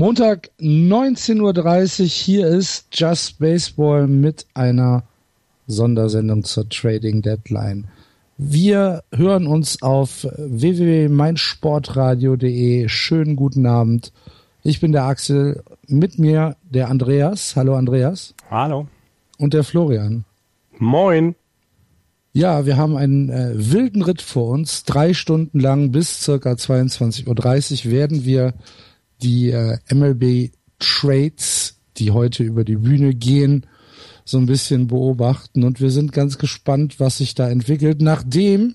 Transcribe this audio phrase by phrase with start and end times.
[0.00, 5.02] Montag 19.30 Uhr, hier ist Just Baseball mit einer
[5.66, 7.88] Sondersendung zur Trading Deadline.
[8.36, 12.88] Wir hören uns auf www.meinsportradio.de.
[12.88, 14.12] Schönen guten Abend.
[14.62, 17.56] Ich bin der Axel, mit mir der Andreas.
[17.56, 18.36] Hallo Andreas.
[18.52, 18.86] Hallo.
[19.36, 20.24] Und der Florian.
[20.78, 21.34] Moin.
[22.32, 24.84] Ja, wir haben einen äh, wilden Ritt vor uns.
[24.84, 28.54] Drei Stunden lang bis circa 22.30 Uhr werden wir
[29.22, 33.66] die äh, MLB Trades, die heute über die Bühne gehen,
[34.24, 35.64] so ein bisschen beobachten.
[35.64, 38.74] Und wir sind ganz gespannt, was sich da entwickelt, nachdem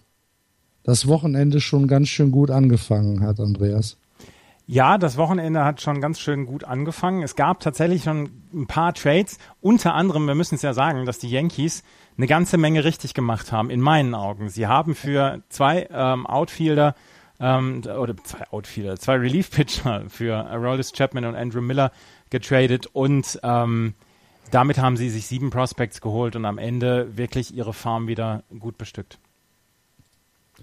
[0.84, 3.98] das Wochenende schon ganz schön gut angefangen hat, Andreas.
[4.66, 7.22] Ja, das Wochenende hat schon ganz schön gut angefangen.
[7.22, 9.38] Es gab tatsächlich schon ein paar Trades.
[9.60, 11.84] Unter anderem, wir müssen es ja sagen, dass die Yankees
[12.18, 14.48] eine ganze Menge richtig gemacht haben, in meinen Augen.
[14.50, 16.96] Sie haben für zwei ähm, Outfielder
[17.44, 21.92] ähm, oder zwei Outfielder, zwei Relief-Pitcher für Aroldis Chapman und Andrew Miller
[22.30, 23.94] getradet und ähm,
[24.50, 28.78] damit haben sie sich sieben Prospects geholt und am Ende wirklich ihre Farm wieder gut
[28.78, 29.20] bestückt.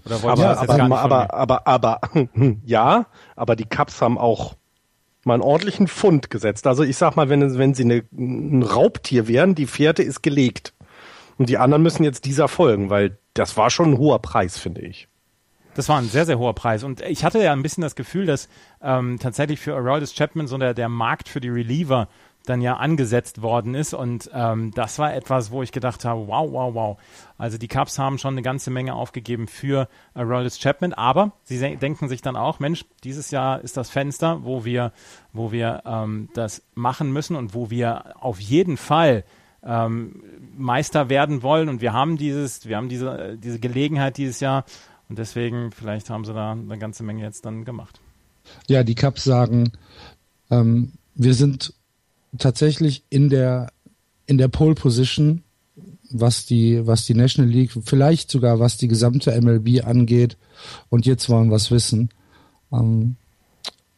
[0.05, 2.01] Oder wollt aber, aber, aber, aber, aber,
[2.65, 4.55] ja, aber die Cubs haben auch
[5.23, 6.65] mal einen ordentlichen Fund gesetzt.
[6.65, 10.73] Also ich sag mal, wenn, wenn sie eine, ein Raubtier wären, die Fährte ist gelegt.
[11.37, 14.81] Und die anderen müssen jetzt dieser folgen, weil das war schon ein hoher Preis, finde
[14.81, 15.07] ich.
[15.73, 16.83] Das war ein sehr, sehr hoher Preis.
[16.83, 18.49] Und ich hatte ja ein bisschen das Gefühl, dass
[18.81, 22.07] ähm, tatsächlich für Aroldis Chapman so der, der Markt für die Reliever
[22.45, 23.93] dann ja angesetzt worden ist.
[23.93, 26.97] Und ähm, das war etwas, wo ich gedacht habe, wow, wow, wow.
[27.37, 30.93] Also die Cubs haben schon eine ganze Menge aufgegeben für Aroldis Chapman.
[30.93, 34.91] Aber sie denken sich dann auch, Mensch, dieses Jahr ist das Fenster, wo wir,
[35.33, 39.23] wo wir ähm, das machen müssen und wo wir auf jeden Fall
[39.63, 40.23] ähm,
[40.57, 41.69] Meister werden wollen.
[41.69, 44.65] Und wir haben dieses, wir haben diese, diese Gelegenheit dieses Jahr
[45.11, 47.99] und deswegen, vielleicht haben sie da eine ganze Menge jetzt dann gemacht.
[48.69, 49.73] Ja, die Cups sagen,
[50.49, 51.73] ähm, wir sind
[52.37, 53.73] tatsächlich in der,
[54.25, 55.43] in der Pole Position,
[56.11, 60.37] was die, was die National League, vielleicht sogar was die gesamte MLB angeht.
[60.87, 62.11] Und jetzt wollen wir es wissen.
[62.71, 63.17] Ähm,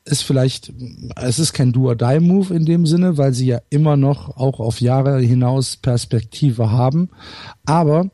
[0.05, 0.73] ist vielleicht,
[1.15, 5.19] es ist kein Do-or-Die-Move in dem Sinne, weil sie ja immer noch auch auf Jahre
[5.19, 7.11] hinaus Perspektive haben.
[7.65, 8.09] Aber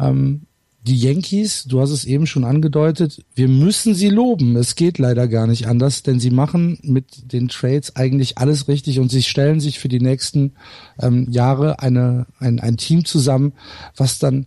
[0.00, 0.46] ähm,
[0.82, 4.56] die Yankees, du hast es eben schon angedeutet, wir müssen sie loben.
[4.56, 8.98] Es geht leider gar nicht anders, denn sie machen mit den Trades eigentlich alles richtig
[8.98, 10.52] und sie stellen sich für die nächsten
[10.98, 13.52] ähm, Jahre eine, ein, ein Team zusammen,
[13.94, 14.46] was dann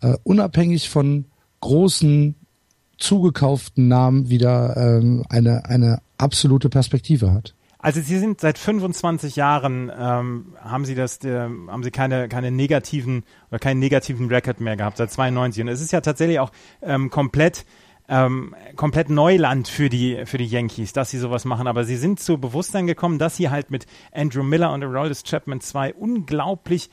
[0.00, 1.26] äh, unabhängig von
[1.60, 2.34] großen
[2.98, 7.54] zugekauften Namen wieder ähm, eine, eine absolute Perspektive hat.
[7.80, 12.50] Also Sie sind seit 25 Jahren ähm, haben Sie das, äh, haben Sie keine keine
[12.50, 16.50] negativen oder keinen negativen Record mehr gehabt seit 92 und es ist ja tatsächlich auch
[16.82, 17.64] ähm, komplett
[18.08, 21.68] ähm, komplett Neuland für die für die Yankees, dass sie sowas machen.
[21.68, 25.60] Aber sie sind zu Bewusstsein gekommen, dass sie halt mit Andrew Miller und Aroldis Chapman
[25.60, 26.90] zwei unglaublich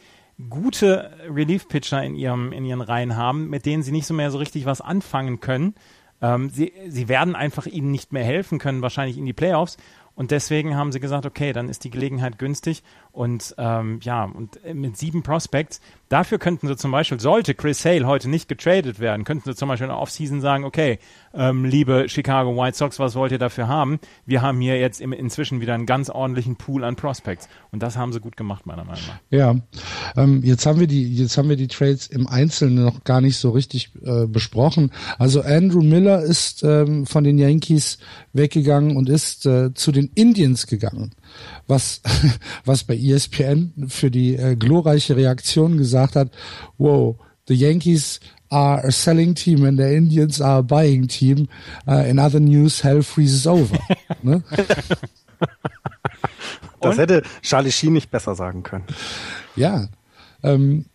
[0.50, 4.38] gute Relief-Pitcher in ihrem in ihren Reihen haben, mit denen sie nicht so mehr so
[4.38, 5.73] richtig was anfangen können.
[6.22, 9.78] Ähm, sie, sie werden einfach ihnen nicht mehr helfen können, wahrscheinlich in die Playoffs.
[10.15, 12.83] Und deswegen haben sie gesagt, okay, dann ist die Gelegenheit günstig.
[13.15, 18.05] Und ähm, ja, und mit sieben Prospects, dafür könnten sie zum Beispiel, sollte Chris Sale
[18.05, 20.99] heute nicht getradet werden, könnten sie zum Beispiel in der Offseason sagen, okay,
[21.34, 23.99] ähm, liebe Chicago White Sox, was wollt ihr dafür haben?
[24.25, 27.47] Wir haben hier jetzt im, inzwischen wieder einen ganz ordentlichen Pool an Prospects.
[27.72, 29.19] Und das haben sie gut gemacht, meiner Meinung nach.
[29.29, 29.55] Ja,
[30.17, 33.37] ähm, jetzt haben wir die, jetzt haben wir die Trades im Einzelnen noch gar nicht
[33.37, 34.91] so richtig äh, besprochen.
[35.17, 37.97] Also Andrew Miller ist ähm, von den Yankees
[38.34, 41.11] weggegangen und ist äh, zu den Indians gegangen.
[41.67, 42.02] Was,
[42.66, 46.32] was bei ESPN für die äh, glorreiche Reaktion gesagt hat,
[46.78, 47.16] wow,
[47.47, 51.47] the Yankees are a selling team and the Indians are a buying team.
[51.87, 53.78] Uh, in other news, hell freezes over.
[54.23, 54.43] ne?
[56.82, 58.85] Das hätte Charlie Sheen nicht besser sagen können.
[59.55, 59.88] Ja.
[60.43, 60.85] Ähm,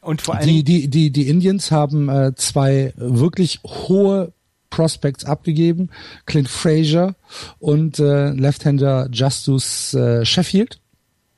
[0.00, 4.32] und vor allem die, die, die, die Indians haben äh, zwei wirklich hohe
[4.70, 5.90] Prospects abgegeben.
[6.26, 7.14] Clint Frazier
[7.58, 10.80] und äh, Left-Hander Justus äh, Sheffield.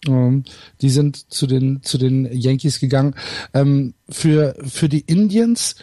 [0.06, 0.44] Ähm,
[0.80, 3.14] die sind zu den zu den Yankees gegangen.
[3.54, 5.76] Ähm, für für die Indians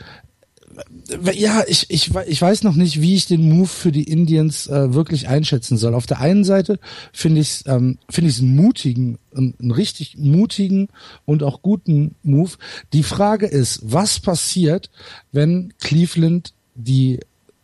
[1.34, 4.94] ja, ich, ich, ich weiß noch nicht, wie ich den Move für die Indians äh,
[4.94, 5.94] wirklich einschätzen soll.
[5.94, 6.80] Auf der einen Seite
[7.12, 10.90] finde ich es ähm, finde ich einen mutigen, einen, einen richtig mutigen
[11.26, 12.52] und auch guten Move.
[12.94, 14.90] Die Frage ist, was passiert,
[15.32, 17.20] wenn Cleveland die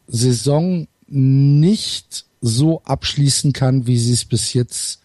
[0.08, 5.02] Saison nicht so abschließen kann, wie sie es bis jetzt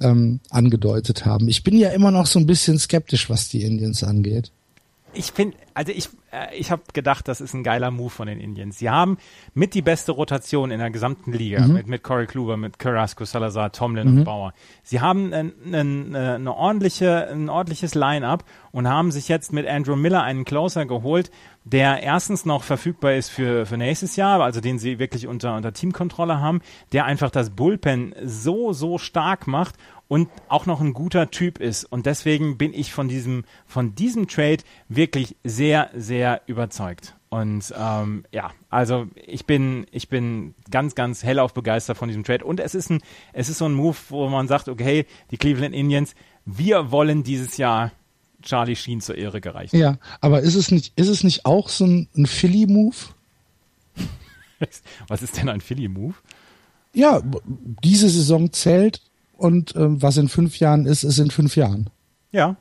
[0.00, 1.48] ähm, angedeutet haben.
[1.48, 4.50] Ich bin ja immer noch so ein bisschen skeptisch, was die Indians angeht.
[5.12, 8.40] Ich finde, also ich, äh, ich habe gedacht, das ist ein geiler Move von den
[8.40, 8.78] Indians.
[8.78, 9.18] Sie haben
[9.54, 11.74] mit die beste Rotation in der gesamten Liga, mhm.
[11.74, 14.18] mit, mit Corey Kluber, mit Carrasco, Salazar, Tomlin mhm.
[14.18, 14.52] und Bauer.
[14.82, 19.96] Sie haben ein, ein, eine ordentliche, ein ordentliches Line-up und haben sich jetzt mit Andrew
[19.96, 21.30] Miller einen Closer geholt,
[21.64, 25.72] der erstens noch verfügbar ist für, für nächstes Jahr, also den sie wirklich unter, unter
[25.72, 26.60] Teamkontrolle haben,
[26.92, 29.74] der einfach das Bullpen so, so stark macht
[30.10, 31.84] und auch noch ein guter Typ ist.
[31.84, 37.14] Und deswegen bin ich von diesem, von diesem Trade wirklich sehr, sehr überzeugt.
[37.28, 42.44] Und ähm, ja, also ich bin, ich bin ganz, ganz hellauf begeistert von diesem Trade.
[42.44, 43.02] Und es ist ein,
[43.32, 47.56] es ist so ein Move, wo man sagt, okay, die Cleveland Indians, wir wollen dieses
[47.56, 47.92] Jahr
[48.42, 49.74] Charlie Sheen zur Ehre gereicht.
[49.74, 52.96] Ja, aber ist es nicht, ist es nicht auch so ein, ein Philly-Move?
[55.06, 56.14] Was ist denn ein Philly-Move?
[56.94, 57.22] Ja,
[57.84, 59.02] diese Saison zählt
[59.40, 61.88] und ähm, was in fünf Jahren ist, ist in fünf Jahren.
[62.30, 62.56] Ja.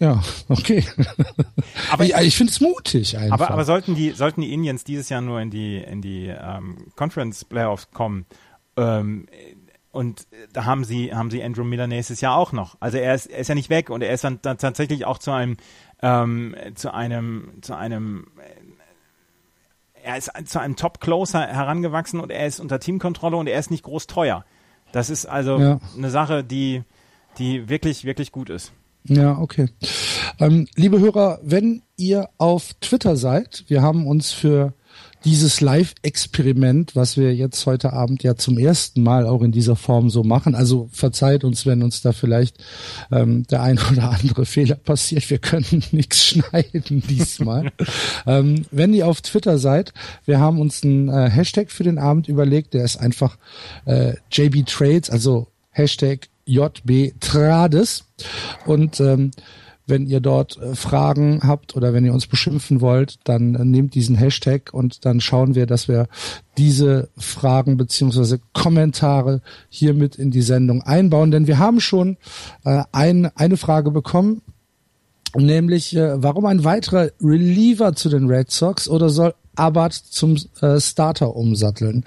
[0.00, 0.84] Ja, okay.
[1.92, 3.40] Aber ja, ich finde es mutig einfach.
[3.40, 6.88] Aber, aber sollten die sollten die Indians dieses Jahr nur in die in die ähm,
[6.96, 8.26] Conference Playoffs kommen
[8.76, 9.26] ähm,
[9.92, 12.76] und da haben sie haben sie Andrew Miller nächstes Jahr auch noch.
[12.80, 15.18] Also er ist, er ist ja nicht weg und er ist dann, dann tatsächlich auch
[15.18, 15.56] zu einem
[16.02, 18.26] ähm, zu einem zu einem
[20.02, 23.70] er ist zu einem Top Closer herangewachsen und er ist unter Teamkontrolle und er ist
[23.70, 24.44] nicht groß teuer.
[24.92, 25.80] Das ist also ja.
[25.96, 26.82] eine Sache, die,
[27.38, 28.72] die wirklich, wirklich gut ist.
[29.04, 29.68] Ja, okay.
[30.38, 34.74] Ähm, liebe Hörer, wenn ihr auf Twitter seid, wir haben uns für
[35.24, 40.10] dieses Live-Experiment, was wir jetzt heute Abend ja zum ersten Mal auch in dieser Form
[40.10, 40.54] so machen.
[40.54, 42.62] Also verzeiht uns, wenn uns da vielleicht
[43.10, 45.28] ähm, der ein oder andere Fehler passiert.
[45.30, 47.72] Wir können nichts schneiden diesmal.
[48.26, 49.92] ähm, wenn ihr auf Twitter seid,
[50.24, 52.74] wir haben uns einen äh, Hashtag für den Abend überlegt.
[52.74, 53.38] Der ist einfach
[53.84, 58.04] äh, JB Trades, also Hashtag JB Trades.
[58.66, 59.30] Und ähm,
[59.86, 63.94] wenn ihr dort äh, Fragen habt oder wenn ihr uns beschimpfen wollt, dann äh, nehmt
[63.94, 66.08] diesen Hashtag und dann schauen wir, dass wir
[66.58, 71.30] diese Fragen beziehungsweise Kommentare hiermit in die Sendung einbauen.
[71.30, 72.16] Denn wir haben schon
[72.64, 74.42] äh, ein, eine Frage bekommen,
[75.36, 80.80] nämlich äh, warum ein weiterer Reliever zu den Red Sox oder soll Abad zum äh,
[80.80, 82.04] Starter umsatteln.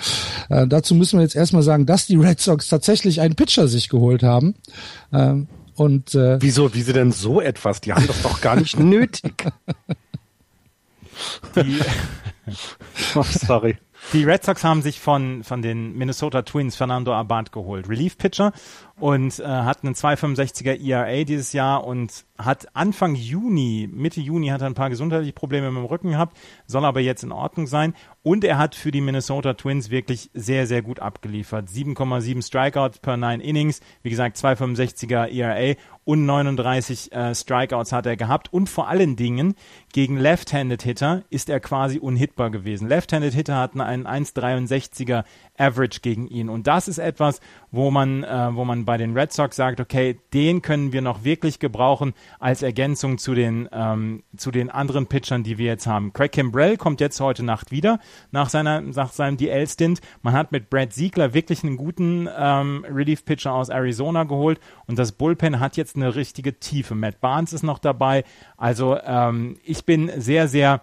[0.50, 3.90] Äh, dazu müssen wir jetzt erstmal sagen, dass die Red Sox tatsächlich einen Pitcher sich
[3.90, 4.56] geholt haben.
[5.14, 7.82] Ähm, und äh, wieso, wie sie denn so etwas?
[7.82, 9.46] Die haben das doch gar nicht nötig.
[11.56, 11.80] Die,
[13.16, 13.78] oh, sorry.
[14.14, 17.90] Die Red Sox haben sich von, von den Minnesota Twins Fernando Abad geholt.
[17.90, 18.54] Relief Pitcher
[18.98, 24.62] und äh, hat einen 2,65er ERA dieses Jahr und hat Anfang Juni, Mitte Juni hat
[24.62, 26.38] er ein paar gesundheitliche Probleme mit dem Rücken gehabt,
[26.68, 27.94] soll aber jetzt in Ordnung sein.
[28.24, 31.68] Und er hat für die Minnesota Twins wirklich sehr, sehr gut abgeliefert.
[31.68, 38.16] 7,7 Strikeouts per 9 Innings, wie gesagt 2,65er ERA und 39 äh, Strikeouts hat er
[38.16, 38.54] gehabt.
[38.54, 39.56] Und vor allen Dingen
[39.92, 42.88] gegen Left-Handed Hitter ist er quasi unhittbar gewesen.
[42.88, 45.24] Left-Handed Hitter hatten einen 1,63er
[45.58, 46.50] Average gegen ihn.
[46.50, 47.40] Und das ist etwas,
[47.72, 51.24] wo man, äh, wo man bei den Red Sox sagt, okay, den können wir noch
[51.24, 56.14] wirklich gebrauchen als Ergänzung zu den, ähm, zu den anderen Pitchern, die wir jetzt haben.
[56.14, 58.00] Craig Kimbrell kommt jetzt heute Nacht wieder
[58.32, 60.02] nach seiner, nach seinem DL-Stint.
[60.22, 65.12] Man hat mit Brad Siegler wirklich einen guten ähm, Relief-Pitcher aus Arizona geholt und das
[65.12, 66.96] Bullpen hat jetzt eine richtige Tiefe.
[66.96, 68.24] Matt Barnes ist noch dabei.
[68.58, 70.82] Also ähm, ich bin sehr, sehr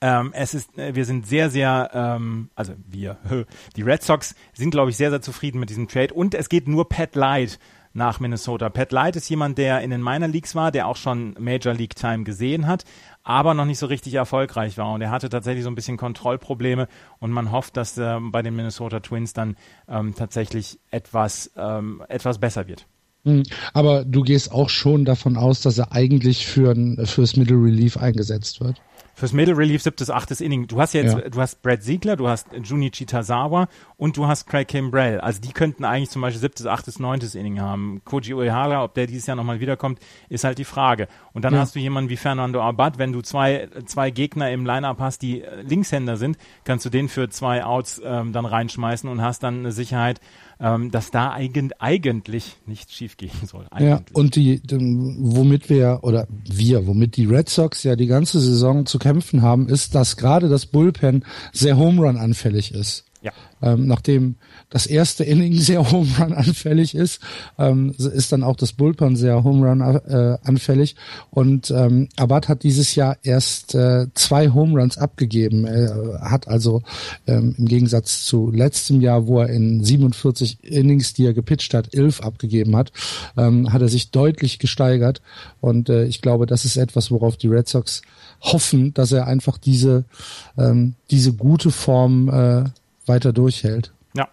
[0.00, 3.16] ähm, es ist, äh, wir sind sehr, sehr, ähm, also wir,
[3.76, 6.14] die Red Sox sind, glaube ich, sehr, sehr zufrieden mit diesem Trade.
[6.14, 7.58] Und es geht nur Pat Light
[7.94, 8.68] nach Minnesota.
[8.70, 11.96] Pat Light ist jemand, der in den Minor Leagues war, der auch schon Major League
[11.96, 12.84] Time gesehen hat,
[13.24, 14.92] aber noch nicht so richtig erfolgreich war.
[14.92, 18.54] Und er hatte tatsächlich so ein bisschen Kontrollprobleme und man hofft, dass äh, bei den
[18.56, 19.56] Minnesota Twins dann
[19.88, 22.86] ähm, tatsächlich etwas, ähm, etwas besser wird.
[23.24, 23.42] Hm,
[23.72, 28.60] aber du gehst auch schon davon aus, dass er eigentlich für fürs Middle Relief eingesetzt
[28.60, 28.80] wird
[29.18, 30.68] fürs Middle Relief siebtes, achtes Inning.
[30.68, 31.28] Du hast jetzt, ja.
[31.28, 35.20] du hast Brad Siegler, du hast Junichi Tazawa und du hast Craig Kimbrell.
[35.20, 38.00] Also die könnten eigentlich zum Beispiel siebtes, achtes, neuntes Inning haben.
[38.04, 39.98] Koji Uehara, ob der dieses Jahr nochmal wiederkommt,
[40.28, 41.08] ist halt die Frage.
[41.32, 41.58] Und dann ja.
[41.60, 45.42] hast du jemanden wie Fernando Abad, wenn du zwei, zwei Gegner im Lineup hast, die
[45.62, 49.72] Linkshänder sind, kannst du den für zwei Outs ähm, dann reinschmeißen und hast dann eine
[49.72, 50.20] Sicherheit,
[50.60, 53.66] ähm, dass da eigen, eigentlich nichts schiefgehen soll.
[53.70, 53.88] Eigentlich.
[53.88, 58.86] Ja, und die, womit wir, oder wir, womit die Red Sox ja die ganze Saison
[58.86, 63.07] zu kämpfen haben, ist, dass gerade das Bullpen sehr Home Run anfällig ist.
[63.20, 63.32] Ja.
[63.60, 64.36] Ähm, nachdem
[64.70, 67.20] das erste Inning sehr Home Run anfällig ist,
[67.58, 70.94] ähm, ist dann auch das Bullpen sehr Home Run äh, anfällig.
[71.30, 75.64] Und ähm, Abad hat dieses Jahr erst äh, zwei Home Runs abgegeben.
[75.64, 76.82] Er hat also
[77.26, 81.94] ähm, im Gegensatz zu letztem Jahr, wo er in 47 Innings, die er gepitcht hat,
[81.94, 82.92] elf abgegeben hat,
[83.36, 85.20] ähm, hat er sich deutlich gesteigert.
[85.60, 88.02] Und äh, ich glaube, das ist etwas, worauf die Red Sox
[88.40, 90.04] hoffen, dass er einfach diese
[90.56, 92.64] ähm, diese gute Form äh,
[93.08, 93.92] weiter durchhält.
[94.14, 94.28] Ja.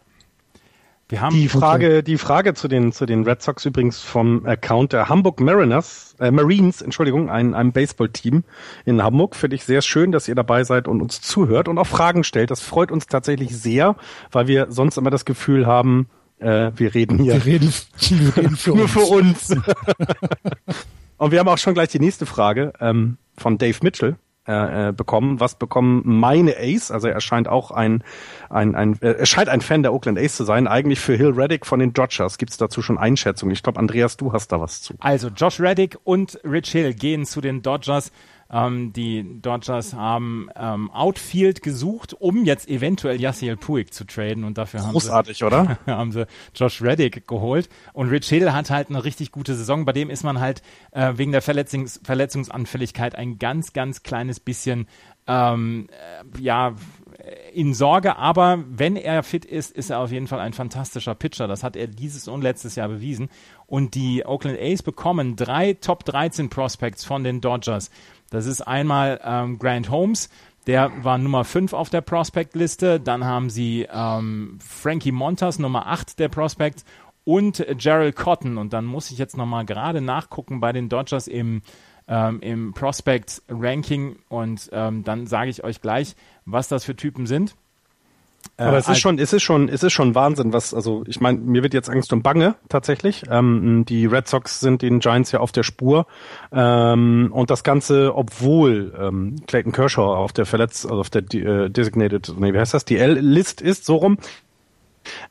[1.07, 2.01] Wir haben die Frage, okay.
[2.01, 6.31] die Frage zu den, zu den Red Sox übrigens vom Account der Hamburg Mariners, äh,
[6.31, 8.43] Marines, Entschuldigung, ein, einem Baseballteam
[8.85, 9.35] in Hamburg.
[9.35, 12.49] Finde ich sehr schön, dass ihr dabei seid und uns zuhört und auch Fragen stellt.
[12.49, 13.95] Das freut uns tatsächlich sehr,
[14.31, 17.33] weil wir sonst immer das Gefühl haben, äh, wir reden hier.
[17.33, 17.73] Wir reden,
[18.09, 19.51] wir reden für nur für uns.
[21.17, 24.91] und wir haben auch schon gleich die nächste Frage ähm, von Dave Mitchell äh, äh,
[24.91, 25.39] bekommen.
[25.39, 26.91] Was bekommen meine Ace?
[26.91, 28.03] Also er scheint auch ein,
[28.49, 30.67] ein, ein äh, er scheint ein Fan der Oakland Ace zu sein.
[30.67, 32.37] Eigentlich für Hill Reddick von den Dodgers.
[32.37, 33.53] Gibt es dazu schon Einschätzungen?
[33.53, 34.93] Ich glaube, Andreas, du hast da was zu.
[34.99, 38.11] Also Josh Reddick und Rich Hill gehen zu den Dodgers.
[38.51, 44.57] Ähm, die Dodgers haben ähm, Outfield gesucht, um jetzt eventuell Yasiel Puig zu traden und
[44.57, 45.79] dafür haben Großartig, sie, oder?
[45.87, 49.85] haben sie Josh Reddick geholt und Rich Hill hat halt eine richtig gute Saison.
[49.85, 50.61] Bei dem ist man halt
[50.91, 54.87] äh, wegen der Verletzungs Verletzungsanfälligkeit ein ganz, ganz kleines bisschen
[55.27, 56.75] ähm, äh, ja
[57.53, 61.47] in Sorge, aber wenn er fit ist, ist er auf jeden Fall ein fantastischer Pitcher.
[61.47, 63.29] Das hat er dieses und letztes Jahr bewiesen.
[63.67, 67.89] Und die Oakland A's bekommen drei Top 13 Prospects von den Dodgers.
[68.29, 70.29] Das ist einmal ähm, Grant Holmes,
[70.67, 72.99] der war Nummer 5 auf der Prospect-Liste.
[72.99, 76.85] Dann haben sie ähm, Frankie Montas, Nummer 8 der Prospects
[77.23, 78.57] und Gerald Cotton.
[78.57, 81.61] Und dann muss ich jetzt nochmal gerade nachgucken bei den Dodgers im,
[82.07, 87.55] ähm, im Prospect-Ranking und ähm, dann sage ich euch gleich, was das für Typen sind.
[88.57, 91.39] Aber es ist schon, es ist schon, es ist schon Wahnsinn, was, also ich meine,
[91.39, 93.23] mir wird jetzt Angst und Bange tatsächlich.
[93.29, 96.05] Ähm, die Red Sox sind den Giants ja auf der Spur
[96.53, 101.69] ähm, und das Ganze, obwohl ähm, Clayton Kershaw auf der Verletz, also auf der äh,
[101.69, 104.17] Designated, nee, wie heißt das, DL-List ist, so rum,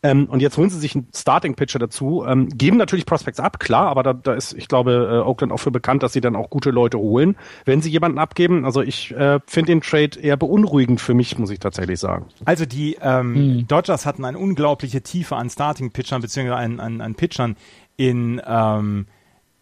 [0.03, 3.89] ähm, und jetzt holen sie sich einen Starting-Pitcher dazu, ähm, geben natürlich Prospects ab, klar,
[3.89, 6.51] aber da, da ist, ich glaube, äh, Oakland auch für bekannt, dass sie dann auch
[6.51, 8.65] gute Leute holen, wenn sie jemanden abgeben.
[8.65, 12.27] Also ich äh, finde den Trade eher beunruhigend für mich, muss ich tatsächlich sagen.
[12.45, 13.69] Also die ähm, mhm.
[13.69, 17.57] Dodgers hatten eine unglaubliche Tiefe an Starting-Pitchern, beziehungsweise an, an, an Pitchern
[17.97, 19.07] in, ähm,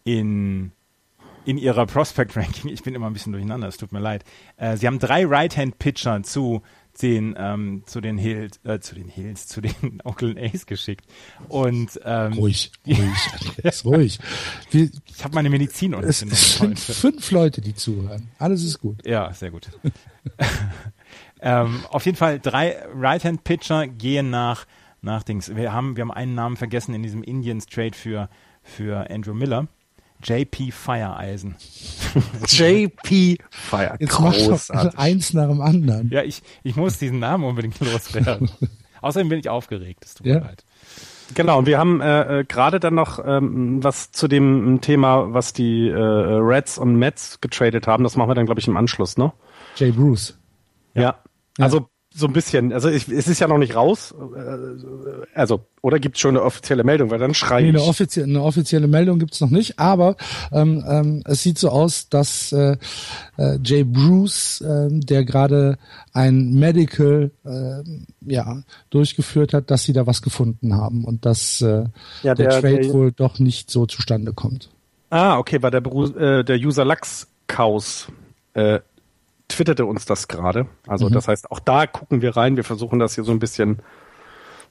[0.03, 0.71] in
[1.45, 4.23] in ihrer Prospect-Ranking, ich bin immer ein bisschen durcheinander, es tut mir leid.
[4.57, 6.61] Äh, sie haben drei Right-Hand-Pitcher zu
[7.01, 11.05] den, ähm, zu den Hills, äh, zu den Hills, zu den Oakland A's geschickt.
[11.49, 12.99] Und ähm, ruhig, ruhig,
[13.39, 14.19] Andreas, ruhig.
[14.71, 18.29] Wir, ich habe meine Medizin Es sind fünf Leute, die zuhören.
[18.37, 19.05] Alles ist gut.
[19.05, 19.69] Ja, sehr gut.
[21.41, 24.65] ähm, auf jeden Fall drei Right-Hand-Pitcher gehen nach
[25.01, 25.53] nach Dings.
[25.53, 28.29] Wir haben wir haben einen Namen vergessen in diesem Indians Trade für
[28.61, 29.67] für Andrew Miller.
[30.23, 31.55] JP Feiereisen.
[32.47, 33.95] JP Fire.
[33.99, 36.09] Jetzt machst du eins nach dem anderen.
[36.09, 38.49] Ja, ich, ich muss diesen Namen unbedingt loswerden.
[39.01, 40.05] Außerdem bin ich aufgeregt.
[40.05, 40.63] Es tut mir leid.
[41.35, 45.53] Genau, und wir haben äh, äh, gerade dann noch ähm, was zu dem Thema, was
[45.53, 48.03] die äh, Reds und Mets getradet haben.
[48.03, 49.33] Das machen wir dann, glaube ich, im Anschluss, ne?
[49.75, 50.37] Jay Bruce.
[50.93, 51.01] Ja.
[51.01, 51.15] ja.
[51.59, 52.71] Also so ein bisschen.
[52.71, 54.13] Also ich, es ist ja noch nicht raus.
[54.35, 57.09] Äh, also, oder gibt es schon eine offizielle Meldung?
[57.09, 57.75] Weil dann schreie nee, ich.
[57.75, 60.15] Eine offizielle, eine offizielle Meldung gibt es noch nicht, aber
[60.51, 62.77] ähm, ähm, es sieht so aus, dass äh,
[63.37, 65.77] äh, Jay Bruce, äh, der gerade
[66.13, 67.83] ein Medical äh,
[68.31, 71.85] ja, durchgeführt hat, dass sie da was gefunden haben und dass äh,
[72.21, 74.69] ja, der, der Trade der, wohl doch nicht so zustande kommt.
[75.09, 78.07] Ah, okay, weil der, äh, der User Lux Chaos
[78.53, 78.79] äh,
[79.53, 80.67] twitterte uns das gerade.
[80.87, 81.13] Also mhm.
[81.13, 82.55] das heißt, auch da gucken wir rein.
[82.55, 83.79] Wir versuchen das hier so ein bisschen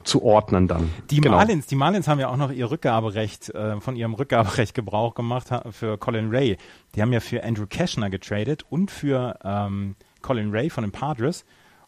[0.04, 0.90] zu ordnen dann.
[1.10, 1.36] Die genau.
[1.36, 5.48] Marlins, die Marlins haben ja auch noch ihr Rückgaberecht, äh, von ihrem Rückgaberecht Gebrauch gemacht
[5.70, 6.56] für Colin Ray.
[6.94, 11.44] Die haben ja für Andrew Cashner getradet und für ähm, Colin Ray von den Padres.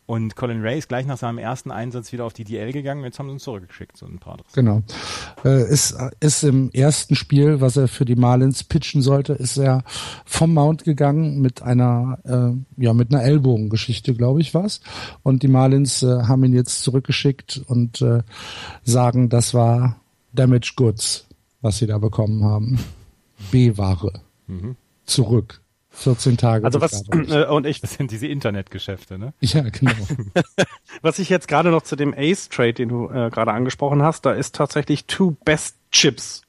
[0.07, 3.05] Und Colin Ray ist gleich nach seinem ersten Einsatz wieder auf die DL gegangen.
[3.05, 4.37] Jetzt haben sie uns zurückgeschickt so ein paar.
[4.55, 4.83] Genau.
[5.45, 9.83] Äh, ist, ist im ersten Spiel, was er für die Marlins pitchen sollte, ist er
[10.27, 14.81] vom Mount gegangen mit einer, äh, ja, mit einer Ellbogengeschichte, glaube ich, was.
[15.23, 18.23] Und die Marlins äh, haben ihn jetzt zurückgeschickt und äh,
[18.83, 19.97] sagen, das war
[20.35, 21.27] Damage Goods,
[21.63, 22.79] was sie da bekommen haben.
[23.51, 24.21] B-Ware.
[24.49, 24.77] Mhm.
[25.07, 25.63] Zurück.
[25.95, 26.65] 14 Tage.
[26.65, 29.33] Also was äh, und ich das sind diese Internetgeschäfte, ne?
[29.41, 29.93] Ja, genau.
[31.03, 34.27] was ich jetzt gerade noch zu dem Ace Trade, den du äh, gerade angesprochen hast,
[34.27, 36.43] da ist tatsächlich Two Best Chips.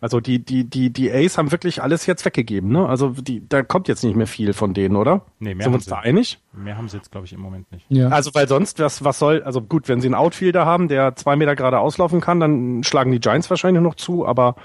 [0.00, 2.86] Also die die die die Ace haben wirklich alles jetzt weggegeben, ne?
[2.86, 5.24] Also die da kommt jetzt nicht mehr viel von denen, oder?
[5.38, 6.40] Nee, mehr Sind wir uns da einig?
[6.52, 7.86] Mehr haben sie jetzt glaube ich im Moment nicht.
[7.88, 8.08] Ja.
[8.08, 11.36] Also weil sonst was was soll also gut, wenn sie einen Outfielder haben, der zwei
[11.36, 14.56] Meter gerade auslaufen kann, dann schlagen die Giants wahrscheinlich noch zu, aber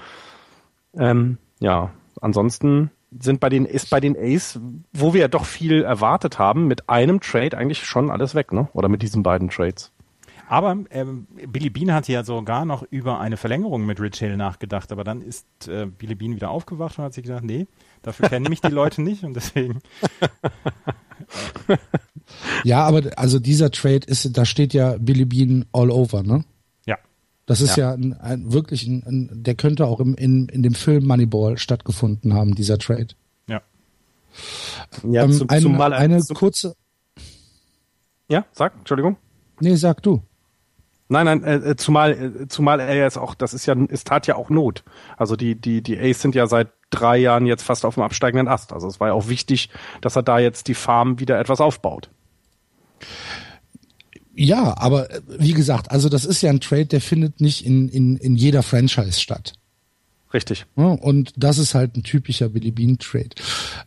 [0.94, 1.90] ähm, ja,
[2.20, 4.60] ansonsten sind bei den, ist bei den Ace,
[4.92, 8.68] wo wir ja doch viel erwartet haben, mit einem Trade eigentlich schon alles weg, ne?
[8.72, 9.92] Oder mit diesen beiden Trades.
[10.50, 14.90] Aber ähm, Billy Bean hatte ja sogar noch über eine Verlängerung mit Rich Hill nachgedacht,
[14.90, 17.68] aber dann ist äh, Billy Bean wieder aufgewacht und hat sich gesagt, nee,
[18.02, 19.78] dafür kennen mich die Leute nicht und deswegen.
[22.64, 26.44] ja, aber also dieser Trade ist, da steht ja Billy Bean all over, ne?
[27.50, 30.62] Das ist ja, ja ein, ein, wirklich ein, ein, der könnte auch im, in, in
[30.62, 33.08] dem Film Moneyball stattgefunden haben, dieser Trade.
[33.48, 33.60] Ja.
[35.02, 36.76] Ja, ähm, zum, eine, zumal eine zum, kurze.
[38.28, 39.16] Ja, sag, Entschuldigung.
[39.58, 40.22] Nee, sag du.
[41.08, 44.28] Nein, nein, äh, äh zumal, äh, zumal er jetzt auch, das ist ja, es tat
[44.28, 44.84] ja auch Not.
[45.16, 48.46] Also die, die, die Ace sind ja seit drei Jahren jetzt fast auf dem absteigenden
[48.46, 48.72] Ast.
[48.72, 49.70] Also es war ja auch wichtig,
[50.02, 52.10] dass er da jetzt die Farm wieder etwas aufbaut.
[54.34, 57.88] Ja, aber äh, wie gesagt, also das ist ja ein Trade, der findet nicht in,
[57.88, 59.54] in, in jeder Franchise statt.
[60.32, 60.66] Richtig.
[60.76, 63.30] Und das ist halt ein typischer Billy Bean Trade.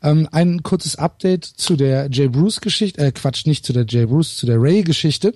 [0.02, 4.06] Ähm, ein kurzes Update zu der Jay Bruce Geschichte, äh, Quatsch, nicht zu der Jay
[4.06, 5.34] Bruce, zu der Ray Geschichte.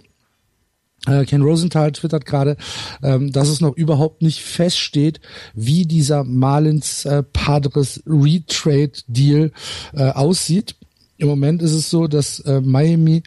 [1.06, 2.58] Äh, Ken Rosenthal twittert gerade,
[3.02, 5.22] ähm, dass es noch überhaupt nicht feststeht,
[5.54, 9.52] wie dieser Marlins äh, Padres Retrade Deal
[9.94, 10.76] äh, aussieht.
[11.18, 13.24] Im Moment ist es so, dass äh, Miami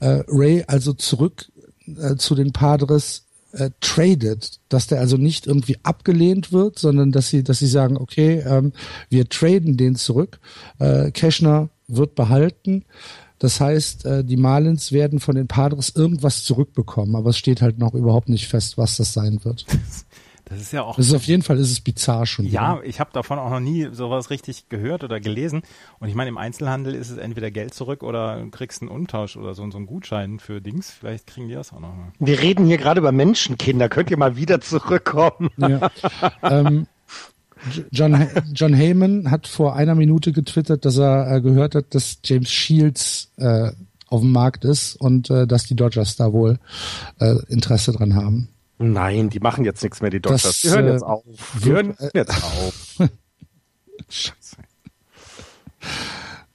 [0.00, 1.50] äh, Ray also zurück
[1.86, 7.28] äh, zu den Padres äh, tradet, dass der also nicht irgendwie abgelehnt wird, sondern dass
[7.28, 8.72] sie, dass sie sagen, okay, ähm,
[9.08, 10.40] wir traden den zurück.
[10.78, 12.84] Äh, Cashner wird behalten.
[13.38, 17.78] Das heißt, äh, die Marlins werden von den Padres irgendwas zurückbekommen, aber es steht halt
[17.78, 19.64] noch überhaupt nicht fest, was das sein wird.
[20.50, 20.96] Das ist ja auch.
[20.96, 22.44] Das ist auf jeden Fall ist es bizarr schon.
[22.44, 22.84] Ja, wieder.
[22.84, 25.62] ich habe davon auch noch nie sowas richtig gehört oder gelesen.
[26.00, 29.54] Und ich meine, im Einzelhandel ist es entweder Geld zurück oder kriegst einen Umtausch oder
[29.54, 30.90] so, so einen Gutschein für Dings.
[30.90, 32.12] Vielleicht kriegen die das auch noch mal.
[32.18, 33.88] Wir reden hier gerade über Menschenkinder.
[33.88, 35.50] Könnt ihr mal wieder zurückkommen?
[35.56, 35.88] Ja.
[36.42, 36.88] ähm,
[37.92, 42.50] John, John Heyman hat vor einer Minute getwittert, dass er äh, gehört hat, dass James
[42.50, 43.70] Shields äh,
[44.08, 46.58] auf dem Markt ist und äh, dass die Dodgers da wohl
[47.20, 48.48] äh, Interesse dran haben.
[48.82, 50.42] Nein, die machen jetzt nichts mehr, die Dodgers.
[50.42, 51.24] Das, die hören jetzt äh, auf.
[51.62, 52.96] Die hören jetzt auf.
[54.08, 54.56] Scheiße.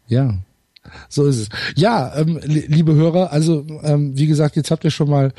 [0.07, 0.33] Ja.
[1.09, 1.49] So ist es.
[1.75, 5.33] Ja, ähm, liebe Hörer, also ähm, wie gesagt, jetzt habt ihr schon mal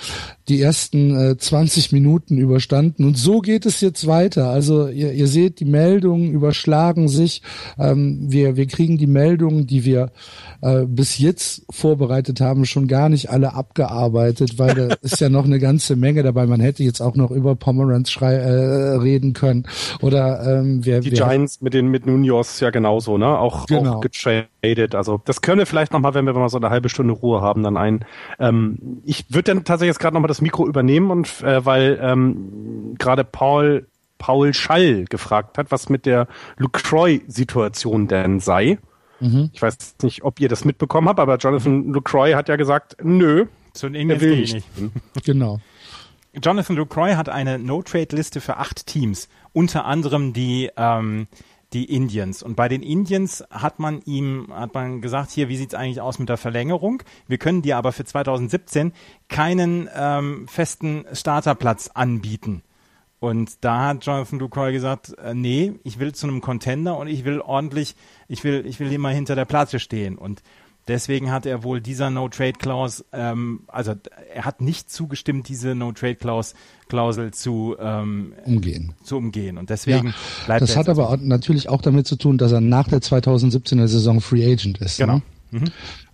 [0.49, 4.51] die ersten äh, 20 Minuten überstanden und so geht es jetzt weiter.
[4.51, 7.43] Also ihr, ihr seht, die Meldungen überschlagen sich.
[7.79, 10.13] Ähm, wir, wir kriegen die Meldungen, die wir
[10.61, 15.45] äh, bis jetzt vorbereitet haben, schon gar nicht alle abgearbeitet, weil da ist ja noch
[15.45, 16.47] eine ganze Menge dabei.
[16.47, 19.67] Man hätte jetzt auch noch über Pomeranz schrei äh, reden können
[20.01, 23.39] oder ähm, wer, die wer Giants mit den mit Nunez ja genauso, ne?
[23.39, 23.97] Auch, genau.
[23.97, 24.95] auch getradet.
[24.95, 27.41] Also das können wir vielleicht noch mal, wenn wir mal so eine halbe Stunde Ruhe
[27.41, 28.05] haben, dann ein.
[28.39, 31.99] Ähm, ich würde dann tatsächlich jetzt gerade noch mal das Mikro übernehmen und äh, weil
[32.01, 33.87] ähm, gerade Paul
[34.19, 38.79] Paul Schall gefragt hat, was mit der Lucroy-Situation denn sei.
[39.21, 39.51] Mhm.
[39.53, 43.47] Ich weiß nicht, ob ihr das mitbekommen habt, aber Jonathan Lucroy hat ja gesagt, nö,
[43.73, 44.55] zu den er will nicht.
[44.79, 45.25] nicht.
[45.25, 45.61] genau.
[46.43, 51.29] Jonathan Lucroy hat eine No-Trade-Liste für acht Teams, unter anderem die ähm,
[51.73, 52.43] die Indians.
[52.43, 56.19] Und bei den Indians hat man ihm, hat man gesagt, hier, wie sieht's eigentlich aus
[56.19, 57.03] mit der Verlängerung?
[57.27, 58.93] Wir können dir aber für 2017
[59.29, 62.63] keinen ähm, festen Starterplatz anbieten.
[63.19, 67.25] Und da hat Jonathan Lucroy gesagt, äh, nee, ich will zu einem Contender und ich
[67.25, 67.97] will ordentlich,
[68.29, 70.19] ich will, ich will immer hinter der Platte stehen.
[70.19, 70.43] Und
[70.89, 73.95] Deswegen hat er wohl dieser No-Trade-Clause, ähm, also
[74.33, 78.95] er hat nicht zugestimmt, diese No-Trade-Klausel zu ähm, umgehen.
[79.03, 79.59] Zu umgehen.
[79.59, 80.15] Und deswegen ja,
[80.47, 83.89] bleibt Das hat aber auch natürlich auch damit zu tun, dass er nach der 2017er
[83.89, 84.99] Saison Free Agent ist.
[84.99, 85.17] Genau.
[85.17, 85.23] Ne?
[85.51, 85.65] Mhm.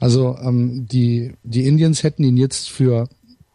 [0.01, 3.09] Also ähm, die, die Indians hätten ihn jetzt für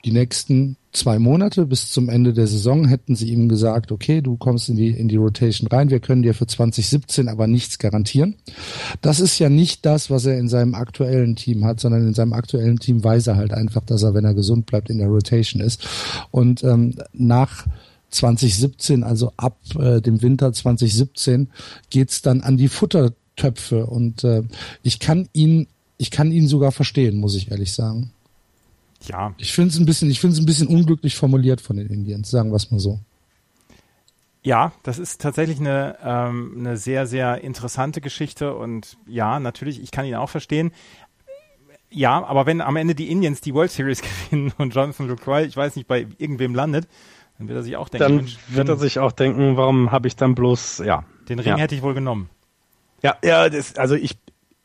[0.06, 4.36] die nächsten zwei Monate bis zum Ende der Saison hätten sie ihm gesagt, okay, du
[4.36, 8.36] kommst in die, in die Rotation rein, wir können dir für 2017 aber nichts garantieren.
[9.02, 12.34] Das ist ja nicht das, was er in seinem aktuellen Team hat, sondern in seinem
[12.34, 15.62] aktuellen Team weiß er halt einfach, dass er, wenn er gesund bleibt, in der Rotation
[15.62, 15.88] ist.
[16.32, 17.68] Und ähm, nach
[18.10, 21.50] 2017, also ab äh, dem Winter 2017,
[21.90, 23.86] geht's dann an die Futtertöpfe.
[23.86, 24.44] Und äh,
[24.84, 28.12] ich kann ihn, ich kann ihn sogar verstehen, muss ich ehrlich sagen.
[29.08, 29.34] Ja.
[29.38, 32.30] Ich finde es ein bisschen, ich finde es ein bisschen unglücklich formuliert von den Indians,
[32.30, 33.00] sagen wir es mal so.
[34.44, 39.92] Ja, das ist tatsächlich eine, ähm, eine sehr, sehr interessante Geschichte und ja, natürlich, ich
[39.92, 40.72] kann ihn auch verstehen.
[41.90, 45.58] Ja, aber wenn am Ende die Indians die World Series gewinnen und Jonathan Lucroy, ich
[45.58, 46.88] weiß nicht, bei irgendwem landet,
[47.38, 48.04] dann wird er sich auch denken.
[48.04, 51.04] Dann Mensch, wird er sich auch denken, warum habe ich dann bloß, ja.
[51.30, 51.58] Den Ring ja.
[51.58, 52.30] hätte ich wohl genommen.
[53.04, 54.18] Ja, ja, das, also ich,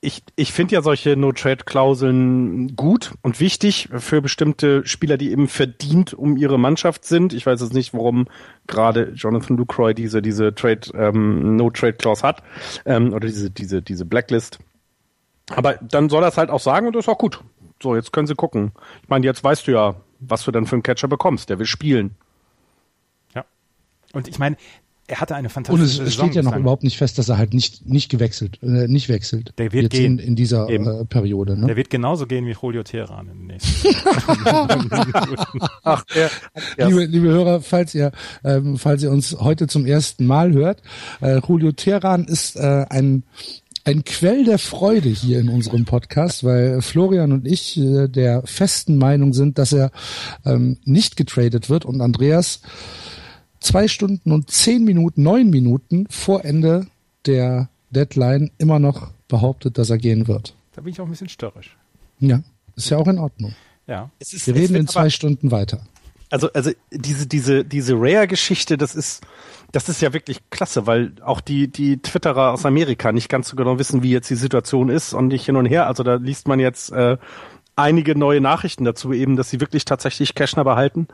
[0.04, 6.12] ich, ich finde ja solche No-Trade-Klauseln gut und wichtig für bestimmte Spieler, die eben verdient
[6.12, 7.32] um ihre Mannschaft sind.
[7.32, 8.26] Ich weiß jetzt nicht, warum
[8.66, 12.42] gerade Jonathan Lucroy diese, diese Trade, ähm, No-Trade-Clause hat,
[12.84, 14.58] ähm, oder diese, diese, diese Blacklist.
[15.50, 17.40] Aber dann soll er es halt auch sagen und das ist auch gut.
[17.80, 18.72] So, jetzt können sie gucken.
[19.04, 21.48] Ich meine, jetzt weißt du ja, was du dann für einen Catcher bekommst.
[21.48, 22.16] Der will spielen.
[23.36, 23.44] Ja.
[24.12, 24.56] Und ich meine,
[25.08, 27.54] er hatte eine fantastische Und es steht ja noch überhaupt nicht fest, dass er halt
[27.54, 29.52] nicht, nicht gewechselt, äh, nicht wechselt.
[29.58, 30.18] Der wird Jetzt gehen.
[30.18, 31.58] In, in dieser äh, Periode.
[31.58, 31.66] Ne?
[31.66, 33.94] Der wird genauso gehen wie Julio Teheran in den nächsten
[35.82, 36.88] Ach, ja.
[36.88, 38.12] liebe, liebe Hörer, falls ihr,
[38.44, 40.82] ähm, falls ihr uns heute zum ersten Mal hört,
[41.20, 43.24] äh, Julio Teheran ist äh, ein
[43.84, 48.96] ein Quell der Freude hier in unserem Podcast, weil Florian und ich äh, der festen
[48.96, 49.90] Meinung sind, dass er
[50.44, 52.60] ähm, nicht getradet wird und Andreas
[53.62, 56.86] zwei Stunden und zehn Minuten, neun Minuten vor Ende
[57.26, 60.54] der Deadline immer noch behauptet, dass er gehen wird.
[60.74, 61.76] Da bin ich auch ein bisschen störrisch.
[62.18, 62.42] Ja,
[62.76, 63.54] ist ja auch in Ordnung.
[63.86, 64.10] Ja.
[64.18, 65.86] Ist, Wir reden in zwei Stunden weiter.
[66.30, 69.22] Also, also diese, diese, diese Rare-Geschichte, das ist,
[69.72, 73.56] das ist ja wirklich klasse, weil auch die, die Twitterer aus Amerika nicht ganz so
[73.56, 75.86] genau wissen, wie jetzt die Situation ist und nicht hin und her.
[75.86, 77.18] Also da liest man jetzt äh,
[77.76, 81.08] einige neue Nachrichten dazu, eben, dass sie wirklich tatsächlich Cashner behalten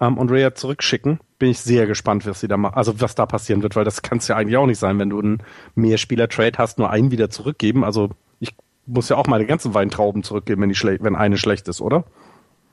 [0.00, 1.18] ähm, und Raya zurückschicken.
[1.40, 4.02] Bin ich sehr gespannt, was sie da machen, also was da passieren wird, weil das
[4.02, 5.42] kann es ja eigentlich auch nicht sein, wenn du einen
[5.74, 7.82] Mehrspieler-Trade hast, nur einen wieder zurückgeben.
[7.82, 8.50] Also ich
[8.86, 12.04] muss ja auch meine ganzen Weintrauben zurückgeben, wenn, die schlecht, wenn eine schlecht ist, oder?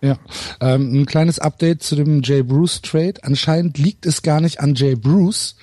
[0.01, 0.17] Ja,
[0.59, 3.15] ähm, ein kleines Update zu dem Jay Bruce Trade.
[3.23, 5.55] Anscheinend liegt es gar nicht an Jay Bruce,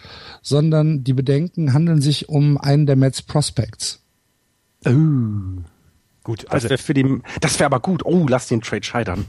[0.43, 4.03] sondern die Bedenken handeln sich um einen der Mets Prospects.
[4.87, 5.63] Oh.
[6.25, 8.03] Gut, also das wäre für die, das wäre aber gut.
[8.05, 9.27] Oh, lass den Trade scheitern.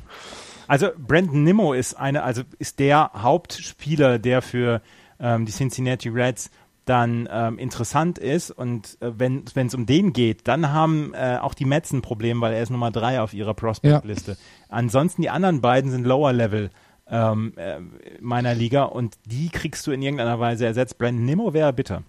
[0.68, 4.82] Also Brandon Nimmo ist eine, also ist der Hauptspieler, der für
[5.20, 6.50] ähm, die Cincinnati Reds
[6.86, 11.56] dann ähm, interessant ist und äh, wenn es um den geht, dann haben äh, auch
[11.56, 14.32] die Mets ein Problem, weil er ist Nummer drei auf ihrer Prospect-Liste.
[14.32, 14.38] Ja.
[14.70, 16.70] Ansonsten die anderen beiden sind Lower Level
[17.10, 17.80] ähm, äh,
[18.22, 20.98] meiner Liga und die kriegst du in irgendeiner Weise ersetzt.
[20.98, 22.04] Brandon Nimmo wäre bitter.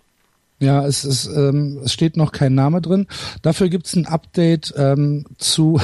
[0.59, 3.07] Ja, es, ist, ähm, es steht noch kein Name drin.
[3.43, 5.79] Dafür gibt's ein Update ähm, zu,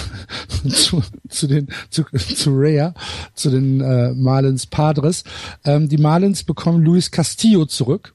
[0.68, 2.94] zu, zu, den, zu, zu Rhea,
[3.34, 5.24] zu den äh, Marlins Padres.
[5.64, 8.14] Ähm, die Marlins bekommen Luis Castillo zurück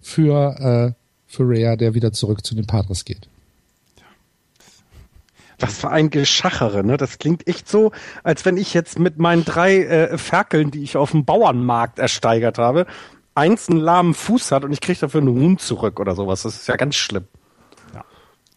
[0.00, 0.92] für, äh,
[1.26, 3.28] für Rhea, der wieder zurück zu den Padres geht.
[5.58, 6.96] Was für ein Geschachere, ne?
[6.96, 7.92] Das klingt echt so,
[8.22, 12.56] als wenn ich jetzt mit meinen drei äh, Ferkeln, die ich auf dem Bauernmarkt ersteigert
[12.56, 12.86] habe,
[13.34, 16.42] eins einen lahmen Fuß hat und ich kriege dafür einen Huhn zurück oder sowas.
[16.42, 17.26] Das ist ja ganz schlimm.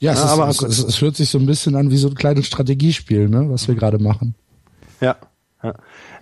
[0.04, 1.96] Ja, es, ja, ist, aber es, es, es, hört sich so ein bisschen an wie
[1.96, 4.36] so ein kleines Strategiespiel, ne, was wir gerade machen.
[5.00, 5.16] Ja.
[5.64, 5.76] ja.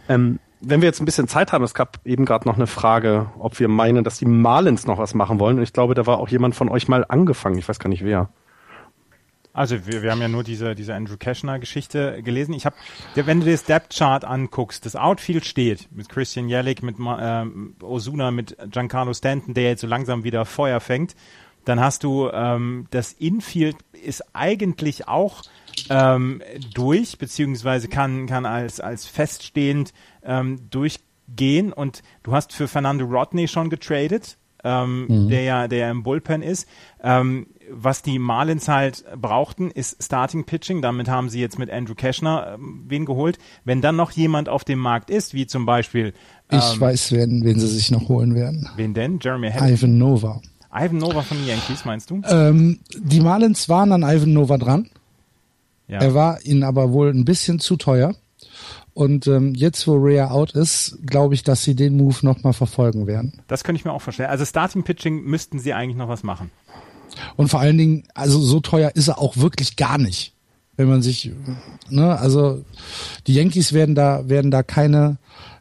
[0.08, 3.32] Ähm, wenn wir jetzt ein bisschen Zeit haben, es gab eben gerade noch eine Frage,
[3.40, 5.58] ob wir meinen, dass die Marlins noch was machen wollen.
[5.58, 7.58] Und ich glaube, da war auch jemand von euch mal angefangen.
[7.58, 8.30] Ich weiß gar nicht wer.
[9.52, 12.54] Also wir, wir haben ja nur diese, diese Andrew Cashner-Geschichte gelesen.
[12.54, 12.76] Ich habe,
[13.16, 18.30] wenn du dir das Depth-Chart anguckst, das Outfield steht mit Christian Jellick, mit ähm, Osuna,
[18.30, 21.16] mit Giancarlo Stanton, der jetzt so langsam wieder Feuer fängt.
[21.66, 25.44] Dann hast du ähm, das Infield ist eigentlich auch
[25.90, 26.42] ähm,
[26.74, 29.94] durch, beziehungsweise kann, kann als, als feststehend
[30.24, 31.74] ähm, durchgehen.
[31.74, 35.30] Und du hast für Fernando Rodney schon getradet, ähm, mhm.
[35.30, 36.68] der ja der im Bullpen ist.
[37.04, 40.82] Ähm, was die Marlins halt brauchten, ist Starting Pitching.
[40.82, 43.38] Damit haben sie jetzt mit Andrew Cashner ähm, wen geholt.
[43.64, 46.14] Wenn dann noch jemand auf dem Markt ist, wie zum Beispiel.
[46.50, 48.70] Ähm, ich weiß, wen, wen sie sich noch holen werden.
[48.76, 49.20] Wen denn?
[49.22, 49.74] Jeremy Hamilton.
[49.74, 50.42] Ivan Nova.
[50.74, 52.22] Ivan Nova von den Yankees, meinst du?
[52.26, 54.90] Ähm, die Marlins waren an Ivan Nova dran.
[55.88, 56.00] Ja.
[56.00, 58.16] Er war ihnen aber wohl ein bisschen zu teuer.
[58.94, 63.08] Und ähm, jetzt, wo Rhea out ist, glaube ich, dass sie den Move nochmal verfolgen
[63.08, 63.42] werden.
[63.48, 64.30] Das könnte ich mir auch vorstellen.
[64.30, 66.52] Also Starting Pitching müssten sie eigentlich noch was machen.
[67.36, 70.34] Und vor allen Dingen, also so teuer ist er auch wirklich gar nicht.
[70.78, 71.32] Wenn man sich,
[71.90, 72.64] ne, also
[73.28, 75.18] die Yankees werden da, werden da keine,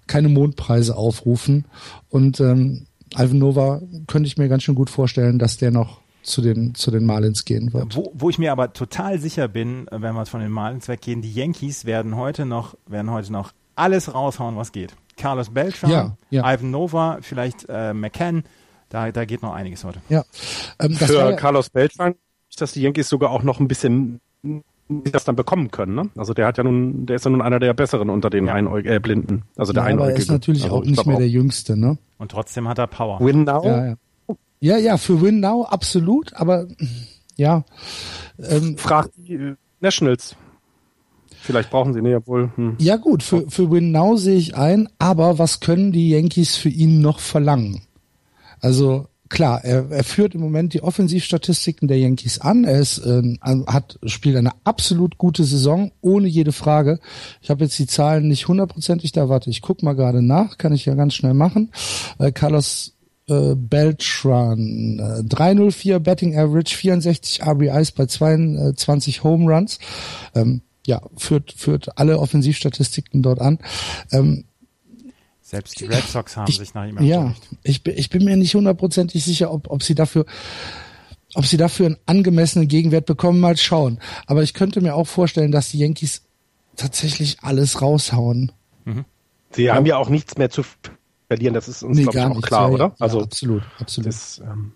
[0.06, 1.64] keine Mondpreise aufrufen.
[2.08, 6.42] Und ähm, Alvin Nova könnte ich mir ganz schön gut vorstellen, dass der noch zu
[6.42, 7.96] den, zu den Marlins gehen wird.
[7.96, 11.32] Wo, wo ich mir aber total sicher bin, wenn wir von den Marlins weggehen, die
[11.32, 14.94] Yankees werden heute noch, werden heute noch alles raushauen, was geht.
[15.16, 16.52] Carlos Beltran, ja, ja.
[16.52, 18.44] Ivan Nova, vielleicht äh, McCann,
[18.88, 20.00] da, da geht noch einiges heute.
[20.08, 20.24] Ja.
[20.78, 22.14] Ähm, Für ja, Carlos Beltran
[22.48, 24.20] ist, dass die Yankees sogar auch noch ein bisschen
[24.90, 25.94] die das dann bekommen können.
[25.94, 26.10] Ne?
[26.16, 28.54] Also der hat ja nun, der ist ja nun einer der besseren unter den ja.
[28.54, 29.42] Einäug äh, Blinden.
[29.56, 31.20] Also der ja, Aber er ist natürlich also, auch nicht mehr auch.
[31.20, 31.98] der Jüngste, ne?
[32.18, 33.20] Und trotzdem hat er Power.
[33.20, 33.64] Win now?
[33.64, 33.96] Ja, ja.
[34.60, 36.66] ja, ja für Win now absolut, aber
[37.36, 37.64] ja.
[38.38, 40.36] Ähm, Fragt die Nationals.
[41.40, 42.50] Vielleicht brauchen sie ihn ja wohl.
[42.54, 42.76] Hm.
[42.78, 46.68] Ja gut, für, für Win Now sehe ich ein, aber was können die Yankees für
[46.68, 47.82] ihn noch verlangen?
[48.60, 52.64] Also klar, er, er führt im Moment die Offensivstatistiken der Yankees an.
[52.64, 57.00] Er ist, äh, hat spielt eine absolut gute Saison, ohne jede Frage.
[57.40, 59.30] Ich habe jetzt die Zahlen nicht hundertprozentig da.
[59.30, 61.70] Warte, ich guck mal gerade nach, kann ich ja ganz schnell machen.
[62.18, 62.96] Äh, Carlos
[63.28, 69.78] äh, Beltran, äh, 304 Betting Average, 64 RBIs bei 22 Home Runs.
[70.34, 73.58] Ähm, ja, führt, führt alle Offensivstatistiken dort an.
[74.10, 74.44] Ähm,
[75.50, 77.42] selbst die Red Sox haben ich, sich nach ihm erkundigt.
[77.50, 80.24] Ja, ich, ich bin mir nicht hundertprozentig sicher, ob, ob sie dafür
[81.34, 84.00] ob sie dafür einen angemessenen Gegenwert bekommen, mal schauen.
[84.26, 86.24] Aber ich könnte mir auch vorstellen, dass die Yankees
[86.76, 88.52] tatsächlich alles raushauen.
[88.84, 89.04] Mhm.
[89.52, 89.74] Sie ja.
[89.74, 90.64] haben ja auch nichts mehr zu
[91.28, 92.94] verlieren, das ist uns, nee, glaube ich, auch klar, ja, oder?
[92.98, 94.08] also, ja, absolut, absolut.
[94.08, 94.72] Das, ähm,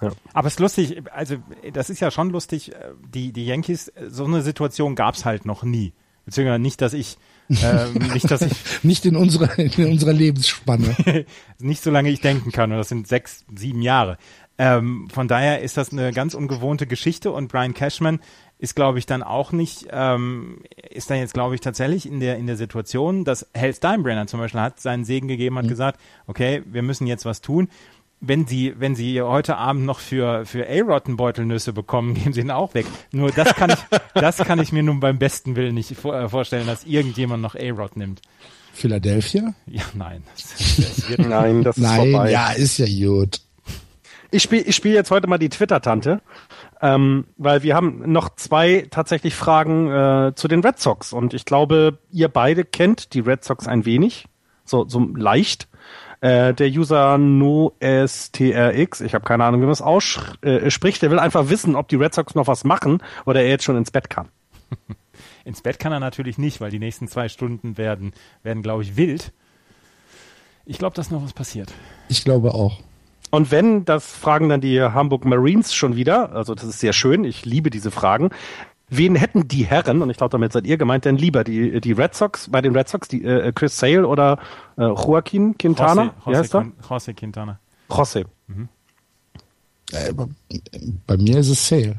[0.00, 0.12] ja.
[0.32, 1.36] Aber es ist lustig, also
[1.72, 2.72] das ist ja schon lustig,
[3.12, 5.92] die, die Yankees, so eine Situation gab es halt noch nie.
[6.24, 7.18] Beziehungsweise nicht, dass ich
[7.62, 11.26] ähm, nicht, dass ich nicht in unserer in unserer Lebensspanne.
[11.58, 12.72] nicht so lange ich denken kann.
[12.72, 14.18] Und das sind sechs, sieben Jahre.
[14.58, 18.20] Ähm, von daher ist das eine ganz ungewohnte Geschichte und Brian Cashman
[18.58, 22.36] ist, glaube ich, dann auch nicht, ähm, ist dann jetzt, glaube ich, tatsächlich in der
[22.36, 25.70] in der Situation, dass Hal Steinbrenner zum Beispiel hat seinen Segen gegeben, hat mhm.
[25.70, 27.68] gesagt, okay, wir müssen jetzt was tun
[28.22, 32.50] wenn Sie, wenn Sie heute Abend noch für, für A-Rod Beutelnüsse bekommen, geben Sie ihn
[32.50, 32.86] auch weg.
[33.10, 36.66] Nur das kann ich, das kann ich mir nun beim besten Willen nicht äh, vorstellen,
[36.66, 38.22] dass irgendjemand noch A-Rod nimmt.
[38.72, 39.52] Philadelphia?
[39.66, 40.22] Ja, nein.
[40.34, 42.30] Das, nein, das ist nein, vorbei.
[42.30, 43.40] ja, ist ja gut.
[44.30, 46.22] Ich spiele ich spiel jetzt heute mal die Twitter-Tante,
[46.80, 51.44] ähm, weil wir haben noch zwei tatsächlich Fragen äh, zu den Red Sox und ich
[51.44, 54.26] glaube, ihr beide kennt die Red Sox ein wenig,
[54.64, 55.68] so, so leicht.
[56.22, 61.48] Äh, der User NoSTRX, ich habe keine Ahnung, wie man es ausspricht, der will einfach
[61.48, 64.28] wissen, ob die Red Sox noch was machen oder er jetzt schon ins Bett kann.
[65.44, 68.12] ins Bett kann er natürlich nicht, weil die nächsten zwei Stunden werden,
[68.44, 69.32] werden glaube ich, wild.
[70.64, 71.72] Ich glaube, dass noch was passiert.
[72.08, 72.78] Ich glaube auch.
[73.32, 77.24] Und wenn, das fragen dann die Hamburg Marines schon wieder, also das ist sehr schön,
[77.24, 78.30] ich liebe diese Fragen.
[78.94, 81.92] Wen hätten die Herren, und ich glaube, damit seid ihr gemeint, denn lieber die, die
[81.92, 84.38] Red Sox, bei den Red Sox, die äh, Chris Sale oder
[84.76, 86.14] äh, Joaquin Quintana?
[86.26, 86.72] José, Wie heißt er?
[86.88, 87.58] José Quintana.
[87.88, 88.26] José.
[88.48, 88.68] Mhm.
[89.92, 90.12] Äh,
[91.06, 91.96] bei mir ist es Sale.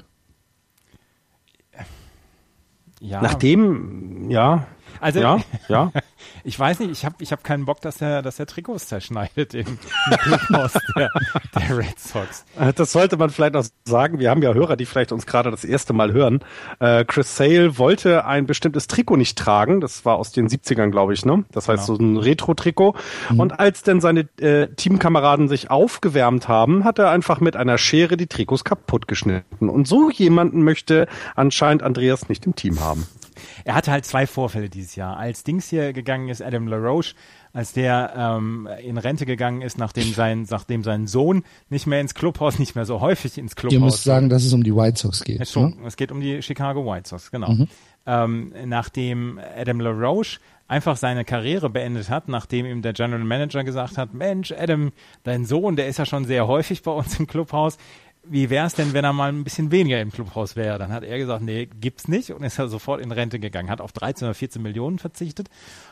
[2.99, 3.21] Ja.
[3.21, 4.67] Nachdem, ja,
[5.03, 5.91] also ja, ja.
[6.43, 9.53] ich weiß nicht, ich habe ich hab keinen Bock, dass er dass er Trikots zerschneidet
[9.53, 9.77] im,
[10.19, 11.09] Clubhaus der,
[11.55, 12.45] der Red Sox.
[12.57, 14.19] Äh, das sollte man vielleicht noch sagen.
[14.19, 16.39] Wir haben ja Hörer, die vielleicht uns gerade das erste Mal hören.
[16.79, 19.81] Äh, Chris Sale wollte ein bestimmtes Trikot nicht tragen.
[19.81, 21.43] Das war aus den 70ern, glaube ich, ne?
[21.51, 21.97] Das heißt genau.
[21.97, 22.95] so ein Retro-Trikot.
[23.29, 23.39] Mhm.
[23.39, 28.15] Und als denn seine äh, Teamkameraden sich aufgewärmt haben, hat er einfach mit einer Schere
[28.15, 29.69] die Trikots kaputt geschnitten.
[29.69, 33.07] Und so jemanden möchte anscheinend Andreas nicht im Team haben.
[33.63, 35.17] Er hatte halt zwei Vorfälle dieses Jahr.
[35.17, 37.15] Als Dings hier gegangen ist, Adam LaRoche,
[37.53, 42.15] als der ähm, in Rente gegangen ist, nachdem sein, nachdem sein Sohn nicht mehr ins
[42.15, 43.73] Clubhaus, nicht mehr so häufig ins Clubhaus.
[43.73, 45.47] Ihr müsst sagen, dass es um die White Sox geht.
[45.47, 45.87] Schon, ne?
[45.87, 47.51] Es geht um die Chicago White Sox, genau.
[47.51, 47.67] Mhm.
[48.05, 53.97] Ähm, nachdem Adam LaRoche einfach seine Karriere beendet hat, nachdem ihm der General Manager gesagt
[53.97, 54.91] hat, Mensch, Adam,
[55.23, 57.77] dein Sohn, der ist ja schon sehr häufig bei uns im Clubhaus,
[58.25, 60.79] wie wäre es denn, wenn er mal ein bisschen weniger im Clubhaus wäre?
[60.79, 63.81] Dann hat er gesagt, nee, gibt's nicht und ist er sofort in Rente gegangen, hat
[63.81, 65.49] auf 13 oder 14 Millionen verzichtet.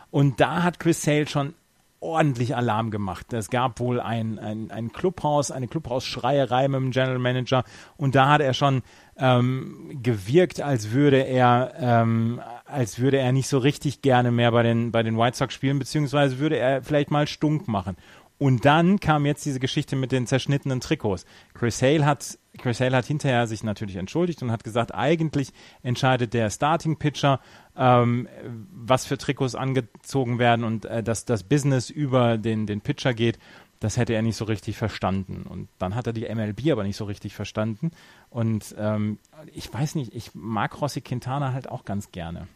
[0.10, 1.54] Und da hat Chris Sale schon
[2.02, 3.32] ordentlich Alarm gemacht.
[3.32, 7.64] Es gab wohl ein, ein, ein Clubhaus, eine Clubhausschreierei mit dem General Manager
[7.96, 8.82] und da hat er schon
[9.18, 14.64] ähm, gewirkt, als würde er, ähm, als würde er nicht so richtig gerne mehr bei
[14.64, 17.96] den, bei den White Sox spielen, beziehungsweise würde er vielleicht mal stunk machen.
[18.42, 21.28] Und dann kam jetzt diese Geschichte mit den zerschnittenen Trikots.
[21.54, 26.34] Chris Hale hat, Chris Hale hat hinterher sich natürlich entschuldigt und hat gesagt, eigentlich entscheidet
[26.34, 27.40] der Starting Pitcher,
[27.78, 28.28] ähm,
[28.74, 33.38] was für Trikots angezogen werden und äh, dass das Business über den, den Pitcher geht.
[33.80, 35.44] Das hätte er nicht so richtig verstanden.
[35.44, 37.92] Und dann hat er die MLB aber nicht so richtig verstanden.
[38.32, 39.20] Und ähm,
[39.54, 42.48] ich weiß nicht, ich mag Rossi Quintana halt auch ganz gerne.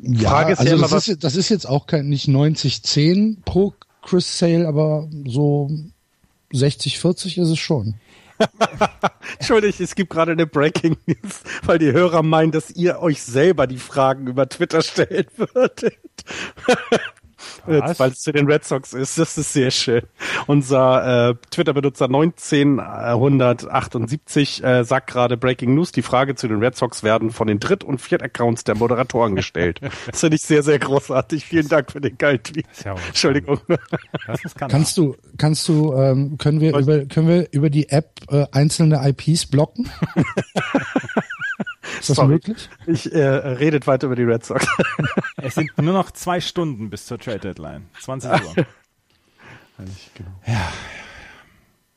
[0.00, 3.74] Ja, Frage ist also ja das, ist, das ist jetzt auch kein, nicht 90-10 pro
[4.02, 5.70] Chris Sale, aber so
[6.52, 7.94] 60-40 ist es schon.
[9.38, 13.66] Entschuldigung, es gibt gerade eine Breaking News, weil die Hörer meinen, dass ihr euch selber
[13.66, 15.96] die Fragen über Twitter stellen würdet.
[17.68, 18.00] Was?
[18.00, 19.18] Weil es zu den Red Sox ist.
[19.18, 20.02] Das ist sehr schön.
[20.46, 27.02] Unser äh, Twitter-Benutzer 1978 äh, sagt gerade Breaking News, die Frage zu den Red Sox
[27.02, 29.80] werden von den Dritt- und Viert-Accounts der Moderatoren gestellt.
[30.10, 31.44] das finde ich sehr, sehr großartig.
[31.44, 32.66] Vielen Dank für den geilen Tweet.
[32.84, 33.60] Ja Entschuldigung.
[34.58, 39.00] kannst du, kannst du, ähm, können wir über, können wir über die App äh, einzelne
[39.08, 39.88] IPs blocken?
[41.98, 42.28] Ist das Sorry.
[42.28, 42.68] möglich?
[42.86, 44.66] Ich äh, redet weiter über die Red Sox.
[45.36, 47.86] es sind nur noch zwei Stunden bis zur Trade Deadline.
[48.00, 48.38] 20 Uhr.
[50.14, 50.30] genau.
[50.46, 50.72] Ja.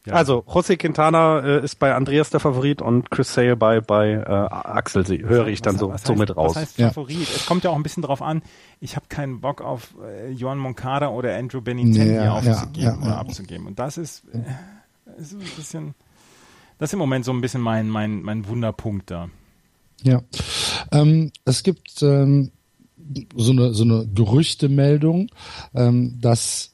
[0.05, 0.13] Ja.
[0.13, 4.23] Also, José Quintana äh, ist bei Andreas der Favorit und Chris Sale bei, bei äh,
[4.25, 6.55] Axel, sie, höre ich dann was, so, was so mit raus.
[6.55, 7.29] Was heißt Favorit?
[7.29, 7.35] Ja.
[7.35, 8.41] Es kommt ja auch ein bisschen drauf an,
[8.79, 13.67] ich habe keinen Bock auf äh, Johan Moncada oder Andrew Benintendi ja, aufzugeben oder abzugeben.
[13.67, 15.93] Und das ist, äh, ist ein bisschen,
[16.79, 19.29] das ist im Moment so ein bisschen mein, mein, mein Wunderpunkt da.
[20.03, 20.21] Ja,
[20.91, 22.51] ähm, es gibt ähm,
[23.35, 25.29] so eine so eine Gerüchtemeldung,
[25.73, 26.73] ähm, dass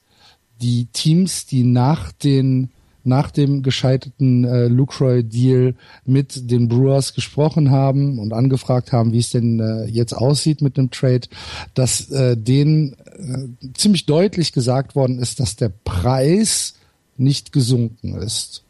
[0.62, 2.70] die Teams, die nach den
[3.08, 9.20] nach dem gescheiterten äh, Lucroy Deal mit den Brewers gesprochen haben und angefragt haben, wie
[9.20, 11.28] es denn äh, jetzt aussieht mit dem Trade,
[11.74, 16.74] dass äh, denen äh, ziemlich deutlich gesagt worden ist, dass der Preis
[17.16, 18.64] nicht gesunken ist.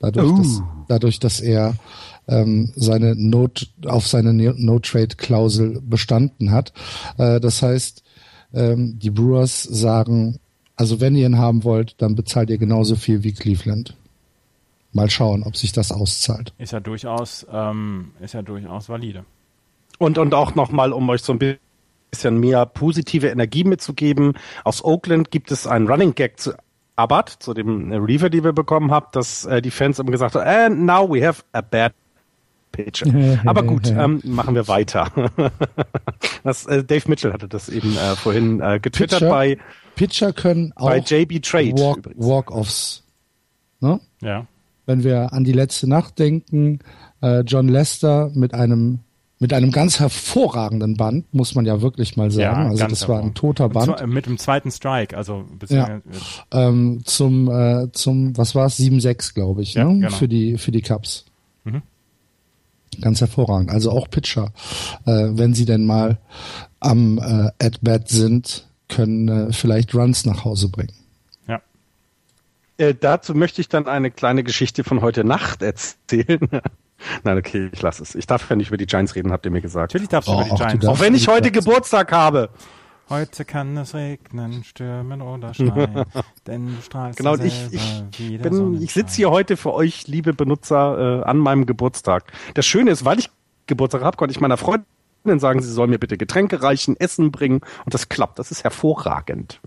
[0.00, 0.38] Dadurch, uh.
[0.38, 1.74] dass, dadurch, dass er
[2.30, 6.72] ähm, seine Note auf seine No-Trade-Klausel bestanden hat.
[7.18, 8.02] Äh, das heißt,
[8.54, 10.38] ähm, die Brewers sagen,
[10.76, 13.96] also wenn ihr ihn haben wollt, dann bezahlt ihr genauso viel wie Cleveland.
[14.92, 16.52] Mal schauen, ob sich das auszahlt.
[16.58, 19.24] Ist ja durchaus, ähm, ist ja durchaus valide.
[19.98, 24.32] Und, und auch nochmal, um euch so ein bisschen mehr positive Energie mitzugeben.
[24.64, 26.54] Aus Oakland gibt es einen Running Gag zu
[26.96, 30.46] Abad, zu dem Reaver, die wir bekommen haben, dass äh, die Fans immer gesagt haben,
[30.46, 31.92] and now we have a bad
[32.72, 33.40] Pitcher.
[33.44, 35.10] Aber gut, ähm, machen wir weiter.
[36.44, 39.58] das, äh, Dave Mitchell hatte das eben äh, vorhin äh, getwittert Pitcher, bei
[39.96, 43.04] Pitcher können auch bei JB Trade Walk, Walk-offs.
[43.80, 44.00] Ne?
[44.20, 44.46] Ja.
[44.86, 46.80] Wenn wir an die letzte Nacht denken,
[47.22, 49.00] äh, John Lester mit einem
[49.42, 52.62] mit einem ganz hervorragenden Band, muss man ja wirklich mal sagen.
[52.62, 54.06] Ja, also das war ein toter Band.
[54.06, 56.00] Mit dem zweiten Strike, also ja.
[56.52, 60.00] ähm, zum äh, zum was war es 7-6, glaube ich, ja, ne?
[60.00, 60.10] genau.
[60.10, 61.24] für die für die Cups.
[61.64, 61.80] Mhm.
[63.00, 63.70] Ganz hervorragend.
[63.70, 64.52] Also auch Pitcher,
[65.06, 66.18] äh, wenn sie denn mal
[66.80, 70.92] am äh, At-Bat sind, können äh, vielleicht Runs nach Hause bringen.
[71.46, 71.60] Ja.
[72.78, 76.40] Äh, dazu möchte ich dann eine kleine Geschichte von heute Nacht erzählen.
[77.24, 78.14] Nein, okay, ich lasse es.
[78.14, 79.94] Ich darf ja nicht über die Giants reden, habt ihr mir gesagt.
[79.94, 80.86] Natürlich darfst du oh, über die Giants.
[80.86, 82.50] Auch wenn ich heute Geburtstag habe.
[83.10, 86.04] Heute kann es regnen, stürmen oder schneien,
[86.46, 91.22] denn du strahlst Genau, ich, ich, bin, ich sitze hier heute für euch, liebe Benutzer,
[91.22, 92.32] äh, an meinem Geburtstag.
[92.54, 93.28] Das Schöne ist, weil ich
[93.66, 94.86] Geburtstag habe, konnte ich meiner Freundin
[95.38, 98.38] sagen, sie soll mir bitte Getränke reichen, Essen bringen und das klappt.
[98.38, 99.60] Das ist hervorragend.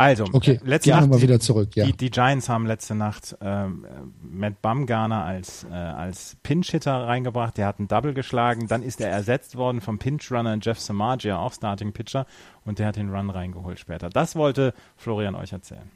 [0.00, 1.76] Also, okay, letzte Nacht, wir wieder zurück.
[1.76, 1.84] Ja.
[1.84, 3.84] Die, die, Giants haben letzte Nacht ähm,
[4.22, 7.58] Matt Bumgarner als, äh, als Pinch-Hitter reingebracht.
[7.58, 8.66] Der hat einen Double geschlagen.
[8.66, 12.24] Dann ist er ersetzt worden vom Pinch-Runner Jeff Samagia, auch Starting-Pitcher.
[12.64, 14.08] Und der hat den Run reingeholt später.
[14.08, 15.90] Das wollte Florian euch erzählen.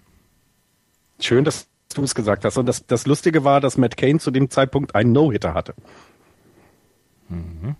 [1.18, 2.58] Schön, dass du es gesagt hast.
[2.58, 5.72] Und das, das Lustige war, dass Matt Kane zu dem Zeitpunkt einen No-Hitter hatte.
[7.30, 7.74] Mhm.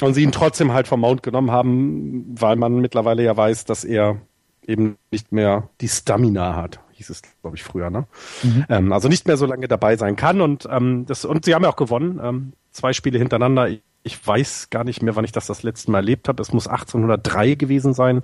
[0.00, 3.84] Und sie ihn trotzdem halt vom Mount genommen haben, weil man mittlerweile ja weiß, dass
[3.84, 4.18] er
[4.66, 8.06] eben nicht mehr die Stamina hat, hieß es, glaube ich, früher, ne?
[8.42, 8.64] Mhm.
[8.68, 11.62] Ähm, also nicht mehr so lange dabei sein kann und ähm, das und sie haben
[11.62, 13.68] ja auch gewonnen, ähm, zwei Spiele hintereinander.
[13.68, 16.42] Ich, ich weiß gar nicht mehr, wann ich das das letzte Mal erlebt habe.
[16.42, 18.22] Es muss 1803 gewesen sein.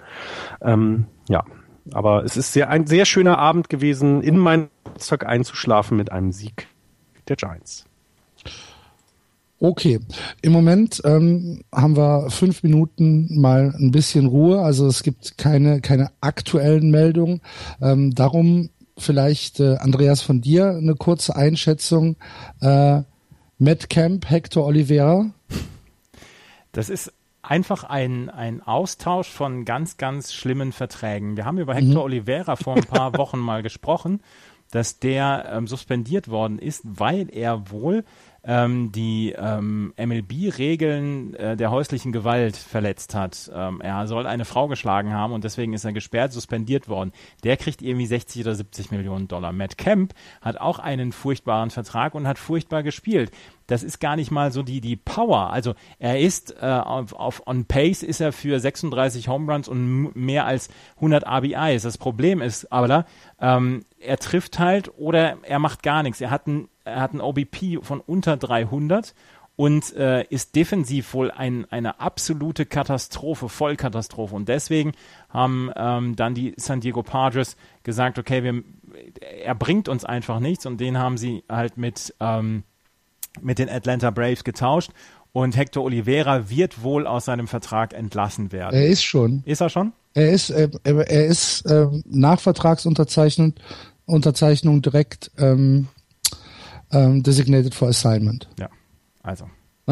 [0.61, 1.45] Ähm, ja,
[1.93, 6.33] aber es ist sehr ein sehr schöner Abend gewesen, in meinen Geburtstag einzuschlafen mit einem
[6.33, 6.69] Sieg
[7.29, 7.87] der Giants.
[9.63, 10.01] Okay,
[10.41, 14.63] im Moment ähm, haben wir fünf Minuten mal ein bisschen Ruhe.
[14.63, 17.43] Also es gibt keine keine aktuellen Meldungen.
[17.83, 22.17] Ähm, darum vielleicht äh, Andreas von dir eine kurze Einschätzung.
[22.63, 23.03] Äh,
[23.59, 25.27] Matt Camp, Hector Oliveira.
[26.73, 31.37] Das ist einfach ein, ein Austausch von ganz, ganz schlimmen Verträgen.
[31.37, 32.13] Wir haben über Hector mhm.
[32.13, 34.23] Oliveira vor ein paar Wochen mal gesprochen,
[34.71, 38.05] dass der ähm, suspendiert worden ist, weil er wohl
[38.45, 43.51] ähm, die ähm, MLB-Regeln äh, der häuslichen Gewalt verletzt hat.
[43.55, 47.13] Ähm, er soll eine Frau geschlagen haben und deswegen ist er gesperrt, suspendiert worden.
[47.45, 49.53] Der kriegt irgendwie 60 oder 70 Millionen Dollar.
[49.53, 53.31] Matt Kemp hat auch einen furchtbaren Vertrag und hat furchtbar gespielt
[53.71, 55.51] das ist gar nicht mal so die, die Power.
[55.53, 60.15] Also er ist äh, auf, auf on pace ist er für 36 Home Runs und
[60.17, 61.83] mehr als 100 RBIs.
[61.83, 63.05] Das Problem ist aber,
[63.41, 66.21] ähm, er trifft halt oder er macht gar nichts.
[66.21, 69.15] Er hat ein er hat ein OBP von unter 300
[69.57, 74.35] und äh, ist defensiv wohl ein, eine absolute Katastrophe, Vollkatastrophe.
[74.35, 74.93] Und deswegen
[75.29, 78.63] haben ähm, dann die San Diego Padres gesagt, okay, wir,
[79.45, 82.63] er bringt uns einfach nichts und den haben sie halt mit, ähm,
[83.43, 84.93] mit den Atlanta Braves getauscht.
[85.33, 88.75] Und Hector Oliveira wird wohl aus seinem Vertrag entlassen werden.
[88.75, 89.43] Er ist schon.
[89.45, 89.93] Ist er schon?
[90.15, 93.55] Er ist, äh, er ist äh, nach Vertragsunterzeichnung
[94.07, 95.87] Unterzeichnung direkt ähm,
[96.93, 98.49] ähm, designated for assignment.
[98.59, 98.69] Ja.
[99.23, 99.47] Also.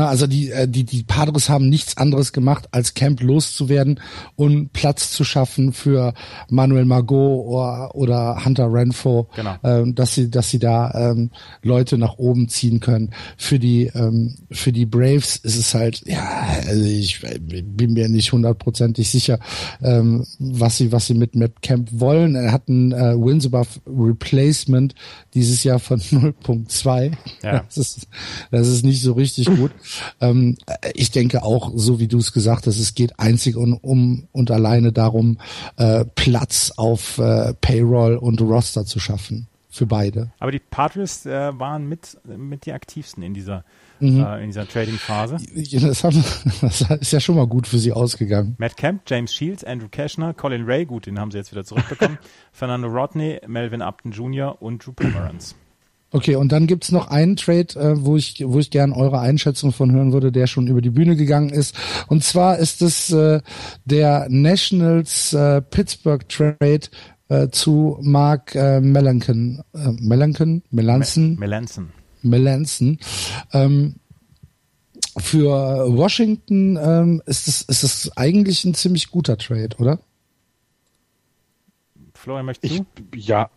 [0.07, 4.01] Also die, äh, die, die Padres haben nichts anderes gemacht, als Camp loszuwerden
[4.37, 6.15] und Platz zu schaffen für
[6.51, 9.57] Manuel Margot oder, oder Hunter Renfro, genau.
[9.63, 11.31] ähm, dass sie, dass sie da ähm,
[11.63, 13.11] Leute nach oben ziehen können.
[13.37, 18.33] Für die, ähm, für die Braves ist es halt, ja, also ich bin mir nicht
[18.33, 19.39] hundertprozentig sicher,
[19.83, 22.35] ähm, was sie, was sie mit Matt Camp wollen.
[22.35, 24.95] Er hat ein äh, Wins above Replacement
[25.35, 27.13] dieses Jahr von 0.2.
[27.43, 27.65] Ja.
[27.69, 28.09] Das ist,
[28.51, 29.73] das ist nicht so richtig gut.
[30.21, 30.57] Ähm,
[30.95, 34.51] ich denke auch, so wie du es gesagt hast, es geht einzig und um und
[34.51, 35.39] alleine darum,
[35.77, 40.33] äh, Platz auf äh, Payroll und Roster zu schaffen für beide.
[40.39, 43.65] Aber die Padres äh, waren mit mit die aktivsten in dieser
[44.01, 44.25] mhm.
[44.25, 45.39] äh, in dieser Trading-Phase.
[45.81, 46.01] Das,
[46.61, 48.57] das, ist ja schon mal gut für sie ausgegangen.
[48.59, 52.19] Matt Kemp, James Shields, Andrew Cashner, Colin Ray, gut, den haben sie jetzt wieder zurückbekommen,
[52.53, 54.61] Fernando Rodney, Melvin Upton Jr.
[54.61, 55.55] und Drew Pomeranz.
[56.11, 59.73] Okay, und dann gibt's noch einen Trade, äh, wo ich, wo ich gern eure Einschätzung
[59.73, 61.77] von hören würde, der schon über die Bühne gegangen ist.
[62.07, 63.43] Und zwar ist es äh,
[63.85, 66.81] der Nationals äh, Pittsburgh Trade
[67.29, 71.91] äh, zu Mark äh, Melanson, äh, Melanson, Melanson, Melanson,
[72.23, 72.99] Melanson.
[73.53, 73.97] Ähm,
[75.19, 80.01] für Washington ähm, ist es ist es eigentlich ein ziemlich guter Trade, oder?
[82.15, 82.87] Florian, möchtest du?
[83.13, 83.51] Ich, ja,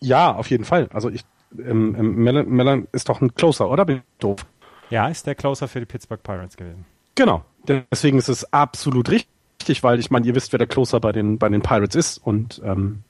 [0.00, 0.88] ja, auf jeden Fall.
[0.92, 1.24] Also ich
[1.56, 3.84] ähm, ähm, Mellon, Mellon ist doch ein Closer, oder?
[3.84, 4.46] Bin ich doof?
[4.90, 6.84] Ja, ist der Closer für die Pittsburgh Pirates gewesen.
[7.14, 7.44] Genau.
[7.66, 11.38] Deswegen ist es absolut richtig, weil ich meine, ihr wisst, wer der Closer bei den,
[11.38, 13.02] bei den Pirates ist und ähm,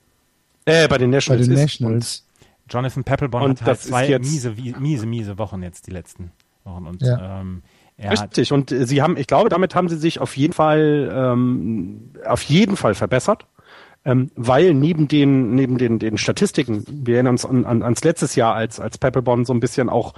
[0.64, 1.46] äh, bei den Nationals.
[1.46, 2.24] Bei den Nationals.
[2.68, 6.32] Jonathan Peppelbon und hat halt zwei miese, miese, miese Wochen jetzt die letzten
[6.64, 7.40] Wochen und ja.
[7.40, 7.62] ähm,
[8.00, 12.12] Richtig, und äh, sie haben, ich glaube, damit haben sie sich auf jeden Fall, ähm,
[12.24, 13.46] auf jeden Fall verbessert
[14.04, 18.34] ähm, weil neben den, neben den, den Statistiken, wir erinnern uns an, an, ans letztes
[18.34, 20.14] Jahr, als, als Pepperbond so ein bisschen auch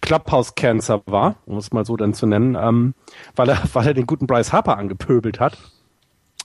[0.00, 2.94] Clubhouse Cancer war, um es mal so dann zu nennen, ähm,
[3.34, 5.58] weil er, weil er den guten Bryce Harper angepöbelt hat.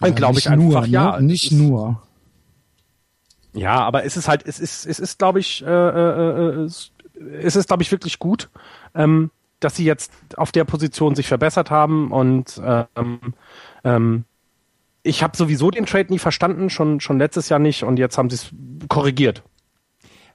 [0.01, 1.17] Ja, glaube ich einfach, nur, ja.
[1.17, 1.27] Ne?
[1.27, 2.01] Nicht nur.
[3.53, 6.69] Ja, aber es ist halt, es ist, es ist, glaube ich, äh, äh, äh,
[7.41, 8.49] es ist, glaube ich, wirklich gut,
[8.95, 13.19] ähm, dass sie jetzt auf der Position sich verbessert haben und ähm,
[13.83, 14.23] ähm,
[15.03, 18.29] ich habe sowieso den Trade nie verstanden, schon, schon letztes Jahr nicht und jetzt haben
[18.29, 18.51] sie es
[18.87, 19.43] korrigiert.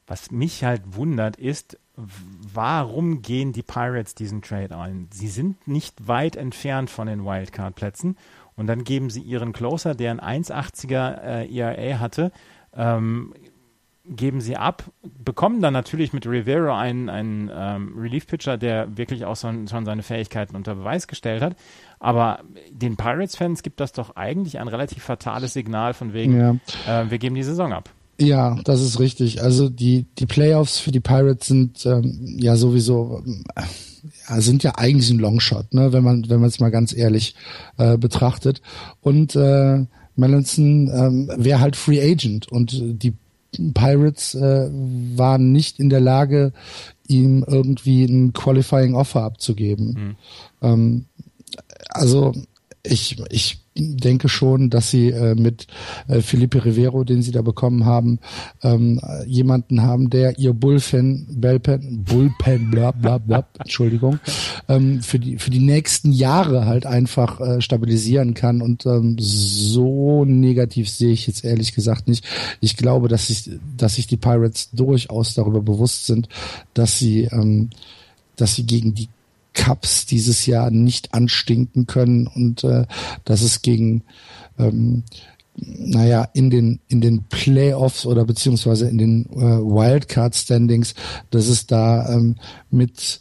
[0.07, 5.09] Was mich halt wundert ist, warum gehen die Pirates diesen Trade ein?
[5.13, 8.17] Sie sind nicht weit entfernt von den Wildcard-Plätzen
[8.57, 12.33] und dann geben sie ihren Closer, der ein 1,80er äh, ERA hatte,
[12.75, 13.35] ähm,
[14.07, 19.37] geben sie ab, bekommen dann natürlich mit Rivero einen, einen ähm, Relief-Pitcher, der wirklich auch
[19.37, 21.57] so, schon seine Fähigkeiten unter Beweis gestellt hat.
[22.05, 22.41] Aber
[22.71, 26.51] den Pirates-Fans gibt das doch eigentlich ein relativ fatales Signal von wegen, ja.
[26.87, 27.89] äh, wir geben die Saison ab.
[28.21, 29.43] Ja, das ist richtig.
[29.43, 33.25] Also die, die Playoffs für die Pirates sind ähm, ja sowieso
[34.29, 37.37] ja, sind ja eigentlich ein Longshot, ne, wenn man wenn man es mal ganz ehrlich
[37.79, 38.61] äh, betrachtet.
[39.01, 43.15] Und äh, Melanson ähm, wäre halt Free Agent und die
[43.73, 44.69] Pirates äh,
[45.17, 46.53] waren nicht in der Lage,
[47.09, 49.87] ihm irgendwie ein Qualifying Offer abzugeben.
[49.87, 50.17] Mhm.
[50.61, 51.05] Ähm,
[51.89, 52.33] also
[52.87, 55.67] ich, ich denke schon, dass sie äh, mit
[56.07, 58.21] äh, Felipe Rivero, den sie da bekommen haben,
[58.63, 64.21] ähm, jemanden haben, der ihr Bullpen, Bullpen, Bullpen, bla bla bla, Entschuldigung,
[64.69, 68.61] ähm, für die für die nächsten Jahre halt einfach äh, stabilisieren kann.
[68.61, 72.25] Und ähm, so negativ sehe ich jetzt ehrlich gesagt nicht.
[72.61, 76.29] Ich glaube, dass sich dass sich die Pirates durchaus darüber bewusst sind,
[76.75, 77.71] dass sie ähm,
[78.37, 79.09] dass sie gegen die
[79.55, 82.87] Cups dieses Jahr nicht anstinken können und äh,
[83.25, 84.03] dass es gegen
[84.59, 85.05] ähm,
[85.57, 90.95] naja, in den, in den Playoffs oder beziehungsweise in den äh, Wildcard Standings,
[91.31, 92.37] dass es da ähm,
[92.71, 93.21] mit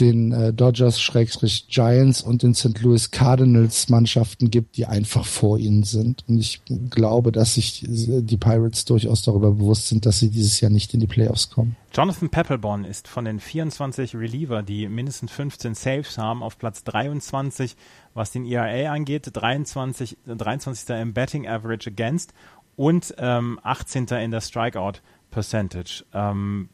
[0.00, 2.80] den äh, Dodgers, Schrägstrich Giants und den St.
[2.80, 6.24] Louis Cardinals Mannschaften gibt, die einfach vor ihnen sind.
[6.28, 10.70] Und ich glaube, dass sich die Pirates durchaus darüber bewusst sind, dass sie dieses Jahr
[10.70, 11.76] nicht in die Playoffs kommen.
[11.92, 17.76] Jonathan Peppelborn ist von den 24 Reliever, die mindestens 15 Saves haben, auf Platz 23,
[18.14, 20.88] was den ERA angeht, 23, 23.
[20.90, 22.34] im Betting Average Against
[22.74, 24.06] und ähm, 18.
[24.06, 26.04] in der Strikeout Percentage.
[26.12, 26.68] Ähm,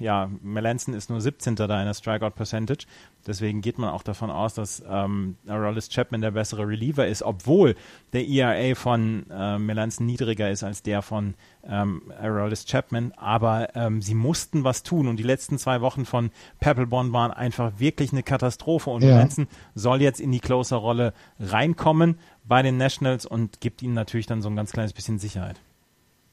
[0.00, 1.56] ja, Melanson ist nur 17.
[1.56, 2.86] da in der Strikeout Percentage.
[3.26, 7.74] Deswegen geht man auch davon aus, dass ähm, Aroldis Chapman der bessere Reliever ist, obwohl
[8.12, 11.34] der ERA von äh, Melanson niedriger ist als der von
[11.68, 13.12] ähm, Aroldis Chapman.
[13.16, 16.30] Aber ähm, sie mussten was tun und die letzten zwei Wochen von
[16.60, 19.14] Papelbon waren einfach wirklich eine Katastrophe und ja.
[19.14, 24.40] Melanson soll jetzt in die Closer-Rolle reinkommen bei den Nationals und gibt ihnen natürlich dann
[24.40, 25.60] so ein ganz kleines bisschen Sicherheit.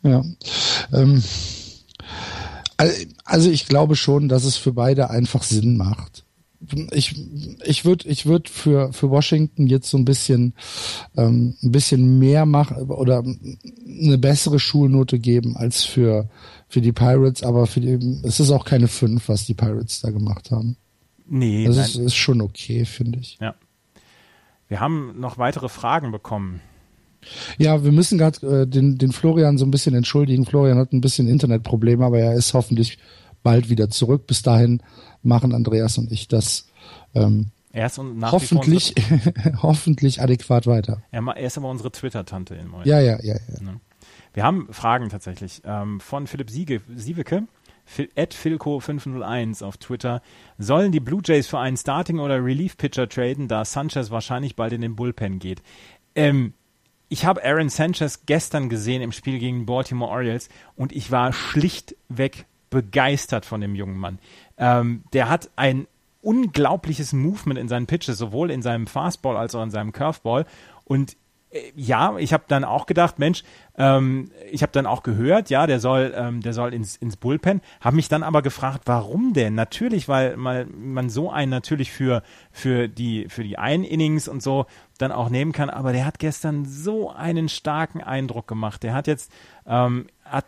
[0.04, 0.22] Ja.
[0.94, 1.24] Ähm
[3.26, 6.26] also ich glaube schon, dass es für beide einfach Sinn macht.
[6.92, 7.22] Ich,
[7.66, 10.54] ich würde ich würd für, für Washington jetzt so ein bisschen,
[11.18, 16.30] ähm, ein bisschen mehr machen oder eine bessere Schulnote geben als für,
[16.70, 20.12] für die Pirates, aber für die, es ist auch keine 5, was die Pirates da
[20.12, 20.78] gemacht haben.
[21.28, 21.66] Nee.
[21.66, 23.38] Das ist, ist schon okay, finde ich.
[23.42, 23.56] Ja.
[24.70, 26.62] Wir haben noch weitere Fragen bekommen.
[27.58, 30.46] Ja, wir müssen gerade äh, den, den Florian so ein bisschen entschuldigen.
[30.46, 32.98] Florian hat ein bisschen Internetprobleme, aber er ist hoffentlich
[33.44, 34.28] bald wieder zurück.
[34.28, 34.82] Bis dahin
[35.22, 36.68] machen Andreas und ich das
[37.16, 38.94] ähm, er und nach hoffentlich,
[39.64, 41.02] hoffentlich adäquat weiter.
[41.12, 43.64] Er, er ist aber unsere Twitter-Tante in Ja, ja, ja, ja.
[43.64, 43.82] Ne?
[44.34, 47.48] Wir haben Fragen tatsächlich ähm, von Philipp Siege, Sieveke.
[48.16, 50.22] At Philco501 auf Twitter.
[50.58, 54.80] Sollen die Blue Jays für einen Starting- oder Relief-Pitcher traden, da Sanchez wahrscheinlich bald in
[54.80, 55.62] den Bullpen geht?
[56.16, 56.54] Ähm,
[57.14, 62.48] ich habe Aaron Sanchez gestern gesehen im Spiel gegen Baltimore Orioles und ich war schlichtweg
[62.72, 64.18] begeistert von dem jungen Mann.
[64.58, 65.86] Ähm, der hat ein
[66.24, 70.48] unglaubliches Movement in seinen Pitches, sowohl in seinem Fastball als auch in seinem Curveball.
[70.86, 71.16] Und
[71.76, 73.44] ja, ich habe dann auch gedacht, Mensch,
[73.78, 77.62] ähm, ich habe dann auch gehört, ja, der soll, ähm, der soll ins, ins Bullpen,
[77.82, 79.56] habe mich dann aber gefragt, warum denn?
[79.56, 84.66] Natürlich, weil mal, man so einen natürlich für, für die, für die Ein-Innings und so
[84.98, 88.84] dann auch nehmen kann, aber der hat gestern so einen starken Eindruck gemacht.
[88.84, 89.32] Der hat jetzt,
[89.68, 90.46] ähm, hat,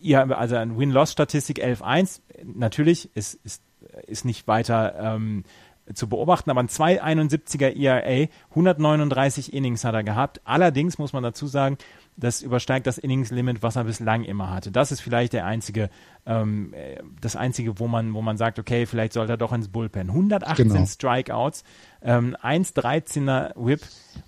[0.00, 3.62] ja, also ein Win-Loss-Statistik 11-1, natürlich ist, ist,
[4.06, 5.44] ist nicht weiter, ähm,
[5.94, 10.40] zu beobachten, aber ein 2,71er ERA, 139 Innings hat er gehabt.
[10.44, 11.78] Allerdings muss man dazu sagen,
[12.16, 14.72] das übersteigt das Innings-Limit, was er bislang immer hatte.
[14.72, 15.88] Das ist vielleicht der einzige,
[16.26, 16.74] ähm,
[17.20, 20.08] das einzige, wo man, wo man sagt, okay, vielleicht sollte er doch ins Bullpen.
[20.08, 20.84] 118 genau.
[20.84, 21.62] Strikeouts,
[22.02, 23.80] ähm, 1,13er Whip,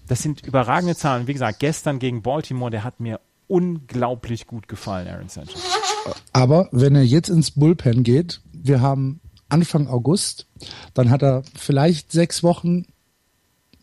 [0.07, 1.27] das sind überragende Zahlen.
[1.27, 5.61] Wie gesagt, gestern gegen Baltimore, der hat mir unglaublich gut gefallen, Aaron Sanchez.
[6.33, 9.21] Aber wenn er jetzt ins Bullpen geht, wir haben
[9.51, 10.47] Anfang August.
[10.95, 12.87] Dann hat er vielleicht sechs Wochen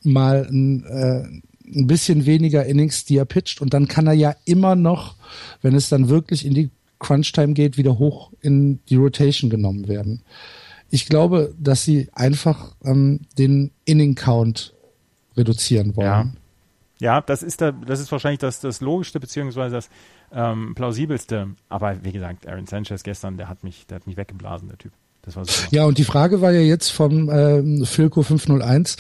[0.03, 1.23] mal ein, äh,
[1.65, 3.61] ein bisschen weniger Innings, die er pitcht.
[3.61, 5.15] Und dann kann er ja immer noch,
[5.61, 10.23] wenn es dann wirklich in die Crunch-Time geht, wieder hoch in die Rotation genommen werden.
[10.89, 14.73] Ich glaube, dass sie einfach ähm, den Inning-Count
[15.35, 16.07] reduzieren wollen.
[16.07, 16.31] Ja.
[16.99, 19.89] Ja, das ist da, das ist wahrscheinlich das, das Logischste beziehungsweise das
[20.31, 21.49] ähm, plausibelste.
[21.69, 24.93] Aber wie gesagt, Aaron Sanchez gestern, der hat mich, der hat mich weggeblasen, der Typ.
[25.27, 25.45] Super.
[25.71, 28.97] Ja, und die Frage war ja jetzt vom ähm, Filco 501,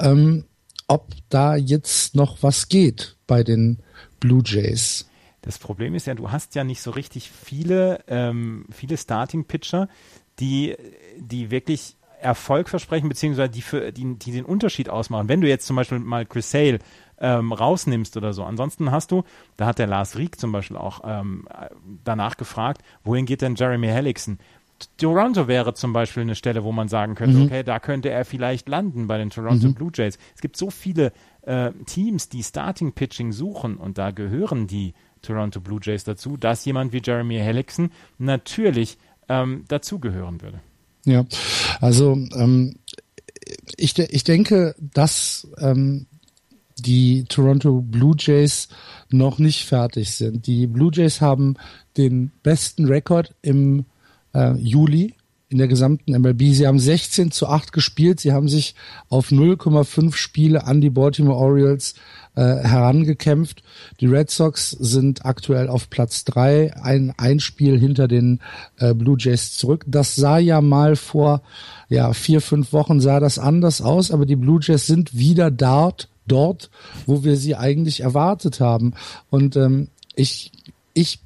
[0.00, 0.44] ähm,
[0.88, 3.78] ob da jetzt noch was geht bei den
[4.20, 5.08] Blue Jays.
[5.42, 9.88] Das Problem ist ja, du hast ja nicht so richtig viele, ähm, viele Starting-Pitcher,
[10.40, 10.76] die,
[11.18, 15.28] die wirklich Erfolg versprechen, beziehungsweise die, für, die, die den Unterschied ausmachen.
[15.28, 16.80] Wenn du jetzt zum Beispiel mal Chris Sale
[17.20, 18.44] ähm, rausnimmst oder so.
[18.44, 19.24] Ansonsten hast du,
[19.56, 21.48] da hat der Lars Rieck zum Beispiel auch ähm,
[22.04, 24.38] danach gefragt, wohin geht denn Jeremy Hellickson?
[24.96, 27.46] Toronto wäre zum Beispiel eine Stelle, wo man sagen könnte, mhm.
[27.46, 29.74] okay, da könnte er vielleicht landen bei den Toronto mhm.
[29.74, 30.18] Blue Jays.
[30.34, 31.12] Es gibt so viele
[31.42, 36.64] äh, Teams, die Starting Pitching suchen und da gehören die Toronto Blue Jays dazu, dass
[36.64, 38.98] jemand wie Jeremy Hellickson natürlich
[39.28, 40.60] ähm, dazugehören würde.
[41.04, 41.24] Ja,
[41.80, 42.76] also ähm,
[43.76, 46.06] ich, ich denke, dass ähm,
[46.78, 48.68] die Toronto Blue Jays
[49.10, 50.46] noch nicht fertig sind.
[50.46, 51.54] Die Blue Jays haben
[51.96, 53.84] den besten Rekord im
[54.34, 55.14] äh, Juli
[55.50, 56.52] in der gesamten MLB.
[56.52, 58.20] Sie haben 16 zu 8 gespielt.
[58.20, 58.74] Sie haben sich
[59.08, 61.94] auf 0,5 Spiele an die Baltimore Orioles
[62.34, 63.62] äh, herangekämpft.
[64.00, 68.40] Die Red Sox sind aktuell auf Platz 3, ein, ein Spiel hinter den
[68.76, 69.84] äh, Blue Jays zurück.
[69.86, 71.42] Das sah ja mal vor
[71.88, 76.10] ja, vier, fünf Wochen sah das anders aus, aber die Blue Jays sind wieder dort,
[76.26, 76.68] dort,
[77.06, 78.92] wo wir sie eigentlich erwartet haben.
[79.30, 80.52] Und ähm, ich,
[80.92, 81.20] ich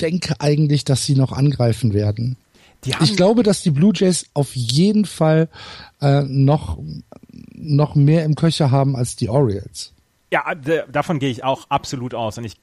[0.00, 2.36] denke eigentlich, dass sie noch angreifen werden.
[2.84, 5.48] ich glaube, dass die Blue Jays auf jeden Fall
[6.00, 6.78] äh, noch,
[7.54, 9.94] noch mehr im Köcher haben als die Orioles.
[10.34, 10.52] Ja,
[10.90, 12.38] davon gehe ich auch absolut aus.
[12.38, 12.56] Und ich,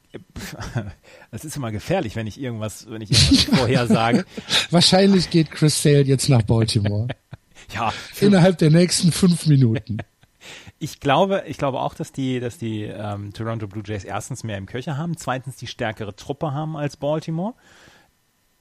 [1.32, 4.26] das ist immer gefährlich, wenn ich irgendwas, wenn ich irgendwas vorher sage.
[4.72, 7.08] Wahrscheinlich geht Chris Sale jetzt nach Baltimore.
[7.74, 7.94] ja.
[8.20, 10.00] Innerhalb der nächsten fünf Minuten.
[10.84, 14.58] Ich glaube, ich glaube auch, dass die, dass die ähm, Toronto Blue Jays erstens mehr
[14.58, 17.54] im Köcher haben, zweitens die stärkere Truppe haben als Baltimore.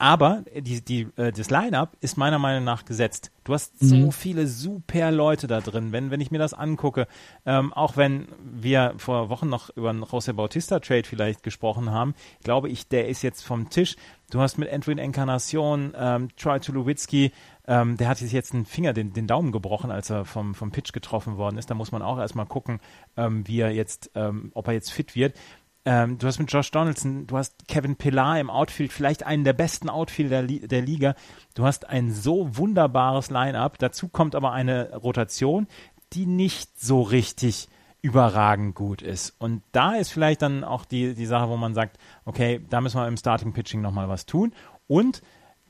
[0.01, 3.31] aber die, die, äh, das Line-Up ist meiner Meinung nach gesetzt.
[3.43, 4.11] Du hast so mhm.
[4.11, 5.91] viele super Leute da drin.
[5.91, 7.05] Wenn, wenn ich mir das angucke,
[7.45, 12.15] ähm, auch wenn wir vor Wochen noch über einen José Bautista Trade vielleicht gesprochen haben,
[12.43, 13.95] glaube ich, der ist jetzt vom Tisch.
[14.31, 17.31] Du hast mit Edwin Encarnacion, ähm, Troy Tulowitzki,
[17.71, 20.71] ähm, der hat sich jetzt einen Finger, den, den Daumen gebrochen, als er vom, vom
[20.71, 21.69] Pitch getroffen worden ist.
[21.69, 22.81] Da muss man auch erstmal gucken,
[23.15, 25.39] ähm, wie er jetzt, ähm, ob er jetzt fit wird.
[25.85, 29.53] Ähm, du hast mit Josh Donaldson, du hast Kevin Pillar im Outfield, vielleicht einen der
[29.53, 31.15] besten Outfielder der, Liga.
[31.53, 33.79] Du hast ein so wunderbares Line-up.
[33.79, 35.67] Dazu kommt aber eine Rotation,
[36.11, 37.69] die nicht so richtig
[38.01, 39.33] überragend gut ist.
[39.39, 42.99] Und da ist vielleicht dann auch die, die Sache, wo man sagt, okay, da müssen
[42.99, 44.51] wir im Starting Pitching nochmal was tun.
[44.87, 45.21] Und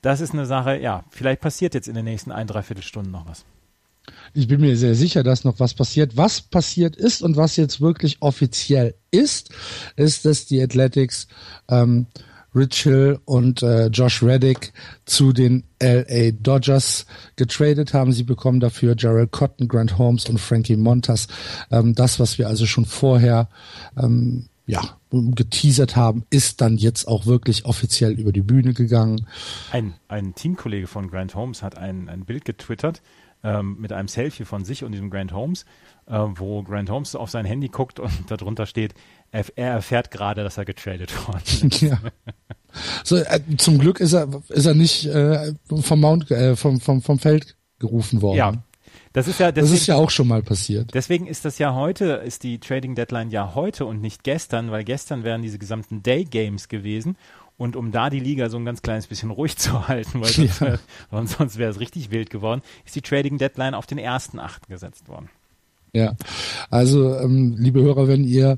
[0.02, 3.26] das ist eine Sache, ja, vielleicht passiert jetzt in den nächsten ein, dreiviertel Stunden noch
[3.26, 3.44] was.
[4.34, 6.16] Ich bin mir sehr sicher, dass noch was passiert.
[6.16, 9.50] Was passiert ist und was jetzt wirklich offiziell ist,
[9.96, 11.28] ist, dass die Athletics
[11.68, 12.06] ähm,
[12.54, 14.72] Rich Hill und äh, Josh Reddick
[15.06, 18.12] zu den LA Dodgers getradet haben.
[18.12, 21.28] Sie bekommen dafür Gerald Cotton, Grant Holmes und Frankie Montas.
[21.70, 23.48] Ähm, das, was wir also schon vorher
[23.96, 29.26] ähm, ja, geteasert haben, ist dann jetzt auch wirklich offiziell über die Bühne gegangen.
[29.70, 33.02] Ein, ein Teamkollege von Grant Holmes hat ein, ein Bild getwittert
[33.44, 35.66] ähm, mit einem Selfie von sich und diesem Grant Holmes,
[36.06, 38.94] äh, wo Grant Holmes auf sein Handy guckt und darunter steht,
[39.30, 41.82] er, er erfährt gerade, dass er getradet worden ist.
[41.82, 41.98] Ja.
[43.04, 45.52] So, äh, zum Glück ist er, ist er nicht äh,
[45.82, 48.38] vom, Mount, äh, vom, vom, vom Feld gerufen worden.
[48.38, 48.52] Ja,
[49.12, 50.94] das ist ja, deswegen, das ist ja auch schon mal passiert.
[50.94, 54.84] Deswegen ist das ja heute, ist die Trading Deadline ja heute und nicht gestern, weil
[54.84, 57.16] gestern wären diese gesamten Day Games gewesen.
[57.58, 60.60] Und um da die Liga so ein ganz kleines bisschen ruhig zu halten, weil sonst,
[60.60, 60.78] ja.
[61.26, 65.08] sonst wäre es richtig wild geworden, ist die Trading Deadline auf den ersten Achten gesetzt
[65.08, 65.28] worden.
[65.94, 66.14] Ja,
[66.70, 68.56] also ähm, liebe Hörer, wenn ihr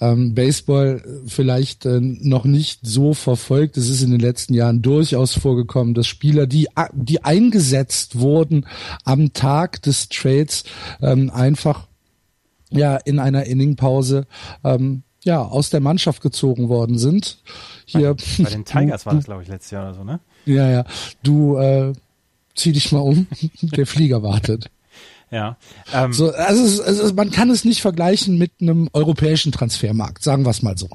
[0.00, 5.34] ähm, Baseball vielleicht äh, noch nicht so verfolgt, es ist in den letzten Jahren durchaus
[5.34, 8.64] vorgekommen, dass Spieler, die die eingesetzt wurden
[9.04, 10.64] am Tag des Trades,
[11.02, 11.86] ähm, einfach
[12.70, 14.26] ja in einer Inningpause
[14.64, 17.42] ähm, ja aus der Mannschaft gezogen worden sind.
[17.84, 20.20] Hier bei, bei den Tigers war das glaube ich letztes Jahr oder so, ne?
[20.46, 20.84] Ja, ja.
[21.22, 21.92] Du äh,
[22.54, 23.26] zieh dich mal um,
[23.60, 24.70] der Flieger wartet.
[25.30, 25.56] Ja.
[25.92, 30.44] Ähm, so, also, es, also man kann es nicht vergleichen mit einem europäischen Transfermarkt, sagen
[30.44, 30.88] wir es mal so.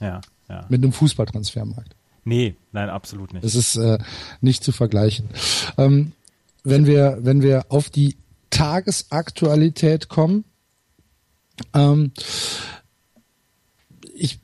[0.00, 0.66] Ja, ja.
[0.68, 1.94] Mit einem Fußballtransfermarkt.
[2.24, 3.44] Nee, nein, absolut nicht.
[3.44, 3.98] Es ist äh,
[4.40, 5.30] nicht zu vergleichen.
[5.78, 6.12] Ähm,
[6.62, 8.16] wenn wir, wenn wir auf die
[8.50, 10.44] Tagesaktualität kommen,
[11.74, 12.12] ähm,
[14.14, 14.38] ich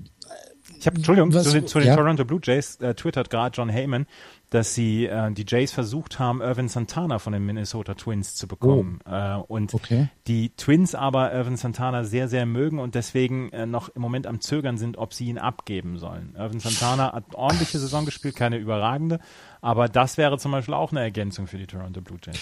[0.85, 1.97] ich habe, Entschuldigung, was, zu, zu, den ja?
[1.97, 4.07] Toronto Blue Jays äh, twittert gerade John Heyman,
[4.55, 9.01] dass sie äh, die Jays versucht haben, Irvin Santana von den Minnesota Twins zu bekommen.
[9.05, 9.11] Oh.
[9.11, 10.09] Äh, und okay.
[10.29, 14.41] die Twins aber Irvin Santana sehr, sehr mögen und deswegen äh, noch im Moment am
[14.41, 16.37] Zögern sind, ob sie ihn abgeben sollen.
[16.39, 19.19] Irvin Santana hat ordentliche Saison gespielt, keine überragende,
[19.65, 22.37] aber das wäre zum Beispiel auch eine Ergänzung für die Toronto Blue Jays.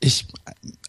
[0.00, 0.26] Ich,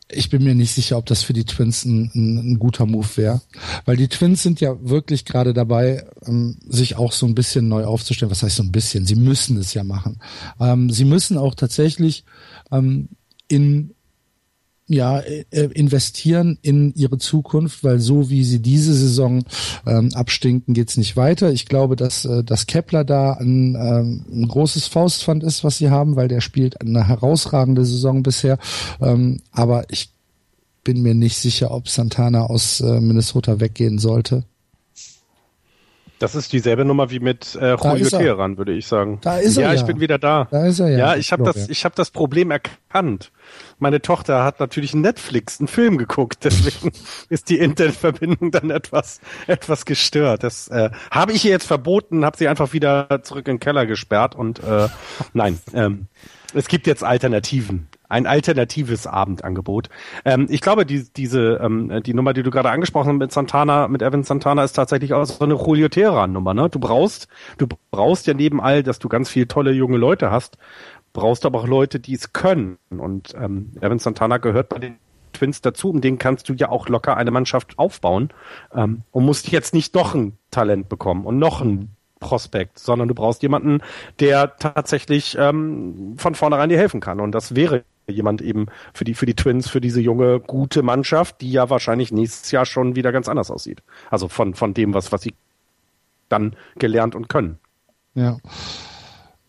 [0.09, 3.07] ich bin mir nicht sicher, ob das für die Twins ein, ein, ein guter Move
[3.17, 3.41] wäre.
[3.85, 7.85] Weil die Twins sind ja wirklich gerade dabei, ähm, sich auch so ein bisschen neu
[7.85, 8.31] aufzustellen.
[8.31, 9.05] Was heißt so ein bisschen?
[9.05, 10.19] Sie müssen es ja machen.
[10.59, 12.25] Ähm, sie müssen auch tatsächlich
[12.71, 13.09] ähm,
[13.47, 13.93] in
[14.89, 19.43] ja, äh, investieren in ihre Zukunft, weil so wie sie diese Saison
[19.85, 21.51] ähm, abstinken, geht's nicht weiter.
[21.51, 25.91] Ich glaube, dass, äh, dass Kepler da ein, ähm, ein großes Faustpfand ist, was sie
[25.91, 28.57] haben, weil der spielt eine herausragende Saison bisher.
[28.99, 30.09] Ähm, aber ich
[30.83, 34.43] bin mir nicht sicher, ob Santana aus äh, Minnesota weggehen sollte.
[36.19, 39.19] Das ist dieselbe Nummer wie mit äh, Julio Teheran, würde ich sagen.
[39.21, 39.69] Da ist er ja.
[39.69, 40.47] Ja, ich bin wieder da.
[40.51, 40.97] Da ist er ja.
[40.97, 43.31] Ja, ich habe das, ich habe das Problem erkannt.
[43.79, 46.91] Meine Tochter hat natürlich Netflix, einen Film geguckt, deswegen
[47.29, 50.43] ist die Internetverbindung dann etwas, etwas gestört.
[50.43, 53.85] Das äh, habe ich ihr jetzt verboten, habe sie einfach wieder zurück in den Keller
[53.85, 54.87] gesperrt und äh,
[55.33, 56.07] nein, ähm,
[56.53, 59.89] es gibt jetzt Alternativen ein alternatives Abendangebot.
[60.25, 63.87] Ähm, ich glaube, die, diese, ähm, die Nummer, die du gerade angesprochen hast mit Santana,
[63.87, 66.55] mit Evan Santana, ist tatsächlich auch so eine Julio Teheran-Nummer.
[66.55, 66.69] Ne?
[66.69, 67.27] Du brauchst,
[67.59, 70.57] du brauchst ja neben all, dass du ganz viele tolle junge Leute hast,
[71.13, 72.77] brauchst aber auch Leute, die es können.
[72.89, 74.95] Und ähm, Evan Santana gehört bei den
[75.33, 78.29] Twins dazu, um den kannst du ja auch locker eine Mannschaft aufbauen
[78.73, 83.15] ähm, und musst jetzt nicht doch ein Talent bekommen und noch ein Prospekt, sondern du
[83.15, 83.81] brauchst jemanden,
[84.19, 87.19] der tatsächlich ähm, von vornherein dir helfen kann.
[87.19, 91.41] Und das wäre jemand eben für die, für die Twins, für diese junge, gute Mannschaft,
[91.41, 93.83] die ja wahrscheinlich nächstes Jahr schon wieder ganz anders aussieht.
[94.09, 95.33] Also von, von dem, was, was sie
[96.27, 97.59] dann gelernt und können.
[98.15, 98.37] Ja.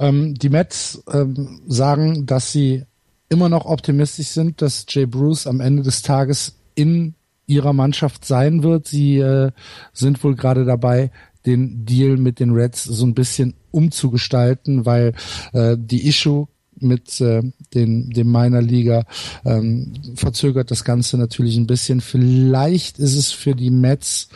[0.01, 2.85] Ähm, die Mets ähm, sagen, dass sie
[3.29, 7.15] immer noch optimistisch sind, dass Jay Bruce am Ende des Tages in
[7.47, 8.89] ihrer Mannschaft sein wird.
[8.89, 9.53] Sie äh,
[9.93, 11.11] sind wohl gerade dabei,
[11.47, 15.15] den Deal mit den Reds so ein bisschen umzugestalten, weil
[15.53, 17.43] äh, die Issue mit äh,
[17.75, 19.05] den, dem Minor Liga
[19.45, 22.01] ähm, verzögert das Ganze natürlich ein bisschen.
[22.01, 24.29] Vielleicht ist es für die Mets,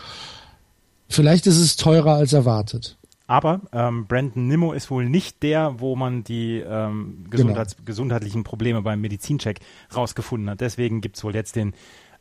[1.08, 2.96] vielleicht ist es teurer als erwartet.
[3.26, 7.86] Aber ähm, Brandon Nimmo ist wohl nicht der, wo man die ähm, Gesundheits genau.
[7.86, 9.60] gesundheitlichen Probleme beim Medizincheck
[9.94, 10.60] rausgefunden hat.
[10.60, 11.72] Deswegen gibt's wohl jetzt den,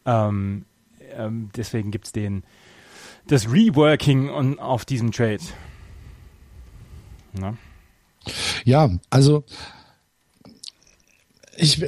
[0.06, 0.66] ähm,
[1.16, 2.44] ähm, deswegen gibt's den,
[3.28, 5.44] das Reworking on, auf diesem Trade.
[7.34, 7.58] Na?
[8.64, 9.44] Ja, also
[11.58, 11.84] ich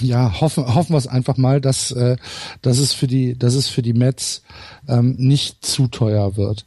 [0.00, 2.16] ja hoffen hoffen wir es einfach mal, dass äh,
[2.62, 4.42] dass es für die dass es für die Mets
[4.88, 6.66] ähm, nicht zu teuer wird,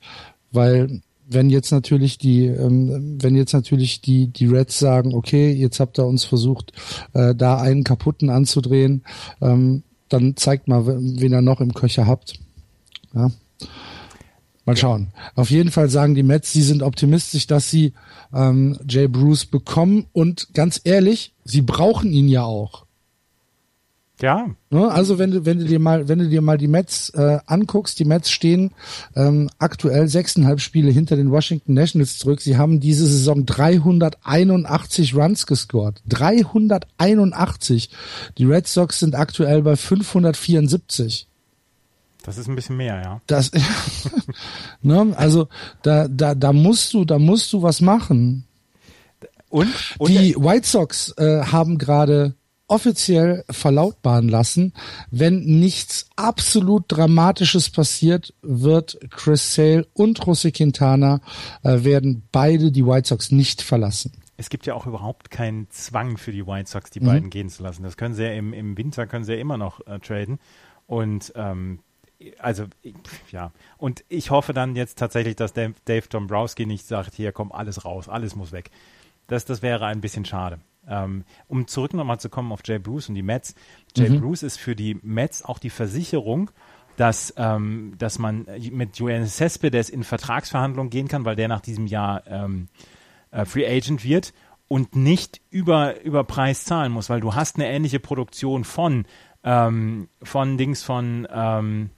[0.51, 5.79] weil wenn jetzt natürlich die, ähm, wenn jetzt natürlich die, die Reds sagen, okay, jetzt
[5.79, 6.73] habt ihr uns versucht,
[7.13, 9.03] äh, da einen kaputten anzudrehen,
[9.41, 12.33] ähm, dann zeigt mal, wen ihr noch im Köcher habt.
[13.13, 13.29] Ja.
[14.65, 15.07] Mal schauen.
[15.35, 17.93] Auf jeden Fall sagen die Mets, sie sind optimistisch, dass sie
[18.33, 22.85] ähm, Jay Bruce bekommen und ganz ehrlich, sie brauchen ihn ja auch.
[24.21, 24.47] Ja.
[24.69, 24.89] Ne?
[24.91, 27.99] Also wenn du, wenn du dir mal, wenn du dir mal die Mets äh, anguckst,
[27.99, 28.71] die Mets stehen
[29.15, 32.41] ähm, aktuell sechseinhalb Spiele hinter den Washington Nationals zurück.
[32.41, 36.01] Sie haben diese Saison 381 Runs gescored.
[36.07, 37.89] 381.
[38.37, 41.27] Die Red Sox sind aktuell bei 574.
[42.23, 43.21] Das ist ein bisschen mehr, ja.
[43.27, 43.51] Das,
[44.81, 45.13] ne?
[45.15, 45.47] Also
[45.81, 48.45] da, da, da musst du, da musst du was machen.
[49.49, 52.35] Und, und die White Sox äh, haben gerade
[52.69, 54.73] offiziell verlautbaren lassen,
[55.11, 61.21] wenn nichts absolut Dramatisches passiert, wird Chris Sale und José Quintana
[61.63, 64.13] äh, werden beide die White Sox nicht verlassen.
[64.37, 67.05] Es gibt ja auch überhaupt keinen Zwang für die White Sox, die mhm.
[67.05, 67.83] beiden gehen zu lassen.
[67.83, 70.39] Das können sie ja im, im Winter können sie ja immer noch äh, traden.
[70.87, 71.79] Und ähm,
[72.37, 72.65] also
[73.31, 77.51] ja, und ich hoffe dann jetzt tatsächlich, dass Dave, Dave Dombrowski nicht sagt, hier komm
[77.51, 78.71] alles raus, alles muss weg.
[79.27, 80.59] Das, das wäre ein bisschen schade.
[80.89, 83.55] Ähm, um zurück nochmal zu kommen auf Jay Bruce und die Mets.
[83.95, 84.21] Jay mhm.
[84.21, 86.51] Bruce ist für die Mets auch die Versicherung,
[86.97, 91.87] dass, ähm, dass man mit Joanne Cespedes in Vertragsverhandlungen gehen kann, weil der nach diesem
[91.87, 92.67] Jahr ähm,
[93.31, 94.33] äh, Free Agent wird
[94.67, 99.05] und nicht über, über Preis zahlen muss, weil du hast eine ähnliche Produktion von,
[99.43, 101.89] ähm, von Dings von ähm,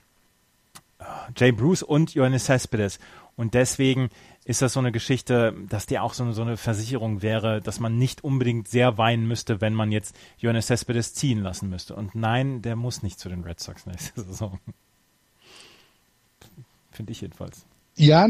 [1.35, 2.99] Jay Bruce und Johannes Cespedes.
[3.35, 4.09] Und deswegen
[4.43, 7.79] ist das so eine Geschichte, dass die auch so eine, so eine Versicherung wäre, dass
[7.79, 11.95] man nicht unbedingt sehr weinen müsste, wenn man jetzt Johannes Cespedes ziehen lassen müsste.
[11.95, 14.59] Und nein, der muss nicht zu den Red Sox nächste Saison.
[16.91, 17.65] Finde ich jedenfalls.
[17.95, 18.27] Ja,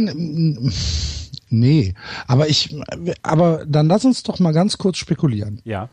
[1.49, 1.93] nee,
[2.27, 2.75] aber ich,
[3.21, 5.61] aber dann lass uns doch mal ganz kurz spekulieren.
[5.63, 5.87] Ja.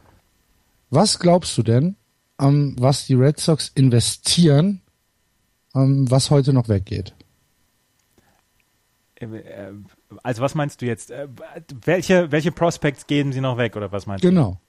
[0.91, 1.97] Was glaubst du denn,
[2.41, 4.81] ähm, was die Red Sox investieren,
[5.75, 7.15] ähm, was heute noch weggeht?
[10.23, 11.11] Also was meinst du jetzt?
[11.11, 11.29] Äh,
[11.85, 14.43] welche, welche Prospects geben sie noch weg oder was meinst genau.
[14.43, 14.47] du?
[14.51, 14.61] Genau.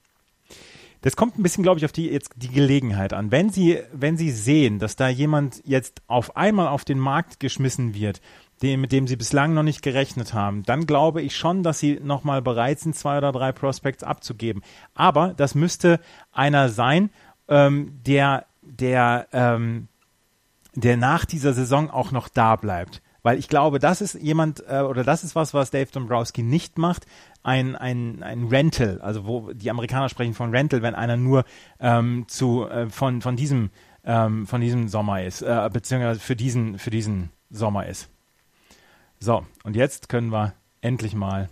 [1.01, 3.31] Das kommt ein bisschen, glaube ich, auf die jetzt die Gelegenheit an.
[3.31, 7.93] Wenn Sie, wenn Sie sehen, dass da jemand jetzt auf einmal auf den Markt geschmissen
[7.93, 8.19] wird,
[8.61, 11.99] den, mit dem Sie bislang noch nicht gerechnet haben, dann glaube ich schon, dass Sie
[12.03, 14.61] nochmal bereit sind, zwei oder drei Prospects abzugeben.
[14.93, 16.01] Aber das müsste
[16.33, 17.11] einer sein,
[17.47, 19.87] ähm, der, der, ähm,
[20.75, 23.01] der nach dieser Saison auch noch da bleibt.
[23.21, 26.77] Weil ich glaube, das ist jemand, äh, oder das ist was, was Dave Dombrowski nicht
[26.77, 27.05] macht,
[27.43, 31.45] ein, ein, ein Rental, also wo die Amerikaner sprechen von Rental, wenn einer nur
[31.79, 33.71] ähm, zu, äh, von, von diesem,
[34.05, 38.09] ähm, von diesem Sommer ist, äh, beziehungsweise für diesen, für diesen Sommer ist.
[39.19, 41.49] So, und jetzt können wir endlich mal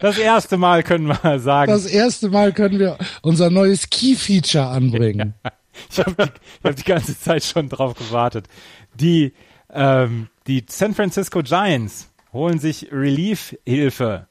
[0.00, 1.70] das erste Mal können wir sagen.
[1.70, 5.34] Das erste Mal können wir unser neues Key-Feature anbringen.
[5.44, 5.52] Ja.
[5.90, 8.46] Ich habe die, hab die ganze Zeit schon drauf gewartet.
[8.94, 9.32] Die,
[9.72, 14.26] ähm, die San Francisco Giants holen sich Relief-Hilfe.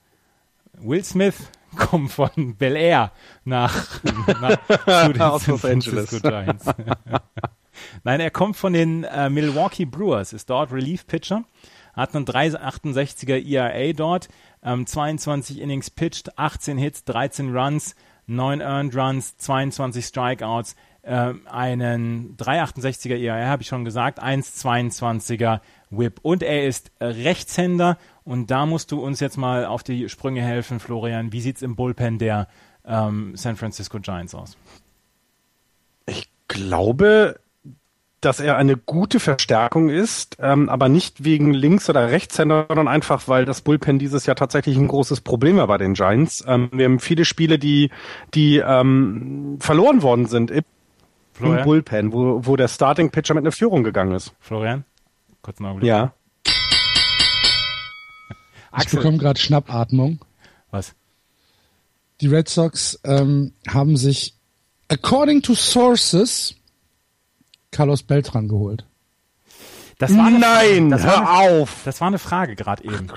[0.73, 1.35] Will Smith
[1.75, 3.11] kommt von Bel Air
[3.43, 4.01] nach,
[5.13, 6.65] nach zu den San Francisco Giants.
[8.03, 11.43] Nein, er kommt von den äh, Milwaukee Brewers, ist dort Relief-Pitcher,
[11.93, 14.29] hat einen 368er ERA dort,
[14.63, 17.95] ähm, 22 Innings pitched, 18 Hits, 13 Runs,
[18.27, 26.19] 9 Earned Runs, 22 Strikeouts, äh, einen 368er ERA, habe ich schon gesagt, 1,22er Whip.
[26.21, 30.79] Und er ist Rechtshänder und da musst du uns jetzt mal auf die Sprünge helfen,
[30.79, 31.33] Florian.
[31.33, 32.47] Wie sieht es im Bullpen der
[32.85, 34.57] ähm, San Francisco Giants aus?
[36.05, 37.39] Ich glaube,
[38.21, 43.27] dass er eine gute Verstärkung ist, ähm, aber nicht wegen Links- oder Rechtshänder, sondern einfach,
[43.27, 46.43] weil das Bullpen dieses Jahr tatsächlich ein großes Problem war bei den Giants.
[46.45, 47.91] Ähm, wir haben viele Spiele, die,
[48.33, 50.51] die ähm, verloren worden sind
[51.39, 51.59] Florian?
[51.59, 54.33] Im Bullpen, wo, wo der Starting Pitcher mit einer Führung gegangen ist.
[54.41, 54.83] Florian?
[55.41, 55.87] Kurz einen Augenblick.
[55.87, 56.13] Ja.
[58.77, 60.19] ich bekomme gerade Schnappatmung.
[60.69, 60.95] Was?
[62.19, 64.35] Die Red Sox ähm, haben sich,
[64.89, 66.55] according to sources,
[67.71, 68.85] Carlos Beltran geholt.
[69.97, 71.81] Das war eine, Nein, das hör war eine, auf.
[71.85, 73.07] Das war eine Frage gerade eben.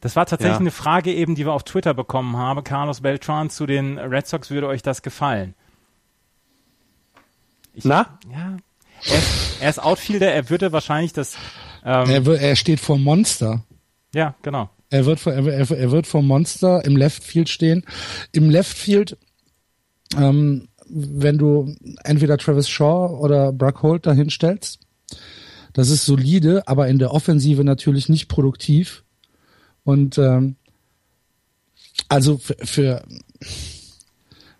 [0.00, 0.60] Das war tatsächlich ja.
[0.60, 2.62] eine Frage eben, die wir auf Twitter bekommen haben.
[2.62, 5.54] Carlos Beltran zu den Red Sox, würde euch das gefallen?
[7.74, 8.18] Ich, Na?
[8.30, 8.56] Ja.
[9.04, 11.34] Er ist, er ist Outfielder, er würde wahrscheinlich das.
[11.84, 13.64] Ähm, er, er steht vor Monster.
[14.14, 14.70] Ja, genau.
[14.90, 17.84] Er wird, vor, er, er wird vor Monster im Left Field stehen.
[18.30, 19.16] Im Left Field,
[20.16, 24.80] ähm, wenn du entweder Travis Shaw oder Brock Holt dahin stellst,
[25.72, 29.02] das ist solide, aber in der Offensive natürlich nicht produktiv.
[29.84, 30.56] Und ähm,
[32.08, 33.02] also für, für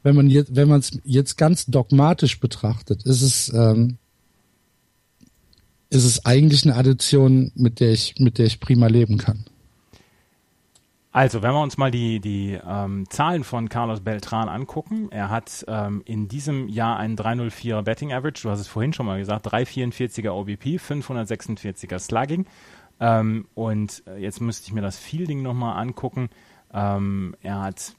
[0.03, 3.99] wenn man jetzt, wenn man es jetzt ganz dogmatisch betrachtet, ist es ähm,
[5.91, 9.45] ist es eigentlich eine Addition, mit der ich mit der ich prima leben kann.
[11.15, 15.63] Also, wenn wir uns mal die, die ähm, Zahlen von Carlos Beltran angucken, er hat
[15.69, 19.47] ähm, in diesem Jahr einen 304er Betting Average, du hast es vorhin schon mal gesagt,
[19.47, 22.47] 344er OBP, 546er Slugging.
[22.99, 26.31] Ähm, und äh, jetzt müsste ich mir das Fielding nochmal angucken.
[26.73, 27.95] Ähm, er hat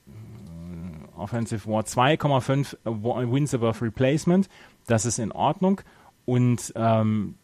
[1.17, 4.49] Offensive War 2,5 Wins above Replacement.
[4.87, 5.81] Das ist in Ordnung.
[6.25, 7.35] Und ähm,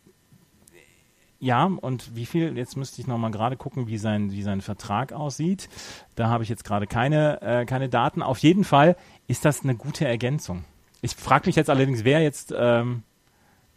[1.39, 5.13] ja, und wie viel, jetzt müsste ich nochmal gerade gucken, wie sein, wie sein Vertrag
[5.13, 5.70] aussieht.
[6.15, 8.22] Da habe ich jetzt gerade keine, äh, keine Daten.
[8.22, 8.97] Auf jeden Fall
[9.28, 10.65] ist das eine gute Ergänzung.
[11.01, 13.03] Ich frage mich jetzt allerdings, wer jetzt, ähm,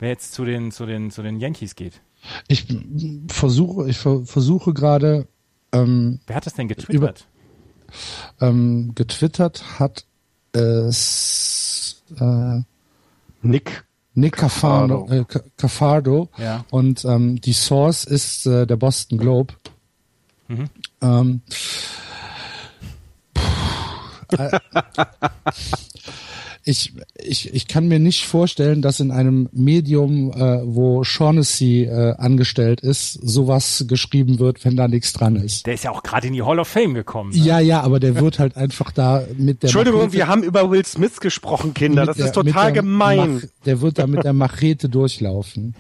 [0.01, 2.03] wer jetzt zu den, zu den, zu den Yankees geht.
[2.49, 2.67] Ich
[3.29, 5.29] versuche, ich versuche gerade.
[5.73, 7.29] Ähm, wer hat das denn getwittert?
[8.41, 10.05] Ähm, getwittert hat
[10.53, 12.61] es äh,
[13.43, 13.85] Nick
[14.15, 15.25] Nick Cafardo, äh,
[15.57, 16.29] Cafardo.
[16.37, 16.65] Ja.
[16.71, 19.55] und ähm, die Source ist äh, der Boston Globe.
[20.49, 20.69] Mhm.
[21.01, 21.41] Ähm,
[24.39, 24.59] äh,
[26.65, 32.15] ich, ich, ich kann mir nicht vorstellen, dass in einem Medium, äh, wo Shaughnessy äh,
[32.17, 35.67] angestellt ist, sowas geschrieben wird, wenn da nichts dran ist.
[35.67, 37.31] Der ist ja auch gerade in die Hall of Fame gekommen.
[37.31, 37.39] Ne?
[37.39, 40.71] Ja, ja, aber der wird halt einfach da mit der Entschuldigung, Machete, wir haben über
[40.71, 42.07] Will Smith gesprochen, Kinder.
[42.07, 43.35] Das der, ist total gemein.
[43.35, 45.75] Mach, der wird da mit der Machete durchlaufen.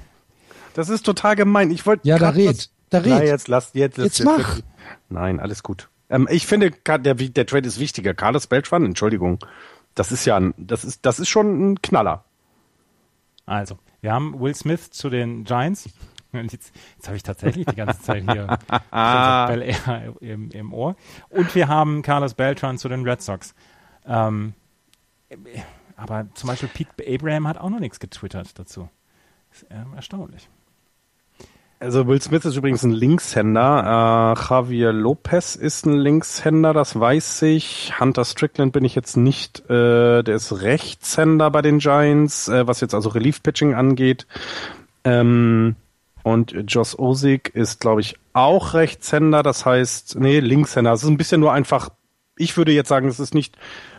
[0.74, 1.70] Das ist total gemein.
[1.70, 2.70] Ich wollte Ja, da red.
[2.90, 3.08] Da red.
[3.08, 4.58] Na, jetzt lass jetzt, jetzt, jetzt mach.
[5.08, 5.88] Nein, alles gut.
[6.10, 8.14] Ähm, ich finde, der, der Trade ist wichtiger.
[8.14, 9.38] Carlos Beltran, Entschuldigung.
[9.94, 12.24] Das ist ja ein, das ist, das ist schon ein Knaller.
[13.46, 15.88] Also, wir haben Will Smith zu den Giants.
[16.32, 18.46] Jetzt, jetzt habe ich tatsächlich die ganze Zeit hier
[18.90, 20.96] Bel Air im, im, Ohr.
[21.28, 23.54] Und wir haben Carlos Beltran zu den Red Sox.
[24.06, 24.54] Ähm,
[25.94, 28.88] aber zum Beispiel Pete Abraham hat auch noch nichts getwittert dazu.
[29.50, 30.48] Das ist erstaunlich.
[31.82, 34.36] Also Will Smith ist übrigens ein Linkshänder.
[34.38, 37.94] Äh, Javier Lopez ist ein Linkshänder, das weiß ich.
[37.98, 39.68] Hunter Strickland bin ich jetzt nicht.
[39.68, 44.28] Äh, der ist Rechtshänder bei den Giants, äh, was jetzt also Relief-Pitching angeht.
[45.02, 45.74] Ähm,
[46.22, 49.42] und Josh Osik ist, glaube ich, auch Rechtshänder.
[49.42, 50.92] Das heißt, nee, Linkshänder.
[50.92, 51.88] Es ist ein bisschen nur einfach,
[52.36, 53.56] ich würde jetzt sagen, es ist nicht,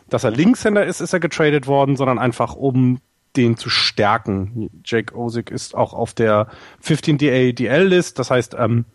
[0.08, 3.02] dass er Linkshänder ist, ist er getradet worden, sondern einfach um
[3.36, 4.70] den zu stärken.
[4.86, 6.48] Jake Osick ist auch auf der
[6.84, 8.86] 15-DA-DL-List, das heißt, ähm,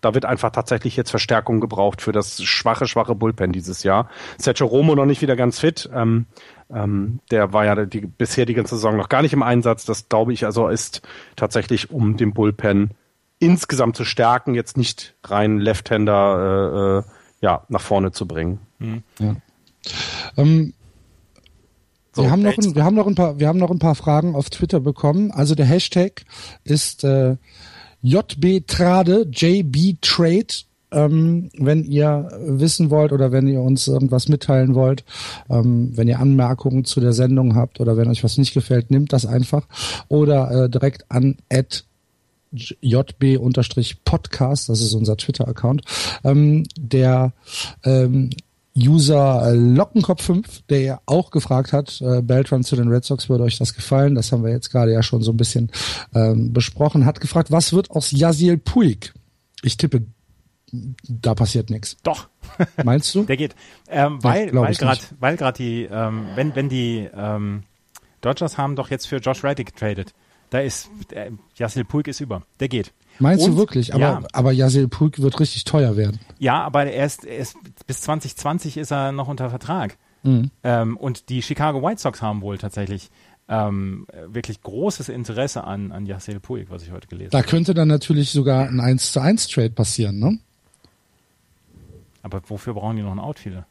[0.00, 4.10] da wird einfach tatsächlich jetzt Verstärkung gebraucht für das schwache, schwache Bullpen dieses Jahr.
[4.38, 5.88] Sergio Romo noch nicht wieder ganz fit.
[5.92, 6.26] Ähm,
[6.70, 9.84] ähm, der war ja die, bisher die ganze Saison noch gar nicht im Einsatz.
[9.84, 11.02] Das glaube ich also ist
[11.34, 12.90] tatsächlich, um den Bullpen
[13.38, 18.60] insgesamt zu stärken, jetzt nicht rein Left-Hander äh, äh, ja, nach vorne zu bringen.
[18.78, 19.02] Mhm.
[19.18, 19.36] Ja.
[20.36, 20.74] Ähm,
[22.16, 23.94] so, wir, haben noch ein, wir, haben noch ein paar, wir haben noch ein paar
[23.94, 25.30] Fragen auf Twitter bekommen.
[25.30, 26.24] Also der Hashtag
[26.64, 27.36] ist äh,
[28.02, 30.54] JBTrade, JBTrade.
[30.92, 35.04] Ähm, wenn ihr wissen wollt oder wenn ihr uns irgendwas mitteilen wollt,
[35.50, 39.12] ähm, wenn ihr Anmerkungen zu der Sendung habt oder wenn euch was nicht gefällt, nimmt
[39.12, 39.66] das einfach
[40.08, 41.38] oder äh, direkt an
[42.80, 45.82] jb-podcast, das ist unser Twitter-Account,
[46.24, 47.32] ähm, der
[47.84, 48.30] ähm,
[48.76, 53.44] User Lockenkopf 5, der ja auch gefragt hat, äh, Beltran zu den Red Sox, würde
[53.44, 54.14] euch das gefallen?
[54.14, 55.70] Das haben wir jetzt gerade ja schon so ein bisschen
[56.14, 57.06] ähm, besprochen.
[57.06, 59.14] Hat gefragt, was wird aus Yasil Puig?
[59.62, 60.02] Ich tippe,
[60.72, 61.96] da passiert nichts.
[62.02, 62.28] Doch.
[62.84, 63.24] Meinst du?
[63.24, 63.54] Der geht.
[63.88, 67.62] Ähm, weil weil gerade weil gerade die, ähm, wenn, wenn die ähm,
[68.20, 70.12] Dodgers haben doch jetzt für Josh Reddick getradet.
[70.50, 72.42] Da ist, äh, Yasil Puig ist über.
[72.60, 72.92] Der geht.
[73.18, 73.94] Meinst und, du wirklich?
[73.94, 74.22] Aber, ja.
[74.32, 76.20] aber Yasil Puig wird richtig teuer werden.
[76.38, 77.56] Ja, aber er ist, er ist,
[77.86, 79.96] bis 2020 ist er noch unter Vertrag.
[80.22, 80.50] Mhm.
[80.62, 83.10] Ähm, und die Chicago White Sox haben wohl tatsächlich
[83.48, 87.42] ähm, wirklich großes Interesse an, an Yasiel Puig, was ich heute gelesen habe.
[87.42, 90.38] Da könnte dann natürlich sogar ein 1 zu 1 Trade passieren, ne?
[92.22, 93.66] Aber wofür brauchen die noch einen Outfielder?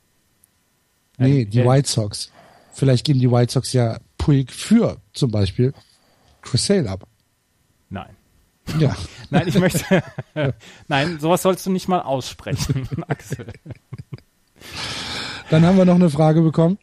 [1.17, 1.65] Nee, die ja.
[1.65, 2.31] White Sox.
[2.71, 5.73] Vielleicht geben die White Sox ja Puig für zum Beispiel
[6.41, 7.05] Chris Sale ab.
[8.67, 8.79] Nein.
[8.79, 8.95] Ja.
[9.29, 10.03] Nein, ich möchte.
[10.87, 13.47] Nein, sowas sollst du nicht mal aussprechen, Axel.
[15.49, 16.77] Dann haben wir noch eine Frage bekommen.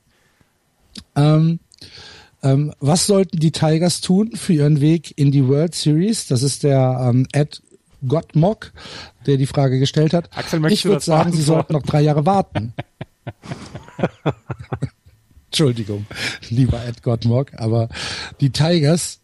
[1.17, 1.61] Ähm,
[2.43, 6.27] ähm, was sollten die Tigers tun für ihren Weg in die World Series?
[6.27, 7.63] Das ist der ähm, Ed
[8.07, 8.73] Gottmock,
[9.27, 10.37] der die Frage gestellt hat.
[10.37, 12.75] Axel, ich würde sagen, sie sollten noch drei Jahre warten.
[15.47, 16.07] Entschuldigung,
[16.49, 17.89] lieber Ed Gottmock, aber
[18.41, 19.21] die Tigers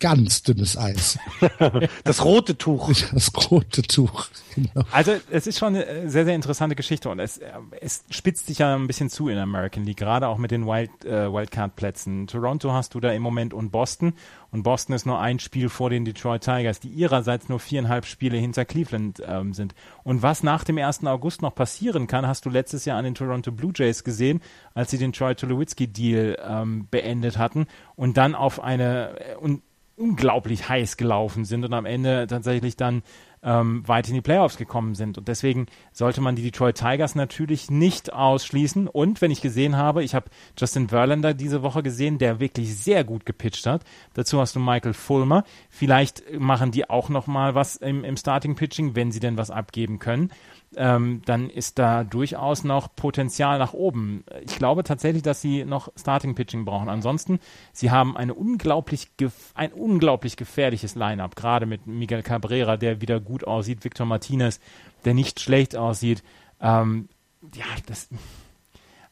[0.00, 1.18] ganz dünnes Eis.
[2.04, 2.90] Das rote Tuch.
[3.12, 4.28] Das rote Tuch.
[4.54, 4.84] Genau.
[4.90, 7.40] Also es ist schon eine sehr, sehr interessante Geschichte und es,
[7.80, 10.66] es spitzt sich ja ein bisschen zu in der American League, gerade auch mit den
[10.66, 12.26] Wild, äh, Wildcard-Plätzen.
[12.26, 14.14] Toronto hast du da im Moment und Boston
[14.50, 18.36] und Boston ist nur ein Spiel vor den Detroit Tigers, die ihrerseits nur viereinhalb Spiele
[18.36, 19.74] hinter Cleveland ähm, sind.
[20.02, 21.04] Und was nach dem 1.
[21.04, 24.40] August noch passieren kann, hast du letztes Jahr an den Toronto Blue Jays gesehen,
[24.74, 29.62] als sie den Troy Tulowitzki-Deal ähm, beendet hatten und dann auf eine äh, und
[30.00, 33.02] unglaublich heiß gelaufen sind und am Ende tatsächlich dann
[33.42, 35.18] ähm, weit in die Playoffs gekommen sind.
[35.18, 38.88] Und deswegen sollte man die Detroit Tigers natürlich nicht ausschließen.
[38.88, 43.04] Und wenn ich gesehen habe, ich habe Justin Verlander diese Woche gesehen, der wirklich sehr
[43.04, 43.82] gut gepitcht hat.
[44.14, 45.44] Dazu hast du Michael Fulmer.
[45.68, 49.50] Vielleicht machen die auch noch mal was im, im Starting Pitching, wenn sie denn was
[49.50, 50.30] abgeben können
[50.76, 54.24] ähm, dann ist da durchaus noch Potenzial nach oben.
[54.44, 56.88] Ich glaube tatsächlich, dass sie noch Starting Pitching brauchen.
[56.88, 57.40] Ansonsten,
[57.72, 59.10] sie haben eine unglaublich
[59.54, 64.60] ein unglaublich gefährliches Lineup, gerade mit Miguel Cabrera, der wieder gut aussieht, Victor Martinez,
[65.04, 66.22] der nicht schlecht aussieht.
[66.60, 67.08] Ähm,
[67.54, 68.08] ja, das.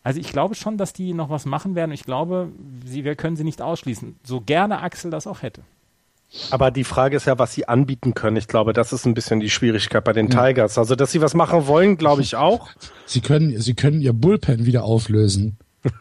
[0.04, 1.92] Also ich glaube schon, dass die noch was machen werden.
[1.92, 2.52] Ich glaube,
[2.84, 4.16] sie, wir können sie nicht ausschließen.
[4.22, 5.62] So gerne Axel das auch hätte.
[6.50, 8.36] Aber die Frage ist ja, was sie anbieten können.
[8.36, 10.76] Ich glaube, das ist ein bisschen die Schwierigkeit bei den Tigers.
[10.76, 12.68] Also, dass sie was machen wollen, glaube ich auch.
[13.06, 15.56] Sie können, sie können ihr Bullpen wieder auflösen.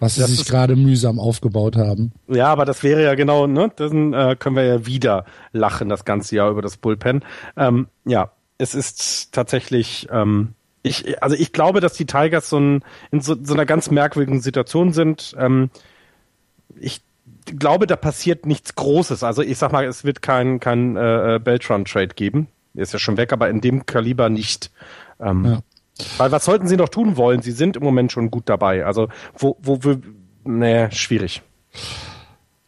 [0.00, 2.12] was sie das sich gerade mühsam aufgebaut haben.
[2.26, 3.70] Ja, aber das wäre ja genau, ne?
[3.74, 7.24] Dann äh, können wir ja wieder lachen das ganze Jahr über das Bullpen.
[7.56, 12.84] Ähm, ja, es ist tatsächlich, ähm, ich, also ich glaube, dass die Tigers so, ein,
[13.10, 15.34] in so, so einer ganz merkwürdigen Situation sind.
[15.38, 15.70] Ähm,
[16.78, 17.00] ich
[17.56, 19.22] glaube, da passiert nichts Großes.
[19.22, 22.48] Also ich sag mal, es wird kein, kein äh, äh Beltran-Trade geben.
[22.74, 24.70] ist ja schon weg, aber in dem Kaliber nicht.
[25.20, 25.60] Ähm, ja.
[26.16, 27.42] Weil was sollten sie noch tun wollen?
[27.42, 28.84] Sie sind im Moment schon gut dabei.
[28.84, 30.00] Also wo, wo wir,
[30.44, 31.42] nee, schwierig.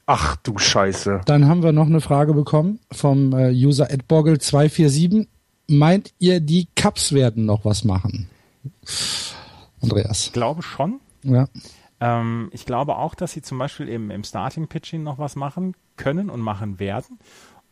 [0.07, 1.21] Ach du Scheiße.
[1.27, 5.29] Dann haben wir noch eine Frage bekommen vom äh, User adborgel247.
[5.69, 8.29] Meint ihr, die Cups werden noch was machen?
[9.81, 10.27] Andreas.
[10.27, 10.99] Ich glaube schon.
[11.23, 11.47] Ja.
[12.01, 15.77] Ähm, ich glaube auch, dass sie zum Beispiel eben im Starting Pitching noch was machen
[15.97, 17.19] können und machen werden.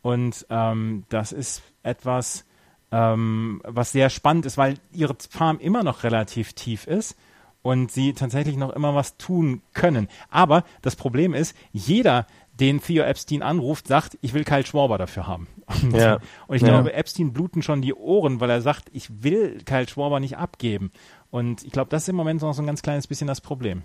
[0.01, 2.45] Und ähm, das ist etwas,
[2.91, 7.17] ähm, was sehr spannend ist, weil ihre Farm immer noch relativ tief ist
[7.61, 10.07] und sie tatsächlich noch immer was tun können.
[10.29, 15.27] Aber das Problem ist, jeder, den Theo Epstein anruft, sagt, ich will Kyle Schwarber dafür
[15.27, 15.47] haben.
[15.65, 16.19] Und, ja.
[16.47, 16.69] und ich ja.
[16.69, 20.91] glaube, Epstein bluten schon die Ohren, weil er sagt, ich will Kyle Schwarber nicht abgeben.
[21.31, 23.83] Und ich glaube, das ist im Moment noch so ein ganz kleines bisschen das Problem.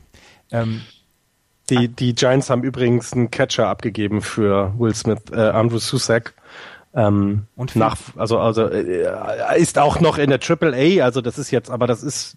[0.51, 0.83] Ähm,
[1.71, 6.35] die, die Giants haben übrigens einen Catcher abgegeben für Will Smith, äh, Andrew Susak.
[6.95, 11.39] Ähm, und nach, also, also äh, ist auch noch in der Triple A, also das
[11.39, 12.37] ist jetzt, aber das ist,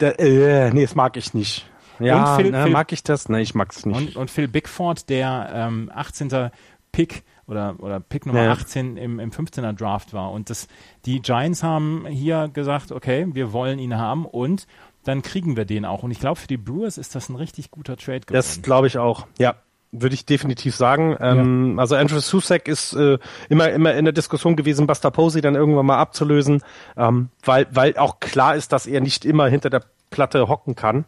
[0.00, 1.68] der, äh, nee, das mag ich nicht.
[1.98, 3.28] Ja, Phil, ne, Phil, mag ich das?
[3.28, 3.96] Nee, ich mag's nicht.
[3.96, 6.50] Und, und Phil Bigford, der ähm, 18.
[6.92, 8.52] Pick oder, oder Pick Nummer ja.
[8.52, 10.32] 18 im, im 15er Draft war.
[10.32, 10.68] Und das,
[11.04, 14.66] die Giants haben hier gesagt, okay, wir wollen ihn haben und
[15.04, 16.02] dann kriegen wir den auch.
[16.02, 18.34] Und ich glaube, für die Brewers ist das ein richtig guter Trade geworden.
[18.34, 19.54] Das glaube ich auch, ja.
[19.92, 21.16] Würde ich definitiv sagen.
[21.20, 21.80] Ähm, ja.
[21.80, 23.18] Also Andrew Susek ist äh,
[23.48, 26.62] immer immer in der Diskussion gewesen, Buster Posey dann irgendwann mal abzulösen,
[26.96, 31.06] ähm, weil weil auch klar ist, dass er nicht immer hinter der Platte hocken kann.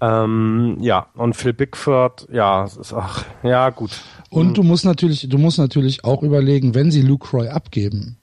[0.00, 4.02] Ähm, ja, und Phil Bigford, ja, ist, ach, ja, gut.
[4.30, 8.16] Und du musst natürlich, du musst natürlich auch überlegen, wenn sie Luke Roy abgeben,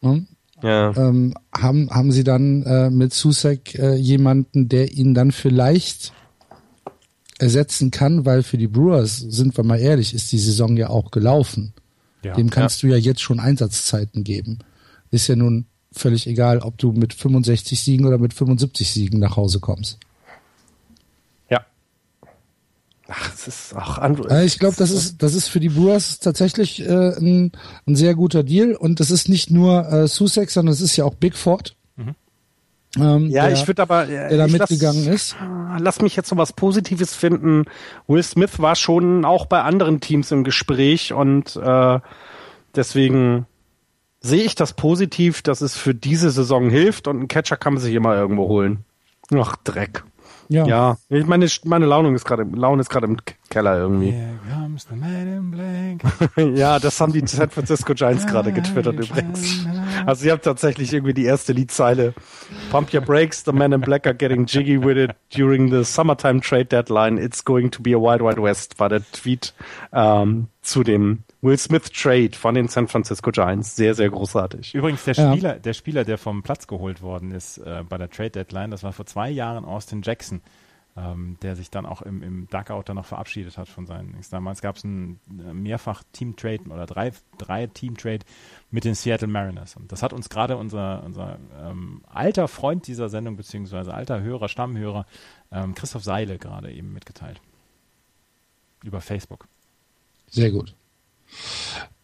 [0.00, 0.26] ne,
[0.62, 0.96] ja.
[0.96, 6.12] ähm, haben, haben sie dann äh, mit Susek äh, jemanden, der ihn dann vielleicht
[7.38, 11.10] ersetzen kann, weil für die Brewers, sind wir mal ehrlich, ist die Saison ja auch
[11.10, 11.72] gelaufen.
[12.22, 12.34] Ja.
[12.34, 12.88] Dem kannst ja.
[12.88, 14.60] du ja jetzt schon Einsatzzeiten geben.
[15.10, 19.36] Ist ja nun völlig egal, ob du mit 65 Siegen oder mit 75 Siegen nach
[19.36, 19.98] Hause kommst.
[23.14, 24.40] Ach, es ist auch andere.
[24.40, 27.52] Äh, ich glaube, das ist das ist für die Brewers tatsächlich äh, ein,
[27.86, 31.04] ein sehr guter Deal und das ist nicht nur äh, Sussex, sondern es ist ja
[31.04, 31.76] auch Bigford.
[31.96, 32.14] Mhm.
[32.98, 35.36] Ähm, ja, der, ich würde aber, der da mitgegangen lass, ist.
[35.78, 37.64] Lass mich jetzt noch was Positives finden.
[38.06, 42.00] Will Smith war schon auch bei anderen Teams im Gespräch und äh,
[42.74, 43.46] deswegen
[44.20, 47.82] sehe ich das positiv, dass es für diese Saison hilft und einen Catcher kann man
[47.82, 48.84] sich immer irgendwo holen.
[49.34, 50.02] Ach, Dreck.
[50.52, 50.66] Ja.
[50.66, 50.96] ja.
[51.08, 53.18] Ich meine, meine Laune ist gerade Laune ist gerade im
[53.52, 54.14] Keller irgendwie.
[56.56, 59.66] ja, das haben die San Francisco Giants gerade getwittert übrigens.
[60.06, 62.14] Also sie haben tatsächlich irgendwie die erste Liedzeile.
[62.70, 66.40] Pump your brakes, the men in black are getting jiggy with it during the summertime
[66.40, 67.18] trade deadline.
[67.18, 69.52] It's going to be a wild wild west, war der Tweet
[69.92, 73.76] ähm, zu dem Will Smith Trade von den San Francisco Giants.
[73.76, 74.74] Sehr, sehr großartig.
[74.74, 75.58] Übrigens der Spieler, ja.
[75.58, 78.92] der Spieler, der vom Platz geholt worden ist äh, bei der Trade Deadline, das war
[78.92, 80.40] vor zwei Jahren Austin Jackson.
[80.94, 84.14] Ähm, der sich dann auch im, im Duckout dann noch verabschiedet hat von seinen.
[84.30, 88.26] Damals gab es ein äh, mehrfach Team-Trade oder drei, drei Team-Trade
[88.70, 89.74] mit den Seattle Mariners.
[89.74, 94.50] Und das hat uns gerade unser, unser ähm, alter Freund dieser Sendung, beziehungsweise alter Hörer,
[94.50, 95.06] Stammhörer,
[95.50, 97.40] ähm, Christoph Seile gerade eben mitgeteilt.
[98.84, 99.48] Über Facebook.
[100.28, 100.74] Sehr gut.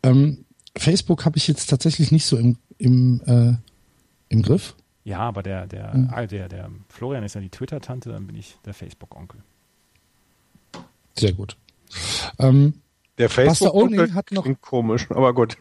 [0.03, 3.53] Ähm, Facebook habe ich jetzt tatsächlich nicht so im, im, äh,
[4.31, 4.75] im Griff.
[5.09, 6.29] Ja, aber der, der, mhm.
[6.29, 9.41] der, der Florian ist ja die Twitter-Tante, dann bin ich der Facebook-Onkel.
[11.19, 11.57] Sehr gut.
[12.39, 12.75] Ähm,
[13.17, 15.57] der Facebook-Onkel hat noch komisch, aber gut.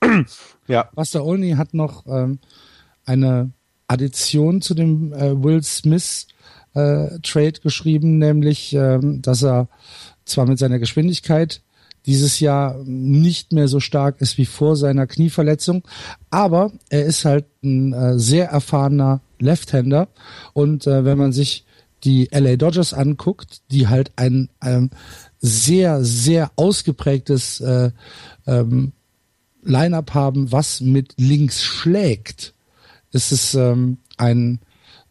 [0.68, 0.88] ja.
[0.94, 2.38] Buster Olney hat noch ähm,
[3.04, 3.50] eine
[3.88, 6.28] Addition zu dem äh, Will Smith
[6.74, 9.68] äh, Trade geschrieben, nämlich, ähm, dass er
[10.24, 11.60] zwar mit seiner Geschwindigkeit
[12.06, 15.82] dieses Jahr nicht mehr so stark ist wie vor seiner Knieverletzung.
[16.30, 20.08] Aber er ist halt ein äh, sehr erfahrener Left-Hander.
[20.52, 21.64] Und äh, wenn man sich
[22.04, 24.90] die LA Dodgers anguckt, die halt ein ähm,
[25.40, 27.90] sehr, sehr ausgeprägtes äh,
[28.46, 28.92] ähm,
[29.62, 32.54] Line-up haben, was mit links schlägt,
[33.10, 34.60] ist es ähm, ein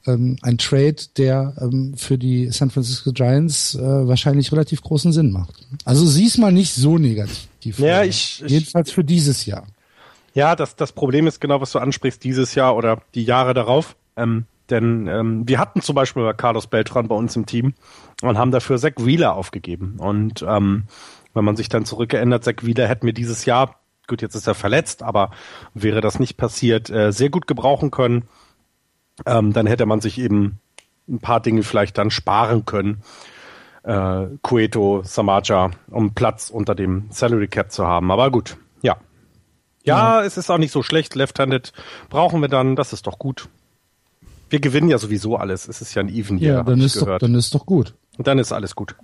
[0.08, 5.32] ähm, ein Trade, der ähm, für die San Francisco Giants äh, wahrscheinlich relativ großen Sinn
[5.32, 5.68] macht.
[5.84, 7.80] Also sieh's mal nicht so negativ.
[7.80, 9.66] Ja, ich, jedenfalls für dieses Jahr.
[10.34, 13.96] Ja, das, das Problem ist genau, was du ansprichst, dieses Jahr oder die Jahre darauf.
[14.18, 17.74] Ähm, denn ähm, wir hatten zum Beispiel Carlos Beltran bei uns im Team
[18.22, 19.96] und haben dafür Zach Wheeler aufgegeben.
[20.00, 20.84] Und ähm,
[21.34, 24.56] wenn man sich dann zurückgeändert, Zach Wheeler hätten wir dieses Jahr, gut, jetzt ist er
[24.56, 25.32] verletzt, aber
[25.74, 28.28] wäre das nicht passiert, äh, sehr gut gebrauchen können
[29.26, 30.60] ähm, dann hätte man sich eben
[31.08, 33.02] ein paar Dinge vielleicht dann sparen können.
[33.84, 38.12] Äh, Cueto, Samaja, um Platz unter dem Salary Cap zu haben.
[38.12, 38.98] Aber gut, ja.
[39.84, 40.28] Ja, mhm.
[40.28, 41.16] es ist auch nicht so schlecht.
[41.16, 41.72] Left-handed
[42.10, 43.48] brauchen wir dann, das ist doch gut.
[44.50, 45.68] Wir gewinnen ja sowieso alles.
[45.68, 46.54] Es ist ja ein Even hier.
[46.54, 47.94] Ja, dann ist, doch, dann ist doch gut.
[48.18, 48.96] Und dann ist alles gut.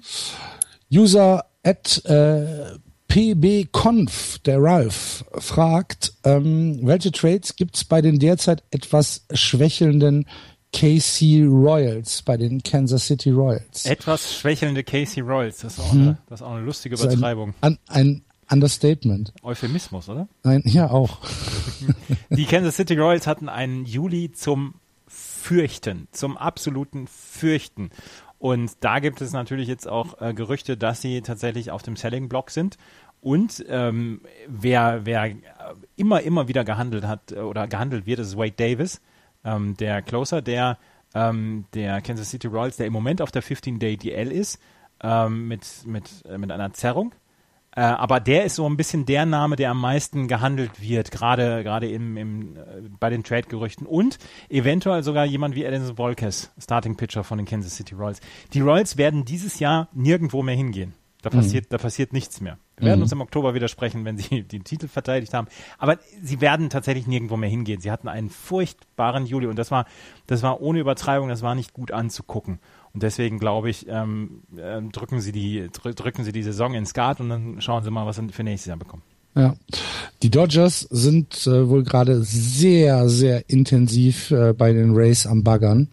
[0.91, 2.77] User at äh,
[3.11, 10.25] PBConf, der Ralph, fragt, ähm, welche Trades gibt's bei den derzeit etwas schwächelnden
[10.71, 13.85] KC Royals, bei den Kansas City Royals?
[13.85, 16.01] Etwas schwächelnde KC Royals, das ist auch, hm.
[16.01, 17.53] eine, das ist auch eine lustige Übertreibung.
[17.59, 19.33] Ein, ein, Understatement.
[19.43, 20.29] Euphemismus, oder?
[20.43, 21.19] Ein, ja, auch.
[22.29, 24.75] Die Kansas City Royals hatten einen Juli zum
[25.07, 27.89] Fürchten, zum absoluten Fürchten.
[28.41, 32.49] Und da gibt es natürlich jetzt auch äh, Gerüchte, dass sie tatsächlich auf dem Selling-Block
[32.49, 32.79] sind.
[33.21, 35.31] Und ähm, wer, wer
[35.95, 38.99] immer, immer wieder gehandelt hat äh, oder gehandelt wird, ist Wade Davis,
[39.45, 40.79] ähm, der Closer, der
[41.13, 44.59] ähm, der Kansas City Royals, der im Moment auf der 15-Day DL ist,
[45.03, 47.13] ähm, mit, mit, äh, mit einer Zerrung.
[47.75, 51.63] Äh, aber der ist so ein bisschen der Name, der am meisten gehandelt wird, gerade
[51.63, 52.59] gerade im, im, äh,
[52.99, 54.17] bei den Trade-Gerüchten und
[54.49, 58.19] eventuell sogar jemand wie Edinson Volquez, Starting Pitcher von den Kansas City Royals.
[58.53, 60.93] Die Royals werden dieses Jahr nirgendwo mehr hingehen.
[61.21, 61.35] Da mhm.
[61.35, 61.69] passiert, mhm.
[61.69, 62.57] da passiert nichts mehr.
[62.77, 63.03] Wir werden mhm.
[63.03, 65.47] uns im Oktober widersprechen, wenn sie den Titel verteidigt haben.
[65.77, 67.79] Aber sie werden tatsächlich nirgendwo mehr hingehen.
[67.79, 69.85] Sie hatten einen furchtbaren Juli und das war,
[70.27, 72.59] das war ohne Übertreibung, das war nicht gut anzugucken.
[72.93, 77.19] Und deswegen glaube ich, ähm, äh, drücken sie die drücken sie die Saison ins Skat
[77.19, 79.03] und dann schauen sie mal, was sie für nächstes Jahr bekommen.
[79.35, 79.55] Ja,
[80.23, 85.89] die Dodgers sind äh, wohl gerade sehr, sehr intensiv äh, bei den Rays am Baggern.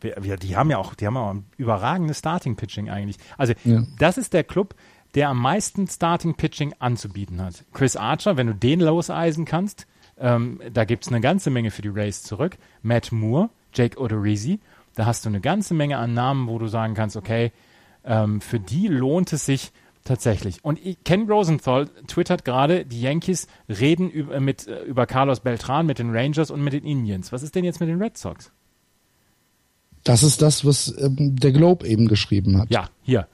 [0.00, 3.16] Wir, wir, die haben ja auch, die haben auch ein überragendes Starting Pitching eigentlich.
[3.36, 3.82] Also ja.
[3.98, 4.76] das ist der Club,
[5.16, 7.64] der am meisten Starting Pitching anzubieten hat.
[7.72, 9.88] Chris Archer, wenn du den loseisen kannst,
[10.20, 12.58] ähm, da gibt's eine ganze Menge für die Rays zurück.
[12.82, 14.60] Matt Moore, Jake Odorizzi
[14.98, 17.52] da hast du eine ganze Menge an Namen, wo du sagen kannst, okay,
[18.04, 19.70] ähm, für die lohnt es sich
[20.02, 20.64] tatsächlich.
[20.64, 25.86] Und Ken Rosenthal twittert gerade, die Yankees reden über, äh, mit, äh, über Carlos Beltran,
[25.86, 27.30] mit den Rangers und mit den Indians.
[27.30, 28.50] Was ist denn jetzt mit den Red Sox?
[30.02, 32.68] Das ist das, was ähm, der Globe eben geschrieben hat.
[32.68, 33.28] Ja, hier.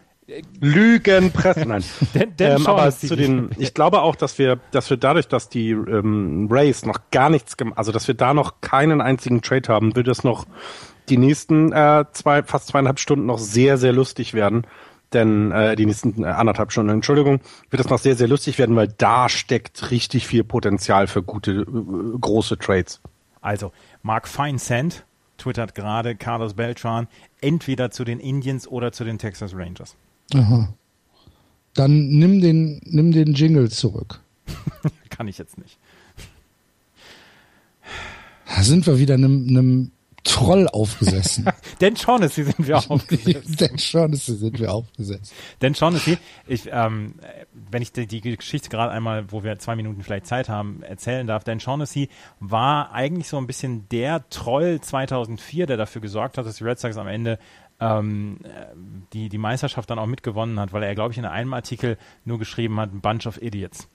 [0.61, 1.67] Lügenpresse.
[1.67, 1.85] Nein.
[2.15, 5.49] denn, denn ähm, aber zu den, ich glaube auch, dass wir, dass wir dadurch, dass
[5.49, 9.97] die ähm, Rays noch gar nichts, also dass wir da noch keinen einzigen Trade haben,
[9.97, 10.47] wird es noch
[11.09, 14.67] die nächsten äh, zwei, fast zweieinhalb Stunden noch sehr, sehr lustig werden.
[15.13, 17.41] Denn äh, die nächsten äh, anderthalb Stunden, Entschuldigung,
[17.71, 21.53] wird es noch sehr, sehr lustig werden, weil da steckt richtig viel Potenzial für gute,
[21.53, 23.01] äh, große Trades.
[23.41, 23.73] Also,
[24.03, 25.05] Mark Feinsand
[25.39, 27.07] twittert gerade Carlos Beltran
[27.41, 29.97] entweder zu den Indians oder zu den Texas Rangers.
[30.35, 30.75] Aha.
[31.75, 34.21] Dann nimm den, nimm den Jingle zurück.
[35.11, 35.79] Kann ich jetzt nicht.
[38.47, 39.91] Da sind wir wieder einem, einem
[40.25, 41.47] Troll aufgesessen.
[41.79, 43.61] Dan Shaughnessy sind wir aufgesetzt.
[43.61, 45.35] Dan Shaughnessy sind wir aufgesetzt.
[45.61, 47.15] Dan Shaughnessy, ich, ähm,
[47.71, 51.27] wenn ich die, die Geschichte gerade einmal, wo wir zwei Minuten vielleicht Zeit haben, erzählen
[51.27, 52.09] darf, Dan Shaughnessy
[52.41, 56.79] war eigentlich so ein bisschen der Troll 2004, der dafür gesorgt hat, dass die Red
[56.79, 57.39] Sox am Ende
[57.81, 58.39] ähm,
[59.13, 62.39] die, die Meisterschaft dann auch mitgewonnen hat, weil er, glaube ich, in einem Artikel nur
[62.39, 63.89] geschrieben hat, Bunch of Idiots.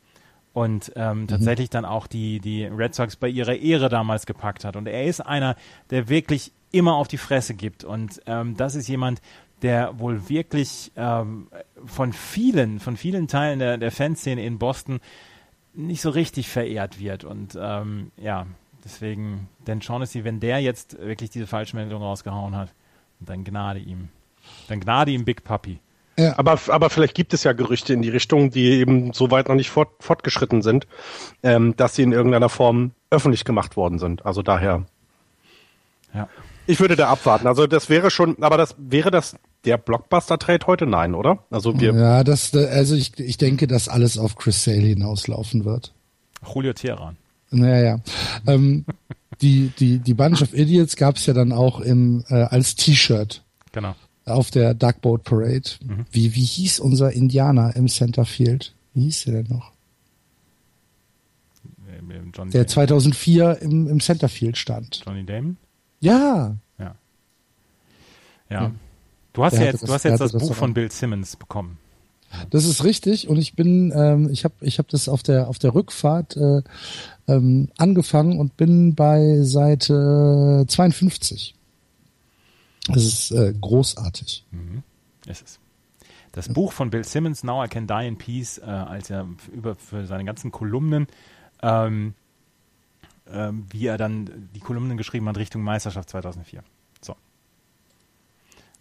[0.51, 1.27] Und ähm, mhm.
[1.27, 4.75] tatsächlich dann auch die, die Red Sox bei ihrer Ehre damals gepackt hat.
[4.75, 5.55] Und er ist einer,
[5.89, 7.83] der wirklich immer auf die Fresse gibt.
[7.83, 9.21] Und ähm, das ist jemand,
[9.61, 11.47] der wohl wirklich ähm,
[11.85, 14.99] von vielen, von vielen Teilen der, der Fanszene in Boston
[15.73, 17.23] nicht so richtig verehrt wird.
[17.23, 18.47] Und ähm, ja,
[18.83, 22.73] deswegen, Dan Shaughnessy, wenn der jetzt wirklich diese Falschmeldung rausgehauen hat,
[23.19, 24.09] dann Gnade ihm.
[24.67, 25.79] Dann Gnade ihm Big Puppy.
[26.19, 26.37] Ja.
[26.37, 29.55] Aber, aber vielleicht gibt es ja Gerüchte in die Richtung, die eben so weit noch
[29.55, 30.85] nicht fort, fortgeschritten sind,
[31.43, 34.25] ähm, dass sie in irgendeiner Form öffentlich gemacht worden sind.
[34.25, 34.85] Also daher.
[36.13, 36.27] Ja.
[36.67, 37.47] Ich würde da abwarten.
[37.47, 40.85] Also das wäre schon, aber das wäre das der Blockbuster-Trade heute?
[40.85, 41.39] Nein, oder?
[41.49, 41.93] Also wir.
[41.93, 45.93] Ja, das, also ich, ich denke, dass alles auf Chris Sale hinauslaufen wird.
[46.53, 47.17] Julio Teheran.
[47.51, 47.99] Naja.
[48.45, 48.85] ähm,
[49.41, 53.43] die, die, die Bunch of Idiots gab es ja dann auch im, äh, als T-Shirt.
[53.71, 53.95] Genau.
[54.29, 55.69] Auf der Duckboat Parade.
[55.83, 56.05] Mhm.
[56.11, 58.73] Wie, wie hieß unser Indianer im Centerfield?
[58.93, 59.71] Wie hieß der denn noch?
[62.33, 65.01] John der 2004 im, im Centerfield stand.
[65.05, 65.57] Johnny Damon?
[65.99, 66.55] Ja.
[66.77, 66.95] Ja.
[68.49, 68.71] Ja.
[69.33, 71.77] Du hast ja jetzt, das, du hast jetzt das, das Buch von Bill Simmons bekommen.
[72.51, 75.57] Das ist richtig und ich bin, ähm, ich habe, ich habe das auf der auf
[75.57, 76.61] der Rückfahrt äh,
[77.27, 81.55] ähm, angefangen und bin bei Seite 52.
[82.95, 84.45] Es ist äh, großartig.
[84.51, 84.83] Mhm.
[85.25, 85.59] Es ist.
[86.31, 86.53] Das ja.
[86.53, 90.05] Buch von Bill Simmons, Now I Can Die in Peace, äh, als er über für
[90.05, 91.07] seine ganzen Kolumnen,
[91.61, 92.13] ähm,
[93.25, 96.63] äh, wie er dann die Kolumnen geschrieben hat Richtung Meisterschaft 2004.
[97.01, 97.15] So.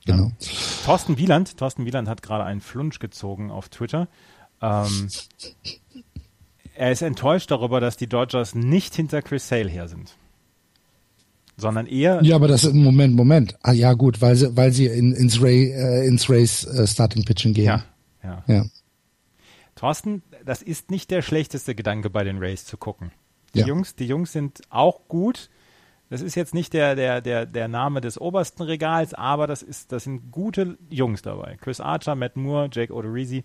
[0.05, 0.25] Genau.
[0.25, 0.49] Ja.
[0.85, 4.09] Thorsten Wieland, Thorsten Wieland hat gerade einen Flunsch gezogen auf Twitter.
[4.61, 5.09] Ähm,
[6.75, 10.17] er ist enttäuscht darüber, dass die Dodgers nicht hinter Chris Sale her sind.
[11.61, 12.21] Sondern eher.
[12.23, 13.59] Ja, aber das ist Moment, Moment.
[13.63, 17.25] Ah ja, gut, weil sie, weil sie in, ins Ray, äh, ins Rays äh, Starting
[17.25, 17.67] Pitching gehen.
[17.67, 17.85] Ja,
[18.23, 18.45] ja.
[18.47, 18.65] ja.
[19.75, 23.11] Thorsten, das ist nicht der schlechteste Gedanke bei den Rays zu gucken.
[23.55, 23.67] Die ja.
[23.67, 25.51] Jungs, die Jungs sind auch gut.
[26.11, 29.93] Das ist jetzt nicht der, der, der, der Name des obersten Regals, aber das ist,
[29.93, 31.57] das sind gute Jungs dabei.
[31.61, 33.45] Chris Archer, Matt Moore, Jake Odorizzi.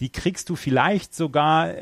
[0.00, 1.74] Die kriegst du vielleicht sogar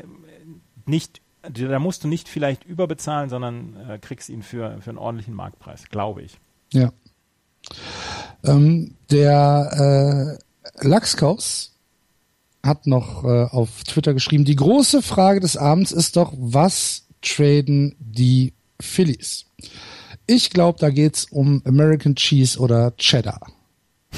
[0.85, 5.33] nicht, da musst du nicht vielleicht überbezahlen, sondern äh, kriegst ihn für, für einen ordentlichen
[5.33, 6.39] Marktpreis, glaube ich.
[6.73, 6.91] Ja.
[8.43, 10.39] Ähm, der
[10.81, 11.73] äh, Lachskaus
[12.63, 17.95] hat noch äh, auf Twitter geschrieben, die große Frage des Abends ist doch, was traden
[17.99, 19.45] die Phillies?
[20.27, 23.39] Ich glaube, da geht's um American Cheese oder Cheddar,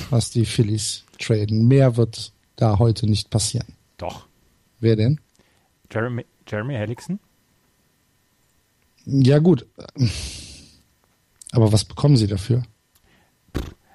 [0.10, 1.68] was die Phillies traden.
[1.68, 3.68] Mehr wird da heute nicht passieren.
[3.98, 4.26] Doch.
[4.80, 5.20] Wer denn?
[5.92, 7.20] Jeremy, Jeremy Hellickson?
[9.06, 9.66] Ja, gut.
[11.52, 12.64] Aber was bekommen Sie dafür?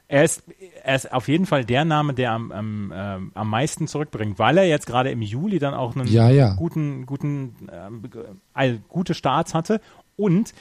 [0.09, 0.45] Er ist,
[0.85, 4.59] er ist auf jeden Fall der Name, der am, am, ähm, am meisten zurückbringt, weil
[4.59, 6.55] er jetzt gerade im Juli dann auch einen ja, ja.
[6.55, 7.69] guten, guten,
[8.55, 9.81] äh, gute Starts hatte
[10.16, 10.53] und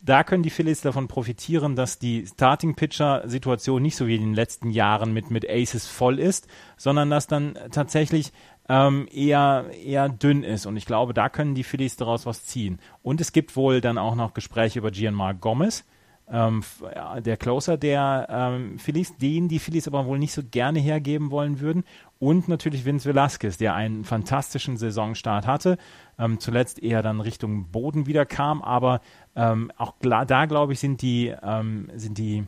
[0.00, 4.70] da können die Phillies davon profitieren, dass die Starting-Pitcher-Situation nicht so wie in den letzten
[4.70, 6.46] Jahren mit, mit Aces voll ist,
[6.76, 8.32] sondern dass dann tatsächlich
[8.68, 10.66] ähm, eher, eher dünn ist.
[10.66, 12.78] Und ich glaube, da können die Phillies daraus was ziehen.
[13.02, 15.84] Und es gibt wohl dann auch noch Gespräche über Gianmarco Gomez,
[16.30, 16.62] ähm,
[17.24, 21.60] der Closer der ähm, Phillies, den die Phillies aber wohl nicht so gerne hergeben wollen
[21.60, 21.84] würden.
[22.18, 25.78] Und natürlich Vince Velasquez, der einen fantastischen Saisonstart hatte,
[26.18, 29.00] ähm, zuletzt eher dann Richtung Boden wieder kam, aber
[29.36, 32.44] ähm, auch da glaube ich sind die ähm, sind die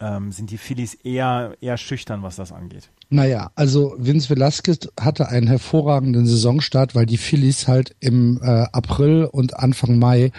[0.00, 2.90] ähm, sind die Phillies eher eher schüchtern, was das angeht.
[3.10, 9.28] Naja, also Vince Velasquez hatte einen hervorragenden Saisonstart, weil die Phillies halt im äh, April
[9.30, 10.32] und Anfang Mai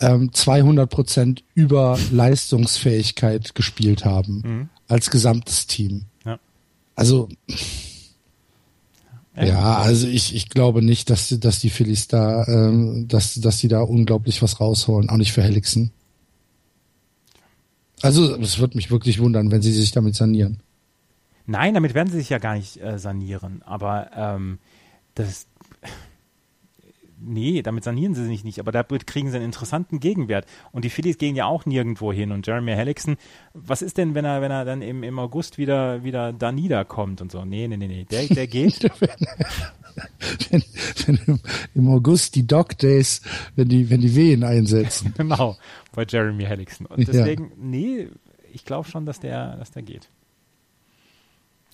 [0.00, 4.68] ähm, 200 Prozent über Leistungsfähigkeit gespielt haben mhm.
[4.88, 6.04] als gesamtes Team.
[6.24, 6.38] Ja.
[6.94, 7.28] Also
[9.34, 13.68] ja, also ich, ich glaube nicht, dass, dass die Phillies da, ähm, dass, dass die
[13.68, 15.90] da unglaublich was rausholen, auch nicht für Helixen.
[18.02, 20.58] Also es wird mich wirklich wundern, wenn sie sich damit sanieren.
[21.46, 23.62] Nein, damit werden sie sich ja gar nicht äh, sanieren.
[23.64, 24.58] Aber ähm,
[25.14, 25.46] das,
[27.24, 30.46] nee, damit sanieren sie sich nicht, aber damit kriegen sie einen interessanten Gegenwert.
[30.72, 32.32] Und die Phillies gehen ja auch nirgendwo hin.
[32.32, 33.16] Und Jeremy Hellickson,
[33.54, 37.20] was ist denn, wenn er, wenn er dann im, im August wieder, wieder da niederkommt
[37.20, 37.44] und so?
[37.44, 38.82] Nee, nee, nee, nee, der, der geht.
[40.50, 40.62] wenn,
[41.06, 41.40] wenn
[41.74, 43.22] im August die Dog Days,
[43.56, 45.14] wenn die, wenn die Wehen einsetzen.
[45.16, 45.56] genau,
[45.94, 46.86] bei Jeremy Hellickson.
[46.86, 47.56] Und deswegen, ja.
[47.58, 48.08] nee,
[48.52, 50.08] ich glaube schon, dass der, dass der geht.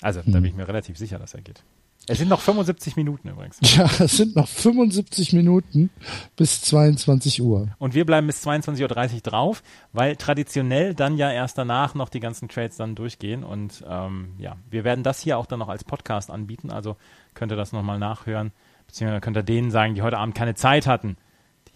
[0.00, 0.32] Also, hm.
[0.32, 1.62] da bin ich mir relativ sicher, dass er geht.
[2.10, 3.58] Es sind noch 75 Minuten übrigens.
[3.60, 5.90] Ja, es sind noch 75 Minuten
[6.36, 7.68] bis 22 Uhr.
[7.78, 9.62] Und wir bleiben bis 22.30 Uhr drauf,
[9.92, 13.44] weil traditionell dann ja erst danach noch die ganzen Trades dann durchgehen.
[13.44, 16.70] Und ähm, ja, wir werden das hier auch dann noch als Podcast anbieten.
[16.70, 16.96] Also
[17.34, 18.52] könnt ihr das nochmal nachhören.
[18.86, 21.18] Beziehungsweise könnt ihr denen sagen, die heute Abend keine Zeit hatten,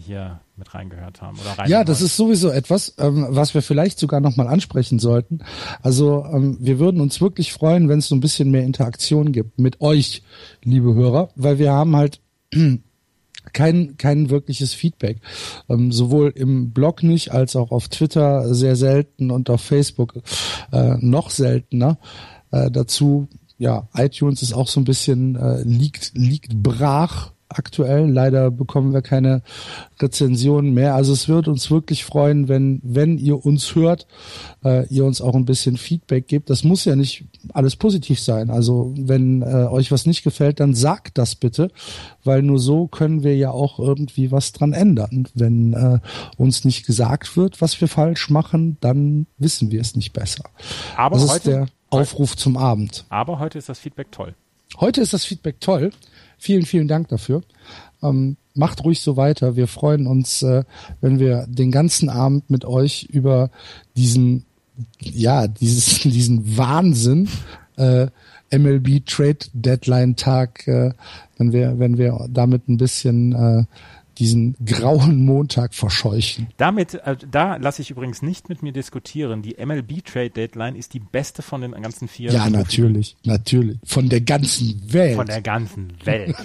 [0.04, 1.70] hier mit reingehört haben oder rein.
[1.70, 5.40] Ja, das ist sowieso etwas, ähm, was wir vielleicht sogar nochmal ansprechen sollten.
[5.82, 9.58] Also ähm, wir würden uns wirklich freuen, wenn es so ein bisschen mehr Interaktion gibt
[9.58, 10.22] mit euch,
[10.62, 12.20] liebe Hörer, weil wir haben halt
[13.52, 15.20] kein, kein wirkliches Feedback.
[15.68, 20.14] Ähm, sowohl im Blog nicht, als auch auf Twitter sehr selten und auf Facebook
[20.72, 21.98] äh, noch seltener.
[22.50, 28.10] Äh, dazu, ja, iTunes ist auch so ein bisschen, äh, liegt, liegt brach aktuell.
[28.10, 29.42] Leider bekommen wir keine
[30.00, 30.94] Rezensionen mehr.
[30.94, 34.06] Also es wird uns wirklich freuen, wenn, wenn ihr uns hört,
[34.64, 36.50] äh, ihr uns auch ein bisschen Feedback gebt.
[36.50, 38.50] Das muss ja nicht alles positiv sein.
[38.50, 41.70] Also wenn äh, euch was nicht gefällt, dann sagt das bitte,
[42.24, 45.28] weil nur so können wir ja auch irgendwie was dran ändern.
[45.34, 45.98] Wenn äh,
[46.36, 50.44] uns nicht gesagt wird, was wir falsch machen, dann wissen wir es nicht besser.
[50.96, 53.04] Aber das heute, ist der Aufruf zum Abend.
[53.08, 54.34] Aber heute ist das Feedback toll.
[54.80, 55.92] Heute ist das Feedback toll.
[56.42, 57.42] Vielen, vielen Dank dafür.
[58.02, 59.54] Ähm, macht ruhig so weiter.
[59.54, 60.64] Wir freuen uns, äh,
[61.00, 63.52] wenn wir den ganzen Abend mit euch über
[63.96, 64.44] diesen,
[64.98, 67.28] ja, dieses, diesen Wahnsinn
[67.76, 68.08] äh,
[68.50, 70.90] MLB Trade Deadline Tag, äh,
[71.38, 73.64] wenn wir, wenn wir damit ein bisschen äh,
[74.18, 76.48] diesen grauen Montag verscheuchen.
[76.56, 79.42] Damit, äh, da lasse ich übrigens nicht mit mir diskutieren.
[79.42, 82.30] Die MLB Trade Deadline ist die beste von den ganzen vier.
[82.30, 83.78] Ja, Profi natürlich, natürlich.
[83.84, 85.16] Von der ganzen Welt.
[85.16, 86.36] Von der ganzen Welt.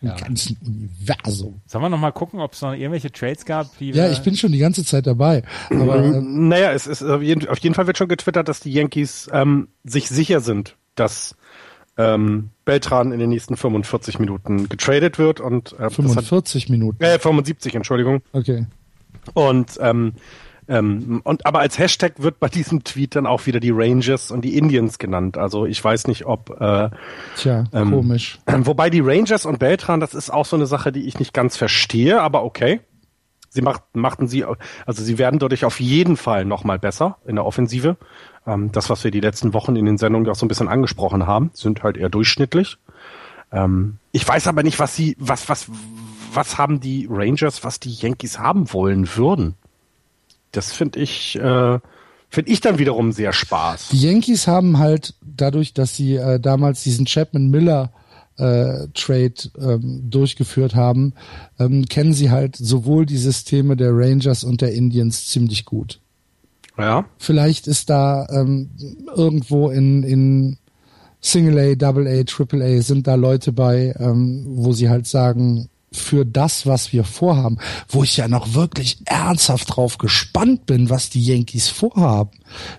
[0.00, 0.14] Im ja.
[0.14, 1.60] ganzen Universum.
[1.66, 3.76] Sollen wir noch mal gucken, ob es noch irgendwelche Trades gab?
[3.78, 5.42] Die ja, ich bin schon die ganze Zeit dabei.
[5.70, 8.72] Aber, äh, naja, es ist auf jeden, auf jeden Fall wird schon getwittert, dass die
[8.72, 11.36] Yankees ähm, sich sicher sind, dass
[11.96, 17.02] ähm, Beltran in den nächsten 45 Minuten getradet wird und äh, 45 hat, Minuten.
[17.02, 18.22] Äh, 75, Entschuldigung.
[18.32, 18.66] Okay.
[19.32, 20.14] Und ähm,
[20.66, 24.42] ähm, und aber als Hashtag wird bei diesem Tweet dann auch wieder die Rangers und
[24.42, 25.36] die Indians genannt.
[25.36, 26.90] Also ich weiß nicht, ob äh,
[27.36, 28.38] Tja, ähm, komisch.
[28.46, 31.56] Wobei die Rangers und Beltran, das ist auch so eine Sache, die ich nicht ganz
[31.56, 32.80] verstehe, aber okay.
[33.50, 37.44] Sie macht, machten sie, also sie werden dadurch auf jeden Fall nochmal besser in der
[37.44, 37.96] Offensive.
[38.46, 41.26] Ähm, das, was wir die letzten Wochen in den Sendungen auch so ein bisschen angesprochen
[41.26, 42.78] haben, sind halt eher durchschnittlich.
[43.52, 45.66] Ähm, ich weiß aber nicht, was sie, was, was,
[46.32, 49.54] was haben die Rangers, was die Yankees haben wollen würden.
[50.52, 51.78] Das finde ich, äh,
[52.28, 53.88] finde ich dann wiederum sehr Spaß.
[53.90, 57.92] Die Yankees haben halt dadurch, dass sie äh, damals diesen Chapman Miller
[58.36, 61.14] äh, Trade ähm, durchgeführt haben,
[61.58, 66.00] ähm, kennen sie halt sowohl die Systeme der Rangers und der Indians ziemlich gut.
[66.76, 67.04] Ja.
[67.18, 68.70] Vielleicht ist da ähm,
[69.14, 70.58] irgendwo in, in
[71.20, 75.68] Single A, Double A, Triple A sind da Leute bei, ähm, wo sie halt sagen,
[75.94, 81.08] für das, was wir vorhaben, wo ich ja noch wirklich ernsthaft drauf gespannt bin, was
[81.08, 82.30] die Yankees vorhaben,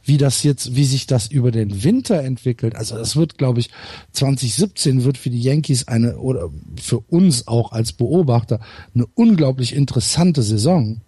[0.04, 2.76] wie das jetzt, wie sich das über den Winter entwickelt.
[2.76, 3.70] Also das wird, glaube ich,
[4.12, 6.50] 2017 wird für die Yankees eine oder
[6.82, 8.60] für uns auch als Beobachter
[8.94, 11.02] eine unglaublich interessante Saison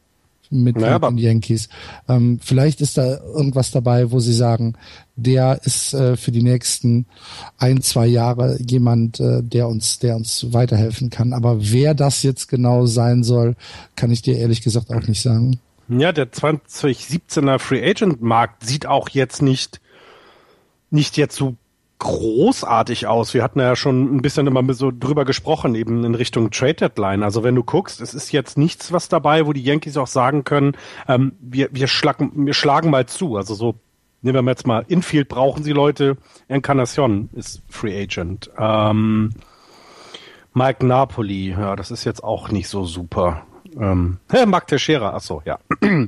[0.52, 1.70] mit naja, den Yankees.
[2.08, 4.76] Ähm, vielleicht ist da irgendwas dabei, wo sie sagen,
[5.16, 7.06] der ist äh, für die nächsten
[7.58, 11.34] ein, zwei Jahre jemand, äh, der uns, der uns weiterhelfen kann.
[11.34, 13.56] Aber wer das jetzt genau sein soll,
[13.96, 15.60] kann ich dir ehrlich gesagt auch nicht sagen.
[15.90, 19.80] Ja, der 2017er Free Agent Markt sieht auch jetzt nicht,
[20.90, 21.56] nicht jetzt so
[22.00, 23.34] großartig aus.
[23.34, 27.24] Wir hatten ja schon ein bisschen immer so drüber gesprochen, eben in Richtung Trade Deadline.
[27.24, 30.44] Also wenn du guckst, es ist jetzt nichts was dabei, wo die Yankees auch sagen
[30.44, 33.36] können, ähm, wir, wir, schlagen, wir schlagen mal zu.
[33.36, 33.76] Also so,
[34.22, 36.18] nehmen wir jetzt mal, Infield brauchen sie Leute,
[36.48, 38.52] Encarnacion ist Free Agent.
[38.58, 39.34] Ähm,
[40.54, 43.44] Mike Napoli, ja, das ist jetzt auch nicht so super.
[43.80, 44.18] Ähm,
[44.48, 45.60] Mark Teixeira, ach so, ja.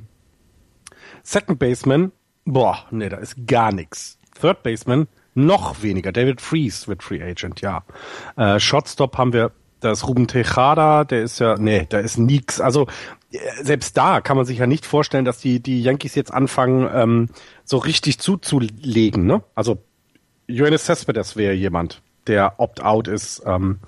[1.23, 2.11] Second Baseman,
[2.45, 4.17] boah, nee, da ist gar nichts.
[4.39, 6.11] Third Baseman, Noch weniger.
[6.11, 7.84] David Freeze wird Free Agent, ja.
[8.35, 12.60] Äh, Shotstop haben wir, da ist Ruben Tejada, der ist ja, nee, da ist nix.
[12.60, 12.88] Also
[13.31, 16.89] äh, selbst da kann man sich ja nicht vorstellen, dass die, die Yankees jetzt anfangen,
[16.93, 17.30] ähm,
[17.64, 19.26] so richtig zuzulegen.
[19.26, 19.43] Ne?
[19.56, 19.77] Also
[20.47, 23.80] Johannes Cespedes wäre jemand, der opt-out ist ähm,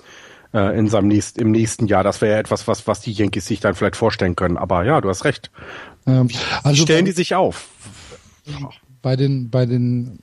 [0.54, 2.04] äh, in seinem nächst, im nächsten Jahr.
[2.04, 4.58] Das wäre ja etwas, was, was die Yankees sich dann vielleicht vorstellen können.
[4.58, 5.52] Aber ja, du hast recht.
[6.06, 6.30] Ähm,
[6.64, 7.68] also stellen die sich auf?
[9.02, 10.20] Bei den, bei den,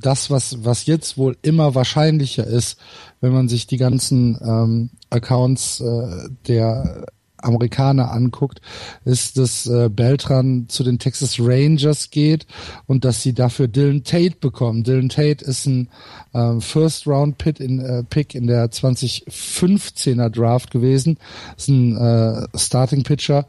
[0.00, 2.78] das, was, was jetzt wohl immer wahrscheinlicher ist,
[3.20, 7.06] wenn man sich die ganzen ähm, Accounts äh, der
[7.42, 8.60] Amerikaner anguckt,
[9.04, 12.46] ist, dass äh, Beltran zu den Texas Rangers geht
[12.86, 14.84] und dass sie dafür Dylan Tate bekommen.
[14.84, 15.88] Dylan Tate ist ein
[16.32, 21.18] äh, First Round Pick in, äh, Pick in der 2015er Draft gewesen.
[21.56, 23.46] Ist ein äh, Starting Pitcher,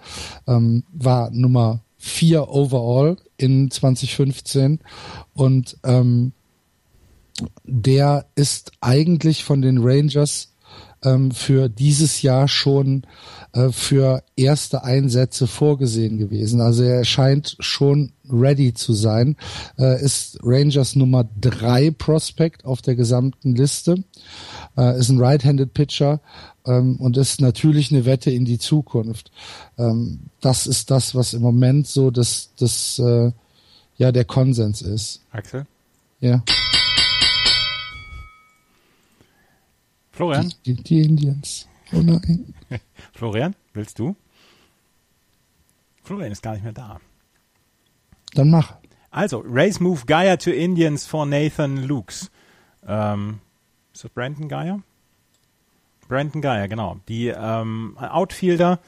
[0.47, 4.80] ähm, war Nummer vier overall in 2015
[5.36, 6.34] und ähm,
[7.64, 10.52] der ist eigentlich von den Rangers
[11.03, 13.03] ähm, für dieses Jahr schon
[13.53, 16.60] äh, für erste Einsätze vorgesehen gewesen.
[16.60, 19.36] Also er scheint schon ready zu sein.
[19.78, 24.03] Äh, ist Rangers Nummer drei Prospect auf der gesamten Liste.
[24.78, 26.22] Äh, ist ein Right-Handed Pitcher
[26.65, 29.31] ähm, und ist natürlich eine Wette in die Zukunft.
[29.77, 33.31] Ähm, das ist das, was im Moment so das, das äh,
[33.97, 35.21] ja der Konsens ist.
[35.31, 35.65] Axel?
[36.19, 36.43] Ja.
[40.11, 40.53] Florian?
[40.65, 41.67] Die, die, die Indians.
[41.93, 42.53] Oh nein.
[43.13, 44.15] Florian, willst du?
[46.03, 46.99] Florian ist gar nicht mehr da.
[48.33, 48.75] Dann mach.
[49.09, 52.31] Also, Race Move Gaia to Indians for Nathan Lukes.
[52.88, 53.39] Ähm,
[53.93, 54.81] ist das Brandon Gaia?
[56.11, 56.97] Brandon Gaia, genau.
[57.07, 58.79] Die ähm, Outfielder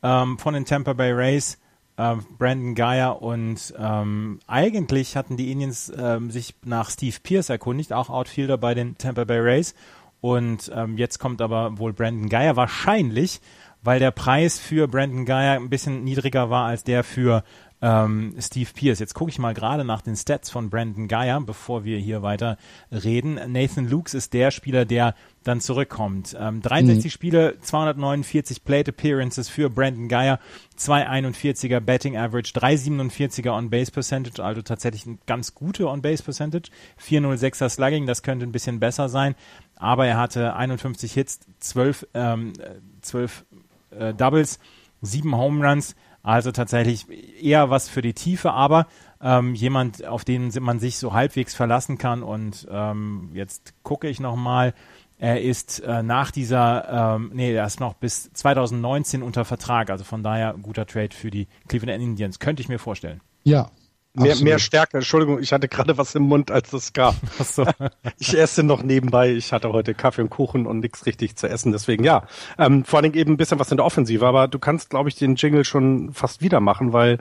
[0.00, 1.58] ähm, von den Tampa Bay Rays,
[1.96, 7.92] äh, Brandon Gaia und ähm, eigentlich hatten die Indians ähm, sich nach Steve Pierce erkundigt,
[7.92, 9.74] auch Outfielder bei den Tampa Bay Rays
[10.20, 13.40] und ähm, jetzt kommt aber wohl Brandon Geyer wahrscheinlich,
[13.82, 17.42] weil der Preis für Brandon Geyer ein bisschen niedriger war als der für
[17.80, 18.98] ähm, Steve Pierce.
[18.98, 22.56] Jetzt gucke ich mal gerade nach den Stats von Brandon Geyer, bevor wir hier weiter
[22.90, 23.40] reden.
[23.52, 25.14] Nathan Lukes ist der Spieler, der
[25.44, 26.36] dann zurückkommt.
[26.38, 27.10] Ähm, 63 mhm.
[27.10, 30.40] Spiele, 249 Plate Appearances für Brandon Geyer,
[30.78, 36.70] 241er Betting Average, 347er On-Base Percentage, also tatsächlich eine ganz gute On-Base Percentage,
[37.02, 39.36] 406er Slugging, das könnte ein bisschen besser sein,
[39.76, 42.52] aber er hatte 51 Hits, 12, ähm,
[43.00, 43.44] 12
[43.90, 44.58] äh, Doubles,
[45.00, 47.06] 7 Home Runs, also tatsächlich
[47.42, 48.86] eher was für die Tiefe, aber
[49.20, 52.22] ähm, jemand, auf den man sich so halbwegs verlassen kann.
[52.22, 54.74] Und ähm, jetzt gucke ich nochmal.
[55.20, 59.90] Er ist äh, nach dieser, ähm, nee, er ist noch bis 2019 unter Vertrag.
[59.90, 62.38] Also von daher guter Trade für die Cleveland Indians.
[62.38, 63.20] Könnte ich mir vorstellen.
[63.42, 63.70] Ja,
[64.18, 64.98] Mehr, mehr Stärke.
[64.98, 67.14] Entschuldigung, ich hatte gerade was im Mund, als es gab.
[67.44, 67.64] So.
[68.18, 69.30] Ich esse noch nebenbei.
[69.30, 71.72] Ich hatte heute Kaffee und Kuchen und nichts richtig zu essen.
[71.72, 72.26] Deswegen ja.
[72.58, 74.26] Ähm, vor allem eben ein bisschen was in der Offensive.
[74.26, 77.18] Aber du kannst, glaube ich, den Jingle schon fast wieder machen, weil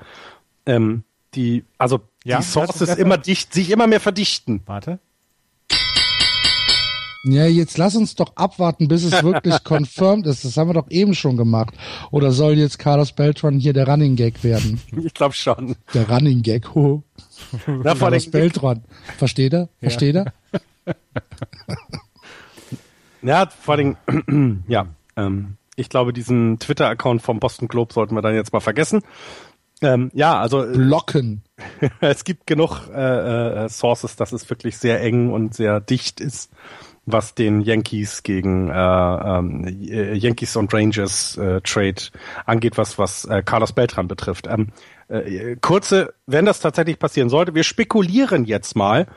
[0.65, 1.03] ähm,
[1.33, 4.61] die, also ja, die Sources immer dicht, sich immer mehr verdichten.
[4.65, 4.99] Warte.
[7.29, 10.45] Ja, jetzt lass uns doch abwarten, bis es wirklich confirmed ist.
[10.45, 11.73] Das haben wir doch eben schon gemacht.
[12.09, 14.79] Oder soll jetzt Carlos Beltran hier der Running Gag werden?
[15.03, 15.75] Ich glaube schon.
[15.93, 17.03] Der Running Gag, ho.
[17.65, 18.83] Na, Carlos Beltran.
[19.17, 19.67] Versteht er?
[19.81, 20.25] Versteht ja.
[20.85, 20.95] er?
[23.21, 23.97] ja, vor allem,
[24.69, 24.87] ja,
[25.17, 29.01] ähm, ich glaube, diesen Twitter-Account vom Boston Globe sollten wir dann jetzt mal vergessen.
[29.81, 31.43] Ähm, ja, also äh, Blocken.
[31.99, 36.49] es gibt genug äh, äh, Sources, dass es wirklich sehr eng und sehr dicht ist
[37.07, 41.95] was den Yankees gegen äh, ähm, äh, Yankees und Rangers äh, Trade
[42.45, 44.45] angeht, was was äh, Carlos Beltran betrifft.
[44.47, 44.67] Ähm,
[45.07, 49.07] äh, kurze, wenn das tatsächlich passieren sollte, wir spekulieren jetzt mal.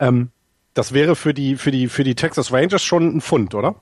[0.00, 0.30] Ähm,
[0.74, 3.76] das wäre für die für die für die Texas Rangers schon ein Fund, oder?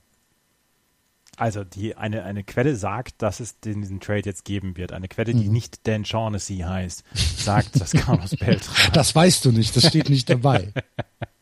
[1.39, 4.93] Also die eine eine Quelle sagt, dass es den, diesen Trade jetzt geben wird.
[4.93, 5.55] Eine Quelle, die mhm.
[5.55, 8.93] nicht Dan Shaughnessy heißt, sagt, dass Carlos Beltran.
[8.93, 9.75] Das weißt du nicht.
[9.75, 10.73] Das steht nicht dabei.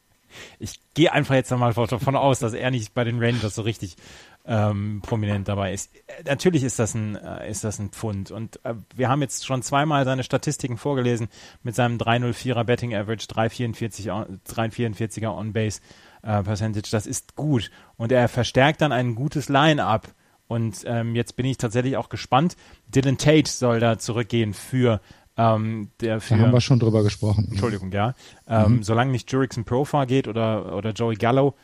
[0.63, 3.97] ich gehe einfach jetzt mal davon aus, dass er nicht bei den Rangers so richtig
[4.45, 5.95] ähm, prominent dabei ist.
[6.07, 8.31] Äh, natürlich ist das ein, äh, ist das ein Pfund.
[8.31, 11.29] Und äh, wir haben jetzt schon zweimal seine Statistiken vorgelesen
[11.63, 15.81] mit seinem 304er Betting Average, 344er, 344er On-Base
[16.23, 16.89] äh, Percentage.
[16.91, 17.71] Das ist gut.
[17.97, 20.09] Und er verstärkt dann ein gutes Line-Up.
[20.49, 22.57] Und ähm, jetzt bin ich tatsächlich auch gespannt.
[22.87, 25.01] Dylan Tate soll da zurückgehen für
[25.37, 27.49] ähm, der für, da haben wir schon drüber gesprochen.
[27.51, 28.15] Entschuldigung, ja.
[28.47, 28.83] Ähm, mhm.
[28.83, 31.55] Solange nicht Jurickson Profar geht oder, oder Joey Gallo,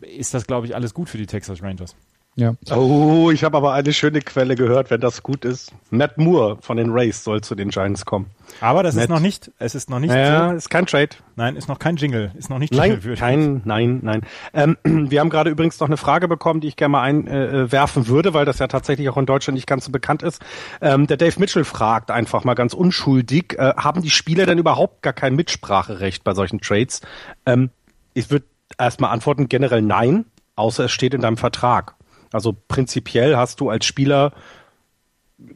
[0.00, 1.96] ist das, glaube ich, alles gut für die Texas Rangers.
[2.36, 2.54] Ja.
[2.74, 5.72] Oh, ich habe aber eine schöne Quelle gehört, wenn das gut ist.
[5.90, 8.26] Matt Moore von den Rays soll zu den Giants kommen.
[8.60, 9.04] Aber das Matt.
[9.04, 10.12] ist noch nicht, es ist noch nicht.
[10.12, 10.56] Ja, so.
[10.56, 11.10] ist kein Trade.
[11.36, 13.00] Nein, ist noch kein Jingle, ist noch nicht Jingle.
[13.04, 14.22] Nein, kein, nein, nein.
[14.52, 14.76] Ähm,
[15.10, 18.34] wir haben gerade übrigens noch eine Frage bekommen, die ich gerne mal einwerfen äh, würde,
[18.34, 20.42] weil das ja tatsächlich auch in Deutschland nicht ganz so bekannt ist.
[20.80, 25.02] Ähm, der Dave Mitchell fragt einfach mal ganz unschuldig, äh, haben die Spieler denn überhaupt
[25.02, 27.00] gar kein Mitspracherecht bei solchen Trades?
[27.46, 27.70] Ähm,
[28.12, 28.46] ich würde
[28.76, 30.24] erstmal antworten, generell nein,
[30.56, 31.94] außer es steht in deinem Vertrag.
[32.34, 34.32] Also prinzipiell hast du als Spieler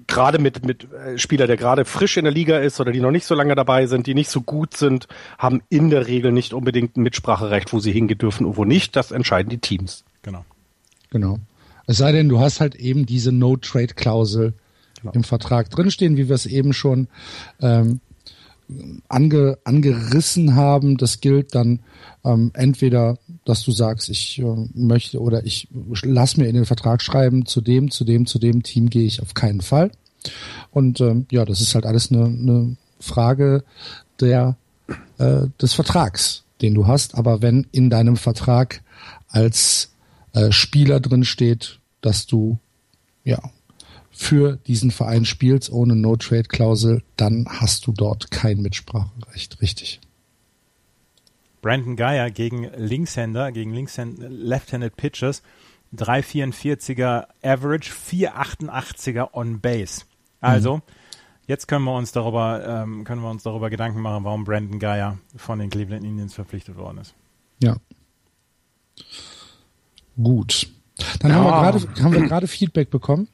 [0.07, 3.11] gerade mit, mit äh, Spieler, der gerade frisch in der Liga ist oder die noch
[3.11, 6.53] nicht so lange dabei sind, die nicht so gut sind, haben in der Regel nicht
[6.53, 8.95] unbedingt ein Mitspracherecht, wo sie hingehen dürfen und wo nicht.
[8.95, 10.05] Das entscheiden die Teams.
[10.23, 10.45] Genau.
[11.11, 11.39] Genau.
[11.87, 14.53] Es sei denn, du hast halt eben diese No-Trade-Klausel
[15.01, 15.13] genau.
[15.15, 17.09] im Vertrag drinstehen, wie wir es eben schon
[17.61, 18.01] ähm,
[19.09, 20.97] ange, angerissen haben.
[20.97, 21.81] Das gilt dann
[22.25, 25.69] ähm, entweder, dass du sagst, ich äh, möchte oder ich
[26.03, 29.23] lass mir in den Vertrag schreiben, zu dem, zu dem, zu dem Team gehe ich
[29.23, 29.91] auf keinen Fall.
[30.71, 33.65] Und ähm, ja, das ist halt alles eine, eine Frage
[34.21, 34.57] der
[35.19, 37.15] äh, des Vertrags, den du hast.
[37.15, 38.83] Aber wenn in deinem Vertrag
[39.29, 39.93] als
[40.33, 42.59] äh, Spieler drin steht, dass du
[43.25, 43.39] ja
[44.11, 50.01] für diesen Verein spielst ohne No-Trade-Klausel, dann hast du dort kein Mitspracherecht, richtig.
[51.63, 55.43] Brandon Geyer gegen Linkshänder, gegen Left-Handed Pitchers,
[55.97, 60.03] 3,44er Average, 4,88er on Base.
[60.41, 60.83] Also, mhm.
[61.47, 65.19] jetzt können wir uns darüber, ähm, können wir uns darüber Gedanken machen, warum Brandon Geyer
[65.37, 67.15] von den Cleveland Indians verpflichtet worden ist.
[67.63, 67.77] Ja.
[70.17, 70.69] Gut.
[71.21, 71.73] Dann ja.
[71.73, 73.29] haben wir gerade Feedback bekommen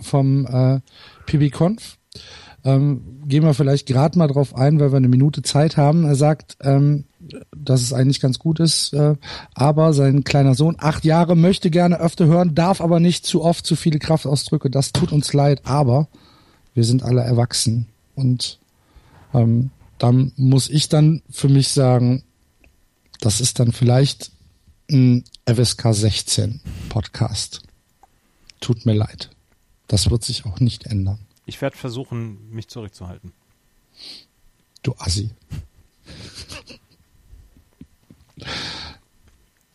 [0.00, 0.80] vom äh,
[1.26, 1.98] PBConf.
[2.64, 6.04] Ähm, gehen wir vielleicht gerade mal drauf ein, weil wir eine Minute Zeit haben.
[6.04, 7.04] Er sagt, ähm,
[7.56, 9.14] dass es eigentlich ganz gut ist, äh,
[9.54, 13.64] aber sein kleiner Sohn, acht Jahre, möchte gerne öfter hören, darf aber nicht zu oft
[13.64, 14.70] zu viele Kraftausdrücke.
[14.70, 16.08] Das tut uns leid, aber
[16.74, 18.58] wir sind alle erwachsen und
[19.34, 22.22] ähm, dann muss ich dann für mich sagen,
[23.20, 24.30] das ist dann vielleicht
[24.90, 27.62] ein FSK 16 Podcast.
[28.60, 29.30] Tut mir leid.
[29.88, 31.18] Das wird sich auch nicht ändern.
[31.46, 33.32] Ich werde versuchen, mich zurückzuhalten.
[34.82, 35.30] Du Assi.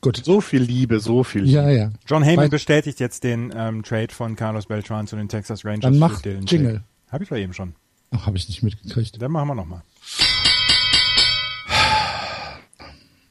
[0.02, 0.22] Gut.
[0.24, 1.56] So viel Liebe, so viel Liebe.
[1.56, 1.92] Ja, ja.
[2.08, 5.82] John Heyman bestätigt jetzt den ähm, Trade von Carlos Beltran zu den Texas Rangers.
[5.82, 6.84] Dann mach Jingle.
[7.10, 7.74] Habe ich doch eben schon.
[8.12, 9.22] Ach, habe ich nicht mitgekriegt.
[9.22, 9.82] Dann machen wir nochmal.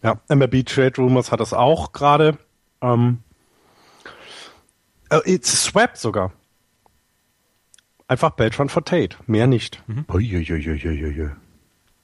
[0.03, 2.39] Ja, MLB Trade Rumors hat das auch gerade.
[2.81, 3.19] Ähm,
[5.13, 6.33] uh, it's Swap sogar.
[8.13, 9.83] Einfach Beltran for Tate, mehr nicht.
[9.87, 10.05] Mhm.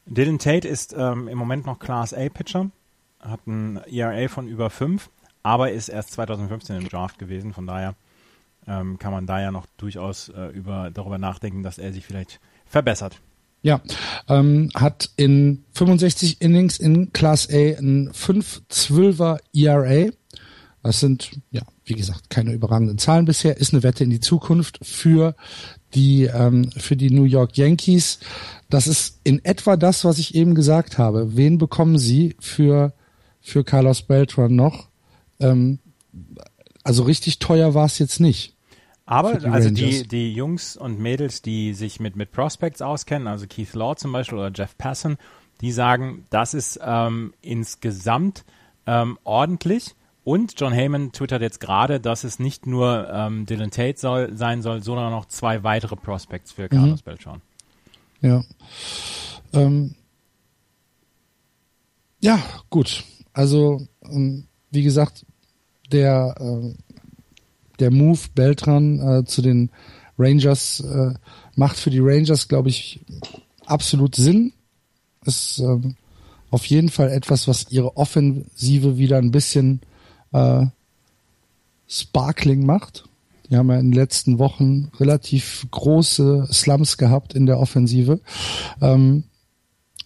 [0.06, 2.70] Dylan Tate ist ähm, im Moment noch Class A Pitcher,
[3.20, 5.10] hat ein ERA von über 5,
[5.42, 7.94] aber ist erst 2015 im Draft gewesen, von daher
[8.66, 12.40] ähm, kann man da ja noch durchaus äh, über, darüber nachdenken, dass er sich vielleicht
[12.64, 13.20] verbessert.
[13.60, 13.82] Ja,
[14.28, 20.10] ähm, hat in 65 Innings in Class A ein 5-12er ERA.
[20.82, 23.58] Das sind, ja, wie gesagt, keine überragenden Zahlen bisher.
[23.58, 25.34] Ist eine Wette in die Zukunft für
[25.94, 28.20] die ähm, für die New York Yankees.
[28.70, 31.36] Das ist in etwa das, was ich eben gesagt habe.
[31.36, 32.92] Wen bekommen Sie für
[33.40, 34.88] für Carlos Beltran noch?
[35.40, 35.78] Ähm,
[36.84, 38.54] also richtig teuer war es jetzt nicht.
[39.06, 43.46] Aber die also die, die Jungs und Mädels, die sich mit, mit Prospects auskennen, also
[43.46, 45.16] Keith Law zum Beispiel oder Jeff Passan,
[45.62, 48.44] die sagen, das ist ähm, insgesamt
[48.86, 49.94] ähm, ordentlich.
[50.28, 54.60] Und John Heyman twittert jetzt gerade, dass es nicht nur ähm, Dylan Tate soll, sein
[54.60, 57.04] soll, sondern noch zwei weitere Prospects für Carlos mhm.
[57.06, 57.40] Beltran.
[58.20, 58.44] Ja.
[59.54, 59.94] Ähm,
[62.20, 63.04] ja, gut.
[63.32, 65.24] Also, ähm, wie gesagt,
[65.92, 66.74] der, äh,
[67.78, 69.70] der Move Beltran äh, zu den
[70.18, 71.14] Rangers äh,
[71.56, 73.00] macht für die Rangers, glaube ich,
[73.64, 74.52] absolut Sinn.
[75.24, 75.96] Ist ähm,
[76.50, 79.80] auf jeden Fall etwas, was ihre Offensive wieder ein bisschen
[80.32, 80.66] äh,
[81.88, 83.04] Sparkling macht.
[83.50, 88.20] Die haben ja in den letzten Wochen relativ große Slums gehabt in der Offensive.
[88.80, 89.24] Ähm,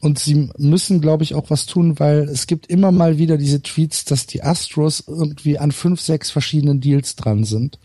[0.00, 3.62] und sie müssen, glaube ich, auch was tun, weil es gibt immer mal wieder diese
[3.62, 7.78] Tweets, dass die Astros irgendwie an fünf, sechs verschiedenen Deals dran sind.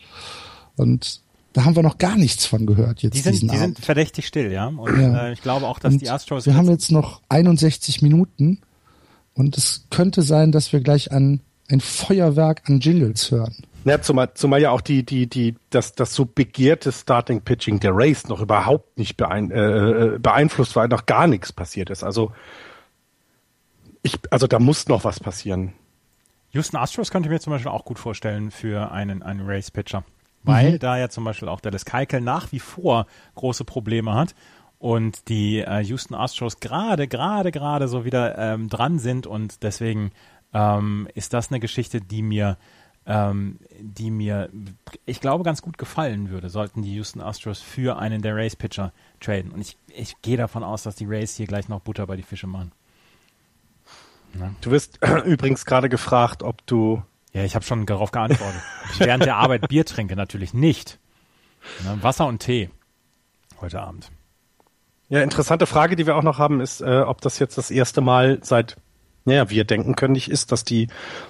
[0.75, 1.21] Und
[1.53, 3.15] da haben wir noch gar nichts von gehört jetzt.
[3.15, 3.77] Die sind, diesen die Abend.
[3.77, 4.67] sind verdächtig still, ja.
[4.67, 5.27] Und ja.
[5.27, 6.45] Äh, ich glaube auch, dass und die Astros.
[6.45, 8.61] Wir haben jetzt noch 61 Minuten
[9.33, 13.55] und es könnte sein, dass wir gleich an ein Feuerwerk an Jingles hören.
[13.85, 17.91] Ja, zumal, zumal ja auch die, die, die, das, das so begehrte Starting Pitching der
[17.93, 22.03] Race noch überhaupt nicht beein, äh, äh, beeinflusst, weil noch gar nichts passiert ist.
[22.03, 22.33] Also,
[24.01, 25.73] ich, also da muss noch was passieren.
[26.51, 30.03] Houston Astros könnte ich mir zum Beispiel auch gut vorstellen für einen, einen Race-Pitcher.
[30.43, 30.79] Weil mhm.
[30.79, 34.33] da ja zum Beispiel auch Dallas Keikel nach wie vor große Probleme hat
[34.79, 40.11] und die äh, Houston Astros gerade, gerade, gerade so wieder ähm, dran sind und deswegen
[40.57, 42.57] ähm, ist das eine Geschichte, die mir,
[43.05, 44.49] ähm, die mir,
[45.05, 49.51] ich glaube, ganz gut gefallen würde, sollten die Houston Astros für einen der Race-Pitcher traden.
[49.51, 52.23] Und ich, ich gehe davon aus, dass die Race hier gleich noch Butter bei die
[52.23, 52.71] Fische machen.
[54.39, 54.51] Ja.
[54.61, 57.03] Du wirst übrigens gerade gefragt, ob du.
[57.33, 58.61] Ja, ich habe schon darauf geantwortet.
[58.93, 60.97] ich während der Arbeit Bier trinke, natürlich nicht.
[61.83, 62.71] Ne, Wasser und Tee
[63.61, 64.11] heute Abend.
[65.09, 68.01] Ja, interessante Frage, die wir auch noch haben, ist, äh, ob das jetzt das erste
[68.01, 68.77] Mal seit,
[69.27, 70.87] naja, wir denken können nicht, ist, dass die,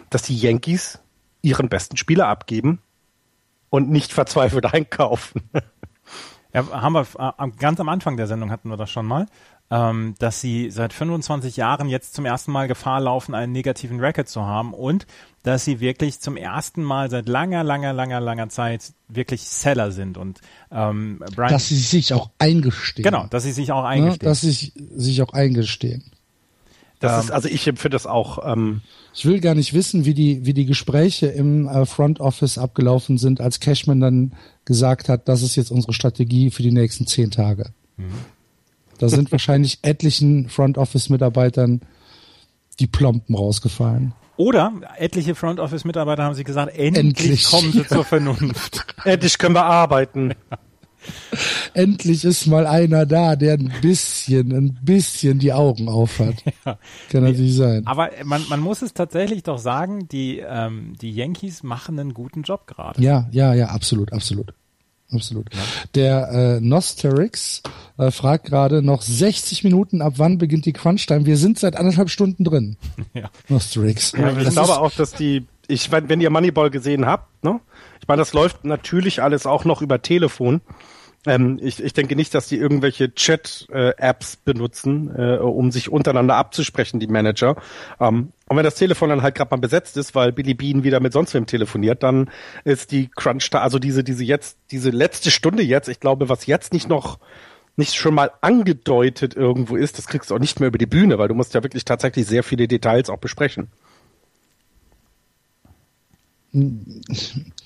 [0.09, 0.99] dass die Yankees
[1.41, 2.79] ihren besten Spieler abgeben
[3.69, 5.41] und nicht verzweifelt einkaufen.
[6.53, 9.27] Ja, haben wir äh, ganz am Anfang der Sendung hatten wir das schon mal
[9.69, 14.29] ähm, dass sie seit 25 Jahren jetzt zum ersten Mal Gefahr laufen, einen negativen Record
[14.29, 15.05] zu haben und
[15.43, 20.17] dass sie wirklich zum ersten Mal seit langer, langer, langer, langer Zeit wirklich Seller sind
[20.17, 20.39] und
[20.71, 23.03] ähm, Brian, dass sie sich auch eingestehen.
[23.03, 24.25] Genau, dass sie sich auch ne, eingestehen.
[24.25, 26.03] Ja, dass sie sich auch eingestehen.
[26.99, 28.39] Das ähm, ist, also ich empfinde das auch.
[28.51, 28.81] Ähm,
[29.13, 33.17] ich will gar nicht wissen, wie die, wie die Gespräche im äh, Front Office abgelaufen
[33.17, 34.33] sind, als Cashman dann
[34.65, 37.71] gesagt hat, das ist jetzt unsere Strategie für die nächsten zehn Tage.
[37.97, 38.05] Mhm.
[38.99, 41.81] Da sind wahrscheinlich etlichen Front Office Mitarbeitern
[42.79, 44.13] die Plomben rausgefallen.
[44.37, 47.43] Oder etliche Front Office Mitarbeiter haben sich gesagt, endlich, endlich.
[47.45, 48.85] kommen sie zur Vernunft.
[49.03, 50.33] endlich können wir arbeiten.
[51.73, 56.35] Endlich ist mal einer da, der ein bisschen, ein bisschen die Augen aufhat.
[56.65, 56.77] Ja.
[57.09, 57.85] Kann natürlich sein.
[57.87, 62.41] Aber man, man muss es tatsächlich doch sagen, die, ähm, die Yankees machen einen guten
[62.41, 63.01] Job gerade.
[63.01, 64.53] Ja, ja, ja, absolut, absolut.
[65.13, 65.53] Absolut.
[65.53, 65.61] Ja.
[65.95, 67.61] Der äh, Nosterix
[67.97, 71.25] äh, fragt gerade noch 60 Minuten, ab wann beginnt die Crunch-Time?
[71.25, 72.77] Wir sind seit anderthalb Stunden drin.
[73.13, 73.29] Ja.
[73.47, 74.11] Nosterix.
[74.11, 77.59] Ja, ich glaube auch, dass die, ich, wenn ihr Moneyball gesehen habt, ne?
[78.07, 80.61] Ich meine, das läuft natürlich alles auch noch über Telefon.
[81.25, 87.01] Ähm, ich, ich denke nicht, dass die irgendwelche Chat-Apps benutzen, äh, um sich untereinander abzusprechen,
[87.01, 87.57] die Manager.
[87.99, 91.01] Ähm, und wenn das Telefon dann halt gerade mal besetzt ist, weil Billy Bean wieder
[91.01, 92.29] mit sonst wem telefoniert, dann
[92.63, 96.45] ist die Crunch da, also diese, diese jetzt, diese letzte Stunde jetzt, ich glaube, was
[96.45, 97.19] jetzt nicht noch
[97.75, 101.17] nicht schon mal angedeutet irgendwo ist, das kriegst du auch nicht mehr über die Bühne,
[101.17, 103.67] weil du musst ja wirklich tatsächlich sehr viele Details auch besprechen.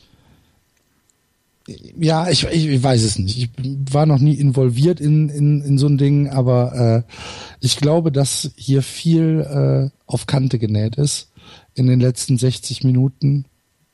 [1.99, 3.37] Ja, ich, ich, weiß es nicht.
[3.37, 3.49] Ich
[3.93, 7.13] war noch nie involviert in, in, in so ein Ding, aber äh,
[7.59, 11.31] ich glaube, dass hier viel äh, auf Kante genäht ist
[11.73, 13.45] in den letzten 60 Minuten.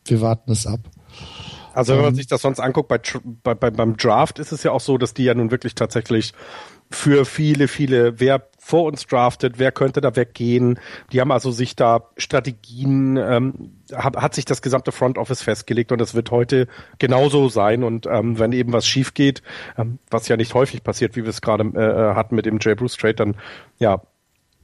[0.06, 0.80] Wir warten es ab.
[1.74, 4.72] Also wenn man ähm, sich das sonst anguckt, bei, bei, beim Draft ist es ja
[4.72, 6.34] auch so, dass die ja nun wirklich tatsächlich
[6.90, 10.80] für viele, viele, wer vor uns draftet, wer könnte da weggehen.
[11.12, 15.92] Die haben also sich da Strategien, ähm, hat, hat sich das gesamte Front Office festgelegt
[15.92, 16.68] und das wird heute
[17.00, 17.84] genauso sein.
[17.84, 19.42] Und ähm, wenn eben was schief geht,
[19.78, 22.76] ähm, was ja nicht häufig passiert, wie wir es gerade äh, hatten mit dem Jay
[22.76, 23.36] Bruce Trade, dann
[23.80, 24.02] ja,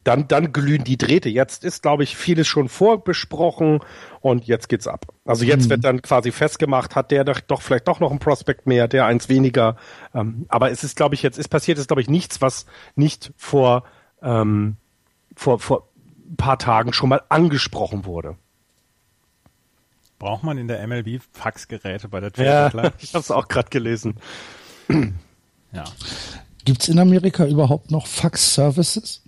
[0.03, 1.29] dann, dann glühen die Drähte.
[1.29, 3.79] Jetzt ist, glaube ich, vieles schon vorbesprochen
[4.19, 5.05] und jetzt geht's ab.
[5.25, 5.69] Also jetzt mhm.
[5.71, 9.05] wird dann quasi festgemacht, hat der doch, doch vielleicht doch noch ein Prospekt mehr, der
[9.05, 9.77] eins weniger.
[10.13, 12.65] Ähm, aber es ist, glaube ich, jetzt ist passiert, ist, glaube ich, nichts, was
[12.95, 13.83] nicht vor,
[14.21, 14.75] ähm,
[15.35, 15.87] vor, vor
[16.29, 18.35] ein paar Tagen schon mal angesprochen wurde.
[20.19, 22.71] Braucht man in der MLB Faxgeräte bei der Twitter?
[22.73, 24.15] Ja, ich habe es auch gerade gelesen.
[25.71, 25.83] ja.
[26.65, 29.22] Gibt's in Amerika überhaupt noch Fax-Services?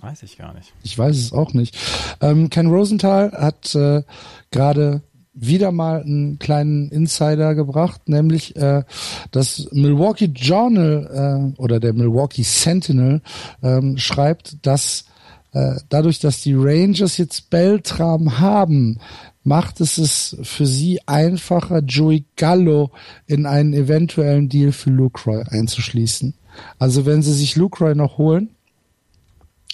[0.00, 0.72] Weiß ich gar nicht.
[0.82, 1.76] Ich weiß es auch nicht.
[2.20, 4.02] Ähm, Ken Rosenthal hat äh,
[4.50, 5.02] gerade
[5.40, 8.84] wieder mal einen kleinen Insider gebracht, nämlich äh,
[9.30, 13.22] das Milwaukee Journal äh, oder der Milwaukee Sentinel
[13.62, 15.04] ähm, schreibt, dass
[15.52, 18.98] äh, dadurch, dass die Rangers jetzt Beltram haben,
[19.44, 22.90] macht es es für sie einfacher, Joey Gallo
[23.26, 26.34] in einen eventuellen Deal für Lucroy einzuschließen.
[26.78, 28.50] Also wenn sie sich Lucroy noch holen,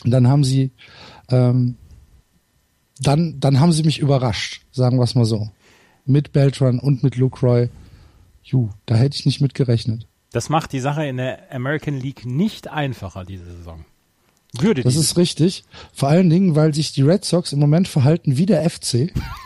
[0.02, 0.72] und dann haben sie,
[1.30, 1.76] ähm,
[2.98, 5.50] dann, dann haben sie mich überrascht, sagen wir es mal so.
[6.06, 7.68] Mit Beltran und mit Luke Roy.
[8.42, 10.06] Ju, da hätte ich nicht mit gerechnet.
[10.32, 13.84] Das macht die Sache in der American League nicht einfacher diese Saison.
[14.58, 15.64] Würde das ist richtig.
[15.92, 19.12] Vor allen Dingen, weil sich die Red Sox im Moment verhalten wie der FC.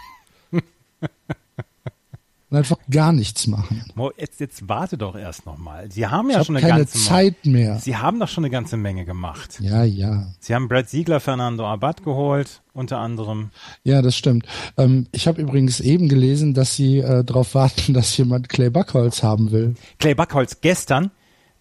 [2.51, 3.85] und einfach gar nichts machen.
[4.17, 5.91] Jetzt, jetzt warte doch erst noch mal.
[5.91, 7.79] Sie haben ja ich schon eine keine ganze Zeit mehr.
[7.79, 9.59] Sie haben doch schon eine ganze Menge gemacht.
[9.61, 10.29] Ja, ja.
[10.41, 13.51] Sie haben Brad Siegler, Fernando Abad geholt, unter anderem.
[13.85, 14.47] Ja, das stimmt.
[14.77, 19.23] Ähm, ich habe übrigens eben gelesen, dass Sie äh, darauf warten, dass jemand Clay Buckholz
[19.23, 19.75] haben will.
[19.99, 21.11] Clay Buckholz gestern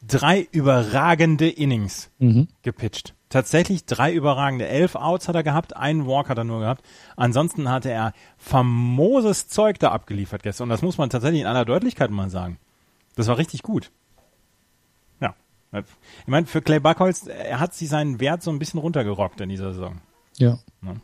[0.07, 2.47] drei überragende Innings mhm.
[2.61, 3.13] gepitcht.
[3.29, 4.67] Tatsächlich drei überragende.
[4.67, 6.83] Elf Outs hat er gehabt, einen Walk hat er nur gehabt.
[7.17, 10.63] Ansonsten hatte er famoses Zeug da abgeliefert gestern.
[10.65, 12.57] Und das muss man tatsächlich in aller Deutlichkeit mal sagen.
[13.15, 13.91] Das war richtig gut.
[15.19, 15.35] Ja.
[15.73, 19.49] Ich meine, für Clay Buckholz, er hat sich seinen Wert so ein bisschen runtergerockt in
[19.49, 19.99] dieser Saison.
[20.37, 20.59] Ja.
[20.83, 20.95] Ja,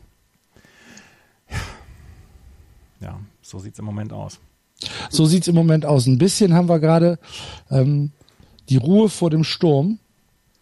[3.00, 4.40] ja so sieht's im Moment aus.
[5.10, 6.06] So sieht's im Moment aus.
[6.06, 7.18] Ein bisschen haben wir gerade
[7.70, 8.12] ähm,
[8.68, 9.98] die Ruhe vor dem Sturm.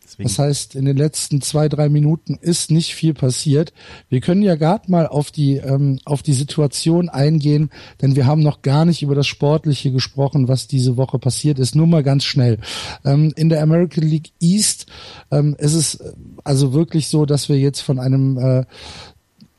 [0.04, 0.28] Deswegen.
[0.28, 3.72] Das heißt, in den letzten zwei, drei Minuten ist nicht viel passiert.
[4.10, 7.70] Wir können ja gerade mal auf die, ähm, auf die Situation eingehen,
[8.02, 11.74] denn wir haben noch gar nicht über das Sportliche gesprochen, was diese Woche passiert ist.
[11.74, 12.58] Nur mal ganz schnell.
[13.06, 14.86] Ähm, in der American League East
[15.30, 16.12] ähm, ist es äh,
[16.44, 18.64] also wirklich so, dass wir jetzt von einem äh,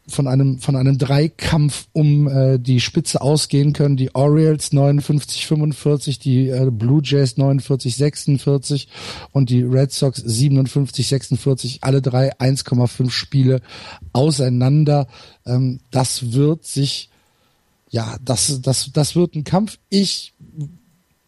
[0.07, 3.95] von einem von einem Dreikampf um äh, die Spitze ausgehen können.
[3.95, 8.87] Die Orioles 59-45, die äh, Blue Jays 49-46
[9.31, 11.79] und die Red Sox 57-46.
[11.81, 13.61] Alle drei 1,5 Spiele
[14.11, 15.07] auseinander.
[15.45, 17.09] Ähm, das wird sich
[17.89, 19.77] ja, das das das wird ein Kampf.
[19.89, 20.33] Ich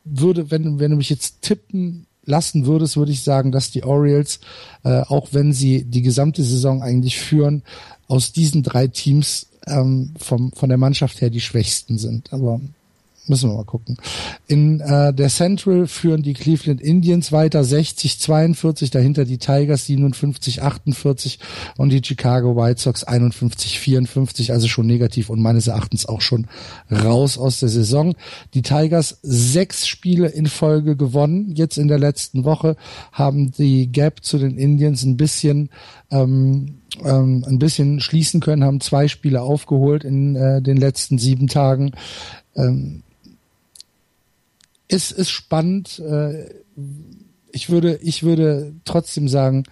[0.04, 4.40] würde, wenn wenn du mich jetzt tippen lassen würdest, würde ich sagen, dass die Orioles,
[4.84, 7.64] äh, auch wenn sie die gesamte Saison eigentlich führen,
[8.08, 12.34] aus diesen drei Teams ähm, vom, von der Mannschaft her die schwächsten sind.
[12.34, 12.62] Aber
[13.28, 13.98] müssen wir mal gucken.
[14.48, 21.40] In äh, der Central führen die Cleveland Indians weiter 60-42, dahinter die Tigers 57-48
[21.78, 26.48] und die Chicago White Sox 51-54, also schon negativ und meines Erachtens auch schon
[26.92, 28.16] raus aus der Saison.
[28.54, 31.52] Die Tigers sechs Spiele in Folge gewonnen.
[31.56, 32.76] Jetzt in der letzten Woche
[33.12, 35.70] haben die Gap zu den Indians ein bisschen
[36.12, 41.48] ähm, ähm, ein bisschen schließen können, haben zwei Spiele aufgeholt in äh, den letzten sieben
[41.48, 41.92] Tagen.
[42.56, 43.04] Ähm,
[44.88, 46.00] ist, ist spannend.
[46.00, 46.50] Äh,
[47.52, 49.64] ich würde, ich würde trotzdem sagen,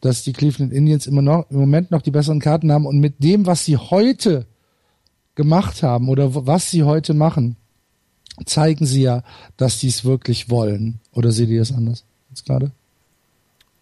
[0.00, 3.22] dass die Cleveland Indians immer noch, im Moment noch die besseren Karten haben und mit
[3.22, 4.46] dem, was sie heute
[5.34, 7.56] gemacht haben oder was sie heute machen,
[8.44, 9.22] zeigen sie ja,
[9.56, 11.00] dass sie es wirklich wollen.
[11.12, 12.72] Oder seht ihr das anders jetzt gerade?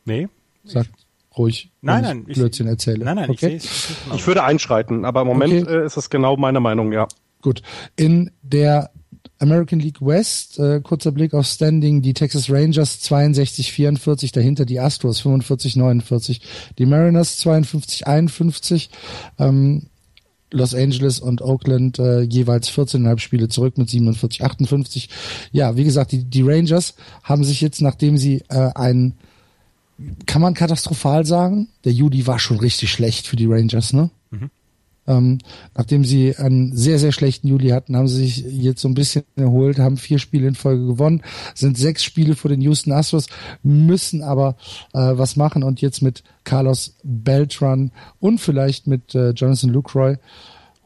[0.04, 0.28] Nee.
[0.64, 0.90] Sagt
[1.36, 3.04] ruhig, nein, nein, ich Blödsinn erzähle.
[3.04, 3.56] Nein, nein, okay.
[3.56, 3.70] ich,
[4.14, 5.82] ich würde einschreiten, aber im Moment okay.
[5.82, 7.06] Äh, ist es genau meine Meinung, ja.
[7.42, 7.62] Gut.
[7.96, 8.90] In der
[9.38, 15.22] American League West, äh, kurzer Blick auf Standing, die Texas Rangers 62-44, dahinter die Astros
[15.22, 16.40] 45-49,
[16.78, 18.88] die Mariners 52-51,
[19.38, 19.86] ähm,
[20.50, 25.08] Los Angeles und Oakland äh, jeweils 14,5 Spiele zurück mit 47-58.
[25.52, 29.14] Ja, wie gesagt, die, die Rangers haben sich jetzt, nachdem sie äh, ein
[30.26, 31.68] kann man katastrophal sagen?
[31.84, 34.10] Der Juli war schon richtig schlecht für die Rangers, ne?
[35.08, 35.38] Ähm,
[35.74, 39.24] nachdem sie einen sehr, sehr schlechten Juli hatten, haben sie sich jetzt so ein bisschen
[39.36, 41.22] erholt, haben vier Spiele in Folge gewonnen,
[41.54, 43.26] sind sechs Spiele vor den Houston Astros,
[43.62, 44.56] müssen aber
[44.92, 47.90] äh, was machen und jetzt mit Carlos Beltran
[48.20, 50.16] und vielleicht mit äh, Jonathan Lucroy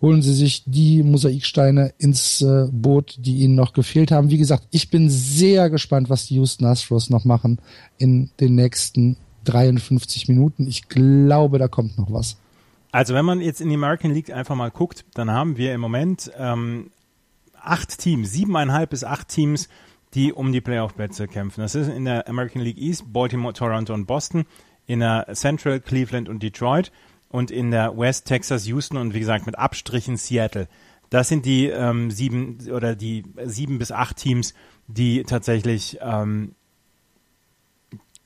[0.01, 4.31] holen sie sich die Mosaiksteine ins äh, Boot, die ihnen noch gefehlt haben.
[4.31, 7.61] Wie gesagt, ich bin sehr gespannt, was die Houston Astros noch machen
[7.99, 10.66] in den nächsten 53 Minuten.
[10.69, 12.36] Ich glaube, da kommt noch was.
[12.93, 15.81] Also wenn man jetzt in die American League einfach mal guckt, dann haben wir im
[15.81, 16.90] Moment ähm,
[17.59, 19.69] acht Teams, siebeneinhalb bis acht Teams,
[20.14, 21.62] die um die Playoff-Plätze kämpfen.
[21.62, 24.44] Das ist in der American League East Baltimore, Toronto und Boston,
[24.86, 26.93] in der Central Cleveland und Detroit
[27.31, 30.69] und in der West Texas, Houston und wie gesagt mit Abstrichen Seattle.
[31.09, 34.52] Das sind die ähm, sieben oder die sieben bis acht Teams,
[34.86, 36.55] die tatsächlich, ähm,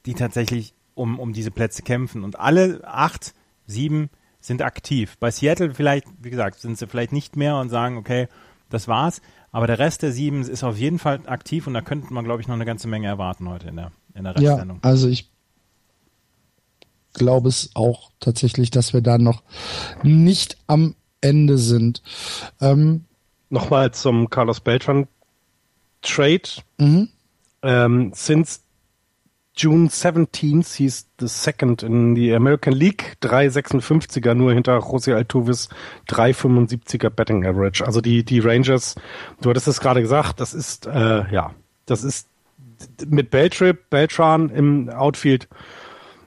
[0.07, 2.25] die tatsächlich um, um diese Plätze kämpfen.
[2.25, 3.35] Und alle acht,
[3.67, 4.11] sieben
[4.47, 5.17] sind aktiv.
[5.19, 8.29] Bei Seattle vielleicht, wie gesagt, sind sie vielleicht nicht mehr und sagen, okay,
[8.71, 9.21] das war's.
[9.51, 12.43] Aber der Rest der sieben ist auf jeden Fall aktiv und da könnte man, glaube
[12.43, 14.81] ich, noch eine ganze Menge erwarten heute in der, in der Restsendung.
[14.83, 15.31] Ja, also ich
[17.13, 19.43] glaube es auch tatsächlich, dass wir da noch
[20.03, 22.03] nicht am Ende sind.
[22.61, 23.05] Ähm,
[23.49, 25.09] Nochmal zum Carlos Beltran
[26.03, 26.49] Trade.
[26.79, 27.09] Mhm.
[27.63, 28.61] Ähm, since
[29.57, 35.71] June 17th, he's the second in the American League, 3,56er nur hinter José Altuvis,
[36.09, 37.85] 3,75er Betting Average.
[37.85, 38.97] Also die, die Rangers,
[39.41, 41.55] du hattest es gerade gesagt, das ist, äh, ja,
[41.87, 42.29] das ist
[43.07, 45.49] mit Beltrip, Beltran im Outfield,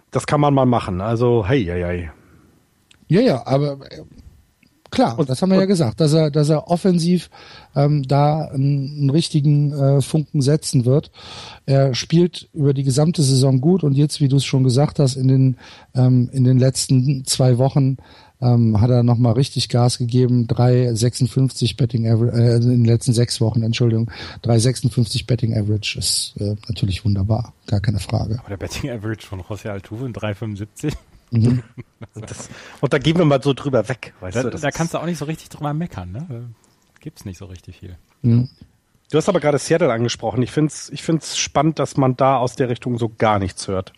[0.09, 0.99] das kann man mal machen.
[0.99, 2.09] Also, hey, hey, hey.
[3.07, 3.77] Ja, ja, aber
[4.91, 7.29] Klar, und, das haben wir ja gesagt, dass er, dass er offensiv
[7.75, 11.11] ähm, da einen, einen richtigen äh, Funken setzen wird.
[11.65, 15.15] Er spielt über die gesamte Saison gut und jetzt, wie du es schon gesagt hast,
[15.15, 15.57] in den
[15.95, 17.97] ähm, in den letzten zwei Wochen
[18.41, 20.47] ähm, hat er nochmal richtig Gas gegeben.
[20.47, 24.09] 3,56 Betting Average, äh, in den letzten sechs Wochen, Entschuldigung,
[24.43, 28.39] 3,56 Betting Average ist äh, natürlich wunderbar, gar keine Frage.
[28.39, 30.93] Aber der Betting Average von José Altuve in 3,75?
[31.31, 31.63] Mhm.
[32.15, 32.49] Das,
[32.81, 34.57] und da gehen wir mal so drüber weg, weißt da, du?
[34.57, 36.49] Da kannst du auch nicht so richtig drüber meckern, ne?
[37.01, 37.97] Gibt's nicht so richtig viel.
[38.21, 38.49] Mhm.
[39.11, 40.41] Du hast aber gerade Seattle angesprochen.
[40.41, 43.67] Ich finde es ich find's spannend, dass man da aus der Richtung so gar nichts
[43.67, 43.93] hört.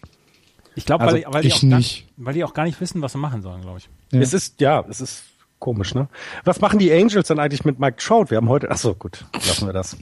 [0.75, 2.07] Ich glaube, also weil, weil, ich nicht.
[2.17, 3.89] weil die auch gar nicht wissen, was sie machen sollen, glaube ich.
[4.11, 4.19] Ja.
[4.19, 5.23] Es ist, ja, es ist
[5.59, 6.07] komisch, ne?
[6.43, 8.25] Was machen die Angels dann eigentlich mit Mike Trout?
[8.29, 9.97] Wir haben heute, ach so, gut, lassen wir das.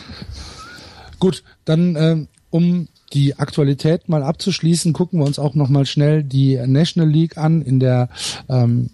[1.18, 6.56] gut, dann, ähm, um die Aktualität mal abzuschließen, gucken wir uns auch nochmal schnell die
[6.66, 7.62] National League an.
[7.62, 8.08] In der
[8.48, 8.90] ähm,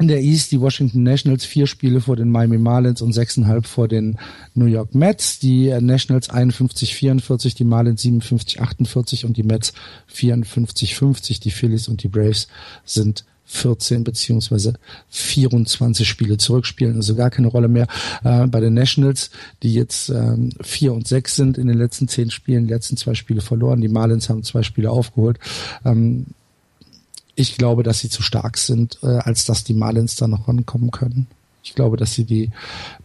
[0.00, 3.88] in der East die Washington Nationals vier Spiele vor den Miami Marlins und sechseinhalb vor
[3.88, 4.18] den
[4.54, 5.38] New York Mets.
[5.38, 9.74] Die Nationals 51-44, die Marlins 57-48 und die Mets
[10.14, 11.42] 54-50.
[11.42, 12.48] Die Phillies und die Braves
[12.86, 14.74] sind 14 beziehungsweise
[15.10, 17.86] 24 Spiele zurückspielen, also gar keine Rolle mehr.
[18.24, 19.30] Äh, bei den Nationals,
[19.62, 23.14] die jetzt ähm, 4 und 6 sind in den letzten zehn Spielen, die letzten zwei
[23.14, 23.80] Spiele verloren.
[23.80, 25.38] Die Marlins haben zwei Spiele aufgeholt.
[25.84, 26.26] Ähm,
[27.34, 30.90] ich glaube, dass sie zu stark sind, äh, als dass die Marlins da noch rankommen
[30.90, 31.26] können.
[31.62, 32.50] Ich glaube, dass sie die,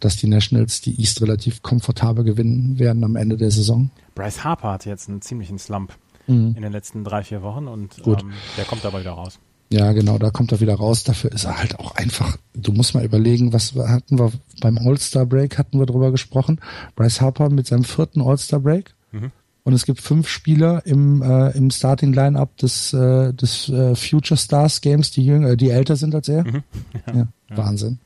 [0.00, 3.90] dass die Nationals die East relativ komfortabel gewinnen werden am Ende der Saison.
[4.14, 5.94] Bryce Harper hat jetzt einen ziemlichen Slump
[6.26, 6.54] mhm.
[6.56, 9.38] in den letzten drei, vier Wochen und ähm, der kommt aber wieder raus.
[9.70, 11.04] Ja, genau, da kommt er wieder raus.
[11.04, 15.26] Dafür ist er halt auch einfach, du musst mal überlegen, was hatten wir beim All-Star
[15.26, 16.60] Break, hatten wir drüber gesprochen.
[16.96, 18.94] Bryce Harper mit seinem vierten All-Star Break.
[19.12, 19.30] Mhm.
[19.64, 24.38] Und es gibt fünf Spieler im, äh, im Starting Lineup des, äh, des äh, Future
[24.38, 26.44] Stars Games, die jünger, die älter sind als er.
[26.44, 26.62] Mhm.
[27.06, 27.98] Ja, ja, Wahnsinn.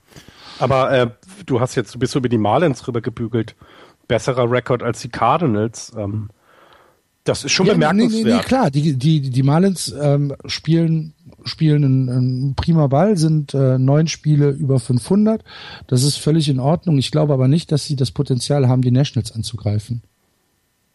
[0.58, 1.10] Aber äh,
[1.46, 3.54] du hast jetzt, du bist so über die Marlins rübergebügelt.
[4.08, 5.92] Besserer Rekord als die Cardinals.
[5.96, 6.30] Ähm,
[7.24, 8.24] das ist schon ja, bemerkenswert.
[8.24, 13.16] Nee, nee, nee, klar, die, die, die Marlins ähm, spielen spielen einen, einen prima Ball,
[13.16, 15.42] sind äh, neun Spiele über 500.
[15.86, 16.98] Das ist völlig in Ordnung.
[16.98, 20.02] Ich glaube aber nicht, dass sie das Potenzial haben, die Nationals anzugreifen.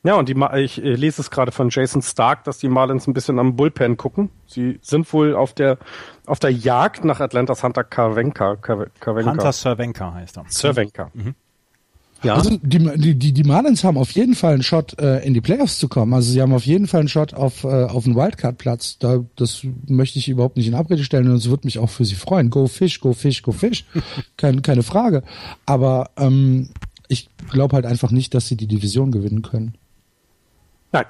[0.03, 3.39] Ja, und die, ich lese es gerade von Jason Stark, dass die Marlins ein bisschen
[3.39, 4.29] am Bullpen gucken.
[4.45, 5.79] Sie sind wohl auf der
[6.25, 7.83] auf der Jagd nach Atlantas Hunter.
[7.83, 8.57] Karvenka.
[9.05, 10.45] Hunter Cervenka heißt er.
[10.49, 11.11] Cervenka.
[11.13, 11.35] Mhm.
[12.23, 12.35] Ja.
[12.35, 15.77] Also die, die, die Marlins haben auf jeden Fall einen Shot, äh, in die Playoffs
[15.77, 16.13] zu kommen.
[16.13, 18.97] Also sie haben auf jeden Fall einen Shot auf, äh, auf einen Wildcard-Platz.
[18.97, 22.05] Da, das möchte ich überhaupt nicht in Abrede stellen und es wird mich auch für
[22.05, 22.49] sie freuen.
[22.49, 23.85] Go Fish, go Fish, go Fish.
[24.37, 25.23] Kein, keine Frage.
[25.65, 26.69] Aber ähm,
[27.07, 29.75] ich glaube halt einfach nicht, dass sie die Division gewinnen können.
[30.91, 31.05] Nein,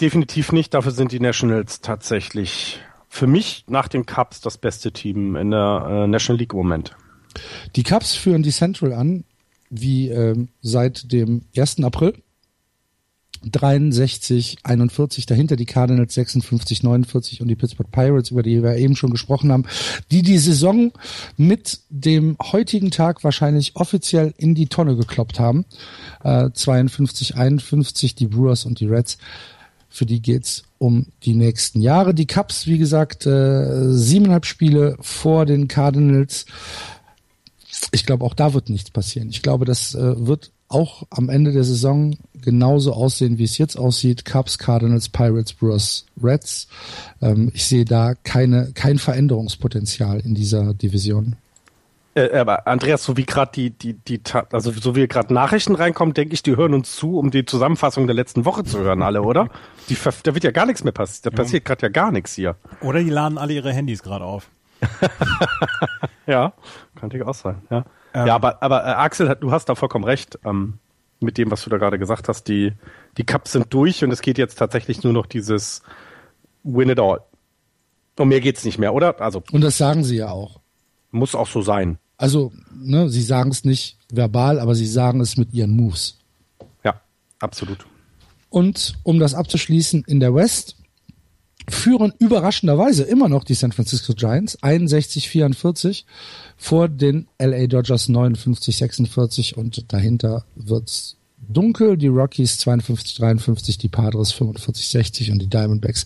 [0.00, 0.72] definitiv nicht.
[0.74, 5.86] Dafür sind die Nationals tatsächlich für mich nach den Cubs das beste Team in der
[5.88, 6.96] äh, National League im Moment.
[7.76, 9.24] Die Cubs führen die Central an
[9.70, 11.82] wie ähm, seit dem 1.
[11.82, 12.14] April.
[13.44, 18.96] 63, 41, dahinter die Cardinals 56, 49 und die Pittsburgh Pirates, über die wir eben
[18.96, 19.64] schon gesprochen haben,
[20.10, 20.92] die die Saison
[21.36, 25.64] mit dem heutigen Tag wahrscheinlich offiziell in die Tonne gekloppt haben.
[26.24, 29.18] Äh, 52, 51 die Brewers und die Reds.
[29.88, 32.12] Für die geht's um die nächsten Jahre.
[32.12, 36.46] Die Cubs, wie gesagt, äh, siebeneinhalb Spiele vor den Cardinals
[37.92, 39.28] ich glaube, auch da wird nichts passieren.
[39.30, 43.76] Ich glaube, das äh, wird auch am Ende der Saison genauso aussehen, wie es jetzt
[43.76, 44.24] aussieht.
[44.24, 46.68] Cubs, Cardinals, Pirates, Brewers, Reds.
[47.22, 51.36] Ähm, ich sehe da keine, kein Veränderungspotenzial in dieser Division.
[52.14, 54.20] Äh, aber Andreas, so wie gerade die, die, die,
[54.50, 58.06] also so wie gerade Nachrichten reinkommen, denke ich, die hören uns zu, um die Zusammenfassung
[58.06, 59.48] der letzten Woche zu hören, alle, oder?
[59.88, 61.34] Die, da wird ja gar nichts mehr passieren.
[61.34, 62.56] Da passiert gerade ja gar nichts hier.
[62.80, 64.48] Oder die laden alle ihre Handys gerade auf.
[66.26, 66.52] ja,
[66.96, 67.62] könnte ich auch sein.
[67.70, 70.78] Ja, ähm, ja aber, aber äh, Axel, du hast da vollkommen recht ähm,
[71.20, 72.48] mit dem, was du da gerade gesagt hast.
[72.48, 72.72] Die,
[73.16, 75.82] die Cups sind durch und es geht jetzt tatsächlich nur noch dieses
[76.64, 77.20] Win it all.
[78.18, 79.20] Und mehr geht's nicht mehr, oder?
[79.20, 80.60] Also und das sagen sie ja auch.
[81.10, 81.98] Muss auch so sein.
[82.16, 86.18] Also, ne, sie sagen es nicht verbal, aber sie sagen es mit ihren Moves.
[86.82, 87.00] Ja,
[87.40, 87.86] absolut.
[88.48, 90.76] Und um das abzuschließen, in der West
[91.68, 96.04] führen überraschenderweise immer noch die San Francisco Giants 61-44
[96.56, 101.16] vor den LA Dodgers 59-46 und dahinter wird's
[101.48, 101.96] dunkel.
[101.96, 106.04] Die Rockies 52-53, die Padres 45-60 und die Diamondbacks.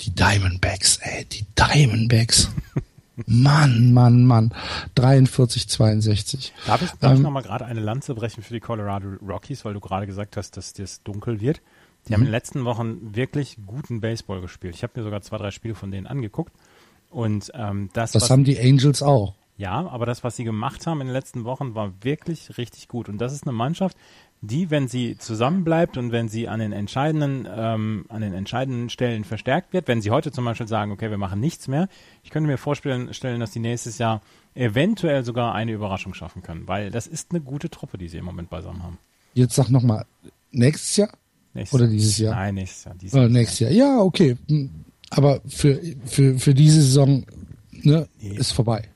[0.00, 2.50] Die Diamondbacks, ey, die Diamondbacks.
[3.26, 4.54] Mann, Mann, Mann.
[4.96, 6.52] 43-62.
[6.66, 9.74] Darf ich, darf ähm, ich nochmal gerade eine Lanze brechen für die Colorado Rockies, weil
[9.74, 11.60] du gerade gesagt hast, dass das dunkel wird?
[12.06, 12.14] Die mhm.
[12.14, 14.74] haben in den letzten Wochen wirklich guten Baseball gespielt.
[14.74, 16.52] Ich habe mir sogar zwei, drei Spiele von denen angeguckt.
[17.10, 18.12] Und ähm, das.
[18.12, 19.34] Das haben die Angels auch.
[19.56, 23.10] Ja, aber das, was sie gemacht haben in den letzten Wochen, war wirklich richtig gut.
[23.10, 23.94] Und das ist eine Mannschaft,
[24.40, 29.24] die, wenn sie zusammenbleibt und wenn sie an den entscheidenden, ähm, an den entscheidenden Stellen
[29.24, 31.88] verstärkt wird, wenn sie heute zum Beispiel sagen, okay, wir machen nichts mehr,
[32.22, 34.22] ich könnte mir vorstellen, stellen, dass die nächstes Jahr
[34.54, 38.24] eventuell sogar eine Überraschung schaffen können, weil das ist eine gute Truppe, die sie im
[38.24, 38.98] Moment beisammen haben.
[39.34, 40.06] Jetzt sag nochmal,
[40.50, 41.10] nächstes Jahr?
[41.54, 42.34] Nächstes Oder dieses Jahr?
[42.34, 42.94] Nein, nächstes Jahr.
[42.94, 43.70] Dieses Oder nächstes Jahr.
[43.70, 43.96] Jahr.
[43.96, 44.36] Ja, okay.
[44.48, 44.70] Hm,
[45.10, 47.24] aber für, für, für diese Saison
[47.72, 48.36] ne, nee.
[48.36, 48.88] ist vorbei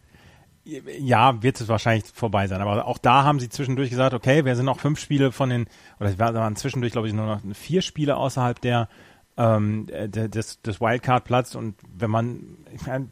[0.64, 2.60] ja, wird es wahrscheinlich vorbei sein.
[2.60, 5.66] Aber auch da haben sie zwischendurch gesagt, okay, wir sind noch fünf Spiele von den,
[6.00, 8.88] oder es waren zwischendurch, glaube ich, nur noch vier Spiele außerhalb der,
[9.36, 12.56] ähm, des, des Wildcard-Platz und wenn man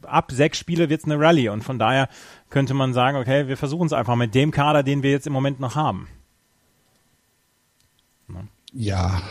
[0.02, 2.08] ab sechs Spiele wird es eine Rallye und von daher
[2.48, 5.32] könnte man sagen, okay, wir versuchen es einfach mit dem Kader, den wir jetzt im
[5.32, 6.08] Moment noch haben.
[8.72, 9.22] Ja.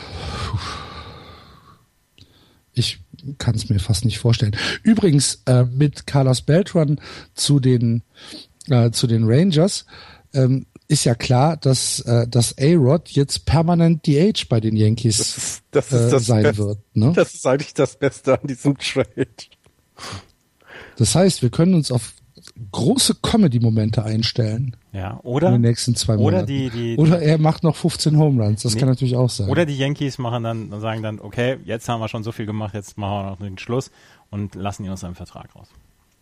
[2.73, 2.99] Ich
[3.37, 4.55] kann es mir fast nicht vorstellen.
[4.83, 6.99] Übrigens äh, mit Carlos Beltran
[7.33, 8.03] zu den
[8.69, 9.85] äh, zu den Rangers
[10.33, 15.37] ähm, ist ja klar, dass äh, dass A-Rod jetzt permanent DH bei den Yankees das
[15.37, 16.79] ist, das ist äh, das sein Best, wird.
[16.93, 17.13] Ne?
[17.15, 19.27] Das ist eigentlich das Beste an diesem Trade.
[20.97, 22.13] Das heißt, wir können uns auf
[22.71, 24.75] große Comedy-Momente einstellen.
[24.93, 25.47] Ja, oder?
[25.47, 26.35] In den nächsten zwei Monaten.
[26.35, 28.63] Oder, die, die, oder er macht noch 15 Home Runs.
[28.63, 28.79] Das nee.
[28.79, 29.49] kann natürlich auch sein.
[29.49, 32.45] Oder die Yankees machen dann, dann sagen dann, okay, jetzt haben wir schon so viel
[32.45, 33.91] gemacht, jetzt machen wir noch den Schluss
[34.29, 35.67] und lassen ihn aus seinem Vertrag raus.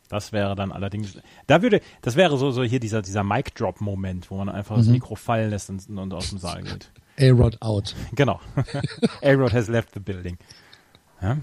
[0.10, 4.38] Das wäre dann allerdings, da würde, das wäre so, so hier dieser, dieser Mic-Drop-Moment, wo
[4.38, 4.82] man einfach mhm.
[4.82, 6.92] das Mikro fallen lässt und, und aus dem Saal geht.
[7.20, 7.96] A-Rod out.
[8.16, 8.40] Genau.
[9.22, 10.38] A-Rod has left the building.
[11.22, 11.38] Ja?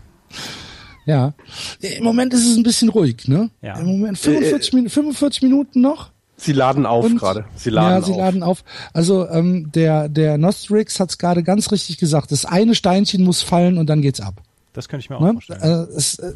[1.06, 1.34] Ja.
[1.80, 3.50] Im Moment ist es ein bisschen ruhig, ne?
[3.62, 3.78] Ja.
[3.78, 6.10] Im Moment 45, äh, 45 Minuten noch.
[6.36, 7.46] Sie laden auf gerade.
[7.54, 8.18] Sie laden ja, sie auf.
[8.18, 8.64] laden auf.
[8.92, 12.30] Also ähm, der der Nostrix hat es gerade ganz richtig gesagt.
[12.30, 14.42] Das eine Steinchen muss fallen und dann geht's ab.
[14.74, 15.32] Das könnte ich mir auch ne?
[15.32, 15.62] vorstellen.
[15.62, 16.34] Äh, es, äh,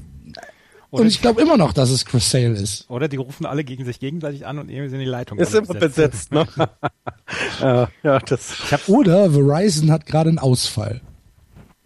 [0.91, 2.89] und ich glaube immer noch, dass es Chris Sale ist.
[2.91, 5.75] Oder die rufen alle gegen sich gegenseitig an und irgendwie sind die Leitungen ist immer
[5.75, 6.33] besetzt.
[6.33, 6.47] ne?
[7.61, 8.55] ja, ja, das.
[8.89, 11.01] Oder Verizon hat gerade einen Ausfall.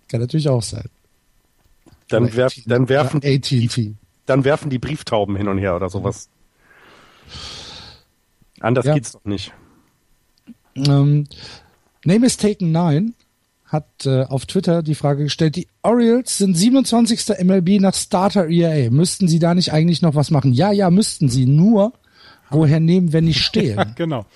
[0.09, 0.89] Kann natürlich auch sein.
[2.15, 3.95] Dann, werf, dann werfen die,
[4.27, 6.28] dann werfen die Brieftauben hin und her oder sowas.
[8.61, 8.95] Anders ja.
[8.95, 9.53] geht's doch nicht.
[10.77, 11.27] Ähm,
[12.05, 13.15] Name is Taken 9
[13.66, 17.39] hat äh, auf Twitter die Frage gestellt, die Orioles sind 27.
[17.43, 18.91] MLB nach Starter ERA.
[18.91, 20.53] Müssten sie da nicht eigentlich noch was machen?
[20.53, 21.47] Ja, ja, müssten sie.
[21.47, 21.93] Nur,
[22.51, 23.77] woher nehmen, wenn nicht stehen?
[23.78, 24.27] ja, genau.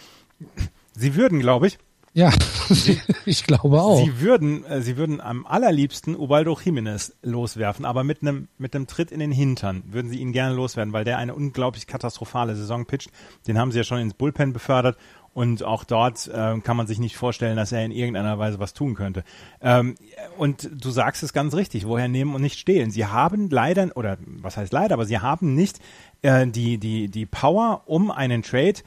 [0.93, 1.79] Sie würden, glaube ich,
[2.19, 2.33] ja,
[3.27, 4.05] ich glaube auch.
[4.05, 8.89] Sie würden, äh, sie würden am allerliebsten Ubaldo Jimenez loswerfen, aber mit einem mit einem
[8.89, 12.87] Tritt in den Hintern würden sie ihn gerne loswerden, weil der eine unglaublich katastrophale Saison
[12.87, 13.13] pitcht.
[13.47, 14.97] Den haben sie ja schon ins Bullpen befördert
[15.33, 18.75] und auch dort äh, kann man sich nicht vorstellen, dass er in irgendeiner Weise was
[18.75, 19.23] tun könnte.
[19.63, 19.95] Ähm,
[20.39, 22.91] und du sagst es ganz richtig, woher nehmen und nicht stehlen.
[22.91, 25.79] Sie haben leider, oder was heißt leider, aber sie haben nicht
[26.23, 28.81] äh, die, die, die Power, um einen Trade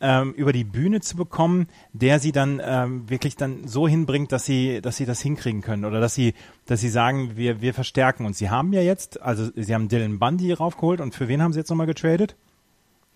[0.00, 4.44] ähm, über die Bühne zu bekommen, der sie dann ähm, wirklich dann so hinbringt, dass
[4.44, 6.34] sie, dass sie das hinkriegen können oder dass sie,
[6.66, 8.38] dass sie sagen, wir, wir verstärken uns.
[8.38, 11.58] Sie haben ja jetzt, also sie haben Dylan Bundy raufgeholt und für wen haben sie
[11.58, 12.36] jetzt nochmal getradet?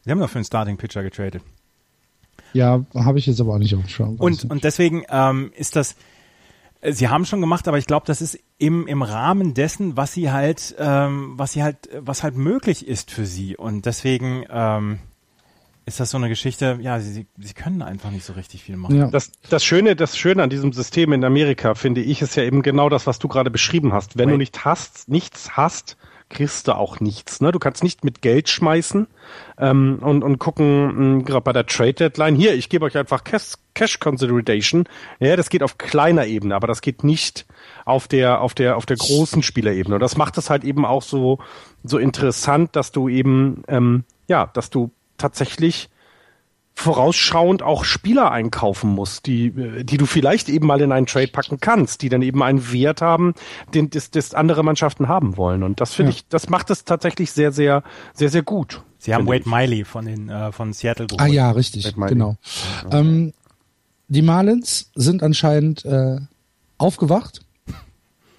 [0.05, 1.43] Sie haben doch für einen Starting Pitcher getradet.
[2.53, 4.19] Ja, habe ich jetzt aber auch nicht aufgeschaut.
[4.19, 5.97] Und, und deswegen ähm, ist das,
[6.81, 10.13] äh, Sie haben schon gemacht, aber ich glaube, das ist im, im Rahmen dessen, was
[10.13, 13.57] sie halt, ähm, was sie halt, was halt möglich ist für sie.
[13.57, 14.99] Und deswegen, ähm,
[15.85, 18.97] ist das so eine Geschichte, ja, sie, sie können einfach nicht so richtig viel machen.
[18.97, 19.07] Ja.
[19.09, 22.63] Das, das, Schöne, das Schöne an diesem System in Amerika, finde ich, ist ja eben
[22.63, 24.17] genau das, was du gerade beschrieben hast.
[24.17, 24.35] Wenn Wait.
[24.35, 25.97] du nicht hast, nichts hast,
[26.33, 27.41] kriegst du auch nichts.
[27.41, 27.53] Ne?
[27.53, 29.07] Du kannst nicht mit Geld schmeißen
[29.59, 33.23] ähm, und, und gucken, hm, gerade bei der Trade Deadline, hier, ich gebe euch einfach
[33.23, 34.85] Cash, Cash Consideration.
[35.21, 37.47] Ja, das geht auf kleiner Ebene, aber das geht nicht
[37.85, 39.97] auf der, auf der, auf der großen Spielerebene.
[39.97, 41.39] Und das macht es halt eben auch so,
[41.85, 44.91] so interessant, dass du eben, ähm, ja, dass du
[45.23, 45.89] tatsächlich
[46.75, 49.53] vorausschauend auch Spieler einkaufen musst, die,
[49.85, 53.03] die du vielleicht eben mal in einen Trade packen kannst, die dann eben einen Wert
[53.03, 53.35] haben,
[53.75, 55.63] den das, das andere Mannschaften haben wollen.
[55.63, 56.17] Und das finde ja.
[56.17, 57.83] ich, das macht es tatsächlich sehr, sehr,
[58.15, 58.83] sehr, sehr gut.
[58.99, 59.47] Sie haben Wade ich.
[59.47, 61.21] Miley von den äh, von Seattle geholt.
[61.21, 62.37] Ah ja, richtig, genau.
[62.91, 62.99] Ja.
[62.99, 63.33] Ähm,
[64.09, 66.19] die Marlins sind anscheinend äh,
[66.79, 67.41] aufgewacht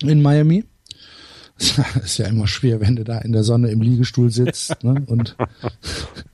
[0.02, 0.66] in Miami.
[2.04, 5.04] ist ja immer schwer, wenn du da in der Sonne im Liegestuhl sitzt ne?
[5.06, 5.38] und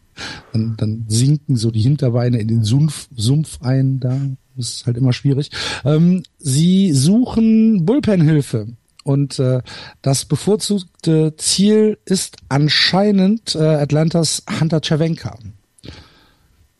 [0.53, 3.99] dann, dann sinken so die Hinterbeine in den Sumpf, Sumpf ein.
[3.99, 4.19] Da
[4.55, 5.51] das ist halt immer schwierig.
[5.85, 8.67] Ähm, sie suchen Bullpenhilfe.
[9.03, 9.61] Und äh,
[10.01, 15.37] das bevorzugte Ziel ist anscheinend äh, Atlantas Hunter Cervenka.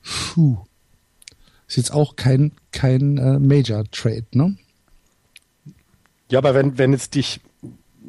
[0.03, 0.57] Puh.
[1.68, 4.57] Ist jetzt auch kein, kein äh, Major-Trade, ne?
[6.30, 7.40] Ja, aber wenn, wenn es dich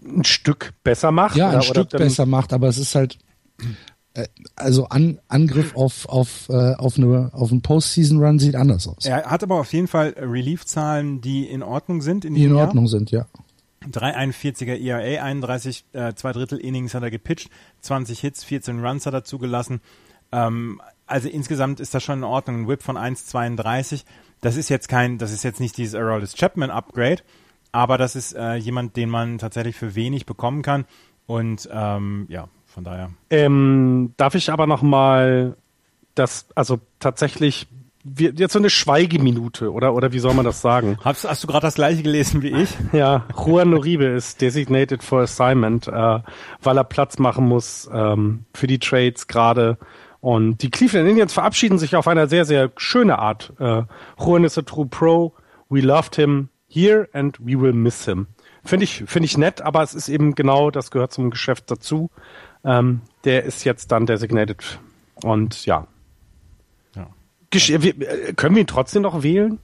[0.04, 1.36] ein Stück besser macht.
[1.36, 3.18] Ja, ein Stück besser macht, aber es ist halt,
[4.56, 9.04] also an, Angriff auf auf äh, auf eine auf einen Postseason Run sieht anders aus.
[9.04, 12.24] Er hat aber auf jeden Fall Relief-Zahlen, die in Ordnung sind.
[12.24, 12.90] In die in Ordnung Jahr.
[12.90, 13.26] sind, ja.
[13.88, 17.48] 341er ERA, 31 äh, zwei Drittel Innings hat er gepitcht,
[17.80, 19.80] 20 Hits, 14 Runs hat er zugelassen.
[20.32, 22.62] Ähm, also insgesamt ist das schon in Ordnung.
[22.62, 24.04] Ein Whip von 1,32.
[24.40, 27.22] Das ist jetzt kein, das ist jetzt nicht dieses Aroldis Chapman Upgrade,
[27.72, 30.84] aber das ist äh, jemand, den man tatsächlich für wenig bekommen kann.
[31.26, 33.10] Und ähm, ja, von daher.
[33.30, 35.56] Ähm, darf ich aber noch mal
[36.14, 37.68] das, also tatsächlich
[38.02, 40.96] wir, jetzt so eine Schweigeminute, oder, oder wie soll man das sagen?
[41.04, 42.70] Hast, hast du gerade das gleiche gelesen wie ich?
[42.92, 46.20] Ja, Juan Uribe ist designated for assignment, äh,
[46.62, 49.76] weil er Platz machen muss ähm, für die Trades gerade.
[50.20, 53.52] Und die Cleveland Indians verabschieden sich auf eine sehr, sehr schöne Art.
[53.58, 53.82] Äh,
[54.18, 55.34] Juan is a true pro.
[55.68, 58.28] We loved him here and we will miss him.
[58.64, 62.10] Finde ich, finde ich nett, aber es ist eben genau, das gehört zum Geschäft dazu.
[62.64, 64.78] Ähm, der ist jetzt dann designated.
[65.22, 65.86] Und ja,
[67.50, 69.58] Gesch äh, können wir ihn trotzdem noch wählen?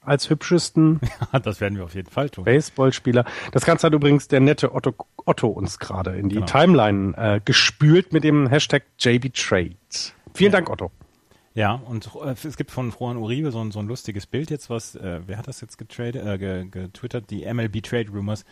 [0.00, 1.00] Als hübschesten?
[1.32, 2.44] Ja, das werden wir auf jeden Fall tun.
[2.44, 3.24] Baseballspieler.
[3.52, 4.94] Das Ganze hat übrigens der nette Otto,
[5.26, 6.46] Otto uns gerade in die genau.
[6.46, 9.74] Timeline äh, gespült mit dem Hashtag JBTrade.
[10.32, 10.58] Vielen ja.
[10.58, 10.90] Dank, Otto.
[11.54, 14.70] Ja, und äh, es gibt von Juan Uribe so ein, so ein lustiges Bild jetzt,
[14.70, 17.30] was, äh, wer hat das jetzt getradet, äh, getwittert?
[17.30, 18.44] Die MLB Trade Rumors.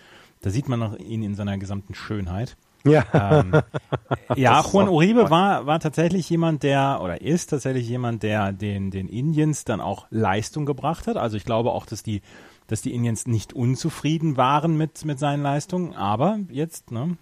[0.43, 2.57] Da sieht man noch ihn in seiner gesamten Schönheit.
[2.87, 3.05] Ja.
[3.13, 3.53] Ähm,
[4.37, 9.09] ja, Juan Uribe war, war tatsächlich jemand, der, oder ist tatsächlich jemand, der den, den
[9.09, 11.17] Indians dann auch Leistung gebracht hat.
[11.17, 12.23] Also ich glaube auch, dass die,
[12.67, 15.95] dass die Indians nicht unzufrieden waren mit, mit seinen Leistungen.
[15.95, 17.17] Aber jetzt, ne?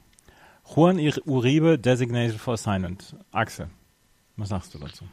[0.75, 3.17] Juan Uribe designated for assignment.
[3.33, 3.69] Axel,
[4.37, 5.05] was sagst du dazu?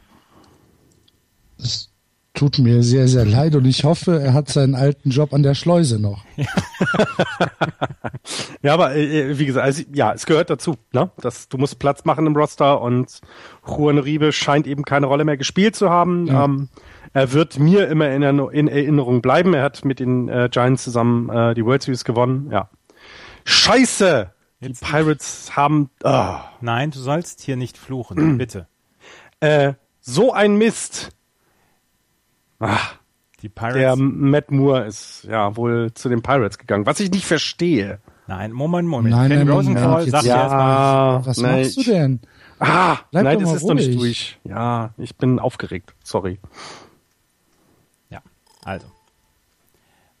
[1.58, 1.91] Das
[2.34, 5.54] tut mir sehr, sehr leid und ich hoffe, er hat seinen alten Job an der
[5.54, 6.24] Schleuse noch.
[8.62, 10.76] ja, aber äh, wie gesagt, also, ja, es gehört dazu.
[10.92, 11.10] Ne?
[11.20, 13.20] Das, du musst Platz machen im Roster und
[13.66, 16.26] Juan Riebe scheint eben keine Rolle mehr gespielt zu haben.
[16.26, 16.44] Ja.
[16.44, 16.68] Ähm,
[17.12, 19.52] er wird mir immer in, in, Erinnerung bleiben.
[19.52, 22.48] Er hat mit den äh, Giants zusammen äh, die World Series gewonnen.
[22.50, 22.70] Ja.
[23.44, 24.32] Scheiße!
[24.60, 25.56] Jetzt die Pirates nicht.
[25.56, 25.90] haben.
[26.04, 26.36] Oh.
[26.60, 28.68] Nein, du sollst hier nicht fluchen, bitte.
[29.40, 31.10] Äh, so ein Mist.
[32.62, 32.94] Ach,
[33.42, 33.76] die Pirates.
[33.76, 37.98] Der Matt Moore ist ja wohl zu den Pirates gegangen, was ich nicht verstehe.
[38.28, 39.14] Nein, Moment, Moment.
[39.16, 42.20] Nein, Ken Rosenthal sagt ja, erstmal, was nein, machst du denn?
[42.60, 44.38] Ah, Bleib nein, das ist noch nicht durch.
[44.44, 45.94] Ja, ich bin aufgeregt.
[46.04, 46.38] Sorry.
[48.10, 48.22] Ja,
[48.64, 48.86] also.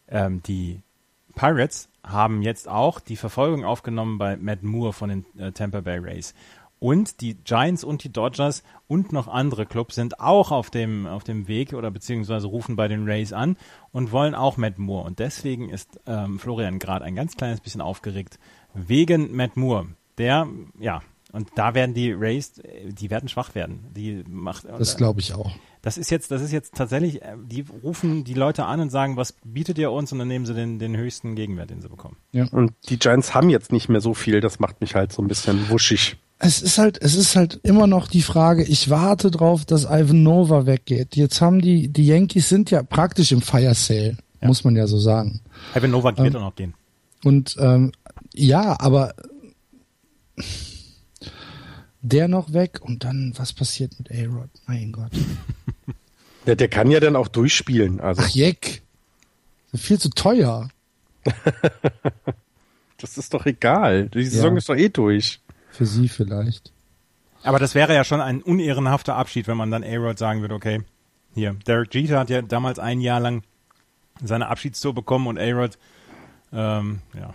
[0.08, 0.82] Ähm, die
[1.36, 5.98] Pirates haben jetzt auch die Verfolgung aufgenommen bei Matt Moore von den äh, Tampa Bay
[5.98, 6.34] Rays.
[6.82, 11.22] Und die Giants und die Dodgers und noch andere Clubs sind auch auf dem, auf
[11.22, 13.56] dem Weg oder beziehungsweise rufen bei den Rays an
[13.92, 15.06] und wollen auch Matt Moore.
[15.06, 18.40] Und deswegen ist ähm, Florian gerade ein ganz kleines bisschen aufgeregt
[18.74, 19.90] wegen Matt Moore.
[20.18, 20.48] Der,
[20.80, 22.54] ja, und da werden die Rays,
[22.84, 23.86] die werden schwach werden.
[23.94, 25.52] Die macht, das glaube ich auch.
[25.82, 29.16] Das ist jetzt, das ist jetzt tatsächlich, äh, die rufen die Leute an und sagen,
[29.16, 30.10] was bietet ihr uns?
[30.10, 32.16] Und dann nehmen sie den, den höchsten Gegenwert, den sie bekommen.
[32.32, 32.48] Ja.
[32.50, 35.28] Und die Giants haben jetzt nicht mehr so viel, das macht mich halt so ein
[35.28, 39.64] bisschen wuschig es ist halt, es ist halt immer noch die Frage, ich warte drauf,
[39.64, 41.14] dass Ivan Nova weggeht.
[41.14, 44.48] Jetzt haben die, die Yankees sind ja praktisch im Fire Sale, ja.
[44.48, 45.40] muss man ja so sagen.
[45.72, 46.74] Ivan Nova wird ähm, auch noch gehen.
[47.22, 47.92] Und ähm,
[48.34, 49.14] ja, aber
[52.00, 54.50] der noch weg und dann, was passiert mit A-Rod?
[54.66, 55.12] Mein Gott.
[56.44, 58.00] Der, der kann ja dann auch durchspielen.
[58.00, 58.22] Also.
[58.24, 58.82] Ach, Jeck.
[59.76, 60.70] Viel zu teuer.
[62.98, 64.08] das ist doch egal.
[64.08, 64.58] Die Saison ja.
[64.58, 65.40] ist doch eh durch.
[65.72, 66.72] Für sie vielleicht.
[67.42, 70.82] Aber das wäre ja schon ein unehrenhafter Abschied, wenn man dann A-Rod sagen würde, okay,
[71.34, 73.42] hier, Derek Jeter hat ja damals ein Jahr lang
[74.22, 75.78] seine Abschiedstour bekommen und A-Rod,
[76.52, 77.34] ähm, ja.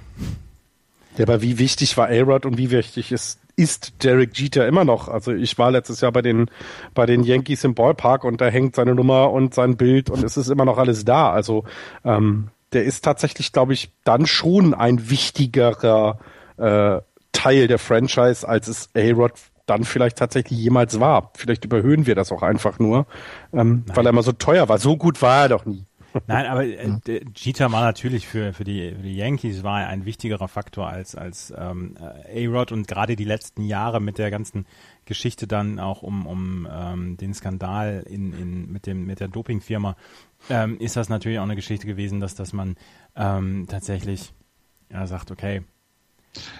[1.18, 5.07] Ja, aber wie wichtig war A-Rod und wie wichtig ist, ist Derek Jeter immer noch?
[5.07, 6.49] Also ich war letztes Jahr bei den,
[6.93, 10.38] bei den Yankees im Ballpark und da hängt seine Nummer und sein Bild und es
[10.38, 11.31] ist immer noch alles da.
[11.31, 11.64] Also
[12.05, 16.19] ähm, der ist tatsächlich, glaube ich, dann schon ein wichtigerer
[16.57, 16.99] äh,
[17.38, 19.34] Teil der Franchise, als es A-Rod
[19.68, 21.31] dann vielleicht tatsächlich jemals war.
[21.35, 23.05] Vielleicht überhöhen wir das auch einfach nur,
[23.53, 24.80] ähm, weil er immer so teuer war.
[24.80, 25.85] So gut war er doch nie.
[26.27, 30.47] Nein, aber äh, Jeter war natürlich für, für, die, für die Yankees war ein wichtigerer
[30.47, 34.65] Faktor als, als ähm, A-Rod und gerade die letzten Jahre mit der ganzen
[35.05, 39.95] Geschichte dann auch um, um ähm, den Skandal in, in, mit, dem, mit der Dopingfirma
[40.49, 42.77] ähm, ist das natürlich auch eine Geschichte gewesen, dass, dass man
[43.15, 44.34] ähm, tatsächlich
[44.91, 45.61] ja, sagt, okay,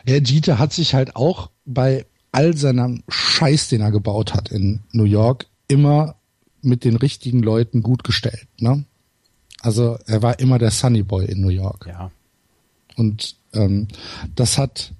[0.06, 4.82] ja, Jeter hat sich halt auch bei all seinem Scheiß, den er gebaut hat in
[4.92, 6.16] New York, immer
[6.62, 8.48] mit den richtigen Leuten gut gestellt.
[8.60, 8.86] Ne?
[9.62, 11.88] Also er war immer der Sunny Boy in New York.
[11.88, 12.12] Ja.
[12.96, 13.88] Und ähm,
[14.36, 14.94] das hat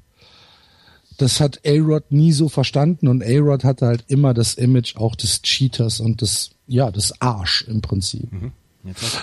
[1.18, 5.42] das hat A-Rod nie so verstanden und A-Rod hatte halt immer das Image auch des
[5.42, 8.32] Cheaters und des, ja, des Arsch im Prinzip.
[8.32, 8.52] Mhm.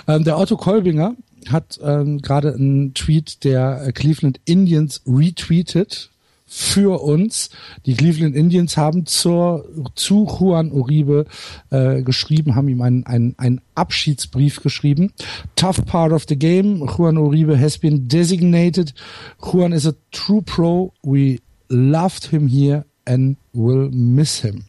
[0.07, 1.15] Ähm, der Otto Kolbinger
[1.49, 6.09] hat ähm, gerade einen Tweet der Cleveland Indians retweetet
[6.47, 7.49] für uns.
[7.85, 11.25] Die Cleveland Indians haben zur, zu Juan Uribe
[11.71, 15.11] äh, geschrieben, haben ihm einen, einen, einen Abschiedsbrief geschrieben.
[15.55, 16.87] Tough part of the game.
[16.87, 18.93] Juan Uribe has been designated.
[19.39, 20.93] Juan is a true pro.
[21.03, 21.39] We
[21.69, 24.65] loved him here and will miss him.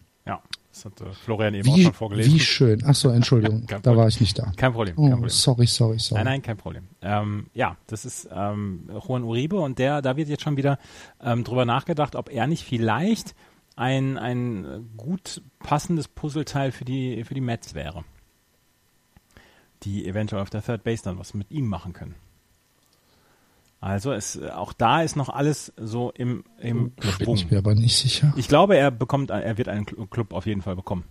[0.77, 2.35] Das hat äh, Florian eben wie, auch schon vorgelesen.
[2.35, 2.83] Wie schön.
[2.85, 4.53] Ach so, Entschuldigung, da war ich nicht da.
[4.57, 4.95] Kein Problem.
[4.95, 5.31] Kein oh, Problem.
[5.31, 6.23] sorry, sorry, sorry.
[6.23, 6.89] Nein, nein, kein Problem.
[7.01, 10.79] Ähm, ja, das ist ähm, Juan Uribe und der, da wird jetzt schon wieder
[11.23, 13.35] ähm, drüber nachgedacht, ob er nicht vielleicht
[13.75, 18.05] ein, ein gut passendes Puzzleteil für die, für die Mets wäre.
[19.83, 22.17] Die eventuell auf der Third Base dann was mit ihm machen können.
[23.87, 27.27] Also es, auch da ist noch alles so im, im Schwung.
[27.27, 28.33] Bin ich mir aber nicht sicher.
[28.37, 31.05] Ich glaube, er bekommt, er wird einen Club auf jeden Fall bekommen.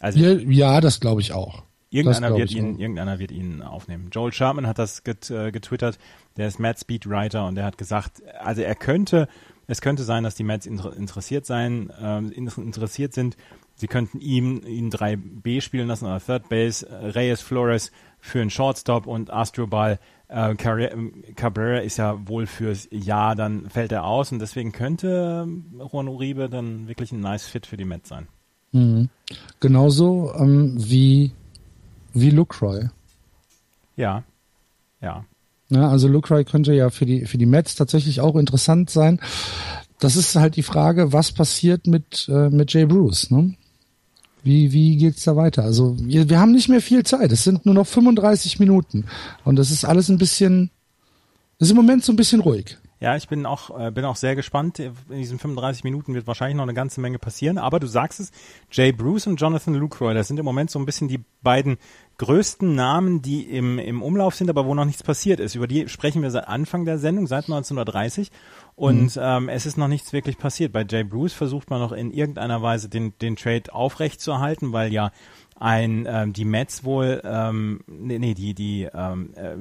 [0.00, 1.62] Also ja, ja das glaube ich auch.
[1.90, 2.78] Irgendeiner wird ihn, auch.
[2.80, 4.08] irgendeiner wird ihn aufnehmen.
[4.10, 5.98] Joel Sherman hat das get, äh, getwittert.
[6.36, 9.28] Der ist Mad Speedwriter und der hat gesagt, also er könnte,
[9.68, 13.36] es könnte sein, dass die Mets inter, interessiert sein, äh, interessiert sind.
[13.76, 19.06] Sie könnten ihm ihn 3B spielen lassen oder Third Base, Reyes Flores für einen Shortstop
[19.06, 20.00] und Astrobal
[20.32, 25.82] äh, Cabrera ist ja wohl fürs Jahr, dann fällt er aus und deswegen könnte äh,
[25.90, 28.28] Juan Uribe dann wirklich ein nice Fit für die Mets sein.
[28.72, 29.08] Mhm.
[29.60, 31.32] Genauso ähm, wie,
[32.14, 32.88] wie Lucroy.
[33.96, 34.24] Ja,
[35.00, 35.24] ja.
[35.68, 39.20] Ja, also Lucroy könnte ja für die, für die Mets tatsächlich auch interessant sein.
[40.00, 43.54] Das ist halt die Frage, was passiert mit, äh, mit Jay Bruce, ne?
[44.42, 45.62] Wie, wie geht's da weiter?
[45.62, 47.30] Also wir, wir haben nicht mehr viel Zeit.
[47.32, 49.06] Es sind nur noch 35 Minuten
[49.44, 50.70] und das ist alles ein bisschen,
[51.58, 52.78] ist im Moment so ein bisschen ruhig.
[53.02, 54.78] Ja, ich bin auch, äh, bin auch sehr gespannt.
[54.78, 57.58] In diesen 35 Minuten wird wahrscheinlich noch eine ganze Menge passieren.
[57.58, 58.30] Aber du sagst es,
[58.70, 61.78] Jay Bruce und Jonathan Lucroy, das sind im Moment so ein bisschen die beiden
[62.18, 65.56] größten Namen, die im, im Umlauf sind, aber wo noch nichts passiert ist.
[65.56, 68.30] Über die sprechen wir seit Anfang der Sendung, seit 1930.
[68.82, 69.22] Und mhm.
[69.22, 70.72] ähm, es ist noch nichts wirklich passiert.
[70.72, 75.12] Bei Jay Bruce versucht man noch in irgendeiner Weise den, den Trade aufrechtzuerhalten, weil ja
[75.54, 79.54] ein ähm, die Mets wohl ähm, nee, nee die die ähm, äh,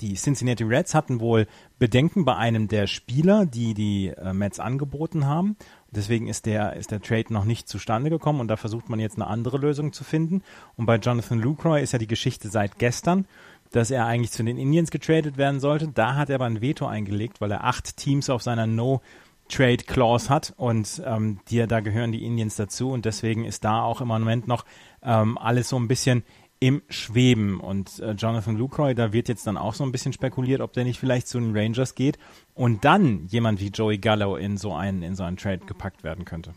[0.00, 1.46] die Cincinnati Reds hatten wohl
[1.78, 5.56] Bedenken bei einem der Spieler, die die äh, Mets angeboten haben.
[5.92, 9.16] Deswegen ist der, ist der Trade noch nicht zustande gekommen und da versucht man jetzt
[9.16, 10.42] eine andere Lösung zu finden.
[10.76, 13.26] Und bei Jonathan Lucroy ist ja die Geschichte seit gestern,
[13.70, 15.88] dass er eigentlich zu den Indians getradet werden sollte.
[15.88, 19.00] Da hat er aber ein Veto eingelegt, weil er acht Teams auf seiner No
[19.48, 23.82] Trade Clause hat und ähm, die, da gehören die Indians dazu und deswegen ist da
[23.82, 24.64] auch im Moment noch
[25.02, 26.22] ähm, alles so ein bisschen
[26.60, 27.60] im Schweben.
[27.60, 30.84] Und äh, Jonathan Lucroy, da wird jetzt dann auch so ein bisschen spekuliert, ob der
[30.84, 32.18] nicht vielleicht zu den Rangers geht
[32.54, 36.24] und dann jemand wie Joey Gallo in so einen, in so einen Trade gepackt werden
[36.24, 36.54] könnte.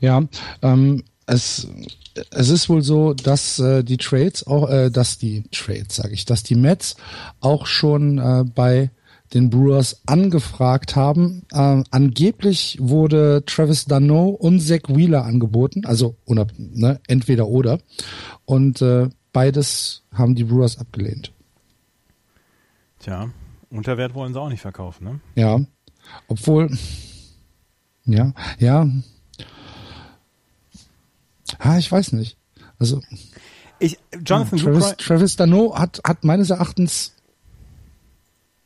[0.00, 0.22] Ja,
[0.62, 1.68] ähm, es,
[2.30, 6.24] es ist wohl so, dass äh, die Trades auch, äh, dass die Trades, sage ich,
[6.24, 6.96] dass die Mets
[7.40, 8.90] auch schon äh, bei
[9.34, 11.42] den Brewers angefragt haben.
[11.52, 16.16] Äh, angeblich wurde Travis Dano und Zach Wheeler angeboten, also
[16.56, 17.78] ne, entweder oder.
[18.46, 21.32] Und äh, beides haben die Brewers abgelehnt.
[23.00, 23.28] Tja,
[23.70, 25.20] Unterwert wollen sie auch nicht verkaufen, ne?
[25.34, 25.60] Ja,
[26.26, 26.70] obwohl,
[28.06, 28.88] ja, ja,
[31.58, 32.36] ah, ich weiß nicht.
[32.78, 33.02] Also,
[33.78, 37.14] ich, Jonathan Travis, Travis Dano hat, hat meines Erachtens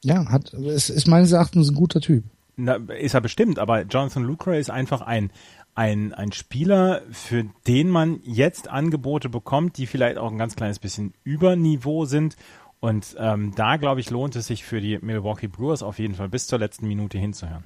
[0.04, 2.24] ja, hat, ist, ist meines Erachtens ein guter Typ.
[2.56, 5.30] Na, ist er bestimmt, aber Jonathan Lucre ist einfach ein,
[5.74, 10.78] ein, ein Spieler, für den man jetzt Angebote bekommt, die vielleicht auch ein ganz kleines
[10.78, 12.36] bisschen über Niveau sind.
[12.80, 16.28] Und ähm, da, glaube ich, lohnt es sich für die Milwaukee Brewers auf jeden Fall
[16.28, 17.64] bis zur letzten Minute hinzuhören.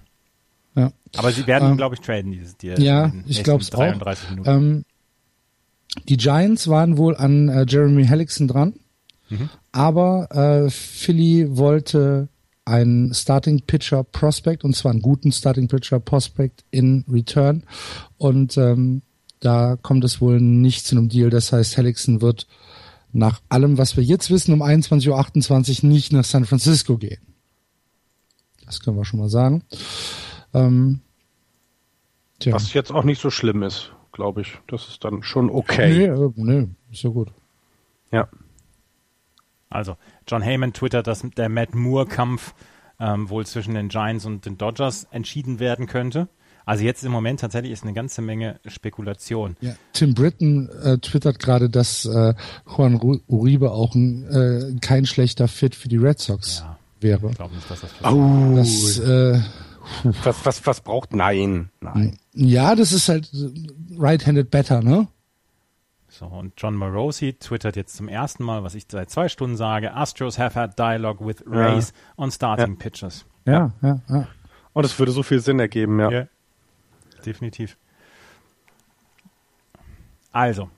[0.74, 0.92] Ja.
[1.16, 3.80] Aber sie werden, ähm, glaube ich, traden dieses die, Ja, ich glaube es auch.
[4.44, 4.84] Ähm,
[6.08, 8.74] die Giants waren wohl an äh, Jeremy Hellickson dran.
[9.28, 9.50] Mhm.
[9.72, 12.28] Aber äh, Philly wollte
[12.64, 17.62] einen Starting Pitcher Prospect und zwar einen guten Starting Pitcher Prospect in Return
[18.18, 19.02] und ähm,
[19.40, 21.30] da kommt es wohl nicht zu einem Deal.
[21.30, 22.46] Das heißt, Hellickson wird
[23.12, 27.20] nach allem, was wir jetzt wissen, um 21.28 Uhr nicht nach San Francisco gehen.
[28.64, 29.62] Das können wir schon mal sagen.
[30.52, 31.00] Ähm,
[32.44, 34.58] was jetzt auch nicht so schlimm ist, glaube ich.
[34.66, 36.08] Das ist dann schon okay.
[36.08, 37.28] Nee, äh, nee ist ja gut.
[38.10, 38.28] Ja.
[39.68, 42.54] Also John Heyman twittert, dass der Matt Moore-Kampf
[42.98, 46.28] ähm, wohl zwischen den Giants und den Dodgers entschieden werden könnte.
[46.64, 49.56] Also jetzt im Moment tatsächlich ist eine ganze Menge Spekulation.
[49.60, 52.34] Ja, Tim Britton äh, twittert gerade, dass äh,
[52.66, 57.30] Juan Uribe auch ein, äh, kein schlechter Fit für die Red Sox ja, wäre.
[57.30, 58.56] Ich glaube nicht, dass das oh.
[58.56, 59.40] Dass äh,
[60.24, 61.14] Was, was, was braucht?
[61.14, 62.18] Nein, nein.
[62.32, 63.30] Ja, das ist halt
[63.96, 65.08] right-handed better, ne?
[66.08, 69.94] So, und John Morosi twittert jetzt zum ersten Mal, was ich seit zwei Stunden sage,
[69.94, 72.24] Astros have had dialogue with Rays ja.
[72.24, 72.78] on starting ja.
[72.78, 73.26] pitchers.
[73.44, 74.28] Ja, ja, ja.
[74.72, 76.10] Und es würde so viel Sinn ergeben, ja.
[76.10, 76.26] ja.
[77.24, 77.76] Definitiv.
[80.32, 80.70] Also,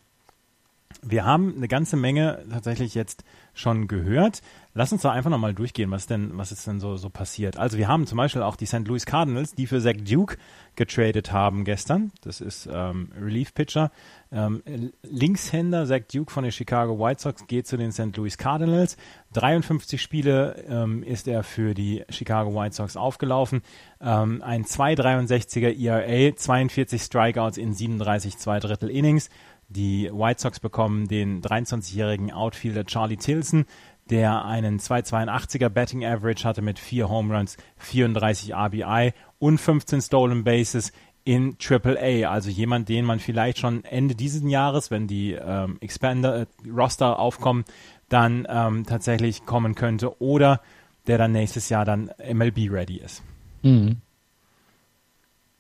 [1.03, 3.25] wir haben eine ganze Menge tatsächlich jetzt
[3.55, 4.43] schon gehört.
[4.79, 7.57] Lass uns da einfach nochmal durchgehen, was denn, was ist denn so, so passiert.
[7.57, 8.87] Also wir haben zum Beispiel auch die St.
[8.87, 10.37] Louis Cardinals, die für Zach Duke
[10.77, 12.13] getradet haben gestern.
[12.21, 13.91] Das ist ähm, Relief-Pitcher.
[14.31, 14.63] Ähm,
[15.03, 18.17] Linkshänder Zach Duke von den Chicago White Sox geht zu den St.
[18.17, 18.97] Louis Cardinals.
[19.33, 23.63] 53 Spiele ähm, ist er für die Chicago White Sox aufgelaufen.
[24.01, 29.29] Ähm, ein 2,63er ERA, 42 Strikeouts in 37 2 Drittel Innings.
[29.71, 33.67] Die White Sox bekommen den 23-jährigen Outfielder Charlie Tilson,
[34.11, 40.45] der einen 282er Betting Average hatte mit vier Home Runs, 34 RBI und 15 Stolen
[40.45, 40.93] Bases
[41.25, 42.31] in AAA.
[42.31, 47.19] Also jemand, den man vielleicht schon Ende dieses Jahres, wenn die ähm, Expander äh, Roster
[47.19, 47.65] aufkommen,
[48.09, 50.63] dann ähm, tatsächlich kommen könnte oder
[51.07, 53.23] der dann nächstes Jahr dann MLB ready ist.
[53.63, 53.97] Mhm.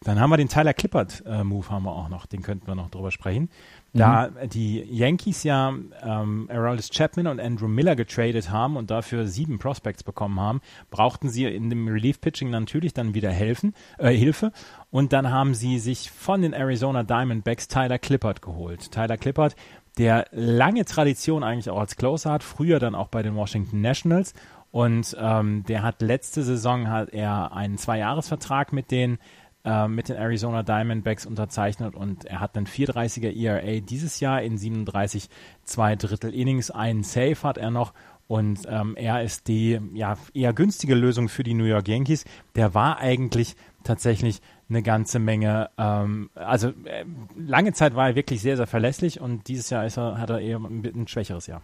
[0.04, 2.76] Dann haben wir den Tyler Clippert äh, Move haben wir auch noch, den könnten wir
[2.76, 3.50] noch drüber sprechen.
[3.92, 4.48] Da mhm.
[4.50, 10.04] die Yankees ja ähm, Aroldis Chapman und Andrew Miller getradet haben und dafür sieben Prospects
[10.04, 10.60] bekommen haben,
[10.90, 14.52] brauchten sie in dem Relief-Pitching natürlich dann wieder helfen, äh, Hilfe.
[14.90, 18.92] Und dann haben sie sich von den Arizona Diamondbacks Tyler Clippert geholt.
[18.92, 19.56] Tyler Clippert,
[19.98, 24.32] der lange Tradition eigentlich auch als Closer hat, früher dann auch bei den Washington Nationals.
[24.70, 29.18] Und ähm, der hat letzte Saison hat er einen Zweijahresvertrag mit den
[29.64, 34.58] äh, mit den Arizona Diamondbacks unterzeichnet und er hat einen 430er ERA dieses Jahr in
[34.58, 35.28] 37
[35.64, 36.70] zwei Drittel Innings.
[36.70, 37.92] Einen Save hat er noch
[38.28, 42.24] und ähm, er ist die ja, eher günstige Lösung für die New York Yankees.
[42.54, 47.04] Der war eigentlich tatsächlich eine ganze Menge, ähm, also äh,
[47.36, 50.58] lange Zeit war er wirklich sehr, sehr verlässlich und dieses Jahr er, hat er eher
[50.58, 51.62] ein, ein schwächeres Jahr.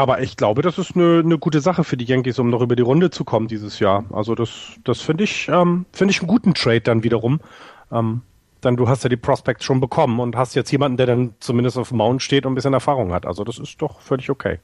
[0.00, 2.74] Aber ich glaube, das ist eine, eine gute Sache für die Yankees, um noch über
[2.74, 4.06] die Runde zu kommen dieses Jahr.
[4.10, 4.48] Also das,
[4.82, 7.40] das finde ich, ähm, finde ich einen guten Trade dann wiederum.
[7.92, 8.22] Ähm,
[8.62, 11.76] dann du hast ja die Prospects schon bekommen und hast jetzt jemanden, der dann zumindest
[11.76, 13.26] auf dem Mount steht und ein bisschen Erfahrung hat.
[13.26, 14.58] Also das ist doch völlig okay.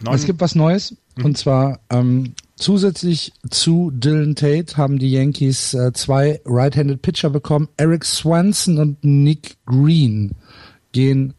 [0.00, 0.16] Neun.
[0.16, 1.24] Es gibt was Neues mhm.
[1.24, 7.68] und zwar ähm, zusätzlich zu Dylan Tate haben die Yankees äh, zwei Right-Handed Pitcher bekommen.
[7.76, 10.32] Eric Swanson und Nick Green
[10.90, 11.34] gehen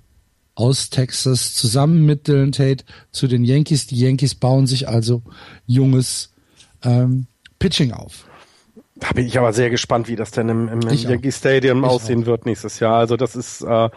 [0.56, 3.88] aus Texas zusammen mit Dylan Tate zu den Yankees.
[3.88, 5.24] Die Yankees bauen sich also
[5.66, 6.34] junges
[6.84, 7.28] ähm,
[7.60, 8.26] Pitching auf.
[8.96, 11.90] Da bin ich aber sehr gespannt, wie das denn im, im, im Yankee Stadium ich
[11.90, 12.28] aussehen auch.
[12.28, 12.98] wird nächstes Jahr.
[12.98, 13.90] Also das ist äh,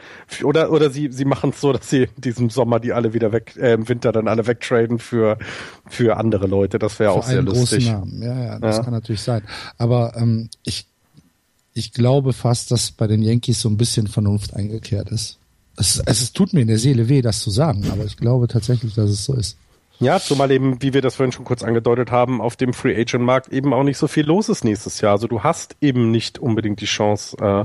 [0.42, 3.30] oder oder sie sie machen es so, dass sie in diesem Sommer die alle wieder
[3.30, 5.38] weg äh, im Winter dann alle wegtraden für
[5.86, 6.78] für andere Leute.
[6.78, 7.86] Das wäre auch sehr lustig.
[7.86, 8.22] Namen.
[8.22, 8.82] Ja, ja, das ja.
[8.84, 9.42] kann natürlich sein.
[9.76, 10.86] Aber ähm, ich
[11.74, 15.38] ich glaube fast, dass bei den Yankees so ein bisschen Vernunft eingekehrt ist.
[15.76, 18.48] Es, es, es tut mir in der Seele weh, das zu sagen, aber ich glaube
[18.48, 19.58] tatsächlich, dass es so ist.
[19.98, 23.24] Ja, zumal eben, wie wir das vorhin schon kurz angedeutet haben, auf dem Free Agent
[23.24, 25.12] Markt eben auch nicht so viel los ist nächstes Jahr.
[25.12, 27.64] Also du hast eben nicht unbedingt die Chance, äh,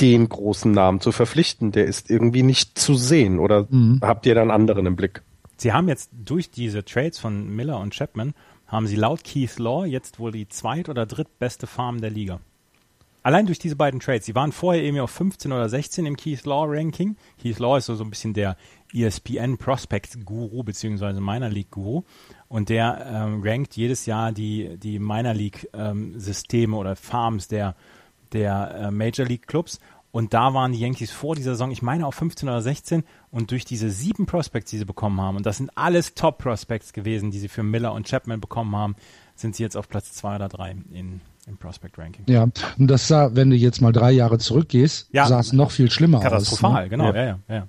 [0.00, 1.72] den großen Namen zu verpflichten.
[1.72, 3.38] Der ist irgendwie nicht zu sehen.
[3.38, 4.00] Oder mhm.
[4.02, 5.22] habt ihr dann anderen im Blick?
[5.56, 8.32] Sie haben jetzt durch diese Trades von Miller und Chapman,
[8.66, 12.40] haben sie laut Keith Law jetzt wohl die zweit- oder drittbeste Farm der Liga.
[13.22, 14.26] Allein durch diese beiden Trades.
[14.26, 17.16] Sie waren vorher eben auf 15 oder 16 im Keith Law Ranking.
[17.40, 18.56] Keith Law ist so, so ein bisschen der
[18.94, 22.02] ESPN Prospects Guru beziehungsweise Minor League Guru
[22.48, 27.74] und der ähm, rankt jedes Jahr die die Minor League ähm, Systeme oder Farms der
[28.32, 29.78] der äh, Major League Clubs
[30.10, 33.50] und da waren die Yankees vor dieser Saison, ich meine auf 15 oder 16 und
[33.50, 37.30] durch diese sieben Prospects, die sie bekommen haben und das sind alles Top Prospects gewesen,
[37.30, 38.96] die sie für Miller und Chapman bekommen haben,
[39.34, 42.24] sind sie jetzt auf Platz zwei oder drei in im Prospect Ranking.
[42.28, 42.42] Ja,
[42.78, 45.90] und das sah, wenn du jetzt mal drei Jahre zurückgehst, ja, sah es noch viel
[45.90, 46.90] schlimmer katastrophal, aus.
[46.90, 47.14] Katastrophal, ne?
[47.14, 47.24] genau, ja.
[47.48, 47.68] ja, ja.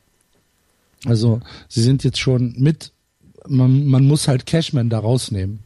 [1.06, 2.92] Also, sie sind jetzt schon mit,
[3.48, 5.60] man, man muss halt Cashman da rausnehmen.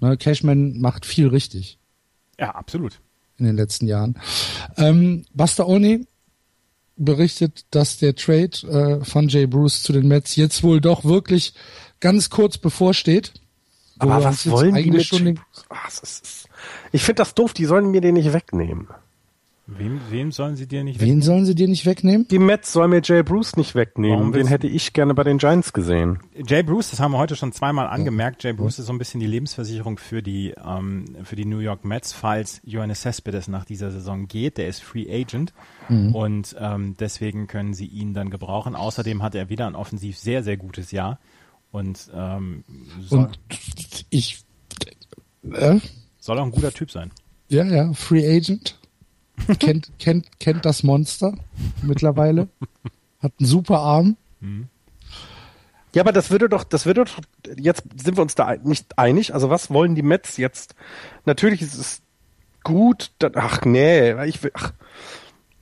[0.00, 1.78] Ne, Cashman macht viel richtig.
[2.38, 3.00] Ja, absolut.
[3.38, 4.16] In den letzten Jahren.
[4.76, 6.06] Ähm, Bastaoni
[6.96, 11.52] berichtet, dass der Trade äh, von Jay Bruce zu den Mets jetzt wohl doch wirklich
[12.00, 13.32] ganz kurz bevorsteht.
[13.98, 15.90] Aber was wollen die mit schon Ach,
[16.92, 18.88] Ich finde das doof, die sollen mir den nicht wegnehmen.
[19.68, 21.16] Wem, wem sollen sie dir nicht wegnehmen?
[21.16, 22.28] Wen sollen sie dir nicht wegnehmen?
[22.28, 24.30] Die Mets sollen mir Jay Bruce nicht wegnehmen.
[24.30, 26.20] Den hätte ich gerne bei den Giants gesehen.
[26.46, 28.44] Jay Bruce, das haben wir heute schon zweimal angemerkt.
[28.44, 31.84] Jay Bruce ist so ein bisschen die Lebensversicherung für die, ähm, für die New York
[31.84, 34.56] Mets, falls Johannes Cespedes nach dieser Saison geht.
[34.56, 35.52] Der ist Free Agent.
[35.88, 36.14] Mhm.
[36.14, 38.76] Und ähm, deswegen können sie ihn dann gebrauchen.
[38.76, 41.18] Außerdem hat er wieder ein offensiv sehr, sehr gutes Jahr.
[41.76, 42.64] Und, ähm,
[43.06, 43.38] so und
[44.08, 44.42] ich,
[45.52, 45.78] äh,
[46.18, 47.10] Soll auch ein guter Typ sein.
[47.48, 48.78] Ja, ja, Free Agent.
[49.58, 51.34] kennt, kennt, kennt das Monster
[51.82, 52.48] mittlerweile.
[53.18, 54.16] Hat einen super Arm.
[54.40, 54.68] Mhm.
[55.94, 57.20] Ja, aber das würde doch, das würde doch,
[57.58, 59.34] jetzt sind wir uns da nicht einig.
[59.34, 60.74] Also was wollen die Mets jetzt?
[61.26, 62.00] Natürlich ist es
[62.64, 64.72] gut, ach nee, ich will, ach,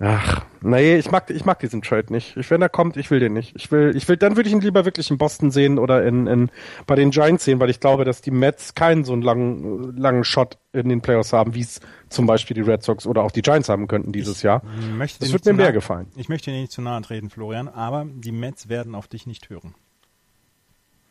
[0.06, 2.36] Ach, nee, ich mag, ich mag diesen Trade nicht.
[2.36, 3.56] Ich, wenn er kommt, ich will den nicht.
[3.56, 6.26] Ich will, ich will, dann würde ich ihn lieber wirklich in Boston sehen oder in,
[6.26, 6.50] in,
[6.86, 10.24] bei den Giants sehen, weil ich glaube, dass die Mets keinen so einen langen, langen
[10.24, 13.40] Shot in den Playoffs haben, wie es zum Beispiel die Red Sox oder auch die
[13.40, 14.62] Giants haben könnten dieses ich Jahr.
[14.94, 16.08] Möchte das wird mir mehr gefallen.
[16.16, 19.48] Ich möchte dir nicht zu nahe treten, Florian, aber die Mets werden auf dich nicht
[19.48, 19.74] hören.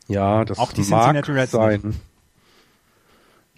[0.07, 1.81] Ja, das auch die mag sein.
[1.83, 1.99] Nicht.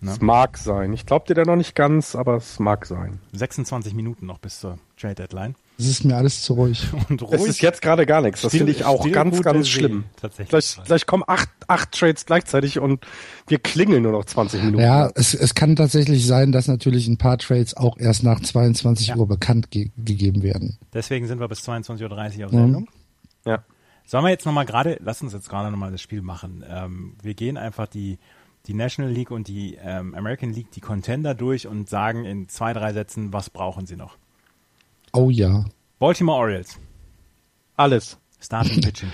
[0.05, 0.11] Ne?
[0.11, 0.93] Es mag sein.
[0.93, 3.19] Ich glaube dir da noch nicht ganz, aber es mag sein.
[3.33, 5.55] 26 Minuten noch bis zur Trade Deadline.
[5.77, 6.87] Es ist mir alles zu ruhig.
[7.09, 7.41] Und ruhig.
[7.41, 8.41] Es ist jetzt gerade gar nichts.
[8.41, 10.05] Das finde ich auch ganz, ganz schlimm.
[10.15, 10.49] Tatsächlich.
[10.49, 13.05] Gleich, gleich kommen acht, acht Trades gleichzeitig und
[13.47, 14.83] wir klingeln nur noch 20 Minuten.
[14.83, 19.07] Ja, es, es kann tatsächlich sein, dass natürlich ein paar Trades auch erst nach 22
[19.07, 19.15] ja.
[19.17, 20.77] Uhr bekannt ge gegeben werden.
[20.93, 22.81] Deswegen sind wir bis 22.30 Uhr auf Sendung.
[22.83, 22.87] Mhm.
[23.45, 23.63] Ja.
[24.05, 26.63] Sollen wir jetzt nochmal gerade, lass uns jetzt gerade nochmal das Spiel machen.
[26.69, 28.19] Ähm, wir gehen einfach die
[28.67, 32.73] die National League und die ähm, American League die Contender durch und sagen in zwei,
[32.73, 34.17] drei Sätzen, was brauchen sie noch?
[35.13, 35.65] Oh ja.
[35.99, 36.79] Baltimore Orioles.
[37.75, 38.17] Alles.
[38.39, 39.11] Starting Pitching.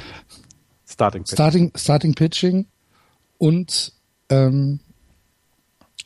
[0.88, 1.36] Starting Pitching.
[1.36, 2.66] Starting, Starting Pitching
[3.38, 3.94] und,
[4.30, 4.80] ähm,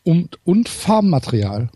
[0.03, 1.69] und, und Farmmaterial.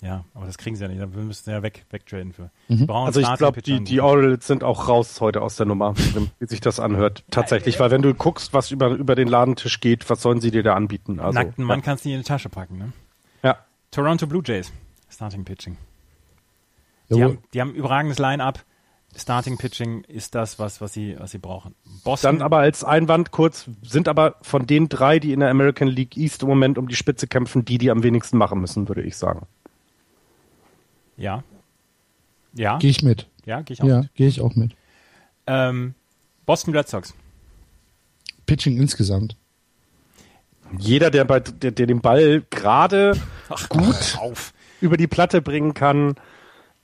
[0.00, 1.00] Ja, aber das kriegen sie ja nicht.
[1.00, 2.50] Wir müssen ja weg, wegtraden für.
[2.68, 2.88] Mhm.
[2.88, 6.60] Also ich glaube, die, die Orioles sind auch raus heute aus der Nummer, wie sich
[6.60, 7.24] das anhört.
[7.30, 10.62] Tatsächlich, weil wenn du guckst, was über, über den Ladentisch geht, was sollen sie dir
[10.62, 11.18] da anbieten?
[11.18, 11.84] Also, Nackten Mann ja.
[11.84, 12.92] kannst du nicht in die Tasche packen, ne?
[13.42, 13.58] Ja.
[13.90, 14.72] Toronto Blue Jays,
[15.10, 15.76] Starting Pitching.
[17.10, 18.64] Die, haben, die haben überragendes Line-Up.
[19.16, 21.74] Starting Pitching ist das, was, was sie, was sie brauchen.
[22.04, 22.36] Boston.
[22.36, 26.16] Dann aber als Einwand kurz, sind aber von den drei, die in der American League
[26.16, 29.16] East im Moment um die Spitze kämpfen, die, die am wenigsten machen müssen, würde ich
[29.16, 29.46] sagen.
[31.18, 31.44] Ja.
[32.54, 32.78] Ja.
[32.78, 33.26] Gehe ich mit.
[33.44, 34.14] Ja, gehe ich auch ja, mit.
[34.14, 34.74] gehe ich auch mit.
[35.46, 35.94] Ähm,
[36.46, 37.14] Boston Red Sox.
[38.46, 39.36] Pitching insgesamt.
[40.78, 43.18] Jeder, der, bei, der, der den Ball gerade
[43.68, 44.52] gut auf.
[44.80, 46.14] über die Platte bringen kann,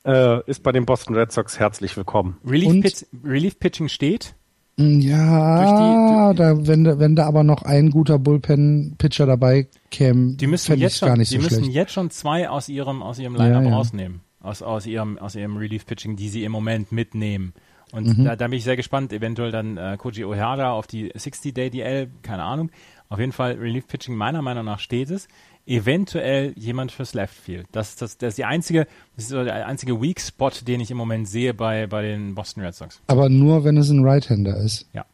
[0.04, 2.38] äh, ist bei den Boston Red Sox herzlich willkommen.
[2.44, 4.34] Relief, Pitch, Relief Pitching steht.
[4.76, 10.46] Mm, ja, die, da, wenn, wenn da aber noch ein guter Bullpen-Pitcher dabei käme, die
[10.46, 11.74] müssen jetzt schon, gar nicht die so müssen schlecht.
[11.74, 13.76] jetzt schon zwei aus ihrem aus ihrem Lineup ja, ja.
[13.76, 17.54] rausnehmen, aus aus ihrem aus ihrem Relief-Pitching, die sie im Moment mitnehmen.
[17.92, 18.24] Und mhm.
[18.24, 22.10] da, da bin ich sehr gespannt, eventuell dann äh, Koji Ohara auf die 60-Day DL,
[22.22, 22.70] keine Ahnung.
[23.08, 25.28] Auf jeden Fall Relief-Pitching meiner Meinung nach steht es
[25.66, 27.66] eventuell jemand fürs Left Field.
[27.72, 28.86] Das, das, das ist die einzige,
[29.16, 32.62] das ist der einzige Weak Spot, den ich im Moment sehe bei, bei den Boston
[32.62, 33.00] Red Sox.
[33.06, 34.86] Aber nur, wenn es ein Right-Hander ist.
[34.92, 35.04] Ja.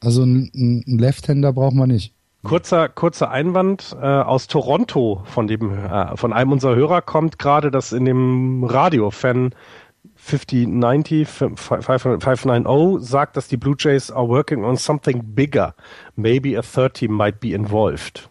[0.00, 2.14] Also ein, ein Left-Hander braucht man nicht.
[2.42, 7.70] Kurzer, kurzer Einwand äh, aus Toronto, von dem, äh, von einem unserer Hörer kommt gerade,
[7.70, 9.54] dass in dem Radio-Fan
[10.16, 15.74] 5090 590 sagt, dass die Blue Jays are working on something bigger.
[16.16, 18.29] Maybe a 30 might be involved.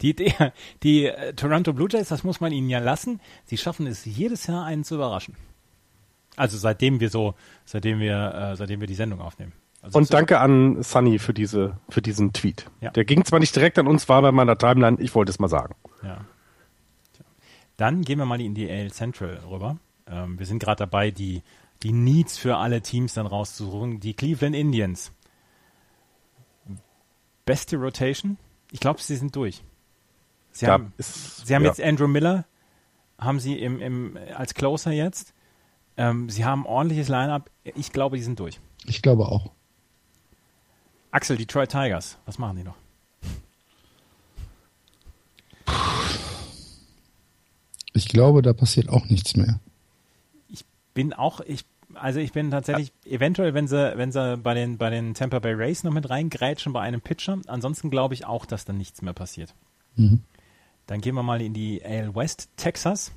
[0.00, 0.32] Die, die,
[0.82, 4.46] die äh, Toronto Blue Jays, das muss man ihnen ja lassen, sie schaffen es jedes
[4.46, 5.36] Jahr einen zu überraschen.
[6.36, 7.34] Also seitdem wir so,
[7.64, 9.52] seitdem wir, äh, seitdem wir die Sendung aufnehmen.
[9.82, 12.66] Also und danke an Sunny für diese, für diesen Tweet.
[12.80, 12.90] Ja.
[12.90, 15.48] Der ging zwar nicht direkt an uns, war bei meiner Timeline, ich wollte es mal
[15.48, 15.74] sagen.
[16.02, 16.24] Ja.
[17.76, 19.78] Dann gehen wir mal in die AL Central rüber.
[20.08, 21.42] Ähm, wir sind gerade dabei, die,
[21.84, 24.00] die Needs für alle Teams dann rauszusuchen.
[24.00, 25.12] Die Cleveland Indians.
[27.44, 28.36] Beste Rotation?
[28.70, 29.62] Ich glaube, sie sind durch.
[30.52, 31.68] Sie da haben, ist, sie haben ja.
[31.68, 32.44] jetzt Andrew Miller,
[33.18, 35.34] haben sie im, im, als Closer jetzt.
[35.96, 37.50] Ähm, sie haben ein ordentliches Line-Up.
[37.64, 38.60] Ich glaube, die sind durch.
[38.86, 39.50] Ich glaube auch.
[41.10, 42.76] Axel, Detroit Tigers, was machen die noch?
[47.94, 49.58] Ich glaube, da passiert auch nichts mehr.
[50.48, 50.64] Ich
[50.94, 53.12] bin auch, ich also ich bin tatsächlich ja.
[53.12, 56.72] eventuell, wenn sie, wenn sie bei den, bei den Tampa Bay Rays noch mit reingrätschen
[56.72, 57.38] bei einem Pitcher.
[57.46, 59.54] Ansonsten glaube ich auch, dass dann nichts mehr passiert.
[59.96, 60.22] Mhm.
[60.86, 63.12] Dann gehen wir mal in die AL West, Texas.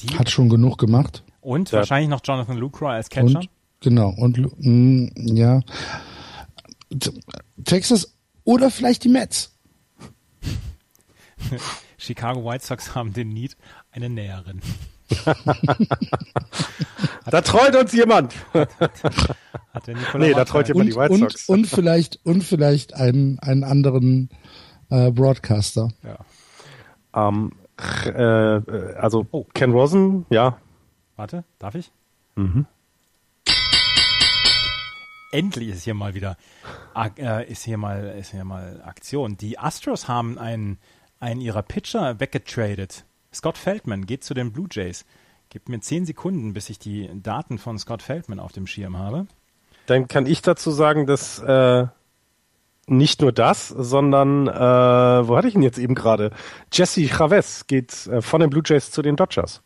[0.00, 1.22] Die Hat schon genug gemacht.
[1.40, 1.78] Und ja.
[1.78, 3.40] wahrscheinlich noch Jonathan Lucroy als Catcher.
[3.40, 3.48] Und,
[3.80, 4.08] genau.
[4.16, 5.60] Und mh, mm, ja.
[7.64, 9.54] Texas oder vielleicht die Mets.
[11.98, 13.56] Chicago White Sox haben den Need
[13.90, 14.60] eine Näherin.
[17.30, 18.34] da treut uns jemand.
[18.52, 21.48] Hat der nee, da treut jemand und, die White Sox.
[21.48, 24.30] Und, und vielleicht, und vielleicht einen, einen anderen
[24.90, 25.90] äh, Broadcaster.
[26.02, 27.28] Ja.
[27.28, 27.52] Ähm,
[28.04, 28.60] äh,
[28.96, 29.46] also oh.
[29.54, 30.58] Ken Rosen, ja.
[31.16, 31.90] Warte, darf ich?
[32.36, 32.66] Mhm.
[35.30, 36.36] Endlich ist hier mal wieder
[37.18, 39.36] äh, ist hier mal ist hier mal Aktion.
[39.36, 40.78] Die Astros haben einen
[41.18, 43.04] einen ihrer Pitcher weggetradet.
[43.34, 45.04] Scott Feldman geht zu den Blue Jays.
[45.50, 49.26] Gib mir zehn Sekunden, bis ich die Daten von Scott Feldman auf dem Schirm habe.
[49.86, 51.86] Dann kann ich dazu sagen, dass äh,
[52.86, 54.52] nicht nur das, sondern äh,
[55.28, 56.30] wo hatte ich ihn jetzt eben gerade?
[56.72, 59.62] Jesse Chavez geht äh, von den Blue Jays zu den Dodgers.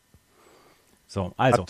[1.07, 1.65] So, also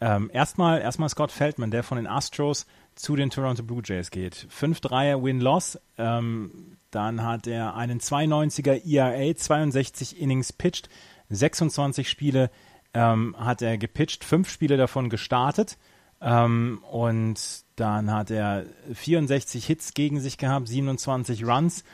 [0.00, 4.46] ähm, erstmal erstmal Scott Feldman, der von den Astros zu den Toronto Blue Jays geht.
[4.50, 5.78] 5-3er Win-Loss.
[5.98, 10.88] Ähm, dann hat er einen 92er ERA, 62 Innings pitched,
[11.30, 12.50] 26 Spiele
[12.92, 15.76] ähm, hat er gepitcht, fünf Spiele davon gestartet.
[16.20, 21.84] Ähm, und dann hat er 64 Hits gegen sich gehabt, 27 Runs,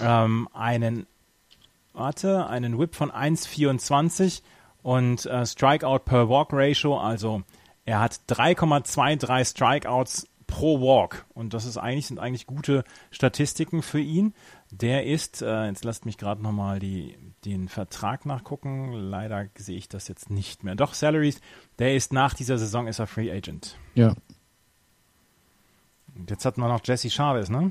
[0.00, 1.06] ähm, einen,
[1.92, 4.42] warte, einen Whip von 1,24
[4.82, 7.42] und äh, Strikeout per Walk Ratio, also
[7.84, 14.00] er hat 3,23 Strikeouts pro Walk und das ist eigentlich sind eigentlich gute Statistiken für
[14.00, 14.32] ihn.
[14.70, 18.92] Der ist, äh, jetzt lasst mich gerade nochmal den Vertrag nachgucken.
[18.92, 20.74] Leider sehe ich das jetzt nicht mehr.
[20.74, 21.40] Doch, Salaries,
[21.78, 23.76] der ist nach dieser Saison ist er Free Agent.
[23.94, 24.14] Ja.
[26.16, 27.70] Und jetzt hatten wir noch Jesse Chavez, ne?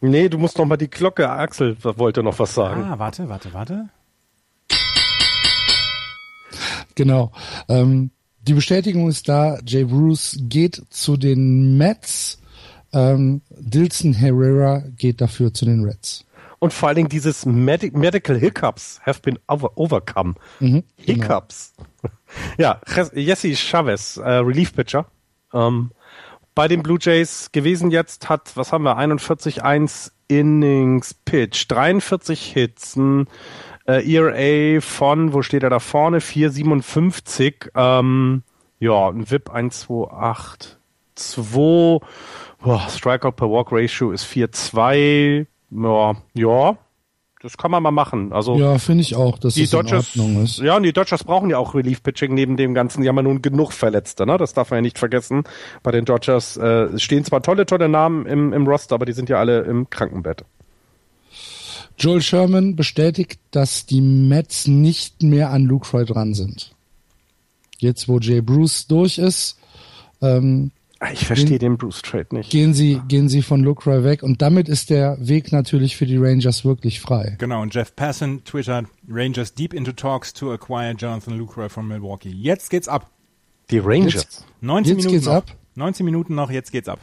[0.00, 1.28] Nee, du musst noch mal die Glocke.
[1.28, 2.82] Axel wollte noch was sagen.
[2.84, 3.90] Ah, warte, warte, warte.
[6.94, 7.32] Genau.
[7.68, 8.10] Ähm,
[8.40, 9.58] die Bestätigung ist da.
[9.66, 12.40] Jay Bruce geht zu den Mets.
[12.92, 16.24] Ähm, Dilson Herrera geht dafür zu den Reds.
[16.58, 20.34] Und vor allen Dingen dieses Medi Medical Hiccups have been over overcome.
[20.60, 21.22] Mhm, genau.
[21.22, 21.72] Hiccups.
[22.02, 22.14] Genau.
[22.58, 22.80] ja,
[23.14, 25.06] Jesse Chavez, äh, Relief Pitcher.
[25.54, 25.90] Ähm,
[26.54, 32.96] bei den Blue Jays gewesen jetzt hat, was haben wir, 41-1 Innings Pitch, 43 Hits,
[32.96, 33.26] ein
[33.86, 38.42] äh, ERA von, wo steht er da vorne, 4,57, ähm,
[38.78, 40.76] ja, ein VIP 1,28,
[41.14, 42.06] 2,
[42.62, 45.46] Boah, Strikeout per Walk Ratio ist 4-2.
[45.70, 46.78] Ja, ja,
[47.42, 48.32] das kann man mal machen.
[48.32, 50.58] Also ja, finde ich auch, dass die das Dodgers, in Ordnung ist.
[50.58, 53.00] Ja, und die Dodgers brauchen ja auch Relief Pitching neben dem ganzen.
[53.00, 54.36] Die haben ja nun genug Verletzte, ne?
[54.36, 55.44] Das darf man ja nicht vergessen.
[55.82, 59.30] Bei den Dodgers äh, stehen zwar tolle, tolle Namen im, im Roster, aber die sind
[59.30, 60.44] ja alle im Krankenbett.
[61.96, 66.74] Joel Sherman bestätigt, dass die Mets nicht mehr an Luke Roy dran sind.
[67.78, 69.58] Jetzt, wo Jay Bruce durch ist,
[70.20, 70.72] ähm,
[71.12, 72.50] ich verstehe den Bruce Trade nicht.
[72.50, 76.18] Gehen Sie, gehen Sie von Lucroy weg und damit ist der Weg natürlich für die
[76.18, 77.36] Rangers wirklich frei.
[77.38, 82.30] Genau, und Jeff Passan twittert, Rangers deep into talks to acquire Jonathan Lucroy from Milwaukee.
[82.30, 83.10] Jetzt geht's ab.
[83.70, 84.14] Die Rangers?
[84.14, 85.34] Jetzt, 19 jetzt Minuten geht's noch.
[85.34, 85.56] ab.
[85.76, 87.00] 19 Minuten noch, jetzt geht's ab.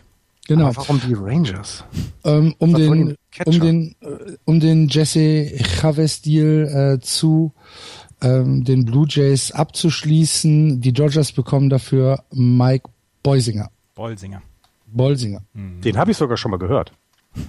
[0.47, 0.67] Genau.
[0.67, 1.83] Aber warum die Rangers?
[2.23, 7.53] Ähm, um, den, um, den, äh, um den Jesse Chavez-Deal äh, zu
[8.21, 10.81] ähm, den Blue Jays abzuschließen.
[10.81, 12.89] Die Dodgers bekommen dafür Mike
[13.23, 13.69] Beusinger.
[13.97, 14.43] Bolsinger.
[14.85, 15.41] Bolsinger.
[15.53, 15.81] Mhm.
[15.81, 16.93] Den habe ich sogar schon mal gehört.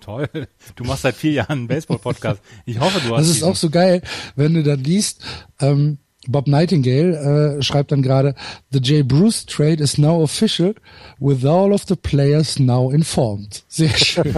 [0.00, 0.28] Toll.
[0.76, 2.40] Du machst seit vier Jahren einen Baseball-Podcast.
[2.66, 3.28] Ich hoffe, du hast.
[3.28, 4.02] Das ist auch so geil,
[4.36, 5.24] wenn du dann liest,
[5.58, 8.34] ähm, Bob Nightingale äh, schreibt dann gerade,
[8.70, 10.74] The Jay Bruce trade is now official
[11.18, 13.64] with all of the players now informed.
[13.68, 14.34] Sehr schön.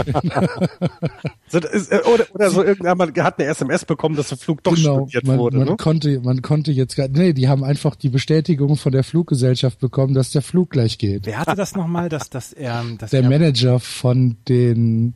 [1.48, 4.74] so, ist, äh, oder, oder so irgendjemand hat eine SMS bekommen, dass der Flug doch
[4.74, 5.59] genau, studiert man, wurde.
[5.59, 5.77] Man ne?
[5.77, 10.15] konnte, man konnte jetzt gar, nee, die haben einfach die Bestätigung von der Fluggesellschaft bekommen,
[10.15, 11.27] dass der Flug gleich geht.
[11.27, 15.15] Wer hatte das nochmal, dass, dass er, dass der er, Manager von den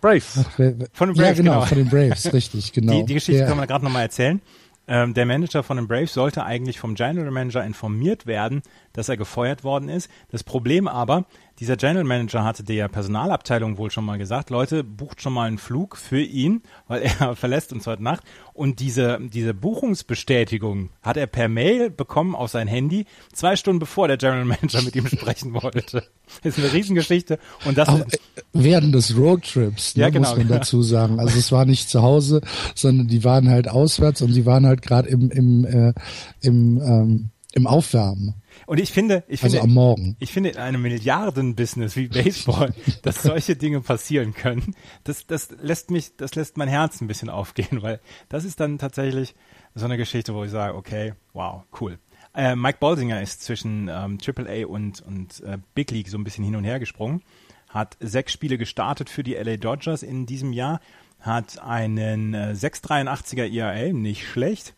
[0.00, 0.38] Braves.
[0.38, 2.92] Ach, wer, von den Braves, ja, genau, genau, von den Braves, richtig, genau.
[2.92, 4.40] Die, die Geschichte der, kann man gerade nochmal erzählen.
[4.88, 9.16] Ähm, der Manager von den Braves sollte eigentlich vom General Manager informiert werden, dass er
[9.16, 10.10] gefeuert worden ist.
[10.30, 11.26] Das Problem aber,
[11.58, 15.58] dieser General Manager hatte der Personalabteilung wohl schon mal gesagt, Leute, bucht schon mal einen
[15.58, 18.22] Flug für ihn, weil er verlässt uns heute Nacht.
[18.52, 24.08] Und diese, diese Buchungsbestätigung hat er per Mail bekommen auf sein Handy, zwei Stunden bevor
[24.08, 26.02] der General Manager mit ihm sprechen wollte.
[26.42, 27.38] Das ist eine Riesengeschichte.
[27.64, 28.18] Und das Auch äh,
[28.52, 31.20] während des Roadtrips, ne, ja, genau, muss man dazu sagen.
[31.20, 32.42] Also es war nicht zu Hause,
[32.74, 35.94] sondern die waren halt auswärts und die waren halt gerade im, im, äh,
[36.42, 38.34] im, ähm, im Aufwärmen.
[38.66, 40.16] Und ich finde, ich also finde, am Morgen.
[40.18, 44.74] ich finde in einem Milliardenbusiness wie Baseball, dass solche Dinge passieren können,
[45.04, 48.78] das, das lässt mich, das lässt mein Herz ein bisschen aufgehen, weil das ist dann
[48.78, 49.34] tatsächlich
[49.74, 51.98] so eine Geschichte, wo ich sage, okay, wow, cool.
[52.34, 56.44] Äh, Mike Bolsinger ist zwischen ähm, AAA und, und äh, Big League so ein bisschen
[56.44, 57.22] hin und her gesprungen,
[57.68, 60.80] hat sechs Spiele gestartet für die LA Dodgers in diesem Jahr,
[61.20, 64.74] hat einen äh, 6,83er ERA, nicht schlecht,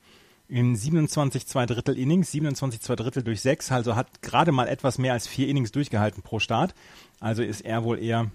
[0.49, 4.99] in 27 zwei Drittel Innings, 27 zwei Drittel durch sechs, also hat gerade mal etwas
[4.99, 6.75] mehr als vier Innings durchgehalten pro Start.
[7.20, 8.31] Also ist er wohl eher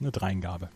[0.00, 0.68] eine Dreingabe.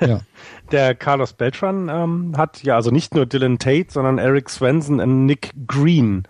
[0.00, 0.20] Ja.
[0.72, 5.26] Der Carlos Beltran ähm, hat ja also nicht nur Dylan Tate, sondern Eric Swenson und
[5.26, 6.24] Nick Green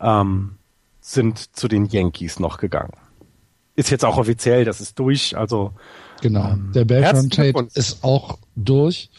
[0.00, 0.56] ähm,
[1.00, 2.94] sind zu den Yankees noch gegangen.
[3.76, 5.72] Ist jetzt auch offiziell, das ist durch, also
[6.20, 6.50] Genau.
[6.50, 9.10] Ähm, der Beltran Tate ist auch durch.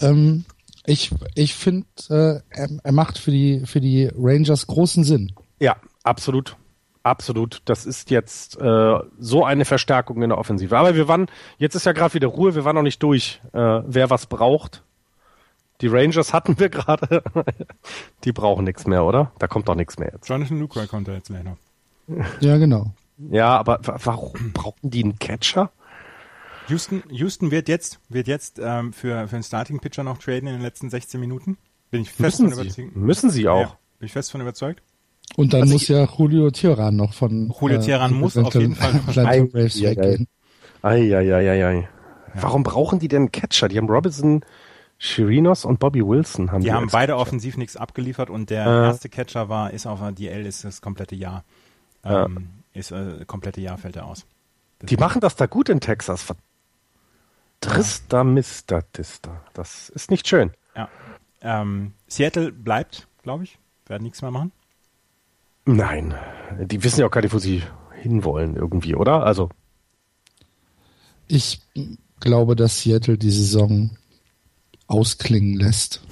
[0.00, 0.44] Ähm,
[0.88, 5.32] ich ich finde, äh, er, er macht für die für die Rangers großen Sinn.
[5.60, 6.56] Ja, absolut.
[7.02, 7.62] Absolut.
[7.64, 10.76] Das ist jetzt äh, so eine Verstärkung in der Offensive.
[10.76, 13.58] Aber wir waren, jetzt ist ja gerade wieder Ruhe, wir waren noch nicht durch, äh,
[13.86, 14.82] wer was braucht.
[15.80, 17.22] Die Rangers hatten wir gerade.
[18.24, 19.32] die brauchen nichts mehr, oder?
[19.38, 20.28] Da kommt doch nichts mehr jetzt.
[20.28, 21.56] Jonathan Lucroy kommt da jetzt noch.
[22.40, 22.92] Ja, genau.
[23.30, 25.70] Ja, aber warum brauchen die einen Catcher?
[26.68, 30.62] Houston, Houston wird jetzt, wird jetzt ähm, für, für einen Starting-Pitcher noch traden in den
[30.62, 31.56] letzten 16 Minuten.
[31.90, 32.96] Bin ich fest müssen von überzeugt.
[32.96, 33.60] Müssen sie auch.
[33.60, 34.82] Ja, bin ich fest von überzeugt.
[35.36, 38.74] Und dann also muss ja Julio Tiran noch von Julio Tiran äh, muss auf jeden
[38.74, 40.26] Fall von Braves weggehen.
[40.82, 41.88] Eieieiei.
[42.34, 43.68] Warum brauchen die denn Catcher?
[43.68, 44.44] Die haben Robinson,
[44.98, 47.22] Chirinos und Bobby Wilson haben die, die haben beide Catcher.
[47.22, 48.86] offensiv nichts abgeliefert und der äh.
[48.86, 51.44] erste Catcher war ist auf der DL ist das komplette Jahr.
[52.04, 52.80] Ähm, ja.
[52.80, 54.26] Ist äh, komplette Jahr fällt er aus.
[54.78, 56.22] Das die machen das da gut in Texas.
[57.60, 59.42] Trista Mister Tista.
[59.52, 60.52] Das ist nicht schön.
[60.76, 60.88] Ja.
[61.40, 63.58] Ähm, Seattle bleibt, glaube ich.
[63.86, 64.52] Werden nichts mehr machen.
[65.64, 66.14] Nein.
[66.60, 67.62] Die wissen ja auch gar nicht, wo sie
[68.00, 69.24] hinwollen irgendwie, oder?
[69.24, 69.50] Also.
[71.26, 71.60] Ich
[72.20, 73.90] glaube, dass Seattle die Saison
[74.86, 76.02] ausklingen lässt.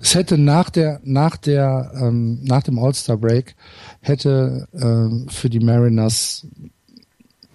[0.00, 3.54] Es hätte nach der, nach der, ähm, nach dem All-Star Break
[4.00, 6.46] hätte ähm, für die Mariners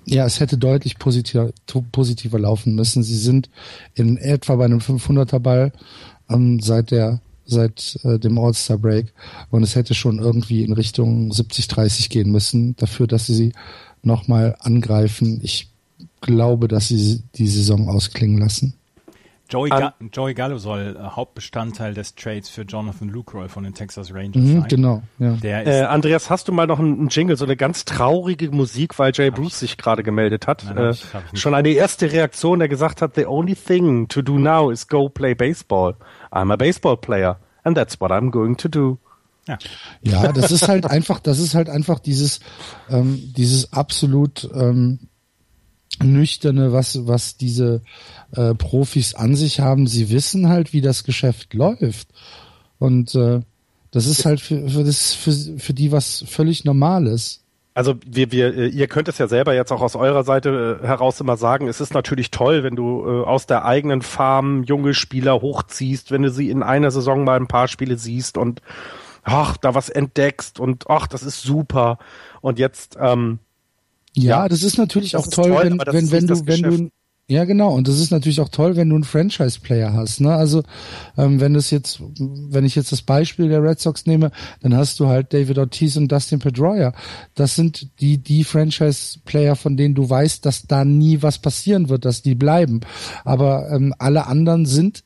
[0.10, 1.52] ja, es hätte deutlich positiver,
[1.92, 3.04] positiver laufen müssen.
[3.04, 3.50] Sie sind
[3.94, 5.72] in etwa bei einem 500er Ball
[6.30, 9.12] ähm, seit der seit äh, dem All-Star Break
[9.50, 13.54] und es hätte schon irgendwie in Richtung 70-30 gehen müssen dafür, dass sie sie
[14.04, 15.40] nochmal angreifen.
[15.42, 15.72] Ich
[16.22, 18.76] glaube, dass sie die Saison ausklingen lassen.
[19.50, 24.14] Joey, Ga Joey Gallo soll äh, Hauptbestandteil des Trades für Jonathan Lucroy von den Texas
[24.14, 24.68] Rangers mhm, sein.
[24.70, 25.32] Genau, ja.
[25.34, 29.12] Der äh, Andreas, hast du mal noch einen Jingle, so eine ganz traurige Musik, weil
[29.14, 30.64] Jay Bruce sich gerade gemeldet hat.
[30.66, 30.92] Nein, äh,
[31.34, 34.88] ich, schon eine erste Reaktion, der gesagt hat, the only thing to do now is
[34.88, 35.96] go play baseball.
[36.32, 38.98] I'm a baseball player and that's what I'm going to do.
[39.48, 39.58] Ja.
[40.04, 42.40] ja, das ist halt einfach, das ist halt einfach dieses,
[42.90, 45.00] ähm, dieses absolut ähm,
[46.04, 47.82] nüchterne, was, was diese
[48.36, 49.88] äh, Profis an sich haben.
[49.88, 52.10] Sie wissen halt, wie das Geschäft läuft.
[52.78, 53.42] Und äh,
[53.92, 57.44] das ist halt für, für, das, für, für die was völlig Normales.
[57.74, 60.86] Also wir, wir, äh, ihr könnt es ja selber jetzt auch aus eurer Seite äh,
[60.86, 64.94] heraus immer sagen, es ist natürlich toll, wenn du äh, aus der eigenen Farm junge
[64.94, 68.62] Spieler hochziehst, wenn du sie in einer Saison mal ein paar Spiele siehst und
[69.24, 72.00] ach, da was entdeckst und ach, das ist super.
[72.42, 73.40] Und jetzt ähm,
[74.14, 76.62] ja, ja, das ist natürlich das auch ist toll, toll, wenn, wenn, wenn du, wenn
[76.62, 76.92] du,
[77.28, 80.20] ja genau, und das ist natürlich auch toll, wenn du einen Franchise-Player hast.
[80.20, 80.34] Ne?
[80.34, 80.64] Also
[81.16, 84.32] ähm, wenn das jetzt, wenn ich jetzt das Beispiel der Red Sox nehme,
[84.62, 86.92] dann hast du halt David Ortiz und Dustin Pedroia.
[87.36, 92.04] Das sind die die Franchise-Player, von denen du weißt, dass da nie was passieren wird,
[92.04, 92.82] dass die bleiben.
[93.24, 95.04] Aber ähm, alle anderen sind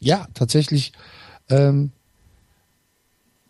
[0.00, 0.92] ja tatsächlich
[1.48, 1.92] ähm,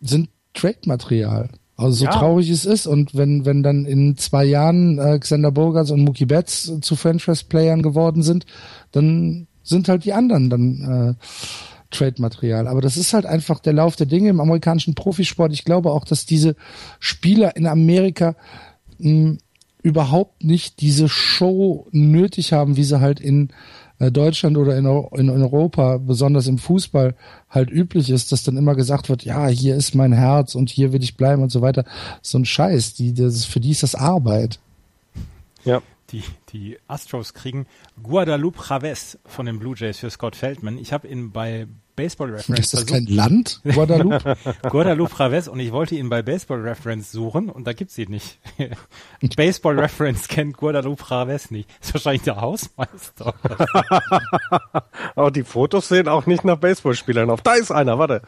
[0.01, 1.49] sind Trade-Material.
[1.77, 2.11] Also so ja.
[2.11, 6.25] traurig es ist und wenn wenn dann in zwei Jahren äh, Xander Bogarts und Mookie
[6.25, 8.45] Betts zu Franchise-Playern geworden sind,
[8.91, 11.25] dann sind halt die anderen dann äh,
[11.91, 12.67] Trade-Material.
[12.67, 15.51] Aber das ist halt einfach der Lauf der Dinge im amerikanischen Profisport.
[15.53, 16.55] Ich glaube auch, dass diese
[16.99, 18.35] Spieler in Amerika
[18.99, 19.37] mh,
[19.81, 23.49] überhaupt nicht diese Show nötig haben, wie sie halt in
[23.99, 27.15] Deutschland oder in, in Europa, besonders im Fußball,
[27.49, 30.91] halt üblich ist, dass dann immer gesagt wird, ja, hier ist mein Herz und hier
[30.91, 31.85] will ich bleiben und so weiter.
[32.21, 34.59] So ein Scheiß, die, das, für die ist das Arbeit.
[35.63, 35.81] Ja.
[36.11, 37.65] Die, die Astros kriegen
[38.03, 40.77] Guadalupe Chavez von den Blue Jays für Scott Feldman.
[40.77, 41.65] Ich habe ihn bei
[41.95, 42.59] Baseball Reference.
[42.59, 43.07] Ist das versucht.
[43.07, 44.37] kein Land, Guadalupe?
[44.69, 48.39] Guadalupe Raves und ich wollte ihn bei Baseball Reference suchen und da gibt's ihn nicht.
[49.35, 51.69] Baseball Reference kennt Guadalupe Raves nicht.
[51.81, 53.33] Ist wahrscheinlich der Hausmeister.
[55.15, 57.41] Aber die Fotos sehen auch nicht nach Baseballspielern auf.
[57.41, 58.21] Da ist einer, warte.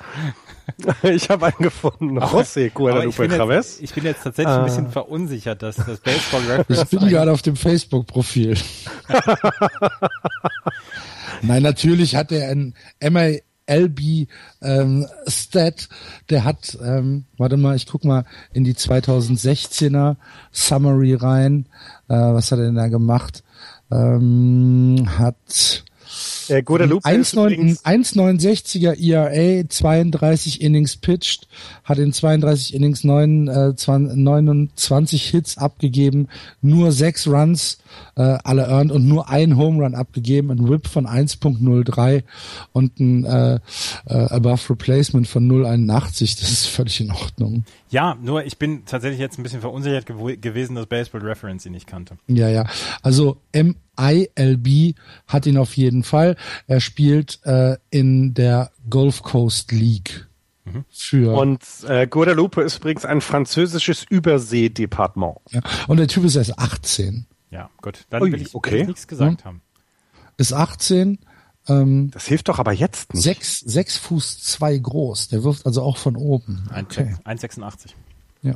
[1.04, 2.20] Ich habe einen gefunden.
[2.20, 3.80] José Guadalupe Chavez.
[3.80, 4.60] Ich bin jetzt tatsächlich ah.
[4.60, 6.92] ein bisschen verunsichert, dass das Baseball Reference.
[6.92, 8.58] Ich bin gerade auf dem Facebook-Profil.
[11.42, 13.38] Nein, natürlich hat er ein MA,
[13.68, 14.28] LB
[14.62, 15.90] ähm, Stat,
[16.30, 20.16] der hat, ähm, warte mal, ich guck mal in die 2016er
[20.52, 21.68] Summary rein.
[22.08, 23.44] Äh, was hat er denn da gemacht?
[23.92, 25.86] Ähm, hat
[26.50, 31.48] Äh, Guadalupe 1,69er ERA, 32 Innings pitched,
[31.84, 36.28] hat in 32 Innings 9, äh, 29 Hits abgegeben,
[36.62, 37.80] nur 6 Runs,
[38.16, 42.24] äh, alle earned und nur ein Home Run abgegeben, ein Whip von 1.03
[42.74, 46.40] und ein äh, äh, Above Replacement von 0,81.
[46.40, 47.64] Das ist völlig in Ordnung.
[47.90, 51.72] Ja, nur ich bin tatsächlich jetzt ein bisschen verunsichert gew gewesen, dass Baseball Reference ihn
[51.72, 52.18] nicht kannte.
[52.28, 52.66] Ja, ja.
[53.02, 54.96] Also MILB
[55.28, 56.36] hat ihn auf jeden Fall.
[56.68, 60.28] Er spielt äh, in der Gulf Coast League.
[60.66, 60.86] Mhm.
[60.90, 65.38] Für und äh, Guadalupe ist übrigens ein französisches Überseedepartement.
[65.52, 65.62] Ja.
[65.88, 67.26] Und der Typ ist erst 18.
[67.52, 68.06] Ja, gut.
[68.10, 68.86] Dann Ui, will ich, okay.
[68.86, 69.46] nichts gesagt hm.
[69.46, 69.62] haben.
[70.38, 71.20] Ist 18.
[71.68, 73.24] Ähm, das hilft doch aber jetzt nicht.
[73.24, 75.30] Sechs, sechs Fuß zwei groß.
[75.30, 76.70] Der wirft also auch von oben.
[76.72, 77.16] Okay.
[77.26, 77.92] 1,86.
[78.42, 78.54] Ja.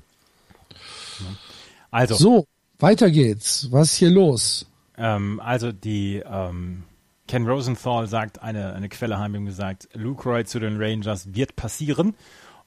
[1.89, 2.15] Also.
[2.15, 2.47] So,
[2.79, 3.67] weiter geht's.
[3.71, 4.65] Was ist hier los?
[4.97, 6.83] Ähm, also die ähm,
[7.27, 11.55] Ken Rosenthal sagt, eine, eine Quelle haben ihm gesagt, Luke Roy zu den Rangers wird
[11.55, 12.15] passieren.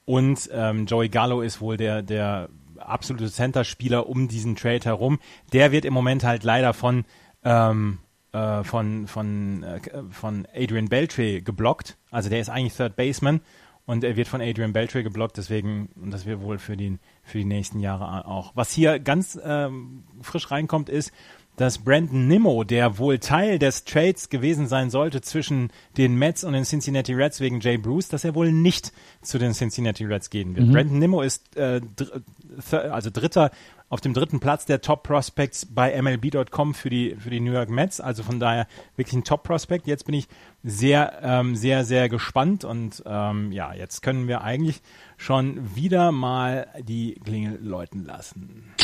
[0.04, 2.48] Und ähm, Joey Gallo ist wohl der, der
[2.78, 5.18] absolute Center-Spieler um diesen Trade herum.
[5.52, 7.04] Der wird im Moment halt leider von
[7.44, 7.98] ähm,
[8.34, 9.80] äh, von, von, äh,
[10.10, 11.96] von Adrian Beltre geblockt.
[12.10, 13.40] Also der ist eigentlich Third Baseman
[13.86, 17.38] und er wird von Adrian Beltre geblockt, deswegen, und das wird wohl für, den, für
[17.38, 18.50] die nächsten Jahre auch.
[18.56, 21.12] Was hier ganz ähm, frisch reinkommt, ist,
[21.56, 26.54] dass Brandon Nimmo, der wohl Teil des Trades gewesen sein sollte zwischen den Mets und
[26.54, 30.56] den Cincinnati Reds wegen Jay Bruce, dass er wohl nicht zu den Cincinnati Reds gehen
[30.56, 30.66] wird.
[30.66, 30.72] Mhm.
[30.72, 32.22] Brandon Nimmo ist äh, dr
[32.92, 33.50] also Dritter
[33.94, 37.70] auf dem dritten Platz der Top Prospects bei MLB.com für die, für die New York
[37.70, 38.00] Mets.
[38.00, 38.66] Also von daher
[38.96, 39.86] wirklich ein Top Prospect.
[39.86, 40.26] Jetzt bin ich
[40.64, 44.82] sehr, ähm, sehr, sehr gespannt und ähm, ja, jetzt können wir eigentlich
[45.16, 48.74] schon wieder mal die Klingel läuten lassen.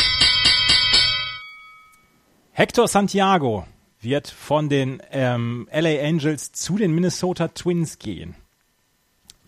[2.53, 3.67] Hector Santiago
[4.01, 8.37] wird von den ähm, LA Angels zu den Minnesota Twins gehen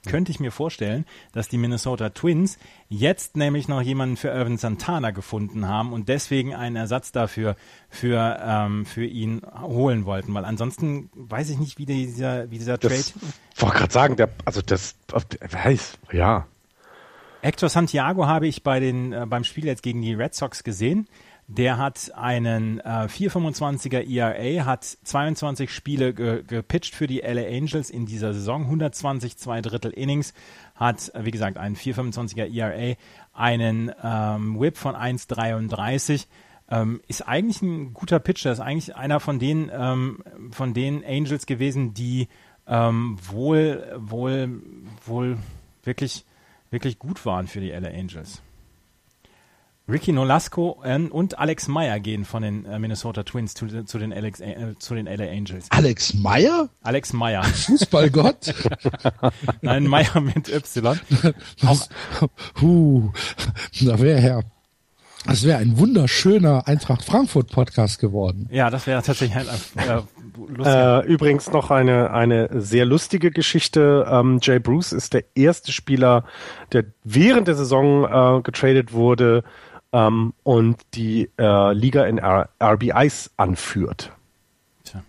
[0.07, 2.59] könnte ich mir vorstellen, dass die Minnesota Twins
[2.89, 7.57] jetzt nämlich noch jemanden für Irvin Santana gefunden haben und deswegen einen Ersatz dafür
[7.89, 12.79] für, ähm, für ihn holen wollten, weil ansonsten weiß ich nicht, wie dieser, wie dieser
[12.79, 12.95] Trade.
[12.95, 16.47] Ich wollte gerade sagen, der, also das weiß, ja.
[17.43, 21.09] Hector Santiago habe ich bei den, äh, beim Spiel jetzt gegen die Red Sox gesehen.
[21.49, 27.91] Der hat einen äh, 4,25er ERA, hat 22 Spiele ge gepitcht für die LA Angels
[27.91, 30.33] in dieser Saison, 120 zwei Drittel Innings,
[30.77, 32.97] hat, wie gesagt, einen 4,25er ERA,
[33.35, 36.27] einen ähm, Whip von 1,33.
[36.71, 40.23] Ähm, ist eigentlich ein guter Pitcher, ist eigentlich einer von den, ähm,
[40.53, 42.29] von den Angels gewesen, die
[42.67, 44.63] ähm, wohl, wohl,
[45.05, 45.39] wohl
[45.83, 46.25] wirklich,
[46.71, 48.43] wirklich gut waren für die LA Angels.
[49.89, 54.41] Ricky Nolasco und Alex Meyer gehen von den äh, Minnesota Twins zu, zu, den Alex,
[54.41, 55.67] äh, zu den LA Angels.
[55.71, 56.69] Alex Meyer?
[56.83, 57.43] Alex Meyer.
[57.43, 58.55] Fußballgott?
[59.61, 60.99] Nein, Meyer mit Y.
[61.67, 61.89] Auch,
[62.61, 63.11] huh,
[63.81, 64.45] da wäre Herr
[65.27, 68.49] das wäre ein wunderschöner Eintracht Frankfurt Podcast geworden.
[68.51, 69.47] Ja, das wäre tatsächlich ein
[69.77, 70.03] äh,
[70.65, 74.05] äh, Übrigens noch eine eine sehr lustige Geschichte.
[74.11, 76.25] Ähm, Jay Bruce ist der erste Spieler,
[76.73, 79.45] der während der Saison äh, getradet wurde,
[79.93, 84.13] ähm, und die äh, Liga in R RBIs anführt.
[84.85, 85.03] Tja.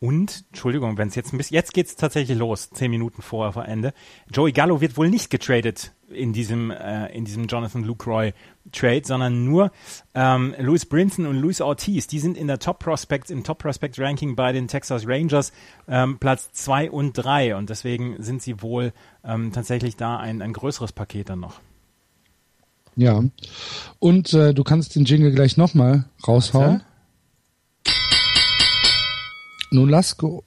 [0.00, 3.66] Und, Entschuldigung, wenn es jetzt ein bisschen, jetzt geht's tatsächlich los, zehn Minuten vor, vor
[3.66, 3.92] Ende.
[4.30, 8.32] Joey Gallo wird wohl nicht getradet in diesem, äh, in diesem Jonathan Lucroy
[8.72, 9.70] Trade, sondern nur
[10.14, 12.06] ähm, Louis Brinson und Luis Ortiz.
[12.06, 15.52] Die sind in der Top Prospects, im Top Prospect Ranking bei den Texas Rangers
[15.88, 18.92] ähm, Platz zwei und drei und deswegen sind sie wohl
[19.24, 21.60] ähm, tatsächlich da ein, ein größeres Paket dann noch.
[22.96, 23.22] Ja.
[23.98, 26.82] Und äh, du kannst den Jingle gleich nochmal raushauen.
[29.70, 30.44] Nolasco.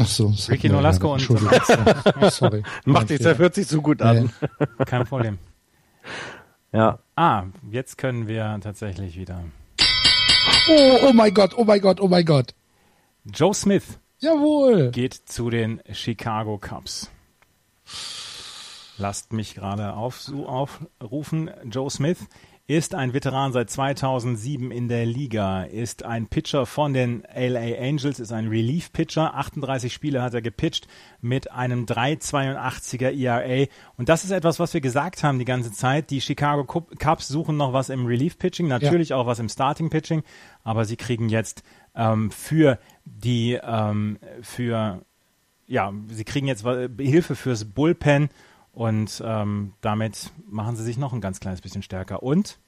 [0.00, 0.34] Ach so.
[0.48, 1.30] Ricky Nolasco und
[2.20, 2.62] oh, sorry.
[2.86, 4.30] Macht dich, das hört sich so gut an.
[4.86, 5.38] Kein Problem.
[6.72, 7.00] Ja.
[7.16, 9.44] Ah, jetzt können wir tatsächlich wieder.
[10.68, 12.54] Oh, oh mein Gott, oh mein Gott, oh mein Gott.
[13.24, 13.98] Joe Smith.
[14.20, 14.90] Jawohl.
[14.90, 17.10] Geht zu den Chicago Cubs.
[19.00, 21.50] Lasst mich gerade auf, aufrufen.
[21.64, 22.28] Joe Smith
[22.66, 28.20] ist ein Veteran seit 2007 in der Liga, ist ein Pitcher von den LA Angels,
[28.20, 29.34] ist ein Relief-Pitcher.
[29.34, 30.86] 38 Spiele hat er gepitcht
[31.22, 33.66] mit einem 3,82er ERA.
[33.96, 36.10] Und das ist etwas, was wir gesagt haben die ganze Zeit.
[36.10, 39.16] Die Chicago Cubs suchen noch was im Relief-Pitching, natürlich ja.
[39.16, 40.22] auch was im Starting-Pitching,
[40.62, 41.62] aber sie kriegen jetzt
[41.94, 45.00] ähm, für die, ähm, für,
[45.66, 46.66] ja, sie kriegen jetzt
[46.98, 48.28] Hilfe fürs Bullpen
[48.80, 52.22] und ähm, damit machen sie sich noch ein ganz kleines bisschen stärker.
[52.22, 52.58] Und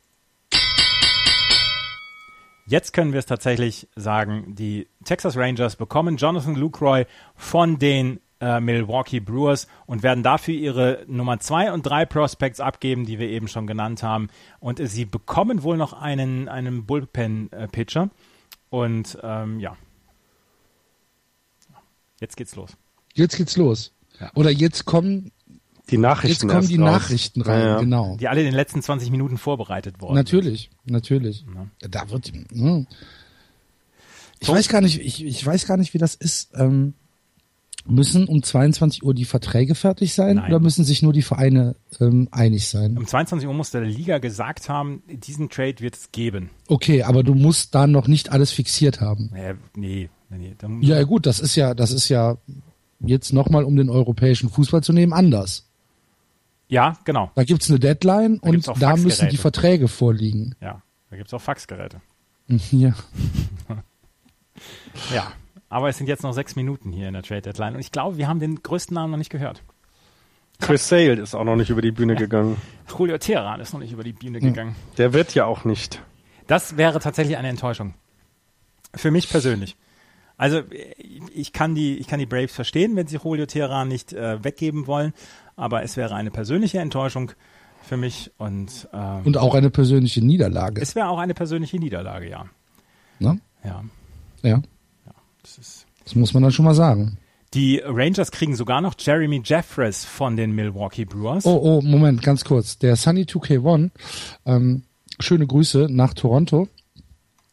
[2.66, 8.60] Jetzt können wir es tatsächlich sagen, die Texas Rangers bekommen Jonathan Lucroy von den äh,
[8.60, 13.48] Milwaukee Brewers und werden dafür ihre Nummer 2 und 3 Prospects abgeben, die wir eben
[13.48, 14.28] schon genannt haben.
[14.60, 18.10] Und äh, sie bekommen wohl noch einen, einen Bullpen-Pitcher.
[18.68, 19.78] Und ähm, ja.
[22.20, 22.76] Jetzt geht's los.
[23.14, 23.94] Jetzt geht's los.
[24.34, 25.32] Oder jetzt kommen
[25.90, 26.48] die Nachrichten.
[26.48, 26.90] Jetzt kommen die raus.
[26.90, 27.80] Nachrichten rein, ja, ja.
[27.80, 28.16] genau.
[28.16, 30.14] Die alle in den letzten 20 Minuten vorbereitet wurden.
[30.14, 31.44] Natürlich, natürlich.
[31.54, 31.88] Ja.
[31.88, 32.32] Da wird.
[32.32, 32.44] Mh.
[32.52, 32.86] Hm.
[34.40, 34.54] Ich so.
[34.54, 36.50] weiß gar nicht, ich, ich weiß gar nicht, wie das ist.
[36.54, 36.94] Ähm,
[37.84, 40.50] müssen um 22 Uhr die Verträge fertig sein Nein.
[40.50, 42.96] oder müssen sich nur die Vereine ähm, einig sein?
[42.96, 46.50] Um 22 Uhr muss der Liga gesagt haben, diesen Trade wird es geben.
[46.68, 49.32] Okay, aber du musst da noch nicht alles fixiert haben.
[49.34, 50.54] Äh, nee, nee.
[50.66, 50.86] nee.
[50.86, 52.36] Ja, gut, das ist ja, das ist ja
[53.00, 55.71] jetzt nochmal, um den europäischen Fußball zu nehmen, anders.
[56.72, 57.30] Ja, genau.
[57.34, 60.54] Da gibt's eine Deadline da und da müssen die Verträge vorliegen.
[60.62, 62.00] Ja, da gibt's auch Faxgeräte.
[62.46, 62.94] Ja.
[65.14, 65.32] ja,
[65.68, 68.16] aber es sind jetzt noch sechs Minuten hier in der Trade Deadline und ich glaube,
[68.16, 69.62] wir haben den größten Namen noch nicht gehört.
[70.60, 72.56] Chris Sale ist auch noch nicht über die Bühne gegangen.
[72.88, 74.74] Julio Teheran ist noch nicht über die Bühne gegangen.
[74.96, 76.00] Der wird ja auch nicht.
[76.46, 77.92] Das wäre tatsächlich eine Enttäuschung.
[78.94, 79.76] Für mich persönlich.
[80.38, 80.62] Also
[81.34, 84.86] ich kann die, ich kann die Braves verstehen, wenn sie Julio Teheran nicht äh, weggeben
[84.86, 85.12] wollen,
[85.62, 87.32] aber es wäre eine persönliche Enttäuschung
[87.82, 90.82] für mich und ähm, und auch eine persönliche Niederlage.
[90.82, 92.46] Es wäre auch eine persönliche Niederlage, ja.
[93.20, 93.38] Na?
[93.64, 93.84] Ja.
[94.42, 94.50] Ja.
[94.50, 97.16] ja das, ist das muss man dann schon mal sagen.
[97.54, 101.44] Die Rangers kriegen sogar noch Jeremy Jeffress von den Milwaukee Brewers.
[101.44, 102.78] Oh, oh, Moment, ganz kurz.
[102.78, 103.90] Der Sunny 2K1,
[104.46, 104.82] ähm,
[105.20, 106.68] schöne Grüße nach Toronto.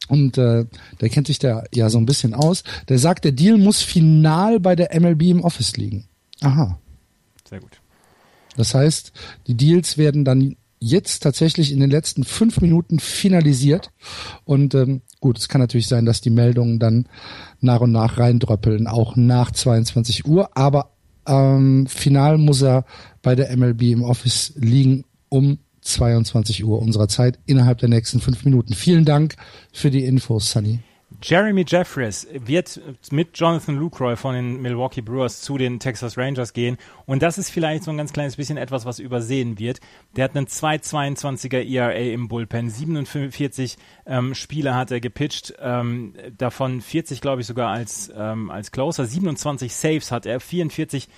[0.07, 0.65] Und äh,
[1.01, 2.63] der kennt sich da ja so ein bisschen aus.
[2.87, 6.05] Der sagt, der Deal muss final bei der MLB im Office liegen.
[6.41, 6.79] Aha.
[7.47, 7.78] Sehr gut.
[8.59, 9.13] Das heißt,
[9.47, 13.91] die Deals werden dann jetzt tatsächlich in den letzten fünf Minuten finalisiert.
[14.43, 17.07] Und ähm, gut, es kann natürlich sein, dass die Meldungen dann
[17.61, 20.57] nach und nach reindröppeln, auch nach 22 Uhr.
[20.57, 20.91] Aber
[21.25, 22.85] ähm, final muss er
[23.21, 28.43] bei der MLB im Office liegen um 22 Uhr unserer Zeit innerhalb der nächsten fünf
[28.43, 28.73] Minuten.
[28.73, 29.35] Vielen Dank
[29.71, 30.79] für die Infos, Sunny.
[31.21, 32.79] Jeremy Jeffries wird
[33.11, 36.77] mit Jonathan Lucroy von den Milwaukee Brewers zu den Texas Rangers gehen.
[37.05, 39.81] Und das ist vielleicht so ein ganz kleines bisschen etwas, was übersehen wird.
[40.15, 42.69] Der hat einen 2,22er ERA im Bullpen.
[42.69, 45.53] 47 ähm, Spiele hat er gepitcht.
[45.59, 49.05] Ähm, davon 40, glaube ich, sogar als, ähm, als Closer.
[49.05, 50.39] 27 Saves hat er.
[50.39, 51.09] 44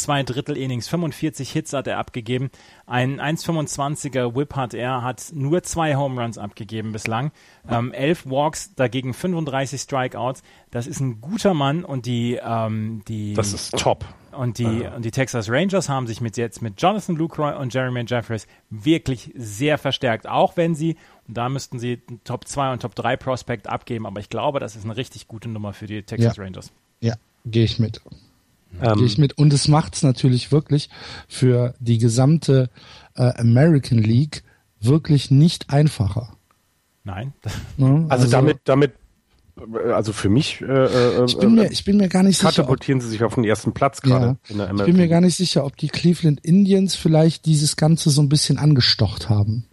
[0.00, 2.50] zwei Drittel Innings, 45 Hits hat er abgegeben,
[2.86, 7.30] ein 1,25er Whip hat er, hat nur zwei Home Runs abgegeben bislang,
[7.68, 10.42] ähm, elf Walks, dagegen 35 Strikeouts.
[10.70, 14.04] Das ist ein guter Mann und die, ähm, die das ist top.
[14.32, 14.94] Und die, ja.
[14.94, 19.32] und die Texas Rangers haben sich mit jetzt mit Jonathan Lucroy und Jeremy Jeffries wirklich
[19.34, 20.96] sehr verstärkt, auch wenn sie,
[21.26, 24.76] und da müssten sie Top 2 und Top 3 Prospect abgeben, aber ich glaube, das
[24.76, 26.42] ist eine richtig gute Nummer für die Texas ja.
[26.42, 26.72] Rangers.
[27.00, 27.14] Ja,
[27.44, 28.00] gehe ich mit.
[28.80, 29.36] Ähm, Gehe ich mit.
[29.36, 30.88] Und es macht es natürlich wirklich
[31.28, 32.70] für die gesamte
[33.14, 34.42] äh, American League
[34.80, 36.36] wirklich nicht einfacher.
[37.04, 37.32] Nein.
[37.76, 38.06] Ne?
[38.08, 38.92] Also, also, damit, damit,
[39.92, 42.50] also für mich, äh, äh ich, bin mir, ich bin mir gar nicht sicher.
[42.50, 45.20] Katapultieren sie sich auf den ersten Platz gerade ja, in der Ich bin mir gar
[45.20, 49.66] nicht sicher, ob die Cleveland Indians vielleicht dieses Ganze so ein bisschen angestocht haben.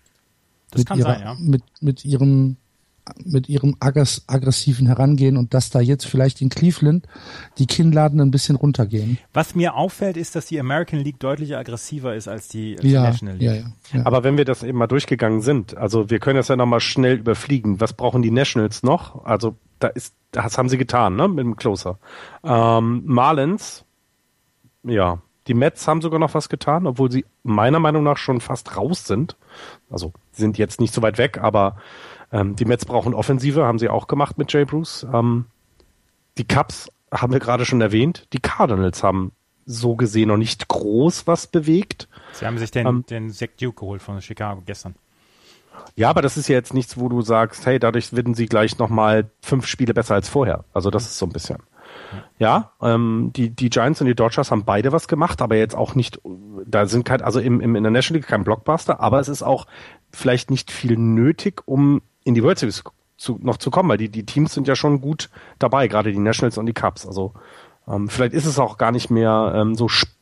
[0.71, 1.35] Das kann ihrer, sein, ja.
[1.39, 2.57] Mit, mit ihrem
[3.23, 7.07] mit ihrem aggressiven Herangehen und dass da jetzt vielleicht in Cleveland
[7.57, 9.17] die Kinnladen ein bisschen runtergehen.
[9.33, 13.35] Was mir auffällt, ist, dass die American League deutlich aggressiver ist als die, ja, National
[13.35, 13.47] League.
[13.47, 14.05] Ja, ja, ja.
[14.05, 17.17] Aber wenn wir das eben mal durchgegangen sind, also wir können das ja nochmal schnell
[17.17, 17.79] überfliegen.
[17.79, 19.25] Was brauchen die Nationals noch?
[19.25, 21.99] Also da ist, das haben sie getan, ne, mit dem Closer.
[22.43, 23.85] Ähm, Marlins,
[24.83, 28.75] ja, die Mets haben sogar noch was getan, obwohl sie meiner Meinung nach schon fast
[28.75, 29.37] raus sind.
[29.89, 31.77] Also sind jetzt nicht so weit weg, aber
[32.31, 35.05] ähm, die Mets brauchen Offensive, haben sie auch gemacht mit Jay Bruce.
[35.13, 35.45] Ähm,
[36.37, 38.27] die Cubs haben wir gerade schon erwähnt.
[38.33, 39.31] Die Cardinals haben
[39.65, 42.07] so gesehen noch nicht groß was bewegt.
[42.33, 44.95] Sie haben sich den, ähm, den Zach Duke geholt von Chicago gestern.
[45.95, 48.77] Ja, aber das ist ja jetzt nichts, wo du sagst, hey, dadurch werden sie gleich
[48.77, 50.63] nochmal fünf Spiele besser als vorher.
[50.73, 51.57] Also das ist so ein bisschen.
[52.39, 55.95] Ja, ähm, die, die Giants und die Dodgers haben beide was gemacht, aber jetzt auch
[55.95, 56.21] nicht,
[56.65, 59.65] da sind kein, also im, im International League kein Blockbuster, aber es ist auch
[60.11, 62.83] vielleicht nicht viel nötig, um in die World Series
[63.17, 66.19] zu, noch zu kommen, weil die, die Teams sind ja schon gut dabei, gerade die
[66.19, 67.07] Nationals und die Cubs.
[67.07, 67.33] Also
[67.87, 70.16] ähm, vielleicht ist es auch gar nicht mehr ähm, so spannend,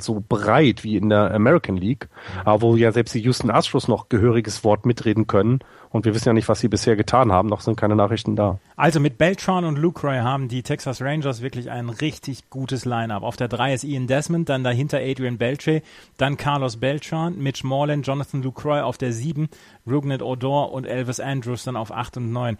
[0.00, 2.08] so breit wie in der American League,
[2.44, 5.60] aber wo ja selbst die Houston Astros noch gehöriges Wort mitreden können.
[5.90, 7.48] Und wir wissen ja nicht, was sie bisher getan haben.
[7.48, 8.58] Noch sind keine Nachrichten da.
[8.74, 13.22] Also mit Beltran und Lucroy haben die Texas Rangers wirklich ein richtig gutes Line-up.
[13.22, 15.82] Auf der 3 ist Ian Desmond, dann dahinter Adrian Beltre,
[16.16, 19.48] dann Carlos Beltran, Mitch Morland, Jonathan Lucroy auf der 7,
[19.88, 22.58] Rugnet Odor und Elvis Andrews dann auf 8 und 9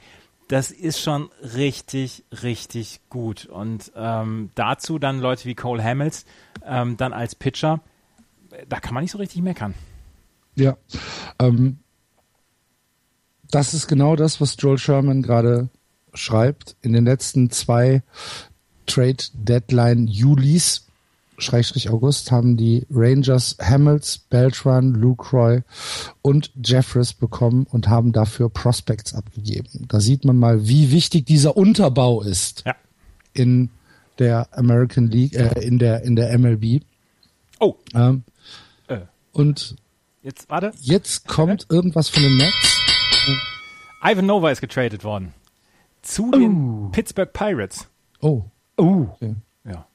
[0.48, 3.46] das ist schon richtig, richtig gut.
[3.46, 6.26] Und ähm, dazu dann Leute wie Cole Hamels
[6.66, 7.80] ähm, dann als Pitcher,
[8.68, 9.74] da kann man nicht so richtig meckern.
[10.54, 10.76] Ja,
[11.38, 11.78] ähm,
[13.50, 15.68] das ist genau das, was Joel Sherman gerade
[16.12, 16.76] schreibt.
[16.82, 18.02] In den letzten zwei
[18.86, 20.86] Trade Deadline Julis,
[21.38, 25.62] Schrägstrich August, haben die Rangers Hamels, Beltran, Lucroy
[26.22, 29.86] und Jeffries bekommen und haben dafür Prospects abgegeben.
[29.88, 32.76] Da sieht man mal, wie wichtig dieser Unterbau ist ja.
[33.32, 33.70] in
[34.18, 36.82] der American League, äh, in der in der MLB.
[37.60, 37.74] Oh.
[37.94, 38.24] Ähm,
[38.88, 39.00] äh.
[39.32, 39.76] Und
[40.22, 40.72] jetzt warte.
[40.80, 42.80] Jetzt kommt irgendwas von den Nets.
[44.02, 45.32] Ivan Nova ist getradet worden
[46.04, 46.30] zu oh.
[46.30, 47.88] den Pittsburgh Pirates.
[48.20, 48.42] Oh.
[48.76, 49.06] Oh.
[49.14, 49.34] Okay.
[49.64, 49.86] Ja.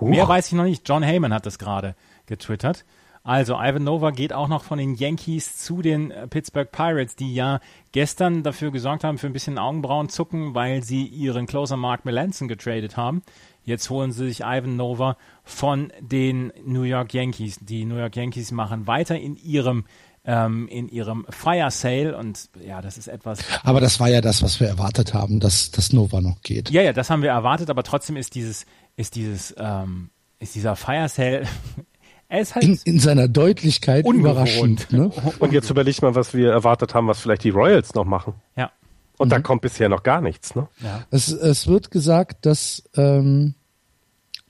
[0.00, 0.88] Mehr weiß ich noch nicht.
[0.88, 1.94] John Heyman hat das gerade
[2.26, 2.84] getwittert.
[3.24, 7.34] Also Ivan Nova geht auch noch von den Yankees zu den äh, Pittsburgh Pirates, die
[7.34, 7.60] ja
[7.92, 12.96] gestern dafür gesorgt haben für ein bisschen Augenbrauenzucken, weil sie ihren Closer Mark Melanson getradet
[12.96, 13.22] haben.
[13.68, 17.58] Jetzt holen sie sich Ivan Nova von den New York Yankees.
[17.60, 19.84] Die New York Yankees machen weiter in ihrem
[20.24, 23.40] ähm, in ihrem Fire Sale und ja, das ist etwas.
[23.62, 26.70] Aber das war ja das, was wir erwartet haben, dass das Nova noch geht.
[26.70, 28.66] Ja, ja, das haben wir erwartet, aber trotzdem ist dieses,
[28.96, 31.46] ist dieses, ähm, ist dieser Fire Sale
[32.28, 34.90] er ist halt in, in seiner Deutlichkeit überraschend.
[34.92, 35.10] Ne?
[35.38, 38.34] Und jetzt überlegt mal, was wir erwartet haben, was vielleicht die Royals noch machen.
[38.56, 38.70] Ja.
[39.18, 39.30] Und mhm.
[39.30, 40.54] da kommt bisher noch gar nichts.
[40.54, 40.68] Ne?
[40.82, 41.04] Ja.
[41.10, 43.54] Es, es wird gesagt, dass, ähm,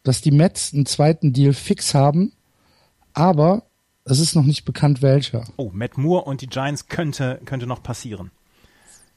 [0.03, 2.33] dass die Mets einen zweiten Deal fix haben,
[3.13, 3.63] aber
[4.05, 5.45] es ist noch nicht bekannt, welcher.
[5.57, 8.31] Oh, Matt Moore und die Giants könnte, könnte noch passieren.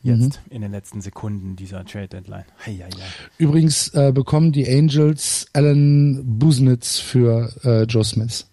[0.03, 0.51] Jetzt mhm.
[0.51, 2.45] in den letzten Sekunden dieser Trade Deadline.
[2.65, 3.07] Hei, hei, hei.
[3.37, 8.47] Übrigens äh, bekommen die Angels Alan Busnitz für äh, Joe Smith.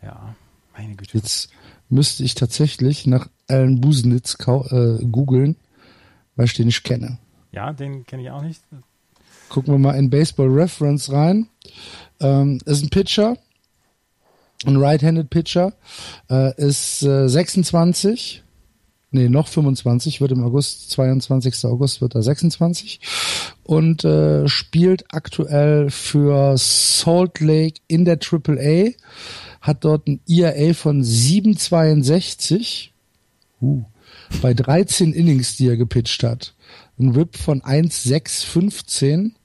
[0.00, 0.36] Ja,
[0.76, 1.18] meine Güte.
[1.18, 1.50] Jetzt
[1.88, 5.56] müsste ich tatsächlich nach Alan Busnitz äh, googeln,
[6.36, 7.18] weil ich den nicht kenne.
[7.50, 8.62] Ja, den kenne ich auch nicht.
[9.48, 11.48] Gucken wir mal in Baseball Reference rein.
[12.20, 13.36] Ähm, ist ein Pitcher,
[14.66, 15.72] ein Right-Handed Pitcher,
[16.30, 18.42] äh, ist äh, 26,
[19.12, 21.64] nee, noch 25, wird im August, 22.
[21.64, 23.00] August wird er 26
[23.62, 28.90] und äh, spielt aktuell für Salt Lake in der AAA,
[29.60, 32.88] hat dort ein ERA von 7,62
[33.62, 33.82] uh,
[34.42, 36.54] bei 13 Innings, die er gepitcht hat.
[36.98, 39.36] Ein Whip von 1,615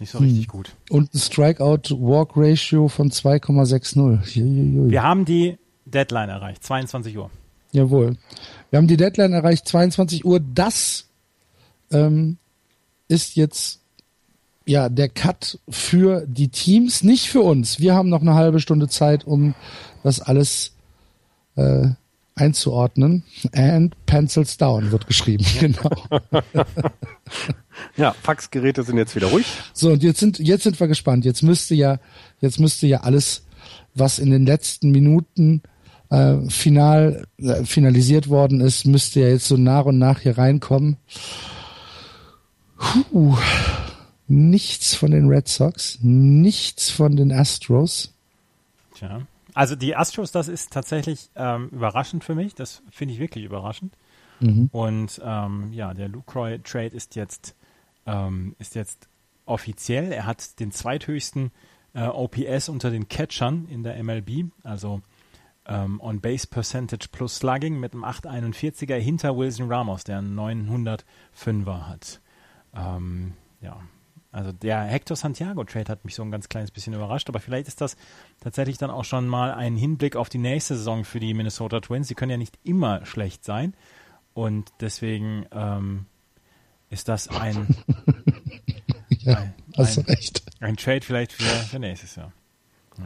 [0.00, 0.50] nicht so richtig hm.
[0.50, 0.72] gut.
[0.90, 4.90] Und ein Strikeout-Walk-Ratio von 2,60.
[4.90, 7.30] Wir haben die Deadline erreicht, 22 Uhr.
[7.72, 8.16] Jawohl.
[8.70, 10.40] Wir haben die Deadline erreicht, 22 Uhr.
[10.40, 11.08] Das
[11.90, 12.38] ähm,
[13.08, 13.80] ist jetzt
[14.66, 17.80] ja der Cut für die Teams, nicht für uns.
[17.80, 19.54] Wir haben noch eine halbe Stunde Zeit, um
[20.02, 20.72] das alles
[21.56, 21.88] äh,
[22.34, 23.24] einzuordnen.
[23.52, 25.90] And pencils down wird geschrieben, genau.
[27.96, 29.46] ja, Faxgeräte sind jetzt wieder ruhig.
[29.72, 31.24] So, und jetzt sind, jetzt sind wir gespannt.
[31.24, 31.98] Jetzt müsste ja,
[32.40, 33.44] jetzt müsste ja alles,
[33.94, 35.62] was in den letzten Minuten
[36.10, 40.96] äh, final, äh, finalisiert worden ist, müsste ja jetzt so nach und nach hier reinkommen.
[42.76, 43.36] Puh.
[44.26, 48.14] Nichts von den Red Sox, nichts von den Astros.
[48.94, 49.26] Tja.
[49.54, 52.54] Also die Astros, das ist tatsächlich ähm, überraschend für mich.
[52.54, 53.96] Das finde ich wirklich überraschend.
[54.40, 54.68] Mhm.
[54.72, 57.54] Und ähm, ja, der Lucroy Trade ist jetzt
[58.06, 59.08] ähm, ist jetzt
[59.46, 60.12] offiziell.
[60.12, 61.52] Er hat den zweithöchsten
[61.94, 65.00] äh, OPS unter den Catchern in der MLB, also
[65.66, 71.86] ähm, On Base Percentage plus Slugging mit einem 841er hinter Wilson Ramos, der einen 905er
[71.86, 72.20] hat.
[72.74, 73.80] Ähm, ja,
[74.34, 77.68] also der Hector Santiago Trade hat mich so ein ganz kleines bisschen überrascht, aber vielleicht
[77.68, 77.96] ist das
[78.40, 82.08] tatsächlich dann auch schon mal ein Hinblick auf die nächste Saison für die Minnesota Twins.
[82.08, 83.74] Sie können ja nicht immer schlecht sein
[84.34, 86.06] und deswegen ähm,
[86.90, 87.76] ist das ein,
[89.08, 90.42] ja, ein, hast ein, recht.
[90.60, 92.32] ein Trade vielleicht für, für nächstes Jahr.
[92.98, 93.04] Ja.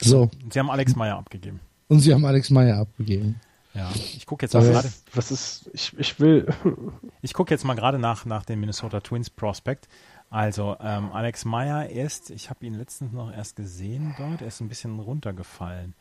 [0.00, 0.30] So.
[0.50, 1.60] Sie haben Alex Meyer abgegeben.
[1.86, 3.40] Und Sie haben Alex Meyer abgegeben.
[3.74, 4.92] Ja, ich gucke jetzt mal gerade.
[5.14, 6.52] Was ist, ich, ich will.
[7.22, 9.88] ich gucke jetzt mal gerade nach, nach dem Minnesota Twins Prospect.
[10.28, 14.60] Also, ähm, Alex Meyer ist, ich habe ihn letztens noch erst gesehen dort, er ist
[14.60, 15.94] ein bisschen runtergefallen.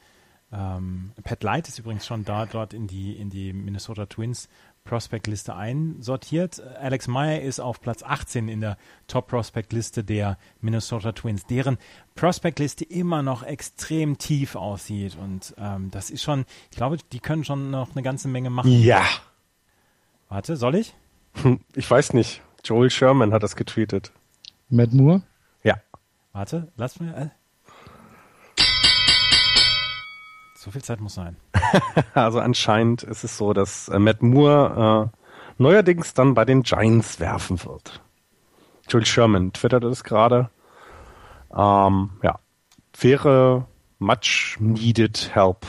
[0.52, 4.50] Ähm, Pat Light ist übrigens schon da, dort in die, in die Minnesota Twins
[4.90, 6.64] Prospect-Liste einsortiert.
[6.82, 11.78] Alex Meyer ist auf Platz 18 in der Top-Prospect-Liste der Minnesota Twins, deren
[12.16, 15.16] Prospect-Liste immer noch extrem tief aussieht.
[15.16, 18.72] Und ähm, das ist schon, ich glaube, die können schon noch eine ganze Menge machen.
[18.82, 19.06] Ja.
[20.28, 20.96] Warte, soll ich?
[21.44, 22.42] Hm, ich weiß nicht.
[22.64, 24.12] Joel Sherman hat das getweetet.
[24.70, 25.22] Matt Moore?
[25.62, 25.76] Ja.
[26.34, 27.16] Warte, lass mir.
[27.16, 27.30] Äh.
[30.56, 31.38] So viel Zeit muss sein.
[32.14, 35.18] also anscheinend ist es so, dass äh, Matt Moore äh,
[35.62, 38.02] neuerdings dann bei den Giants werfen wird.
[38.88, 40.50] Jules Sherman twittert es gerade.
[41.56, 42.40] Ähm, ja,
[43.00, 43.66] wäre
[44.00, 45.66] much needed help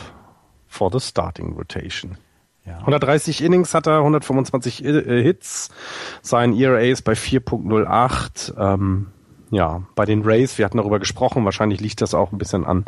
[0.67, 2.17] for the starting rotation.
[2.65, 2.79] Ja.
[2.79, 5.71] 130 Innings hat er, 125 äh, Hits.
[6.23, 8.57] Sein ERA ist bei 4.08.
[8.57, 9.09] Ähm,
[9.51, 12.85] ja, bei den Rays, wir hatten darüber gesprochen, wahrscheinlich liegt das auch ein bisschen an,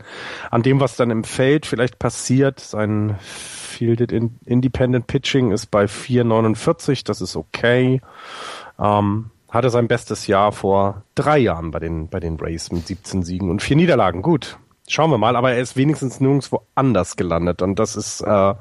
[0.50, 2.60] an dem, was dann im Feld vielleicht passiert.
[2.60, 8.00] Sein Fielded Independent Pitching ist bei 4,49, das ist okay.
[8.78, 13.22] Ähm, hatte sein bestes Jahr vor drei Jahren bei den, bei den Rays mit 17
[13.22, 14.22] Siegen und vier Niederlagen.
[14.22, 14.58] Gut,
[14.88, 18.54] schauen wir mal, aber er ist wenigstens nirgendwo anders gelandet und das ist, äh,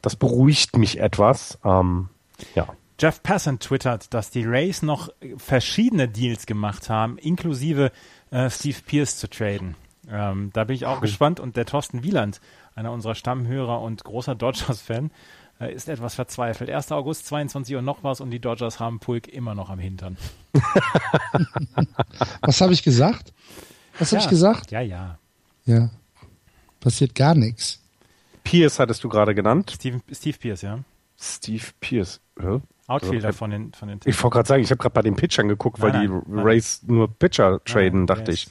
[0.00, 1.58] das beruhigt mich etwas.
[1.64, 2.08] Ähm,
[2.54, 2.66] ja.
[3.02, 7.90] Jeff Passan twittert, dass die Rays noch verschiedene Deals gemacht haben, inklusive
[8.30, 9.74] äh, Steve Pierce zu traden.
[10.08, 12.40] Ähm, da bin ich auch gespannt und der Thorsten Wieland,
[12.76, 15.10] einer unserer Stammhörer und großer Dodgers-Fan,
[15.58, 16.70] äh, ist etwas verzweifelt.
[16.70, 16.92] 1.
[16.92, 20.16] August, 22 Uhr noch was und die Dodgers haben Pulk immer noch am Hintern.
[22.40, 23.32] was habe ich gesagt?
[23.98, 24.70] Was ja, habe ich gesagt?
[24.70, 25.18] Ja, ja.
[25.64, 25.90] Ja.
[26.78, 27.80] Passiert gar nichts.
[28.44, 29.72] Pierce hattest du gerade genannt.
[29.74, 30.78] Steve, Steve Pierce, ja.
[31.18, 32.20] Steve Pierce.
[32.40, 32.60] Ja.
[32.86, 35.16] Outfielder also, von den von den Ich wollte gerade sagen, ich habe gerade bei den
[35.16, 38.48] Pitchern geguckt, weil nein, die nein, Rays nur Pitcher traden, nein, dachte ich.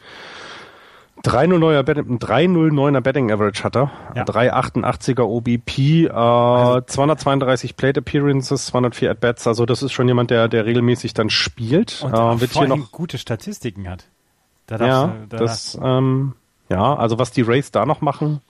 [1.24, 3.92] 3-0-9er Betting, 3-0-9er Betting Average hat er.
[4.16, 4.24] Ja.
[4.24, 9.46] 3-88er OBP, äh, also, 232 Plate Appearances, 204 At-Bats.
[9.46, 12.02] Also das ist schon jemand, der, der regelmäßig dann spielt.
[12.04, 14.06] Und äh, wird hier noch gute Statistiken hat.
[14.66, 16.34] Da ja, du, da das, ähm,
[16.70, 18.42] ja, also was die Rays da noch machen.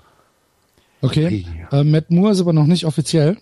[1.01, 1.45] Okay.
[1.72, 3.38] Äh, Matt Moore ist aber noch nicht offiziell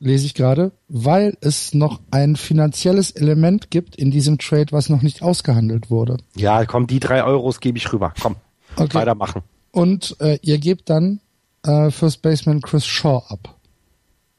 [0.00, 5.02] lese ich gerade, weil es noch ein finanzielles Element gibt in diesem Trade, was noch
[5.02, 6.16] nicht ausgehandelt wurde.
[6.34, 8.12] Ja, komm, die drei Euros gebe ich rüber.
[8.20, 8.36] Komm,
[8.76, 8.94] okay.
[8.94, 9.42] weitermachen.
[9.70, 11.20] Und äh, ihr gebt dann
[11.64, 13.54] äh, First Baseman Chris Shaw ab.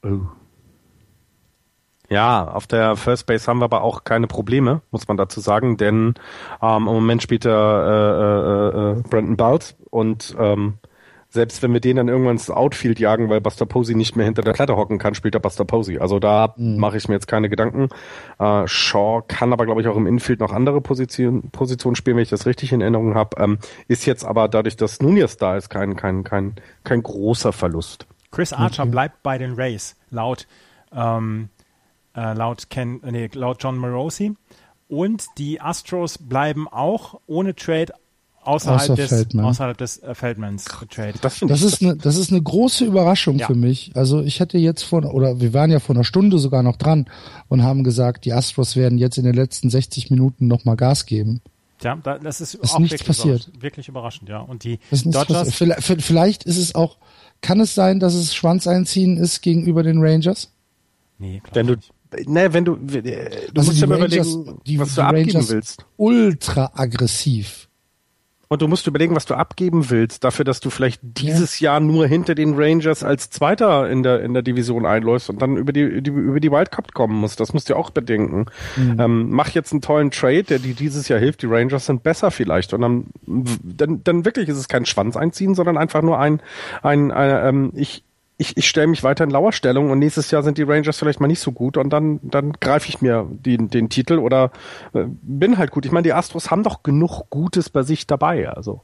[0.04, 0.22] Oh.
[2.10, 5.78] Ja, auf der First Base haben wir aber auch keine Probleme, muss man dazu sagen,
[5.78, 6.16] denn
[6.62, 7.54] ähm, im Moment spielt er
[7.88, 10.74] äh, äh, äh, Brandon Balt und ähm,
[11.32, 14.42] selbst wenn wir den dann irgendwann ins Outfield jagen, weil Buster Posey nicht mehr hinter
[14.42, 15.98] der Klatte hocken kann, spielt er Buster Posey.
[15.98, 16.78] Also da mhm.
[16.78, 17.88] mache ich mir jetzt keine Gedanken.
[18.38, 22.24] Äh, Shaw kann aber, glaube ich, auch im Infield noch andere Positionen Position spielen, wenn
[22.24, 23.42] ich das richtig in Erinnerung habe.
[23.42, 28.08] Ähm, ist jetzt aber dadurch, dass Nunez da ist, kein, kein, kein, kein großer Verlust.
[28.30, 28.92] Chris Archer okay.
[28.92, 30.48] bleibt bei den Rays, laut,
[30.94, 31.48] ähm,
[32.14, 34.36] äh, laut, Ken, nee, laut John Morosi.
[34.90, 37.94] Und die Astros bleiben auch ohne Trade
[38.44, 39.46] außerhalb Außer des, Feldman.
[39.46, 41.14] außerhalb des äh, Feldmans Trade.
[41.22, 43.48] Das, das ist eine, das ist eine große Überraschung ja.
[43.48, 43.92] für mich.
[43.96, 47.06] Also ich hätte jetzt vor, oder wir waren ja vor einer Stunde sogar noch dran
[47.50, 51.42] und haben gesagt, die Astros werden jetzt in den letzten 60 Minuten nochmal Gas geben.
[51.84, 53.28] Ja, da, das ist, ist auch nichts passiert.
[53.28, 54.40] Überraschend, wirklich überraschend, ja.
[54.40, 55.54] Und die Dodgers.
[55.54, 56.98] Vielleicht, vielleicht ist es auch,
[57.42, 60.52] kann es sein, dass es Schwanz einziehen ist gegenüber den Rangers?
[61.18, 61.56] Nee, klar.
[61.56, 61.76] Wenn du,
[62.32, 65.86] ne, wenn du, du also musst ja überlegen, die, was du abgeben Rangers willst.
[65.98, 67.68] Ultra aggressiv.
[68.52, 71.72] Und du musst überlegen, was du abgeben willst, dafür, dass du vielleicht dieses ja.
[71.72, 75.56] Jahr nur hinter den Rangers als Zweiter in der, in der Division einläufst und dann
[75.56, 77.40] über die, die über die Wildcard kommen musst.
[77.40, 78.48] Das musst du auch bedenken.
[78.76, 79.00] Mhm.
[79.00, 81.44] Ähm, mach jetzt einen tollen Trade, der dir dieses Jahr hilft.
[81.44, 82.74] Die Rangers sind besser vielleicht.
[82.74, 86.42] Und dann, dann, dann wirklich ist es kein Schwanz einziehen, sondern einfach nur ein,
[86.84, 88.04] ein, ein ähm, ich,
[88.42, 91.28] ich, ich stelle mich weiter in Lauerstellung und nächstes Jahr sind die Rangers vielleicht mal
[91.28, 94.52] nicht so gut und dann, dann greife ich mir den, den Titel oder
[94.94, 95.86] äh, bin halt gut.
[95.86, 98.82] Ich meine, die Astros haben doch genug Gutes bei sich dabei, also.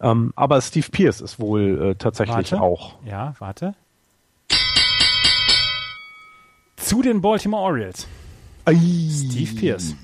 [0.00, 2.60] Ähm, aber Steve Pierce ist wohl äh, tatsächlich warte.
[2.60, 2.96] auch.
[3.04, 3.74] Ja, warte.
[6.76, 8.08] Zu den Baltimore Orioles.
[8.64, 8.74] Ei.
[8.74, 9.94] Steve Pierce.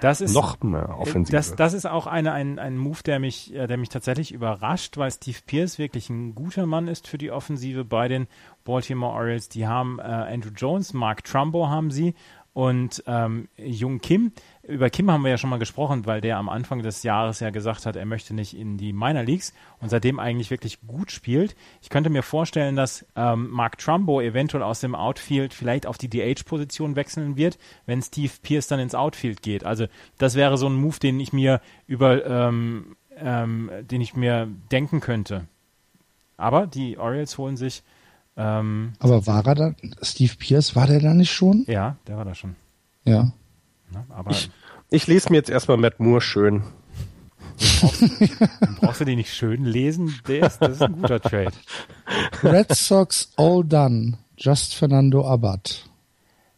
[0.00, 1.32] Das ist noch mehr offensiv.
[1.32, 4.96] Das, das ist auch eine, ein, ein Move, der mich, äh, der mich tatsächlich überrascht,
[4.96, 8.26] weil Steve Pierce wirklich ein guter Mann ist für die Offensive bei den
[8.64, 9.48] Baltimore Orioles.
[9.48, 12.14] Die haben äh, Andrew Jones, Mark Trumbo haben sie
[12.52, 14.32] und ähm, Jung Kim,
[14.68, 17.50] über Kim haben wir ja schon mal gesprochen, weil der am Anfang des Jahres ja
[17.50, 21.56] gesagt hat, er möchte nicht in die Minor Leagues und seitdem eigentlich wirklich gut spielt.
[21.82, 26.08] Ich könnte mir vorstellen, dass ähm, Mark Trumbo eventuell aus dem Outfield vielleicht auf die
[26.08, 29.64] DH-Position wechseln wird, wenn Steve Pierce dann ins Outfield geht.
[29.64, 29.86] Also
[30.18, 35.00] das wäre so ein Move, den ich mir über, ähm, ähm, den ich mir denken
[35.00, 35.46] könnte.
[36.36, 37.82] Aber die Orioles holen sich
[38.36, 41.64] ähm, aber war er da, Steve Pierce, war der da nicht schon?
[41.68, 42.54] Ja, der war da schon.
[43.04, 43.32] Ja.
[43.92, 44.50] Na, aber ich,
[44.90, 46.62] ich lese mir jetzt erstmal Matt Moore schön.
[47.80, 48.02] Brauchst,
[48.80, 50.14] brauchst, du den nicht schön lesen?
[50.28, 51.52] Der ist, das ist ein guter Trade.
[52.42, 54.18] Red Sox all done.
[54.36, 55.84] Just Fernando Abad.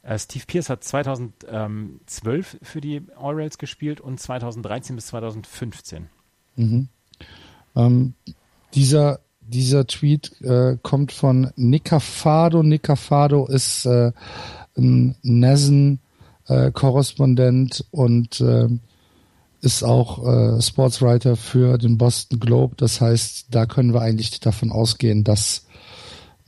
[0.02, 6.08] Äh, Steve Pierce hat 2012 für die Orioles gespielt und 2013 bis 2015.
[6.57, 6.89] Mhm.
[7.76, 8.15] Ähm,
[8.74, 12.62] dieser dieser Tweet äh, kommt von Nicafado.
[12.62, 14.12] Nicafado ist äh,
[14.76, 16.00] ein Nessen-Korrespondent
[16.49, 16.70] äh,
[17.91, 18.68] und äh,
[19.60, 22.75] ist auch äh, Sportswriter für den Boston Globe.
[22.77, 25.67] Das heißt, da können wir eigentlich davon ausgehen, dass,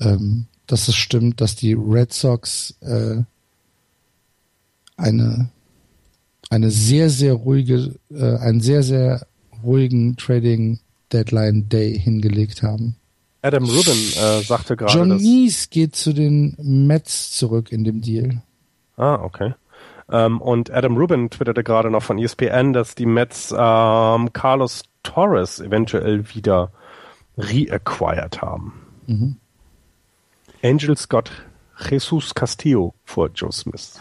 [0.00, 3.22] ähm, dass es stimmt, dass die Red Sox äh,
[4.96, 5.50] eine,
[6.50, 9.26] eine sehr, sehr ruhige, äh, einen sehr, sehr
[9.64, 10.78] ruhigen Trading
[11.12, 12.96] Deadline Day hingelegt haben.
[13.42, 14.92] Adam Rubin äh, sagte gerade.
[14.92, 18.42] John Neese geht zu den Mets zurück in dem Deal.
[18.96, 19.54] Ah, okay.
[20.10, 25.60] Ähm, und Adam Rubin twitterte gerade noch von ESPN, dass die Mets ähm, Carlos Torres
[25.60, 26.72] eventuell wieder
[27.38, 28.86] reacquired haben.
[29.06, 29.36] Mhm.
[30.62, 31.30] Angel Scott
[31.88, 34.00] Jesus Castillo vor Joe Smith.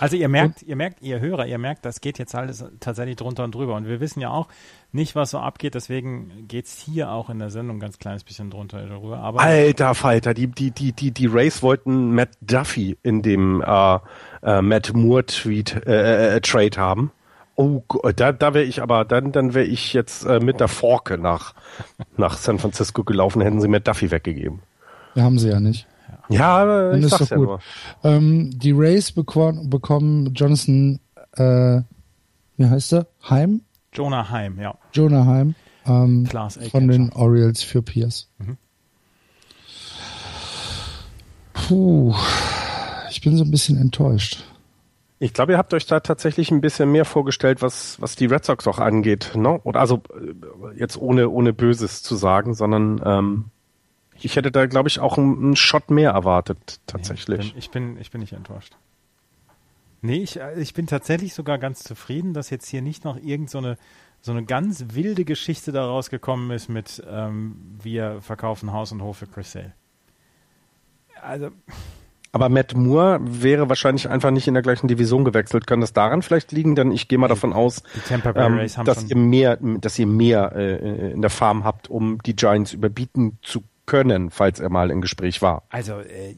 [0.00, 0.68] Also ihr merkt, und?
[0.68, 3.76] ihr merkt, ihr Hörer, ihr merkt, das geht jetzt alles tatsächlich drunter und drüber.
[3.76, 4.48] Und wir wissen ja auch
[4.92, 8.50] nicht, was so abgeht, deswegen geht's hier auch in der Sendung ein ganz kleines bisschen
[8.50, 9.18] drunter und drüber.
[9.18, 13.98] Aber Alter Falter, die, die, die, die, die Rays wollten Matt Duffy in dem äh,
[14.42, 17.12] äh, Matt Moore Tweet äh, äh, Trade haben.
[17.56, 17.82] Oh,
[18.16, 21.54] da, da wäre ich aber, dann, dann wäre ich jetzt äh, mit der Forke nach,
[22.16, 24.62] nach San Francisco gelaufen, hätten sie Matt Duffy weggegeben.
[25.14, 25.86] Ja, haben sie ja nicht.
[26.30, 27.46] Ja, aber ich sag's ja gut.
[27.46, 27.60] nur.
[28.04, 31.00] Ähm, die Rays bekommen, bekommen Jonathan,
[31.32, 31.80] äh,
[32.56, 33.06] wie heißt er?
[33.28, 33.62] Heim?
[33.92, 34.74] Jonah Heim, ja.
[34.92, 35.54] Jonah Heim
[35.86, 36.26] ähm,
[36.70, 38.28] von den Orioles für Pierce.
[38.38, 38.56] Mhm.
[41.52, 42.14] Puh,
[43.10, 44.44] ich bin so ein bisschen enttäuscht.
[45.18, 48.44] Ich glaube, ihr habt euch da tatsächlich ein bisschen mehr vorgestellt, was, was die Red
[48.44, 49.32] Sox auch angeht.
[49.34, 49.60] Ne?
[49.64, 53.44] Oder also äh, jetzt ohne, ohne Böses zu sagen, sondern ähm,
[54.24, 57.52] ich hätte da, glaube ich, auch einen, einen Shot mehr erwartet, tatsächlich.
[57.54, 58.76] Nee, ich, bin, ich, bin, ich bin nicht enttäuscht.
[60.02, 63.50] Nee, ich, äh, ich bin tatsächlich sogar ganz zufrieden, dass jetzt hier nicht noch irgend
[63.50, 63.76] so eine,
[64.20, 69.18] so eine ganz wilde Geschichte daraus gekommen ist mit ähm, wir verkaufen Haus und Hof
[69.18, 69.72] für Chris Sale.
[71.22, 71.50] Also.
[72.32, 75.66] Aber Matt Moore wäre wahrscheinlich einfach nicht in der gleichen Division gewechselt.
[75.66, 76.76] Kann das daran vielleicht liegen?
[76.76, 81.22] Denn ich gehe mal davon aus, ähm, dass ihr mehr, dass ihr mehr äh, in
[81.22, 85.64] der Farm habt, um die Giants überbieten zu können, falls er mal im Gespräch war.
[85.68, 86.36] Also äh,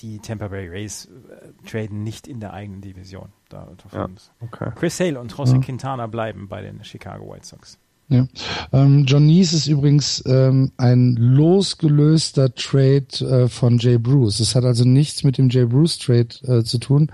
[0.00, 3.28] die Tampa Bay Rays äh, traden nicht in der eigenen Division.
[3.50, 4.08] Da, ja,
[4.40, 4.72] okay.
[4.74, 5.58] Chris Sale und José ja.
[5.60, 7.78] Quintana bleiben bei den Chicago White Sox.
[8.08, 8.26] Ja.
[8.72, 14.40] Ähm, John Neese ist übrigens ähm, ein losgelöster Trade äh, von Jay Bruce.
[14.40, 17.12] Es hat also nichts mit dem Jay Bruce Trade äh, zu tun,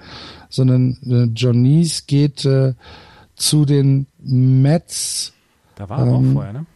[0.49, 2.75] sondern äh, John Neese geht äh,
[3.35, 5.33] zu den Mets.
[5.75, 6.67] Da war er ähm, auch vorher, ne?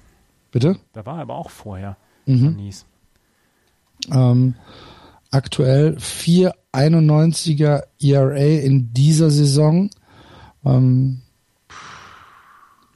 [0.51, 0.77] Bitte?
[0.93, 2.45] Da war er aber auch vorher, mhm.
[2.45, 2.85] John Neese.
[4.13, 4.55] Ähm,
[5.31, 9.91] aktuell 4,91er ERA in dieser Saison.
[10.65, 11.23] Ähm,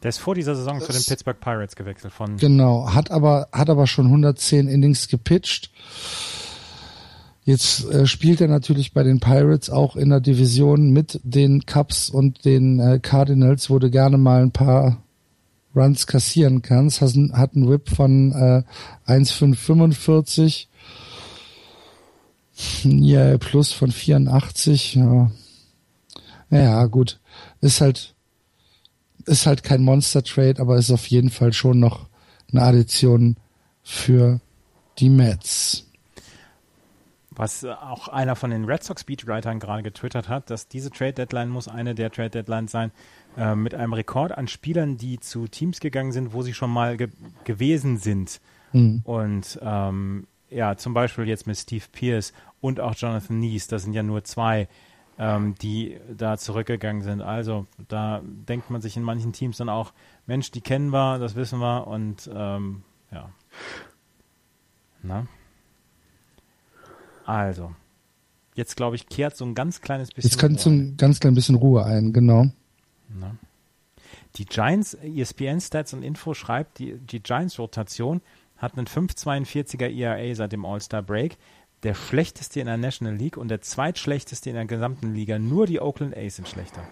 [0.03, 2.37] der ist vor dieser Saison zu den Pittsburgh Pirates gewechselt von.
[2.37, 5.73] Genau, hat aber, hat aber schon 110 Innings gepitcht.
[7.45, 12.11] Jetzt äh, spielt er natürlich bei den Pirates auch in der Division mit den Cubs
[12.11, 15.03] und den äh, Cardinals, wo du gerne mal ein paar
[15.75, 17.01] Runs kassieren kannst.
[17.01, 18.63] Hat, hat einen Whip von äh,
[19.07, 20.68] 1,545
[22.83, 25.31] ja, plus von 84, ja.
[26.51, 27.21] Ja, gut.
[27.61, 28.15] Ist halt,
[29.27, 32.09] ist halt kein Monster-Trade, aber ist auf jeden Fall schon noch
[32.51, 33.37] eine Addition
[33.83, 34.41] für
[34.99, 35.85] die Mets.
[37.31, 41.51] Was auch einer von den Red Sox Speedwritern gerade getwittert hat, dass diese Trade Deadline
[41.51, 42.91] muss eine der Trade Deadlines sein,
[43.37, 46.97] äh, mit einem Rekord an Spielern, die zu Teams gegangen sind, wo sie schon mal
[46.97, 47.09] ge
[47.45, 48.41] gewesen sind.
[48.73, 49.03] Mhm.
[49.05, 53.93] Und ähm, ja, zum Beispiel jetzt mit Steve Pierce und auch Jonathan Nies, das sind
[53.93, 54.69] ja nur zwei,
[55.19, 57.21] ähm, die da zurückgegangen sind.
[57.23, 59.93] Also da denkt man sich in manchen Teams dann auch,
[60.27, 63.31] Mensch, die kennen wir, das wissen wir und ähm, ja.
[65.03, 65.27] Na?
[67.25, 67.75] Also,
[68.55, 70.31] jetzt glaube ich, kehrt so ein ganz kleines bisschen.
[70.31, 72.47] Jetzt kommt so ein ganz klein bisschen Ruhe ein, genau.
[73.09, 73.37] Na?
[74.37, 78.21] Die Giants, ESPN Stats und Info schreibt, die, die Giants-Rotation
[78.59, 81.39] hat einen 5,42er ERA seit dem All-Star Break
[81.83, 85.39] der schlechteste in der National League und der zweitschlechteste in der gesamten Liga.
[85.39, 86.83] Nur die Oakland A's sind schlechter.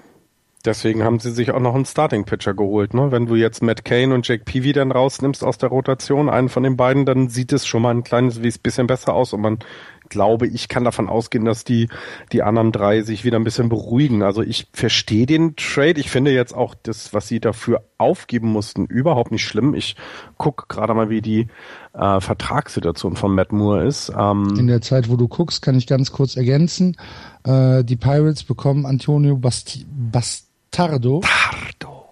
[0.65, 2.93] Deswegen haben sie sich auch noch einen Starting-Pitcher geholt.
[2.93, 3.13] Ne?
[3.13, 6.65] Wenn du jetzt Matt Kane und Jake Peavy dann rausnimmst aus der Rotation, einen von
[6.65, 9.61] den beiden, dann sieht es schon mal ein kleines bisschen besser aus und man
[10.09, 11.89] glaube, ich kann davon ausgehen, dass die,
[12.33, 14.23] die anderen drei sich wieder ein bisschen beruhigen.
[14.23, 16.01] Also ich verstehe den Trade.
[16.01, 19.75] Ich finde jetzt auch das, was sie dafür aufgeben mussten, überhaupt nicht schlimm.
[19.75, 19.97] Ich
[20.37, 21.49] gucke gerade mal, wie die
[21.95, 24.13] äh, Vertragssituation von Matt Moore ist.
[24.17, 26.97] Ähm, In der Zeit, wo du guckst, kann ich ganz kurz ergänzen.
[27.45, 31.21] Äh, die Pirates bekommen Antonio Basti Bastardo.
[31.21, 32.05] Bastardo.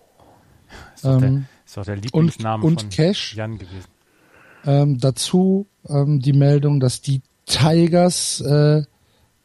[0.95, 3.35] Ist doch, ähm, der, ist doch der Lieblingsname und, und von Cash.
[3.35, 3.89] Jan gewesen.
[4.65, 8.83] ähm, dazu ähm, die Meldung, dass die Tigers äh,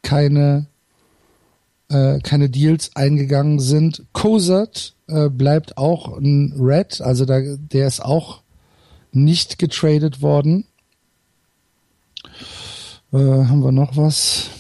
[0.02, 0.68] keine
[1.90, 4.06] äh, keine Deals eingegangen sind.
[4.14, 8.42] Cozart äh, bleibt auch ein Red, also da, der ist auch
[9.12, 10.66] nicht getradet worden.
[13.12, 14.52] Äh, haben wir noch was?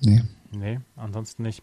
[0.00, 0.22] Nee.
[0.50, 1.62] Nee, ansonsten nicht.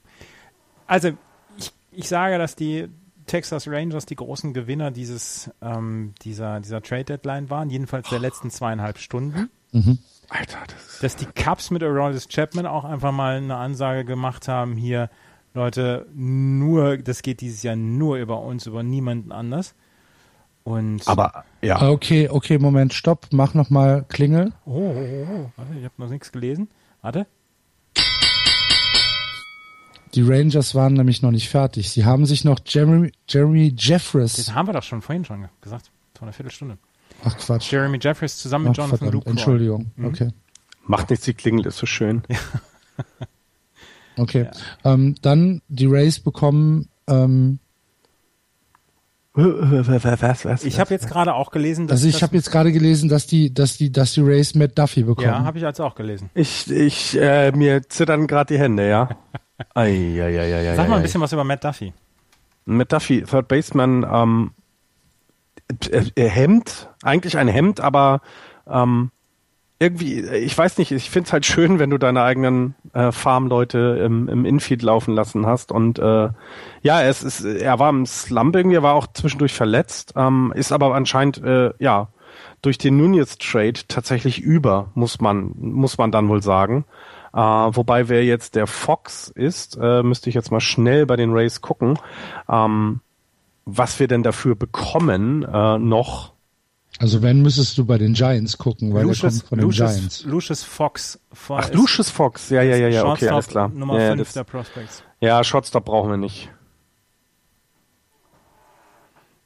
[0.85, 1.09] Also,
[1.57, 2.87] ich, ich sage, dass die
[3.25, 8.49] Texas Rangers die großen Gewinner dieses, ähm, dieser, dieser Trade Deadline waren, jedenfalls der letzten
[8.49, 9.49] zweieinhalb Stunden.
[9.73, 9.99] Mhm.
[10.29, 14.75] Alter, das Dass die Cubs mit Aroldis Chapman auch einfach mal eine Ansage gemacht haben,
[14.75, 15.09] hier,
[15.53, 19.73] Leute, nur, das geht dieses Jahr nur über uns, über niemanden anders.
[20.63, 21.77] Und aber ja.
[21.77, 24.51] Ah, okay, okay, Moment, stopp, mach noch mal Klingel.
[24.65, 25.51] Oh, oh, oh, oh.
[25.55, 26.67] warte, ich habe noch nichts gelesen.
[27.01, 27.25] Warte.
[30.13, 31.89] Die Rangers waren nämlich noch nicht fertig.
[31.91, 34.33] Sie haben sich noch Jeremy, Jeremy Jeffress.
[34.33, 36.77] Das haben wir doch schon vorhin schon gesagt, vor einer Viertelstunde.
[37.23, 37.71] Ach Quatsch.
[37.71, 39.29] Jeremy Jeffress zusammen mit Ach, Jonathan verdammt, Luke.
[39.29, 40.05] Entschuldigung, mhm.
[40.05, 40.29] okay.
[40.85, 42.23] Macht nichts, die Klingel ist so schön.
[44.19, 44.49] Okay,
[44.83, 44.93] ja.
[44.93, 47.59] Ähm, dann die Rays bekommen ähm,
[49.37, 53.07] was, was, ich habe jetzt gerade auch gelesen, dass also ich habe jetzt gerade gelesen,
[53.07, 55.27] dass die, dass die, dass die Rays Matt Duffy bekommen.
[55.27, 56.31] Ja, habe ich also auch gelesen.
[56.33, 59.09] Ich, ich, äh, mir zittern gerade die Hände, ja.
[59.75, 61.93] Ei, ei, ei, ei, Sag mal ein bisschen was über Matt Duffy.
[62.65, 64.51] Matt Duffy, Third Baseman, ähm,
[65.91, 68.21] äh, Hemd, eigentlich ein Hemd, aber
[68.69, 69.11] ähm,
[69.79, 74.01] irgendwie, ich weiß nicht, ich finde es halt schön, wenn du deine eigenen äh, Farmleute
[74.03, 75.71] im, im Infield laufen lassen hast.
[75.71, 76.29] Und äh,
[76.81, 80.71] ja, es ist, er war im Slump irgendwie, er war auch zwischendurch verletzt, ähm, ist
[80.71, 82.07] aber anscheinend, äh, ja,
[82.63, 86.85] durch den Nunez-Trade tatsächlich über, muss man, muss man dann wohl sagen.
[87.33, 91.33] Äh, wobei wer jetzt der Fox ist, äh, müsste ich jetzt mal schnell bei den
[91.33, 91.99] Rays gucken,
[92.49, 93.01] ähm,
[93.65, 96.33] was wir denn dafür bekommen äh, noch
[96.99, 99.99] also wenn müsstest du bei den Giants gucken, weil Lucius, der kommt von Lucius, den
[99.99, 100.25] Giants.
[100.25, 101.19] Lucius Fox.
[101.49, 102.49] Ach, Lucius Fox.
[102.49, 103.05] Ja, ja, ja, ja.
[103.05, 103.69] Okay, alles klar.
[103.69, 105.03] Nummer ja, 5 das, der Prospects.
[105.19, 106.49] Ja, Shotstop brauchen wir nicht.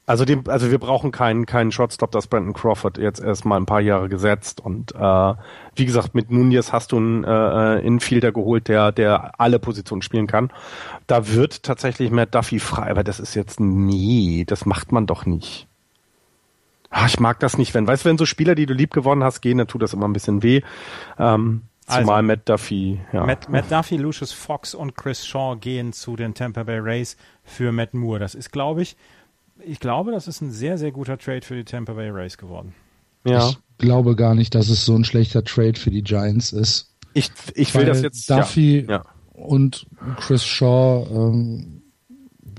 [0.04, 3.80] Also, dem, also wir brauchen keinen, keinen Shotstop, das Brandon Crawford jetzt erstmal ein paar
[3.80, 4.60] Jahre gesetzt.
[4.60, 5.34] Und äh,
[5.76, 10.26] wie gesagt, mit Nunez hast du einen äh, Infielder geholt, der, der alle Positionen spielen
[10.26, 10.50] kann.
[11.06, 15.24] Da wird tatsächlich Matt Duffy frei, aber das ist jetzt nee, das macht man doch
[15.24, 15.68] nicht.
[16.94, 19.24] Ach, ich mag das nicht, wenn, weißt du, wenn so Spieler, die du lieb gewonnen
[19.24, 20.60] hast, gehen, dann tut das immer ein bisschen weh.
[21.18, 23.24] Ähm, zumal also, Matt Duffy, ja.
[23.24, 27.72] Matt, Matt Duffy, Lucius Fox und Chris Shaw gehen zu den Tampa Bay Rays für
[27.72, 28.20] Matt Moore.
[28.20, 28.96] Das ist, glaube ich,
[29.64, 32.74] ich glaube, das ist ein sehr, sehr guter Trade für die Tampa Bay Rays geworden.
[33.24, 33.48] Ja.
[33.48, 36.90] Ich glaube gar nicht, dass es so ein schlechter Trade für die Giants ist.
[37.14, 38.28] Ich, ich will das jetzt.
[38.28, 39.04] Duffy ja, ja.
[39.32, 39.86] und
[40.18, 41.81] Chris Shaw, ähm,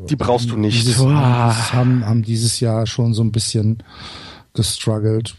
[0.10, 0.82] die brauchst du nicht.
[0.82, 3.84] Dieses, haben, haben dieses Jahr schon so ein bisschen
[4.54, 5.36] gestruggelt.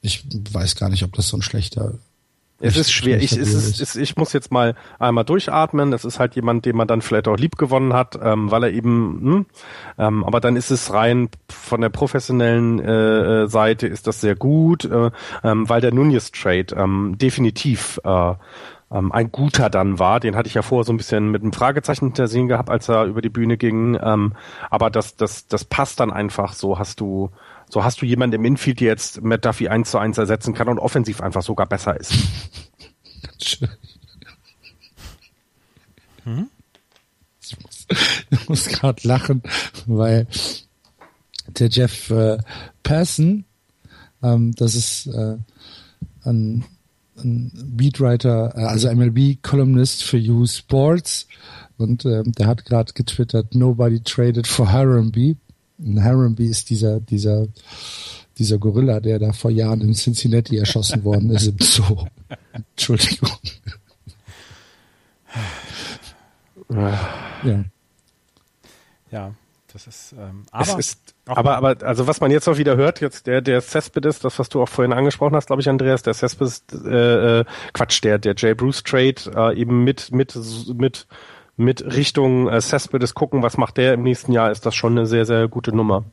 [0.00, 1.94] Ich weiß gar nicht, ob das so ein schlechter
[2.58, 3.20] es ist schwer.
[3.20, 5.90] Ich, es ist, ist, ich muss jetzt mal einmal durchatmen.
[5.90, 8.70] Das ist halt jemand, den man dann vielleicht auch lieb gewonnen hat, ähm, weil er
[8.70, 9.46] eben, hm,
[9.98, 14.36] ähm, aber dann ist es rein von der professionellen äh, äh Seite ist das sehr
[14.36, 15.10] gut, äh,
[15.44, 18.34] ähm, weil der Nunez Trade ähm, definitiv äh,
[18.90, 20.20] ähm, ein guter dann war.
[20.20, 23.04] Den hatte ich ja vorher so ein bisschen mit einem Fragezeichen hintersehen gehabt, als er
[23.04, 23.98] über die Bühne ging.
[24.00, 24.34] Ähm,
[24.70, 26.52] aber das, das, das passt dann einfach.
[26.52, 27.30] So hast du,
[27.68, 30.68] so hast du jemanden im Infield, der jetzt Matt Duffy eins zu eins ersetzen kann
[30.68, 32.14] und offensiv einfach sogar besser ist.
[36.24, 36.48] hm?
[37.40, 37.86] Ich muss,
[38.48, 39.42] muss gerade lachen,
[39.86, 40.26] weil
[41.48, 42.38] der Jeff äh,
[42.82, 43.44] Person,
[44.22, 45.36] ähm, das ist äh,
[46.24, 46.64] ein
[47.22, 51.26] ein Beatwriter, äh, also MLB-Columnist für U Sports
[51.78, 55.36] und ähm, der hat gerade getwittert, nobody traded for Harambe.
[55.78, 57.46] Und Harambe ist dieser, dieser,
[58.38, 62.06] dieser Gorilla, der da vor Jahren in Cincinnati erschossen worden ist im Zoo.
[62.52, 63.30] Entschuldigung.
[66.70, 67.64] Ja.
[69.12, 69.34] Ja,
[69.76, 73.02] das ist, ähm, aber, es ist, aber, aber, also was man jetzt auch wieder hört,
[73.02, 76.14] jetzt der, der Cespedes, das, was du auch vorhin angesprochen hast, glaube ich, Andreas, der
[76.14, 80.34] Cespedes, äh, äh, Quatsch, der, der Jay Bruce Trade, äh, eben mit, mit,
[80.74, 81.06] mit,
[81.58, 85.06] mit Richtung äh, Cespedes gucken, was macht der im nächsten Jahr, ist das schon eine
[85.06, 86.04] sehr, sehr gute Nummer.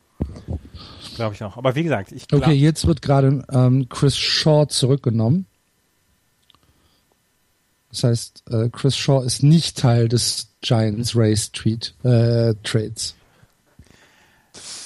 [1.16, 1.56] Glaube ich auch.
[1.56, 2.46] Aber wie gesagt, ich glaube.
[2.46, 5.46] Okay, jetzt wird gerade ähm, Chris Shaw zurückgenommen.
[7.92, 13.16] Das heißt, äh, Chris Shaw ist nicht Teil des Giants Race Tweet, äh, Trades.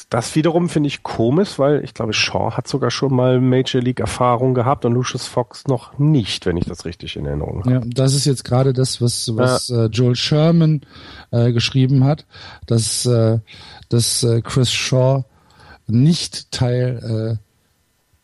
[0.10, 4.00] Das wiederum finde ich komisch, weil ich glaube, Shaw hat sogar schon mal Major League
[4.00, 7.72] Erfahrung gehabt und Lucius Fox noch nicht, wenn ich das richtig in Erinnerung habe.
[7.72, 9.86] Ja, das ist jetzt gerade das, was, was ja.
[9.86, 10.82] äh, Joel Sherman
[11.32, 12.26] äh, geschrieben hat,
[12.68, 13.40] dass, äh,
[13.90, 15.26] dass äh, Chris Shaw
[15.88, 17.48] nicht Teil äh,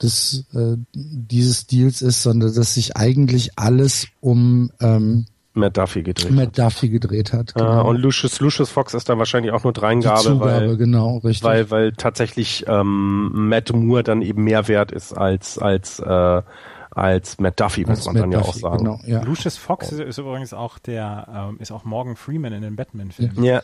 [0.02, 6.32] des äh, dieses Deals ist, sondern dass sich eigentlich alles um ähm, Matt Duffy gedreht
[6.32, 6.58] Matt hat.
[6.58, 7.54] Duffy gedreht hat.
[7.54, 7.84] Genau.
[7.84, 11.18] Uh, und Lucius, Lucius Fox ist dann wahrscheinlich auch nur Dreingabe, Die Zugabe, weil, genau,
[11.18, 11.44] richtig.
[11.44, 16.42] weil, weil tatsächlich ähm, Matt Moore dann eben mehr wert ist als, als, äh,
[16.90, 18.78] als Matt Duffy, muss man Matt dann ja auch sagen.
[18.80, 19.22] Genau, ja.
[19.22, 23.44] Lucius Fox ist, ist, übrigens auch der, ähm, ist auch Morgan Freeman in den Batman-Filmen.
[23.44, 23.62] Ja.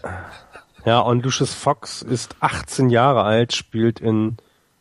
[0.85, 4.37] Ja, und Lucius Fox ist 18 Jahre alt, spielt in,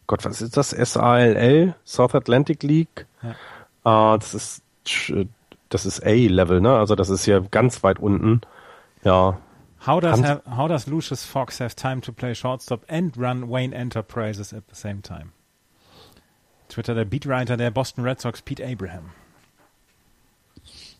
[0.06, 0.70] Gott, was ist das?
[0.70, 3.06] SALL, South Atlantic League.
[3.22, 4.14] Ja.
[4.14, 4.62] Uh, das ist
[5.68, 6.76] das ist A-Level, ne?
[6.76, 8.40] Also das ist hier ganz weit unten.
[9.04, 9.38] Ja.
[9.86, 13.74] How does, have, how does Lucius Fox have time to play shortstop and run Wayne
[13.74, 15.30] Enterprises at the same time?
[16.68, 19.10] Twitter der Beatwriter der Boston Red Sox, Pete Abraham.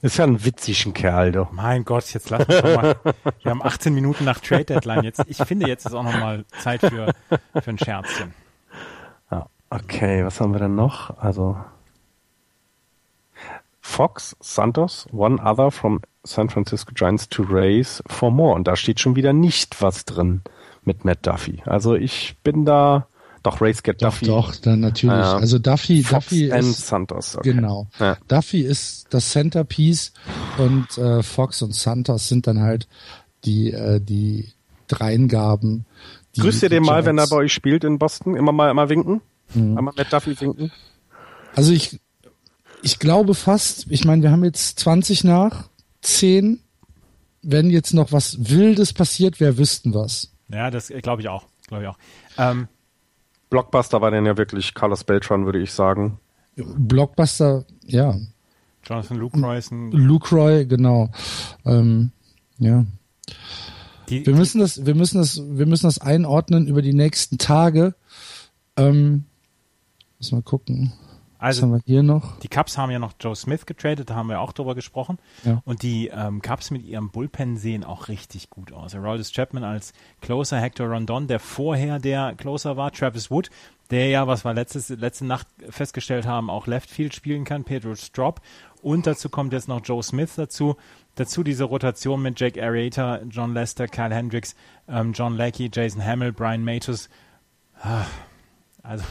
[0.01, 1.51] Ist ja ein witzigen Kerl, doch.
[1.51, 2.97] Mein Gott, jetzt lass uns doch mal.
[3.43, 5.03] Wir haben 18 Minuten nach Trade Deadline.
[5.03, 7.13] Jetzt, ich finde, jetzt ist auch noch mal Zeit für,
[7.61, 8.33] für ein Scherzchen.
[9.31, 11.19] Ja, okay, was haben wir denn noch?
[11.19, 11.57] Also,
[13.89, 18.55] Fox, Santos, one other from San Francisco Giants to raise for more.
[18.55, 20.43] Und da steht schon wieder nicht was drin
[20.85, 21.63] mit Matt Duffy.
[21.65, 23.09] Also ich bin da,
[23.43, 24.27] doch, Race Get doch, Duffy.
[24.27, 25.17] Doch, dann natürlich.
[25.17, 25.39] Ja.
[25.39, 27.37] Also Duffy, Fox Duffy and ist, Santos.
[27.37, 27.55] Okay.
[27.55, 27.89] Genau.
[27.99, 28.19] Ja.
[28.29, 30.13] Duffy ist das Centerpiece
[30.59, 32.87] und äh, Fox und Santos sind dann halt
[33.45, 34.53] die, äh, die
[34.87, 35.87] Dreingaben.
[36.37, 38.37] Die, Grüßt ihr den mal, wenn er bei euch spielt in Boston?
[38.37, 39.23] Immer mal, immer winken?
[39.55, 39.79] Mhm.
[39.79, 40.71] Einmal Matt Duffy winken?
[41.57, 41.99] Also ich,
[42.83, 45.69] ich glaube fast, ich meine, wir haben jetzt 20 nach
[46.03, 46.61] 10.
[47.43, 50.33] Wenn jetzt noch was Wildes passiert wäre, wüssten was.
[50.49, 51.47] Ja, das glaube ich auch.
[51.67, 51.99] Glaube ich auch.
[52.37, 52.69] Ähm,
[53.51, 56.19] Blockbuster war denn ja wirklich Carlos Beltran, würde ich sagen.
[56.57, 58.17] Blockbuster, ja.
[58.85, 59.93] Jonathan Lucroy ist ein.
[59.93, 61.11] Lucroy, genau.
[61.65, 62.11] Ähm,
[62.59, 62.85] ja.
[64.09, 67.95] Die, wir müssen das, wir müssen das, wir müssen das einordnen über die nächsten Tage.
[68.77, 69.27] Ähm,
[70.19, 70.93] müssen wir gucken.
[71.39, 72.39] Also, Was haben wir hier noch?
[72.41, 75.19] Die Cubs haben ja noch Joe Smith getradet, da haben wir auch drüber gesprochen.
[75.45, 75.63] Ja.
[75.65, 78.95] Und die ähm, Cubs mit ihrem Bullpen sehen auch richtig gut aus.
[78.95, 83.51] Aroldis Chapman als Closer, Hector Rondon, der vorher der Closer war, Travis Wood,
[83.91, 87.95] der ja, was wir letztes, letzte Nacht festgestellt haben, auch Left Field spielen kann, Pedro
[87.95, 88.41] Strop.
[88.83, 90.77] Und dazu kommt jetzt noch Joe Smith dazu.
[91.15, 94.55] Dazu diese Rotation mit Jake Arrieta, John Lester, Kyle Hendricks,
[94.89, 97.09] ähm, John Leckie, Jason Hamill, Brian Matus.
[97.81, 98.07] Ah,
[98.83, 99.05] also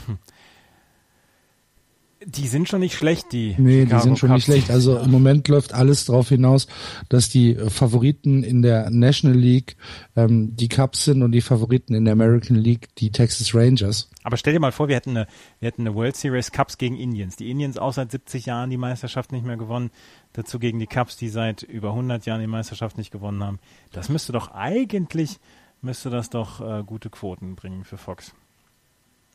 [2.26, 3.56] die sind schon nicht schlecht, die.
[3.58, 4.38] Nee, Chicago die sind schon Cups.
[4.38, 4.72] nicht schlecht.
[4.72, 6.68] Also im Moment läuft alles darauf hinaus,
[7.10, 9.78] dass die Favoriten in der National League
[10.16, 14.10] ähm, die Cubs sind und die Favoriten in der American League die Texas Rangers.
[14.24, 15.28] Aber stell dir mal vor, wir hätten eine,
[15.60, 17.36] wir hätten eine World Series Cups gegen Indians.
[17.36, 19.92] Die Indians auch seit 70 Jahren die Meisterschaft nicht mehr gewonnen.
[20.34, 23.60] Dazu gegen die Cubs, die seit über 100 Jahren die Meisterschaft nicht gewonnen haben.
[23.92, 25.40] Das müsste doch eigentlich,
[25.82, 28.34] müsste das doch äh, gute Quoten bringen für Fox.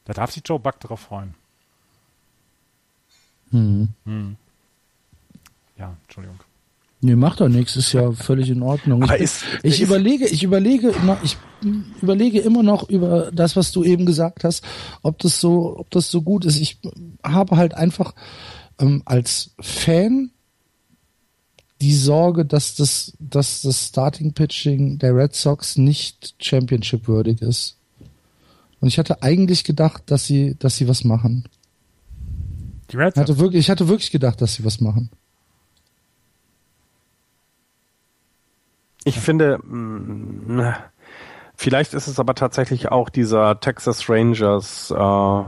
[0.05, 1.35] Da darf sich Joe Buck drauf freuen.
[3.53, 3.89] Hm.
[4.05, 4.37] Hm.
[5.79, 6.39] Ja, Entschuldigung.
[7.05, 9.03] Nee, macht doch nichts, ist ja völlig in Ordnung.
[9.03, 11.37] Ich, ist, ich ist, überlege, ich überlege immer, ich
[12.01, 14.65] überlege immer noch über das, was du eben gesagt hast,
[15.03, 16.61] ob das so, ob das so gut ist.
[16.61, 16.79] Ich
[17.25, 18.15] habe halt einfach
[18.79, 20.31] ähm, als Fan
[21.81, 27.79] die Sorge, dass das, dass das Starting Pitching der Red Sox nicht Championship würdig ist.
[28.81, 31.49] Und ich hatte eigentlich gedacht, dass sie, dass sie was machen.
[32.93, 33.29] Die Red Sox.
[33.29, 35.11] Hatte wirklich, ich hatte wirklich gedacht, dass sie was machen.
[39.05, 39.21] Ich ja.
[39.21, 40.75] finde, mh, mm,
[41.57, 45.45] vielleicht ist es aber tatsächlich auch dieser Texas Rangers, äh,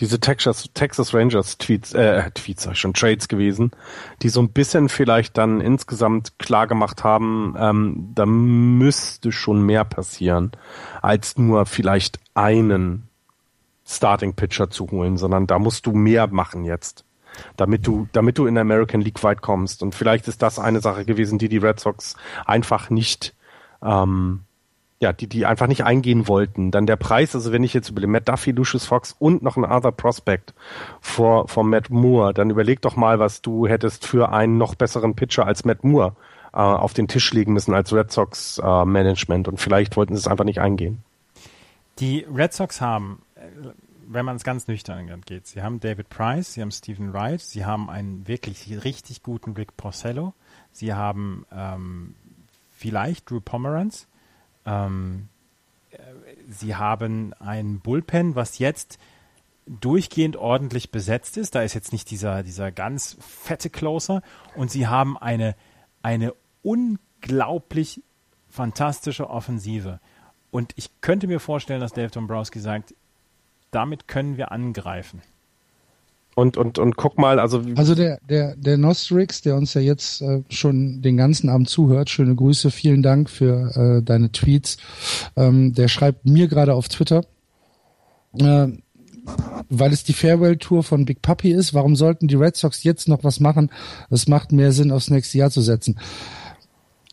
[0.00, 3.70] diese Texas, Texas Rangers Tweets, äh, Tweets sag ich schon, Trades gewesen,
[4.22, 9.84] die so ein bisschen vielleicht dann insgesamt klar gemacht haben, ähm, da müsste schon mehr
[9.84, 10.52] passieren,
[11.02, 13.09] als nur vielleicht einen
[13.90, 17.04] Starting Pitcher zu holen, sondern da musst du mehr machen jetzt,
[17.56, 19.82] damit du, damit du in der American League weit kommst.
[19.82, 23.34] Und vielleicht ist das eine Sache gewesen, die die Red Sox einfach nicht,
[23.82, 24.42] ähm,
[25.00, 26.70] ja, die, die einfach nicht eingehen wollten.
[26.70, 29.56] Dann der Preis, also wenn ich jetzt über den Matt Duffy, Lucius Fox und noch
[29.56, 30.54] ein Other Prospect
[31.00, 35.16] vor, vor Matt Moore, dann überleg doch mal, was du hättest für einen noch besseren
[35.16, 36.14] Pitcher als Matt Moore
[36.52, 39.48] äh, auf den Tisch legen müssen als Red Sox äh, Management.
[39.48, 41.02] Und vielleicht wollten sie es einfach nicht eingehen.
[41.98, 43.22] Die Red Sox haben
[44.06, 47.64] wenn man es ganz nüchtern geht, sie haben David Price, sie haben Stephen Wright, sie
[47.64, 50.34] haben einen wirklich richtig guten Rick Porcello,
[50.72, 52.14] sie haben ähm,
[52.70, 54.08] vielleicht Drew Pomeranz,
[54.66, 55.28] ähm,
[55.90, 55.98] äh,
[56.48, 58.98] sie haben ein Bullpen, was jetzt
[59.66, 61.54] durchgehend ordentlich besetzt ist.
[61.54, 64.22] Da ist jetzt nicht dieser, dieser ganz fette Closer.
[64.56, 65.54] Und sie haben eine,
[66.02, 68.02] eine unglaublich
[68.48, 70.00] fantastische Offensive.
[70.50, 72.94] Und ich könnte mir vorstellen, dass Dave Dombrowski sagt,
[73.70, 75.22] damit können wir angreifen.
[76.36, 77.62] Und, und, und guck mal, also.
[77.74, 82.08] Also der, der, der Nostrix, der uns ja jetzt äh, schon den ganzen Abend zuhört,
[82.08, 84.78] schöne Grüße, vielen Dank für äh, deine Tweets.
[85.36, 87.24] Ähm, der schreibt mir gerade auf Twitter,
[88.38, 88.68] äh,
[89.68, 93.08] weil es die Farewell Tour von Big Puppy ist, warum sollten die Red Sox jetzt
[93.08, 93.70] noch was machen?
[94.08, 95.98] Es macht mehr Sinn, aufs nächste Jahr zu setzen.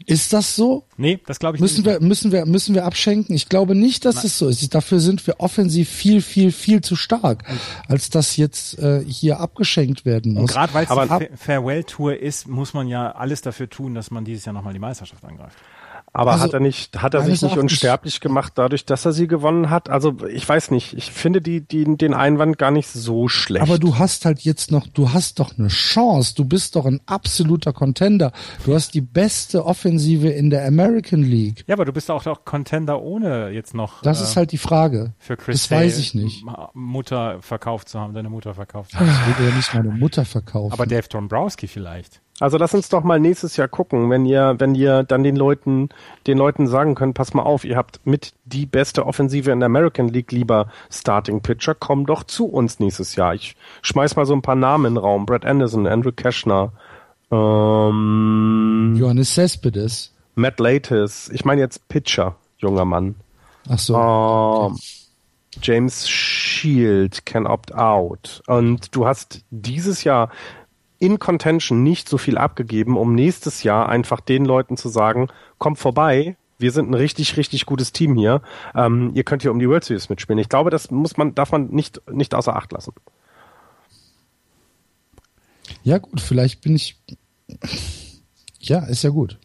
[0.09, 0.85] Ist das so?
[0.95, 1.85] Nee, das glaube ich müssen nicht.
[1.85, 3.35] Wir, müssen wir, müssen wir abschenken?
[3.35, 4.25] Ich glaube nicht, dass Nein.
[4.27, 4.73] es so ist.
[4.73, 7.43] Dafür sind wir offensiv viel, viel, viel zu stark,
[7.89, 10.51] als dass jetzt äh, hier abgeschenkt werden muss.
[10.51, 14.45] Gerade weil es die Farewell-Tour ist, muss man ja alles dafür tun, dass man dieses
[14.45, 15.57] Jahr nochmal die Meisterschaft angreift.
[16.13, 19.27] Aber also, hat er nicht, hat er sich nicht unsterblich gemacht dadurch, dass er sie
[19.27, 19.89] gewonnen hat?
[19.89, 20.93] Also ich weiß nicht.
[20.93, 23.61] Ich finde die, die, den Einwand gar nicht so schlecht.
[23.61, 26.33] Aber du hast halt jetzt noch, du hast doch eine Chance.
[26.35, 28.31] Du bist doch ein absoluter Contender.
[28.65, 31.63] Du hast die beste Offensive in der American League.
[31.67, 34.01] Ja, aber du bist auch doch Contender ohne jetzt noch.
[34.01, 35.13] Das äh, ist halt die Frage.
[35.19, 36.43] Für Chris das weiß ich nicht.
[36.73, 39.07] Mutter verkauft zu haben, deine Mutter verkauft zu haben.
[39.07, 40.73] Ich will ja nicht meine Mutter verkaufen.
[40.73, 42.21] Aber Dave Dombrowski vielleicht.
[42.39, 45.89] Also lass uns doch mal nächstes Jahr gucken, wenn ihr, wenn ihr dann den Leuten,
[46.27, 49.65] den Leuten sagen könnt, pass mal auf, ihr habt mit die beste Offensive in der
[49.65, 53.33] American League lieber Starting Pitcher, komm doch zu uns nächstes Jahr.
[53.33, 55.25] Ich schmeiß mal so ein paar Namen in den Raum.
[55.25, 56.73] Brad Anderson, Andrew Cashner,
[57.31, 60.13] ähm, Johannes Cespedes.
[60.35, 61.29] Matt Latis.
[61.33, 63.15] Ich meine jetzt Pitcher, junger Mann.
[63.67, 64.69] Ach so.
[64.71, 64.79] Ähm,
[65.61, 68.41] James Shield can opt out.
[68.45, 70.29] Und du hast dieses Jahr
[70.99, 75.27] in Contention nicht so viel abgegeben, um nächstes Jahr einfach den Leuten zu sagen,
[75.57, 78.41] kommt vorbei, wir sind ein richtig, richtig gutes Team hier.
[78.73, 80.39] Ähm, ihr könnt hier um die World Series mitspielen.
[80.39, 82.93] Ich glaube, das muss man, darf man nicht, nicht außer Acht lassen.
[85.83, 86.99] Ja, gut, vielleicht bin ich.
[88.59, 89.37] Ja, ist ja gut.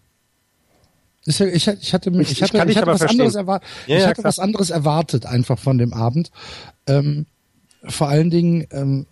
[1.24, 3.68] Ist ja, ich, ich hatte, ich, ich hatte, ich, ich hatte was anderes erwartet.
[3.86, 6.31] Ja, ich hatte was anderes erwartet einfach von dem Abend.
[6.86, 7.26] Ähm,
[7.84, 9.06] vor allen Dingen ähm,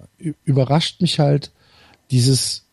[0.45, 1.53] überrascht mich halt,
[2.11, 2.65] dieses,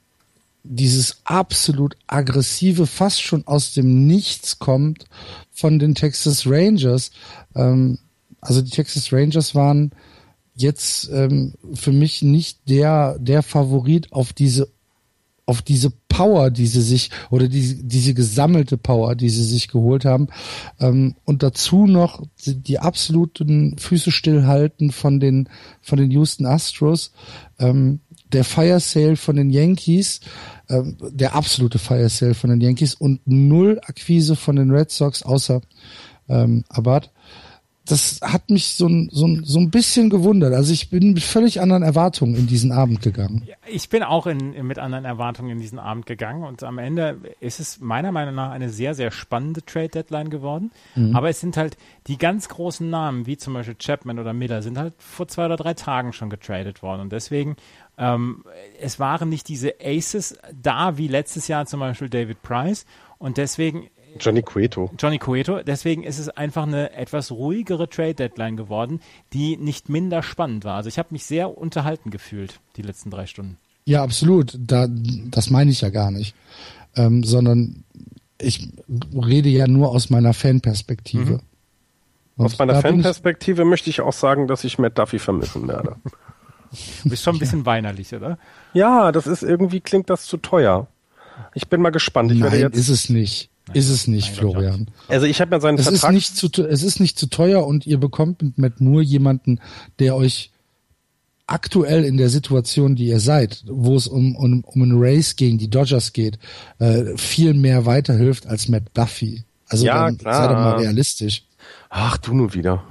[0.63, 5.05] dieses absolut aggressive, fast schon aus dem Nichts kommt
[5.51, 7.11] von den Texas Rangers.
[7.55, 7.99] Ähm,
[8.41, 9.91] also die Texas Rangers waren
[10.55, 14.69] jetzt ähm, für mich nicht der, der Favorit auf diese
[15.49, 20.03] auf diese Power, die sie sich oder diese, diese gesammelte Power, die sie sich geholt
[20.03, 20.27] haben
[20.79, 25.47] ähm, und dazu noch die, die absoluten Füße stillhalten von den
[25.81, 27.13] von den Houston Astros.
[27.59, 28.01] Ähm,
[28.33, 30.21] der Fire Sale von den Yankees,
[30.67, 30.81] äh,
[31.11, 35.61] der absolute Fire Sale von den Yankees und null Akquise von den Red Sox außer
[36.29, 37.11] ähm, Abad.
[37.85, 40.53] Das hat mich so ein, so, ein, so ein bisschen gewundert.
[40.53, 43.47] Also ich bin mit völlig anderen Erwartungen in diesen Abend gegangen.
[43.65, 47.61] Ich bin auch in, mit anderen Erwartungen in diesen Abend gegangen und am Ende ist
[47.61, 50.71] es meiner Meinung nach eine sehr, sehr spannende Trade-Deadline geworden.
[50.95, 51.15] Mhm.
[51.15, 54.77] Aber es sind halt die ganz großen Namen, wie zum Beispiel Chapman oder Miller, sind
[54.77, 56.99] halt vor zwei oder drei Tagen schon getradet worden.
[56.99, 57.55] Und deswegen
[57.97, 58.43] ähm,
[58.79, 62.85] es waren nicht diese Aces da, wie letztes Jahr zum Beispiel David Price.
[63.17, 64.91] Und deswegen Johnny Cueto.
[64.97, 65.61] Johnny Cueto.
[65.63, 68.99] Deswegen ist es einfach eine etwas ruhigere Trade Deadline geworden,
[69.33, 70.75] die nicht minder spannend war.
[70.75, 73.57] Also ich habe mich sehr unterhalten gefühlt die letzten drei Stunden.
[73.85, 74.57] Ja, absolut.
[74.59, 76.35] Da, das meine ich ja gar nicht,
[76.95, 77.83] ähm, sondern
[78.39, 78.69] ich
[79.13, 81.33] rede ja nur aus meiner Fanperspektive.
[81.33, 82.43] Mhm.
[82.45, 85.95] Aus meiner Fanperspektive möchte ich auch sagen, dass ich Matt Duffy vermissen werde.
[87.03, 88.37] Du bist schon ein bisschen weinerlich, oder?
[88.73, 90.87] Ja, das ist irgendwie klingt das zu teuer.
[91.53, 92.31] Ich bin mal gespannt.
[92.31, 93.49] Ich Nein, werde jetzt ist es nicht.
[93.67, 94.87] Nein, ist es nicht, Florian.
[95.07, 96.13] Also ich habe ja seinen es Vertrag.
[96.13, 99.59] Ist nicht zu, es ist nicht zu teuer und ihr bekommt mit Matt nur jemanden,
[99.99, 100.51] der euch
[101.47, 105.57] aktuell in der Situation, die ihr seid, wo es um, um, um einen Race gegen
[105.57, 106.39] die Dodgers geht,
[106.79, 109.43] äh, viel mehr weiterhilft als Matt Duffy.
[109.69, 110.33] Also ja, dann klar.
[110.33, 111.43] sei doch mal realistisch.
[111.89, 112.83] Ach, du nur wieder.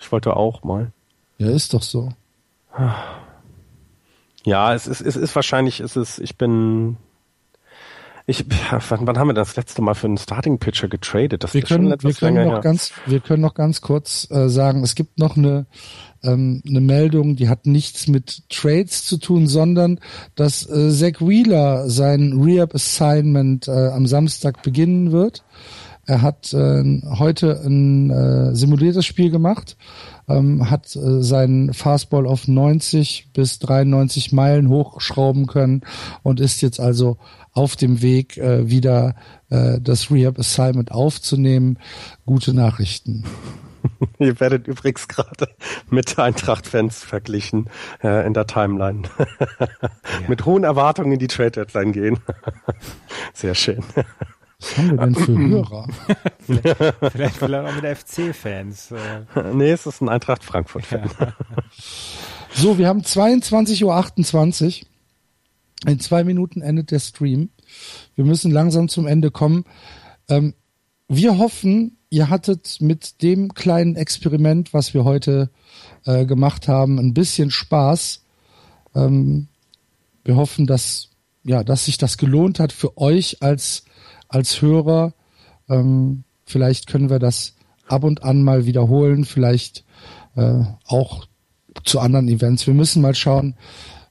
[0.00, 0.92] Ich wollte auch mal.
[1.38, 2.12] Ja, ist doch so.
[4.44, 6.96] Ja, es ist, es ist wahrscheinlich, es ist, ich bin,
[8.26, 11.44] ich, wann, wann haben wir das letzte Mal für einen Starting Pitcher getradet?
[11.44, 12.60] Das wir können, schon etwas wir können noch her.
[12.60, 15.66] ganz, wir können noch ganz kurz äh, sagen, es gibt noch eine,
[16.22, 20.00] ähm, eine Meldung, die hat nichts mit Trades zu tun, sondern
[20.34, 25.44] dass äh, Zach Wheeler sein Rehab Assignment äh, am Samstag beginnen wird.
[26.06, 29.76] Er hat äh, heute ein äh, simuliertes Spiel gemacht
[30.28, 35.82] ähm, hat äh, seinen Fastball auf 90 bis 93 Meilen hochschrauben können
[36.22, 37.18] und ist jetzt also
[37.52, 39.14] auf dem Weg, äh, wieder
[39.50, 41.78] äh, das Rehab Assignment aufzunehmen.
[42.24, 43.24] Gute Nachrichten.
[44.18, 45.48] Ihr werdet übrigens gerade
[45.90, 47.68] mit Eintracht-Fans verglichen
[48.02, 49.02] äh, in der Timeline.
[49.58, 49.68] ja.
[50.28, 52.18] Mit hohen Erwartungen in die Trade-Deadline gehen.
[53.34, 53.82] Sehr schön.
[54.62, 55.88] Was haben wir denn für Hörer?
[56.38, 56.76] vielleicht,
[57.12, 58.94] vielleicht, vielleicht auch mit FC-Fans.
[59.52, 61.10] Nee, es ist ein Eintracht Frankfurt-Fan.
[61.18, 61.34] Ja.
[62.54, 64.86] So, wir haben 22.28 Uhr.
[65.90, 67.48] In zwei Minuten endet der Stream.
[68.14, 69.64] Wir müssen langsam zum Ende kommen.
[70.28, 70.52] Ähm,
[71.08, 75.50] wir hoffen, ihr hattet mit dem kleinen Experiment, was wir heute
[76.04, 78.22] äh, gemacht haben, ein bisschen Spaß.
[78.94, 79.48] Ähm,
[80.22, 81.08] wir hoffen, dass
[81.44, 83.84] ja, dass sich das gelohnt hat für euch als
[84.32, 85.14] als Hörer.
[85.68, 87.54] Ähm, vielleicht können wir das
[87.86, 89.84] ab und an mal wiederholen, vielleicht
[90.36, 91.26] äh, auch
[91.84, 92.66] zu anderen Events.
[92.66, 93.54] Wir müssen mal schauen,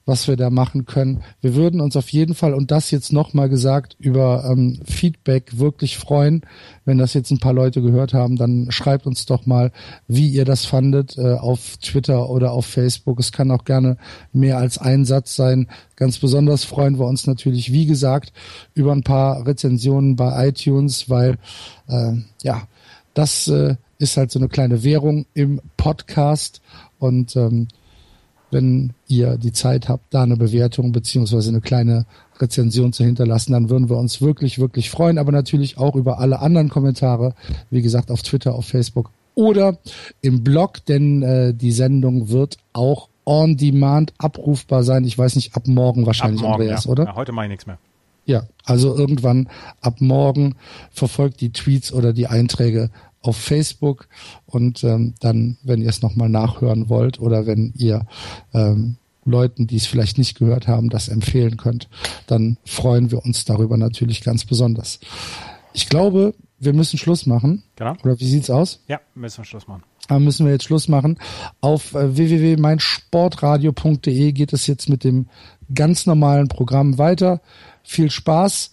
[0.06, 1.24] was wir da machen können.
[1.42, 5.98] Wir würden uns auf jeden Fall, und das jetzt nochmal gesagt, über ähm, Feedback wirklich
[5.98, 6.42] freuen.
[6.86, 9.72] Wenn das jetzt ein paar Leute gehört haben, dann schreibt uns doch mal,
[10.08, 13.20] wie ihr das fandet äh, auf Twitter oder auf Facebook.
[13.20, 13.98] Es kann auch gerne
[14.34, 15.68] mehr als ein Satz sein.
[15.96, 18.34] Ganz besonders freuen wir uns natürlich, wie gesagt,
[18.74, 21.38] über ein paar Rezensionen bei iTunes, weil
[21.88, 22.14] äh,
[22.44, 22.64] ja,
[23.14, 26.62] das äh, ist halt so eine kleine Währung im Podcast
[26.98, 27.68] und ähm,
[28.52, 32.06] wenn ihr die Zeit habt, da eine Bewertung beziehungsweise eine kleine
[32.40, 35.18] Rezension zu hinterlassen, dann würden wir uns wirklich, wirklich freuen.
[35.18, 37.34] Aber natürlich auch über alle anderen Kommentare,
[37.70, 39.78] wie gesagt, auf Twitter, auf Facebook oder
[40.22, 45.06] im Blog, denn äh, die Sendung wird auch on demand abrufbar sein.
[45.06, 46.92] Ich weiß nicht, ab morgen wahrscheinlich, ab morgen, Andreas, ja.
[46.92, 47.06] oder?
[47.06, 47.78] Ja, heute mache ich nichts mehr.
[48.26, 49.50] Ja, also irgendwann
[49.82, 50.56] ab morgen
[50.92, 52.92] verfolgt die Tweets oder die Einträge
[53.22, 54.08] auf Facebook
[54.46, 58.06] und ähm, dann, wenn ihr es nochmal nachhören wollt oder wenn ihr
[58.54, 61.88] ähm, Leuten, die es vielleicht nicht gehört haben, das empfehlen könnt,
[62.26, 65.00] dann freuen wir uns darüber natürlich ganz besonders.
[65.74, 67.64] Ich glaube, wir müssen Schluss machen.
[67.76, 67.96] Genau.
[68.04, 68.82] Oder wie sieht's aus?
[68.88, 69.84] Ja, müssen wir Schluss machen.
[70.08, 71.18] Da müssen wir jetzt Schluss machen.
[71.62, 75.26] Auf äh, www.meinsportradio.de geht es jetzt mit dem
[75.74, 77.42] ganz normalen Programm weiter.
[77.84, 78.72] Viel Spaß.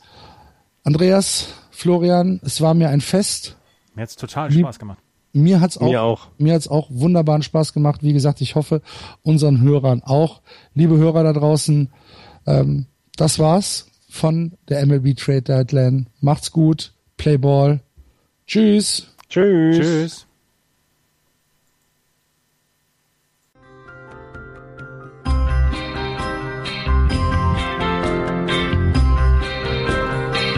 [0.85, 3.58] Andreas, Florian, es war mir ein Fest.
[3.99, 4.99] Mir hat's total Spaß gemacht.
[5.33, 6.29] Mir hat's auch, mir auch.
[6.39, 8.05] Mir hat's auch wunderbaren Spaß gemacht.
[8.05, 8.81] Wie gesagt, ich hoffe
[9.23, 10.41] unseren Hörern auch.
[10.73, 11.91] Liebe Hörer da draußen,
[12.47, 12.87] ähm,
[13.17, 16.07] das war's von der MLB Trade Deadline.
[16.21, 16.95] Macht's gut.
[17.17, 17.81] Play Ball.
[18.47, 19.09] Tschüss.
[19.29, 19.77] Tschüss.
[19.77, 20.27] Tschüss.